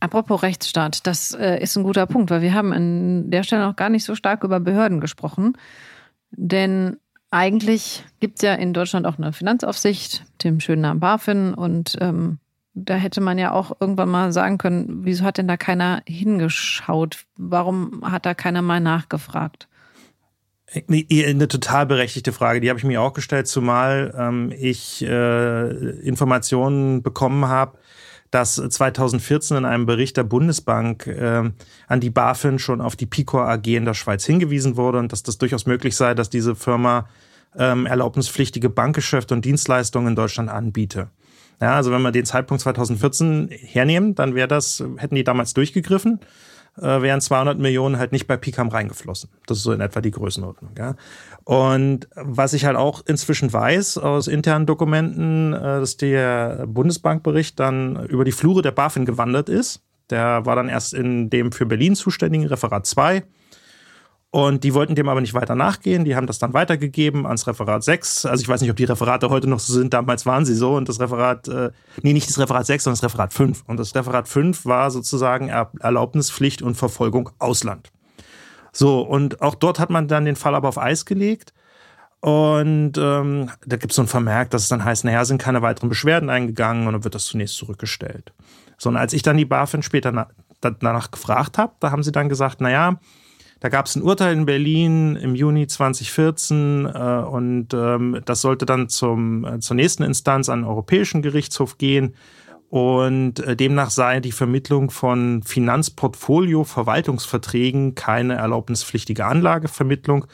Apropos 0.00 0.42
Rechtsstaat, 0.42 1.06
das 1.06 1.34
äh, 1.34 1.60
ist 1.60 1.76
ein 1.76 1.82
guter 1.82 2.06
Punkt, 2.06 2.30
weil 2.30 2.40
wir 2.40 2.54
haben 2.54 2.72
an 2.72 3.30
der 3.30 3.42
Stelle 3.42 3.64
noch 3.64 3.74
gar 3.74 3.88
nicht 3.88 4.04
so 4.04 4.14
stark 4.14 4.44
über 4.44 4.60
Behörden 4.60 5.00
gesprochen. 5.00 5.56
Denn 6.30 6.98
eigentlich 7.30 8.04
gibt 8.20 8.36
es 8.36 8.42
ja 8.42 8.54
in 8.54 8.72
Deutschland 8.72 9.06
auch 9.06 9.18
eine 9.18 9.32
Finanzaufsicht, 9.32 10.24
dem 10.42 10.60
schönen 10.60 10.82
Namen 10.82 11.00
BaFin. 11.00 11.54
Und 11.54 11.96
ähm, 12.00 12.38
da 12.74 12.94
hätte 12.94 13.20
man 13.20 13.38
ja 13.38 13.52
auch 13.52 13.76
irgendwann 13.80 14.08
mal 14.08 14.32
sagen 14.32 14.58
können, 14.58 15.04
wieso 15.04 15.24
hat 15.24 15.38
denn 15.38 15.48
da 15.48 15.56
keiner 15.56 16.02
hingeschaut? 16.06 17.24
Warum 17.36 18.02
hat 18.10 18.24
da 18.26 18.34
keiner 18.34 18.62
mal 18.62 18.80
nachgefragt? 18.80 19.68
Eine 20.86 21.48
total 21.48 21.86
berechtigte 21.86 22.32
Frage, 22.32 22.60
die 22.60 22.68
habe 22.68 22.78
ich 22.78 22.84
mir 22.84 23.00
auch 23.00 23.14
gestellt, 23.14 23.46
zumal 23.46 24.14
ähm, 24.18 24.52
ich 24.54 25.02
äh, 25.02 25.70
Informationen 26.00 27.02
bekommen 27.02 27.48
habe, 27.48 27.78
dass 28.30 28.56
2014 28.56 29.56
in 29.56 29.64
einem 29.64 29.86
Bericht 29.86 30.16
der 30.16 30.24
Bundesbank 30.24 31.06
äh, 31.06 31.50
an 31.86 32.00
die 32.00 32.10
BaFin 32.10 32.58
schon 32.58 32.80
auf 32.80 32.96
die 32.96 33.06
Picor 33.06 33.48
AG 33.48 33.66
in 33.66 33.84
der 33.84 33.94
Schweiz 33.94 34.24
hingewiesen 34.24 34.76
wurde 34.76 34.98
und 34.98 35.12
dass 35.12 35.22
das 35.22 35.38
durchaus 35.38 35.66
möglich 35.66 35.96
sei, 35.96 36.14
dass 36.14 36.30
diese 36.30 36.54
Firma 36.54 37.08
ähm, 37.56 37.86
erlaubnispflichtige 37.86 38.68
Bankgeschäfte 38.68 39.34
und 39.34 39.44
Dienstleistungen 39.44 40.08
in 40.08 40.16
Deutschland 40.16 40.50
anbiete. 40.50 41.08
Ja, 41.60 41.74
also 41.74 41.90
wenn 41.90 42.02
wir 42.02 42.12
den 42.12 42.24
Zeitpunkt 42.24 42.62
2014 42.62 43.48
hernehmen, 43.50 44.14
dann 44.14 44.34
wäre 44.34 44.46
das, 44.46 44.84
hätten 44.98 45.16
die 45.16 45.24
damals 45.24 45.54
durchgegriffen 45.54 46.20
äh, 46.80 47.02
wären 47.02 47.20
200 47.20 47.58
Millionen 47.58 47.98
halt 47.98 48.12
nicht 48.12 48.26
bei 48.26 48.36
Picam 48.36 48.68
reingeflossen. 48.68 49.30
Das 49.46 49.58
ist 49.58 49.64
so 49.64 49.72
in 49.72 49.80
etwa 49.80 50.00
die 50.00 50.10
Größenordnung. 50.10 50.72
Ja. 50.76 50.94
Und 51.44 52.08
was 52.14 52.52
ich 52.52 52.64
halt 52.64 52.76
auch 52.76 53.02
inzwischen 53.06 53.52
weiß 53.52 53.98
aus 53.98 54.28
internen 54.28 54.66
Dokumenten, 54.66 55.52
äh, 55.52 55.60
dass 55.60 55.96
der 55.96 56.66
Bundesbankbericht 56.66 57.58
dann 57.58 58.06
über 58.06 58.24
die 58.24 58.32
Flure 58.32 58.62
der 58.62 58.72
BaFin 58.72 59.04
gewandert 59.04 59.48
ist. 59.48 59.82
Der 60.10 60.46
war 60.46 60.56
dann 60.56 60.68
erst 60.68 60.94
in 60.94 61.28
dem 61.30 61.52
für 61.52 61.66
Berlin 61.66 61.94
zuständigen 61.94 62.46
Referat 62.46 62.86
2 62.86 63.24
und 64.30 64.62
die 64.62 64.74
wollten 64.74 64.94
dem 64.94 65.08
aber 65.08 65.22
nicht 65.22 65.32
weiter 65.32 65.54
nachgehen. 65.54 66.04
Die 66.04 66.14
haben 66.14 66.26
das 66.26 66.38
dann 66.38 66.52
weitergegeben 66.52 67.26
ans 67.26 67.46
Referat 67.46 67.82
6. 67.82 68.26
Also 68.26 68.42
ich 68.42 68.48
weiß 68.48 68.60
nicht, 68.60 68.70
ob 68.70 68.76
die 68.76 68.84
Referate 68.84 69.30
heute 69.30 69.46
noch 69.46 69.58
so 69.58 69.72
sind. 69.72 69.94
Damals 69.94 70.26
waren 70.26 70.44
sie 70.44 70.54
so. 70.54 70.76
Und 70.76 70.88
das 70.88 71.00
Referat, 71.00 71.48
äh, 71.48 71.70
nee, 72.02 72.12
nicht 72.12 72.28
das 72.28 72.38
Referat 72.38 72.66
6, 72.66 72.84
sondern 72.84 72.96
das 73.00 73.04
Referat 73.04 73.32
5. 73.32 73.64
Und 73.66 73.80
das 73.80 73.94
Referat 73.94 74.28
5 74.28 74.66
war 74.66 74.90
sozusagen 74.90 75.48
Erlaubnispflicht 75.48 76.60
und 76.60 76.74
Verfolgung 76.74 77.30
Ausland. 77.38 77.90
So, 78.70 79.00
und 79.00 79.40
auch 79.40 79.54
dort 79.54 79.78
hat 79.78 79.88
man 79.88 80.08
dann 80.08 80.26
den 80.26 80.36
Fall 80.36 80.54
aber 80.54 80.68
auf 80.68 80.78
Eis 80.78 81.06
gelegt. 81.06 81.54
Und 82.20 82.98
ähm, 82.98 83.50
da 83.64 83.76
gibt 83.76 83.92
es 83.92 83.96
so 83.96 84.02
ein 84.02 84.08
Vermerk, 84.08 84.50
dass 84.50 84.62
es 84.62 84.68
dann 84.68 84.84
heißt, 84.84 85.04
naja, 85.04 85.24
sind 85.24 85.40
keine 85.40 85.62
weiteren 85.62 85.88
Beschwerden 85.88 86.28
eingegangen 86.28 86.86
und 86.86 86.92
dann 86.92 87.04
wird 87.04 87.14
das 87.14 87.24
zunächst 87.24 87.56
zurückgestellt. 87.56 88.34
So, 88.76 88.90
und 88.90 88.96
als 88.96 89.14
ich 89.14 89.22
dann 89.22 89.38
die 89.38 89.46
BaFin 89.46 89.82
später 89.82 90.12
na 90.12 90.28
danach 90.60 91.12
gefragt 91.12 91.56
habe, 91.56 91.74
da 91.78 91.92
haben 91.92 92.02
sie 92.02 92.10
dann 92.10 92.28
gesagt, 92.28 92.60
naja, 92.60 92.98
da 93.60 93.68
gab 93.68 93.86
es 93.86 93.96
ein 93.96 94.02
Urteil 94.02 94.34
in 94.34 94.46
Berlin 94.46 95.16
im 95.16 95.34
Juni 95.34 95.66
2014 95.66 96.86
äh, 96.86 96.88
und 96.88 97.74
ähm, 97.74 98.20
das 98.24 98.40
sollte 98.40 98.66
dann 98.66 98.88
zum, 98.88 99.44
äh, 99.44 99.58
zur 99.58 99.74
nächsten 99.76 100.04
Instanz 100.04 100.48
an 100.48 100.60
den 100.60 100.68
Europäischen 100.68 101.22
Gerichtshof 101.22 101.76
gehen. 101.78 102.14
Und 102.70 103.40
äh, 103.40 103.56
demnach 103.56 103.90
sei 103.90 104.20
die 104.20 104.32
Vermittlung 104.32 104.90
von 104.90 105.42
Finanzportfolio-Verwaltungsverträgen 105.42 107.94
keine 107.94 108.34
erlaubnispflichtige 108.34 109.24
Anlagevermittlung. 109.24 110.26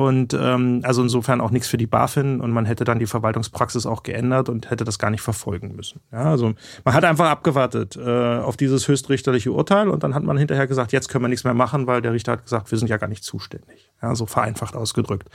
Und 0.00 0.32
ähm, 0.32 0.80
also 0.82 1.02
insofern 1.02 1.42
auch 1.42 1.50
nichts 1.50 1.68
für 1.68 1.76
die 1.76 1.86
BaFin 1.86 2.40
und 2.40 2.52
man 2.52 2.64
hätte 2.64 2.84
dann 2.84 2.98
die 2.98 3.06
Verwaltungspraxis 3.06 3.84
auch 3.84 4.02
geändert 4.02 4.48
und 4.48 4.70
hätte 4.70 4.84
das 4.84 4.98
gar 4.98 5.10
nicht 5.10 5.20
verfolgen 5.20 5.76
müssen. 5.76 6.00
Ja, 6.10 6.24
also 6.24 6.54
man 6.86 6.94
hat 6.94 7.04
einfach 7.04 7.28
abgewartet 7.28 7.98
äh, 8.02 8.38
auf 8.38 8.56
dieses 8.56 8.88
höchstrichterliche 8.88 9.52
Urteil 9.52 9.90
und 9.90 10.02
dann 10.02 10.14
hat 10.14 10.22
man 10.22 10.38
hinterher 10.38 10.66
gesagt, 10.66 10.92
jetzt 10.92 11.10
können 11.10 11.24
wir 11.24 11.28
nichts 11.28 11.44
mehr 11.44 11.52
machen, 11.52 11.86
weil 11.86 12.00
der 12.00 12.14
Richter 12.14 12.32
hat 12.32 12.44
gesagt, 12.44 12.70
wir 12.70 12.78
sind 12.78 12.88
ja 12.88 12.96
gar 12.96 13.08
nicht 13.08 13.24
zuständig. 13.24 13.90
Ja, 14.00 14.14
so 14.14 14.24
vereinfacht 14.24 14.74
ausgedrückt. 14.74 15.28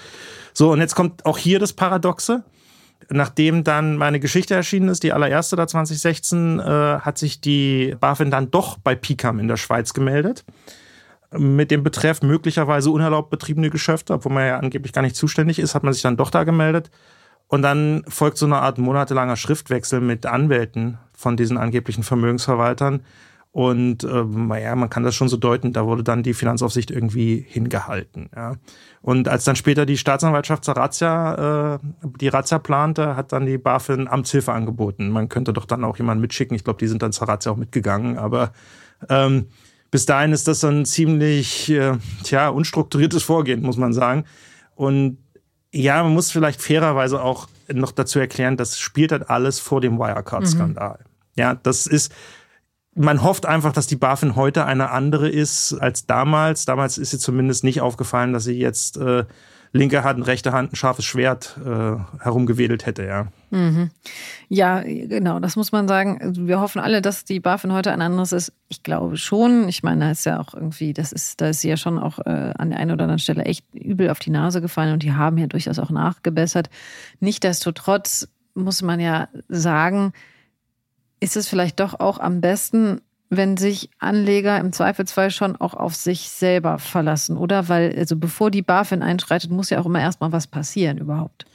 So, 0.51 0.71
und 0.71 0.79
jetzt 0.79 0.95
kommt 0.95 1.27
auch 1.27 1.37
hier 1.37 1.59
das 1.59 1.73
Paradoxe. 1.73 2.43
Nachdem 3.11 3.63
dann 3.63 3.97
meine 3.97 4.19
Geschichte 4.19 4.55
erschienen 4.55 4.89
ist, 4.89 5.03
die 5.03 5.13
allererste 5.13 5.55
da 5.55 5.67
2016, 5.67 6.59
äh, 6.59 6.63
hat 6.63 7.19
sich 7.19 7.39
die 7.39 7.95
BaFin 7.99 8.31
dann 8.31 8.49
doch 8.49 8.79
bei 8.79 8.95
PICAM 8.95 9.37
in 9.37 9.47
der 9.47 9.57
Schweiz 9.57 9.93
gemeldet 9.93 10.43
mit 11.31 11.71
dem 11.71 11.83
Betreff 11.83 12.21
möglicherweise 12.21 12.91
unerlaubt 12.91 13.29
betriebene 13.29 13.69
Geschäfte, 13.69 14.13
obwohl 14.13 14.33
man 14.33 14.45
ja 14.45 14.57
angeblich 14.57 14.93
gar 14.93 15.01
nicht 15.01 15.15
zuständig 15.15 15.59
ist, 15.59 15.75
hat 15.75 15.83
man 15.83 15.93
sich 15.93 16.01
dann 16.01 16.17
doch 16.17 16.29
da 16.29 16.43
gemeldet. 16.43 16.91
Und 17.47 17.61
dann 17.61 18.03
folgt 18.07 18.37
so 18.37 18.45
eine 18.45 18.57
Art 18.57 18.77
monatelanger 18.77 19.35
Schriftwechsel 19.35 20.01
mit 20.01 20.25
Anwälten 20.25 20.97
von 21.13 21.37
diesen 21.37 21.57
angeblichen 21.57 22.03
Vermögensverwaltern. 22.03 23.01
Und 23.51 24.03
äh, 24.03 24.61
ja, 24.61 24.75
man 24.75 24.89
kann 24.89 25.03
das 25.03 25.15
schon 25.15 25.29
so 25.29 25.37
deuten, 25.37 25.71
da 25.71 25.85
wurde 25.85 26.03
dann 26.03 26.23
die 26.23 26.33
Finanzaufsicht 26.33 26.91
irgendwie 26.91 27.45
hingehalten. 27.47 28.29
Ja. 28.35 28.55
Und 29.01 29.29
als 29.29 29.45
dann 29.45 29.55
später 29.55 29.85
die 29.85 29.97
Staatsanwaltschaft 29.97 30.65
zur 30.65 30.75
Razzia, 30.75 31.75
äh, 31.75 31.79
die 32.19 32.27
Razzia 32.27 32.59
plante, 32.59 33.15
hat 33.15 33.31
dann 33.31 33.45
die 33.45 33.57
BaFin 33.57 34.09
Amtshilfe 34.09 34.51
angeboten. 34.51 35.09
Man 35.09 35.29
könnte 35.29 35.53
doch 35.53 35.65
dann 35.65 35.85
auch 35.85 35.97
jemanden 35.97 36.19
mitschicken. 36.19 36.53
Ich 36.53 36.65
glaube, 36.65 36.79
die 36.79 36.87
sind 36.87 37.01
dann 37.01 37.13
zur 37.13 37.29
Razzia 37.29 37.53
auch 37.53 37.55
mitgegangen. 37.55 38.17
Aber 38.17 38.51
ähm, 39.07 39.45
bis 39.91 40.05
dahin 40.05 40.31
ist 40.31 40.47
das 40.47 40.63
ein 40.63 40.85
ziemlich, 40.85 41.69
äh, 41.69 41.97
tja, 42.23 42.49
unstrukturiertes 42.49 43.23
Vorgehen, 43.23 43.61
muss 43.61 43.77
man 43.77 43.93
sagen. 43.93 44.25
Und 44.75 45.17
ja, 45.71 46.03
man 46.03 46.13
muss 46.13 46.31
vielleicht 46.31 46.61
fairerweise 46.61 47.21
auch 47.21 47.47
noch 47.71 47.91
dazu 47.91 48.19
erklären, 48.19 48.57
das 48.57 48.79
spielt 48.79 49.11
halt 49.11 49.29
alles 49.29 49.59
vor 49.59 49.81
dem 49.81 49.97
Wirecard-Skandal. 49.97 50.99
Mhm. 50.99 51.41
Ja, 51.41 51.55
das 51.55 51.87
ist, 51.87 52.13
man 52.95 53.23
hofft 53.23 53.45
einfach, 53.45 53.73
dass 53.73 53.87
die 53.87 53.97
BaFin 53.97 54.35
heute 54.35 54.65
eine 54.65 54.91
andere 54.91 55.29
ist 55.29 55.73
als 55.73 56.05
damals. 56.05 56.65
Damals 56.65 56.97
ist 56.97 57.11
sie 57.11 57.19
zumindest 57.19 57.63
nicht 57.63 57.81
aufgefallen, 57.81 58.33
dass 58.33 58.45
sie 58.45 58.57
jetzt 58.57 58.97
äh, 58.97 59.25
linke 59.75 60.03
Hand, 60.03 60.25
rechte 60.25 60.53
Hand 60.53 60.71
ein 60.71 60.75
scharfes 60.75 61.05
Schwert 61.05 61.57
äh, 61.63 61.97
herumgewedelt 62.23 62.85
hätte, 62.85 63.05
ja. 63.05 63.27
Mhm. 63.51 63.91
Ja, 64.47 64.81
genau, 64.81 65.39
das 65.39 65.55
muss 65.55 65.71
man 65.71 65.87
sagen. 65.87 66.19
Also 66.21 66.47
wir 66.47 66.59
hoffen 66.59 66.79
alle, 66.79 67.01
dass 67.01 67.25
die 67.25 67.39
BaFin 67.39 67.73
heute 67.73 67.91
ein 67.91 68.01
anderes 68.01 68.31
ist. 68.31 68.53
Ich 68.69 68.83
glaube 68.83 69.17
schon. 69.17 69.67
Ich 69.67 69.83
meine, 69.83 70.05
da 70.05 70.11
ist 70.11 70.25
ja 70.25 70.39
auch 70.39 70.53
irgendwie, 70.53 70.93
das 70.93 71.11
ist, 71.11 71.41
da 71.41 71.49
ist 71.49 71.61
sie 71.61 71.69
ja 71.69 71.77
schon 71.77 71.99
auch 71.99 72.19
äh, 72.19 72.53
an 72.57 72.69
der 72.69 72.79
einen 72.79 72.91
oder 72.91 73.03
anderen 73.03 73.19
Stelle 73.19 73.43
echt 73.43 73.65
übel 73.73 74.09
auf 74.09 74.19
die 74.19 74.29
Nase 74.29 74.61
gefallen 74.61 74.93
und 74.93 75.03
die 75.03 75.13
haben 75.13 75.37
ja 75.37 75.47
durchaus 75.47 75.79
auch 75.79 75.89
nachgebessert. 75.89 76.69
Nichtsdestotrotz 77.19 78.29
muss 78.53 78.81
man 78.81 78.99
ja 78.99 79.27
sagen, 79.49 80.13
ist 81.19 81.35
es 81.35 81.47
vielleicht 81.47 81.79
doch 81.79 81.99
auch 81.99 82.19
am 82.19 82.39
besten, 82.39 83.01
wenn 83.29 83.57
sich 83.57 83.89
Anleger 83.99 84.59
im 84.59 84.71
Zweifelsfall 84.71 85.31
schon 85.31 85.55
auch 85.55 85.73
auf 85.73 85.95
sich 85.95 86.29
selber 86.29 86.79
verlassen, 86.79 87.37
oder? 87.37 87.69
Weil, 87.69 87.95
also 87.97 88.15
bevor 88.15 88.51
die 88.51 88.61
BaFin 88.61 89.01
einschreitet, 89.01 89.51
muss 89.51 89.69
ja 89.69 89.79
auch 89.79 89.85
immer 89.85 90.01
erstmal 90.01 90.31
was 90.31 90.47
passieren 90.47 90.97
überhaupt. 90.97 91.45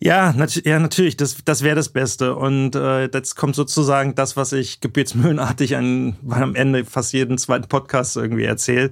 Ja, 0.00 0.32
nat 0.32 0.54
ja 0.64 0.78
natürlich, 0.78 1.16
das, 1.16 1.38
das 1.44 1.62
wäre 1.62 1.74
das 1.74 1.88
Beste. 1.88 2.36
Und 2.36 2.76
äh, 2.76 3.06
jetzt 3.06 3.34
kommt 3.34 3.56
sozusagen 3.56 4.14
das, 4.14 4.36
was 4.36 4.52
ich 4.52 4.80
gebetsmühlenartig 4.80 5.76
an, 5.76 6.16
am 6.30 6.54
Ende 6.54 6.84
fast 6.84 7.12
jeden 7.12 7.36
zweiten 7.38 7.68
Podcast 7.68 8.16
irgendwie 8.16 8.44
erzähle. 8.44 8.90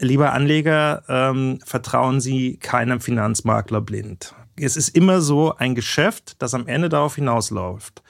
Lieber 0.00 0.32
Anleger, 0.32 1.02
ähm, 1.08 1.60
vertrauen 1.64 2.20
Sie 2.20 2.58
keinem 2.58 3.00
Finanzmakler 3.00 3.80
blind. 3.80 4.34
Es 4.56 4.76
ist 4.76 4.90
immer 4.90 5.20
so 5.20 5.54
ein 5.56 5.74
Geschäft, 5.74 6.42
das 6.42 6.52
am 6.52 6.66
Ende 6.66 6.88
darauf 6.88 7.14
hinausläuft, 7.14 8.02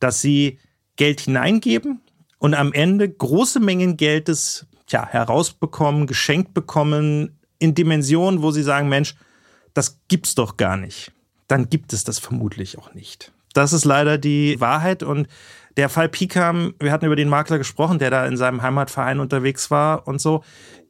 dass 0.00 0.20
Sie 0.20 0.58
Geld 0.96 1.20
hineingeben 1.20 2.02
und 2.40 2.54
am 2.54 2.72
Ende 2.72 3.08
große 3.08 3.60
Mengen 3.60 3.96
Geldes 3.96 4.66
tja, 4.86 5.06
herausbekommen, 5.06 6.08
geschenkt 6.08 6.52
bekommen, 6.52 7.38
in 7.60 7.76
Dimensionen, 7.76 8.42
wo 8.42 8.50
Sie 8.50 8.64
sagen, 8.64 8.88
Mensch, 8.88 9.14
das 9.74 10.00
gibt's 10.08 10.34
doch 10.34 10.56
gar 10.56 10.76
nicht 10.76 11.12
dann 11.50 11.68
gibt 11.68 11.92
es 11.92 12.04
das 12.04 12.18
vermutlich 12.18 12.78
auch 12.78 12.94
nicht. 12.94 13.32
Das 13.54 13.72
ist 13.72 13.84
leider 13.84 14.18
die 14.18 14.60
Wahrheit 14.60 15.02
und 15.02 15.26
der 15.76 15.88
Fall 15.88 16.08
Pikam, 16.08 16.74
wir 16.78 16.92
hatten 16.92 17.06
über 17.06 17.16
den 17.16 17.28
Makler 17.28 17.58
gesprochen, 17.58 17.98
der 17.98 18.10
da 18.10 18.26
in 18.26 18.36
seinem 18.36 18.62
Heimatverein 18.62 19.18
unterwegs 19.18 19.70
war 19.70 20.06
und 20.06 20.20
so. 20.20 20.44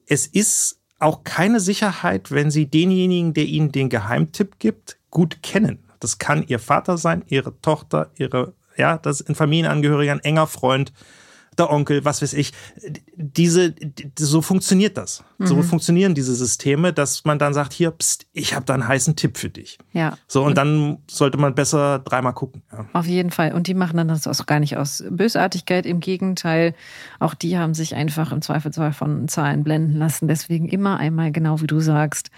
Es 0.07 0.27
ist 0.27 0.79
auch 0.99 1.25
keine 1.25 1.61
Sicherheit, 1.61 2.31
wenn 2.31 2.51
Sie 2.51 2.67
denjenigen, 2.67 3.33
der 3.33 3.45
Ihnen 3.45 3.73
den 3.73 3.89
Geheimtipp 3.89 4.59
gibt, 4.59 4.99
gut 5.11 5.43
kennen. 5.43 5.79
Das 5.99 6.19
kann 6.19 6.45
Ihr 6.47 6.59
Vater 6.59 6.99
sein, 6.99 7.25
Ihre 7.29 7.59
Tochter, 7.63 8.11
Ihre, 8.17 8.53
ja, 8.77 8.99
das 8.99 9.23
ist 9.23 9.31
ein 9.31 9.35
Familienangehöriger, 9.35 10.13
ein 10.13 10.21
enger 10.21 10.47
Freund 10.47 10.93
Onkel, 11.69 12.05
was 12.05 12.23
weiß 12.23 12.33
ich. 12.35 12.53
Diese, 13.17 13.75
so 14.19 14.41
funktioniert 14.41 14.97
das. 14.97 15.23
Mhm. 15.39 15.47
So 15.47 15.63
funktionieren 15.63 16.15
diese 16.15 16.35
Systeme, 16.35 16.93
dass 16.93 17.25
man 17.25 17.39
dann 17.39 17.53
sagt, 17.53 17.73
hier, 17.73 17.91
pst, 17.91 18.27
ich 18.33 18.55
habe 18.55 18.65
da 18.65 18.75
einen 18.75 18.87
heißen 18.87 19.17
Tipp 19.17 19.37
für 19.37 19.51
dich. 19.51 19.79
Ja. 19.93 20.17
So, 20.27 20.45
und 20.45 20.57
dann 20.57 20.99
sollte 21.11 21.39
man 21.39 21.55
besser 21.55 21.99
dreimal 21.99 22.33
gucken. 22.33 22.63
Ja. 22.73 22.87
Auf 22.93 23.07
jeden 23.07 23.31
Fall. 23.31 23.53
Und 23.53 23.67
die 23.67 23.75
machen 23.75 23.97
dann 23.97 24.09
das 24.09 24.27
auch 24.27 24.47
gar 24.47 24.61
nicht 24.61 24.77
aus 24.77 25.05
Bösartigkeit. 25.11 25.87
Im 25.87 26.01
Gegenteil, 26.01 26.75
auch 27.19 27.35
die 27.35 27.59
haben 27.59 27.75
sich 27.75 27.95
einfach 27.95 28.33
im 28.33 28.43
Zweifelsfall 28.43 28.93
von 28.93 29.29
Zahlen 29.29 29.65
blenden 29.65 29.97
lassen. 29.97 30.29
Deswegen 30.29 30.69
immer 30.69 30.99
einmal, 30.99 31.33
genau 31.33 31.61
wie 31.61 31.67
du 31.67 31.81
sagst, 31.81 32.31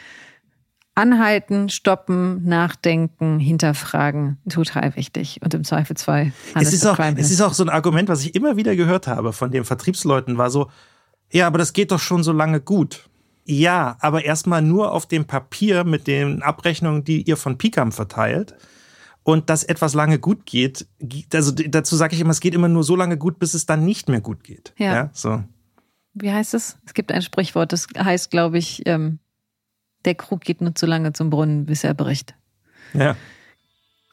Anhalten, 0.94 1.70
stoppen, 1.70 2.44
nachdenken, 2.44 3.38
hinterfragen, 3.38 4.38
total 4.48 4.94
wichtig. 4.96 5.40
Und 5.42 5.54
im 5.54 5.64
Zweifelsfall. 5.64 6.32
Es 6.54 6.72
ist, 6.72 6.86
auch, 6.86 6.98
es 6.98 7.30
ist 7.30 7.40
auch 7.40 7.54
so 7.54 7.64
ein 7.64 7.70
Argument, 7.70 8.08
was 8.08 8.22
ich 8.22 8.34
immer 8.34 8.56
wieder 8.56 8.76
gehört 8.76 9.06
habe 9.06 9.32
von 9.32 9.50
den 9.50 9.64
Vertriebsleuten, 9.64 10.36
war 10.36 10.50
so, 10.50 10.70
ja, 11.30 11.46
aber 11.46 11.58
das 11.58 11.72
geht 11.72 11.92
doch 11.92 11.98
schon 11.98 12.22
so 12.22 12.32
lange 12.32 12.60
gut. 12.60 13.08
Ja, 13.44 13.96
aber 14.00 14.24
erstmal 14.24 14.62
nur 14.62 14.92
auf 14.92 15.06
dem 15.06 15.24
Papier 15.24 15.84
mit 15.84 16.06
den 16.06 16.42
Abrechnungen, 16.42 17.04
die 17.04 17.22
ihr 17.22 17.36
von 17.36 17.58
Picam 17.58 17.90
verteilt. 17.90 18.54
Und 19.24 19.50
dass 19.50 19.62
etwas 19.62 19.94
lange 19.94 20.18
gut 20.18 20.46
geht, 20.46 20.86
also 21.32 21.52
dazu 21.52 21.94
sage 21.94 22.14
ich 22.14 22.20
immer, 22.20 22.30
es 22.30 22.40
geht 22.40 22.54
immer 22.54 22.68
nur 22.68 22.82
so 22.82 22.96
lange 22.96 23.16
gut, 23.16 23.38
bis 23.38 23.54
es 23.54 23.66
dann 23.66 23.84
nicht 23.84 24.08
mehr 24.08 24.20
gut 24.20 24.42
geht. 24.42 24.74
Ja. 24.78 24.94
ja 24.94 25.10
so. 25.12 25.44
Wie 26.14 26.32
heißt 26.32 26.54
es? 26.54 26.76
Es 26.84 26.92
gibt 26.92 27.12
ein 27.12 27.22
Sprichwort, 27.22 27.72
das 27.72 27.86
heißt, 27.96 28.30
glaube 28.30 28.58
ich, 28.58 28.82
ähm, 28.86 29.20
der 30.04 30.14
Krug 30.14 30.40
geht 30.40 30.60
nur 30.60 30.74
zu 30.74 30.86
lange 30.86 31.12
zum 31.12 31.30
Brunnen, 31.30 31.66
bis 31.66 31.84
er 31.84 31.94
bricht. 31.94 32.34
Ja. 32.94 33.16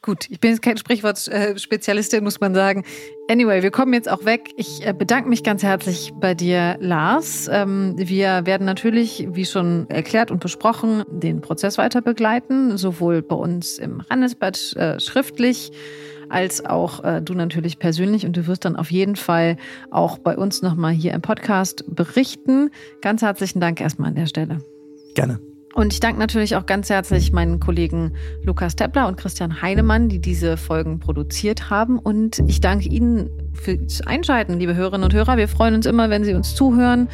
Gut, 0.01 0.29
ich 0.29 0.39
bin 0.39 0.51
jetzt 0.51 0.61
kein 0.61 0.77
Sprichwortspezialistin, 0.77 2.23
muss 2.23 2.39
man 2.39 2.55
sagen. 2.55 2.85
Anyway, 3.29 3.61
wir 3.61 3.71
kommen 3.71 3.93
jetzt 3.93 4.09
auch 4.09 4.23
weg. 4.23 4.49
Ich 4.55 4.85
äh, 4.85 4.93
bedanke 4.93 5.27
mich 5.27 5.43
ganz 5.43 5.61
herzlich 5.61 6.13
bei 6.21 6.33
dir, 6.33 6.77
Lars. 6.79 7.49
Ähm, 7.51 7.95
wir 7.97 8.45
werden 8.45 8.65
natürlich, 8.65 9.27
wie 9.31 9.45
schon 9.45 9.89
erklärt 9.89 10.31
und 10.31 10.39
besprochen, 10.39 11.03
den 11.09 11.41
Prozess 11.41 11.77
weiter 11.77 12.01
begleiten, 12.01 12.77
sowohl 12.77 13.21
bei 13.21 13.35
uns 13.35 13.77
im 13.77 14.01
Handelsblatt 14.09 14.73
äh, 14.77 14.99
schriftlich 15.01 15.71
als 16.29 16.63
auch 16.63 17.03
äh, 17.03 17.21
du 17.21 17.33
natürlich 17.33 17.79
persönlich. 17.79 18.25
Und 18.25 18.37
du 18.37 18.47
wirst 18.47 18.63
dann 18.63 18.77
auf 18.77 18.91
jeden 18.91 19.17
Fall 19.17 19.57
auch 19.91 20.17
bei 20.17 20.37
uns 20.37 20.61
nochmal 20.61 20.93
hier 20.93 21.13
im 21.13 21.21
Podcast 21.21 21.83
berichten. 21.87 22.69
Ganz 23.01 23.21
herzlichen 23.21 23.59
Dank 23.59 23.81
erstmal 23.81 24.09
an 24.09 24.15
der 24.15 24.27
Stelle. 24.27 24.59
Gerne. 25.15 25.48
Und 25.76 25.93
ich 25.93 25.99
danke 25.99 26.20
natürlich 26.20 26.55
auch 26.55 26.65
ganz 26.65 26.89
herzlich 26.89 27.32
meinen 27.32 27.59
Kollegen 27.59 28.13
Lukas 28.43 28.76
Teppler 28.76 29.07
und 29.07 29.17
Christian 29.17 29.61
Heinemann, 29.61 30.09
die 30.09 30.20
diese 30.20 30.57
Folgen 30.57 30.99
produziert 30.99 31.70
haben. 31.70 31.99
Und 31.99 32.39
ich 32.47 32.59
danke 32.59 32.89
Ihnen 32.89 33.30
fürs 33.53 34.01
Einschalten, 34.01 34.59
liebe 34.59 34.76
Hörerinnen 34.76 35.03
und 35.05 35.13
Hörer. 35.13 35.38
Wir 35.38 35.47
freuen 35.47 35.76
uns 35.76 35.86
immer, 35.86 36.09
wenn 36.09 36.24
Sie 36.24 36.34
uns 36.34 36.55
zuhören. 36.55 37.07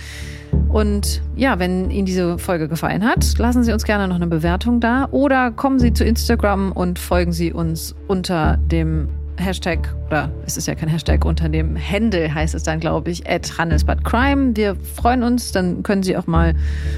Und 0.70 1.22
ja, 1.36 1.60
wenn 1.60 1.92
Ihnen 1.92 2.06
diese 2.06 2.38
Folge 2.38 2.68
gefallen 2.68 3.04
hat, 3.04 3.38
lassen 3.38 3.64
Sie 3.64 3.74
uns 3.74 3.84
gerne 3.84 4.08
noch 4.08 4.16
eine 4.16 4.28
Bewertung 4.28 4.80
da 4.80 5.10
oder 5.12 5.52
kommen 5.52 5.80
Sie 5.80 5.94
zu 5.94 6.06
Instagram 6.06 6.72
und 6.72 6.98
folgen 6.98 7.34
Sie 7.34 7.52
uns 7.52 7.94
unter 8.08 8.58
dem 8.58 9.10
Hashtag, 9.38 9.94
oder 10.08 10.32
es 10.46 10.58
ist 10.58 10.68
ja 10.68 10.76
kein 10.76 10.90
Hashtag, 10.90 11.26
unter 11.26 11.50
dem 11.50 11.78
Handle 11.78 12.34
heißt 12.34 12.56
es 12.56 12.64
dann, 12.64 12.80
glaube 12.80 13.12
ich, 13.12 13.30
at 13.30 13.58
Handelsbadcrime. 13.58 14.56
Wir 14.56 14.76
freuen 14.76 15.24
uns, 15.24 15.52
dann 15.52 15.84
können 15.84 16.04
Sie 16.04 16.16
auch 16.18 16.28
mal 16.28 16.54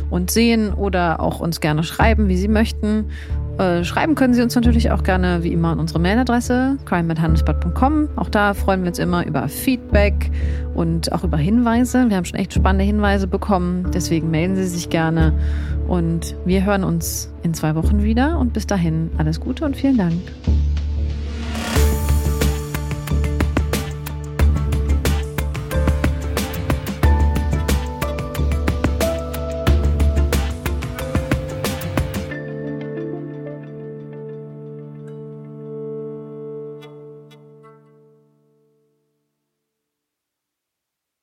uns 0.09 0.33
sehen 0.33 0.73
oder 0.73 1.19
auch 1.19 1.39
uns 1.39 1.59
gerne 1.61 1.83
schreiben, 1.83 2.29
wie 2.29 2.38
Sie 2.38 2.47
möchten. 2.47 3.05
Äh, 3.57 3.83
schreiben 3.83 4.13
können 4.13 4.33
Sie 4.33 4.41
uns 4.41 4.53
natürlich 4.55 4.91
auch 4.91 5.03
gerne 5.03 5.43
wie 5.43 5.51
immer 5.51 5.69
an 5.69 5.79
unsere 5.79 5.99
Mailadresse 5.99 6.77
crime.handelsblatt.com. 6.85 8.09
Auch 8.15 8.29
da 8.29 8.53
freuen 8.53 8.83
wir 8.83 8.89
uns 8.89 8.99
immer 8.99 9.25
über 9.25 9.47
Feedback 9.47 10.29
und 10.75 11.11
auch 11.11 11.23
über 11.23 11.38
Hinweise. 11.38 12.09
Wir 12.09 12.17
haben 12.17 12.25
schon 12.25 12.39
echt 12.39 12.53
spannende 12.53 12.85
Hinweise 12.85 13.27
bekommen, 13.27 13.89
deswegen 13.93 14.29
melden 14.29 14.55
Sie 14.55 14.67
sich 14.67 14.89
gerne 14.89 15.33
und 15.88 16.35
wir 16.45 16.65
hören 16.65 16.83
uns 16.83 17.31
in 17.41 17.53
zwei 17.53 17.73
Wochen 17.75 18.03
wieder 18.03 18.38
und 18.38 18.53
bis 18.53 18.67
dahin 18.67 19.09
alles 19.17 19.39
Gute 19.39 19.65
und 19.65 19.75
vielen 19.75 19.97
Dank. 19.97 20.13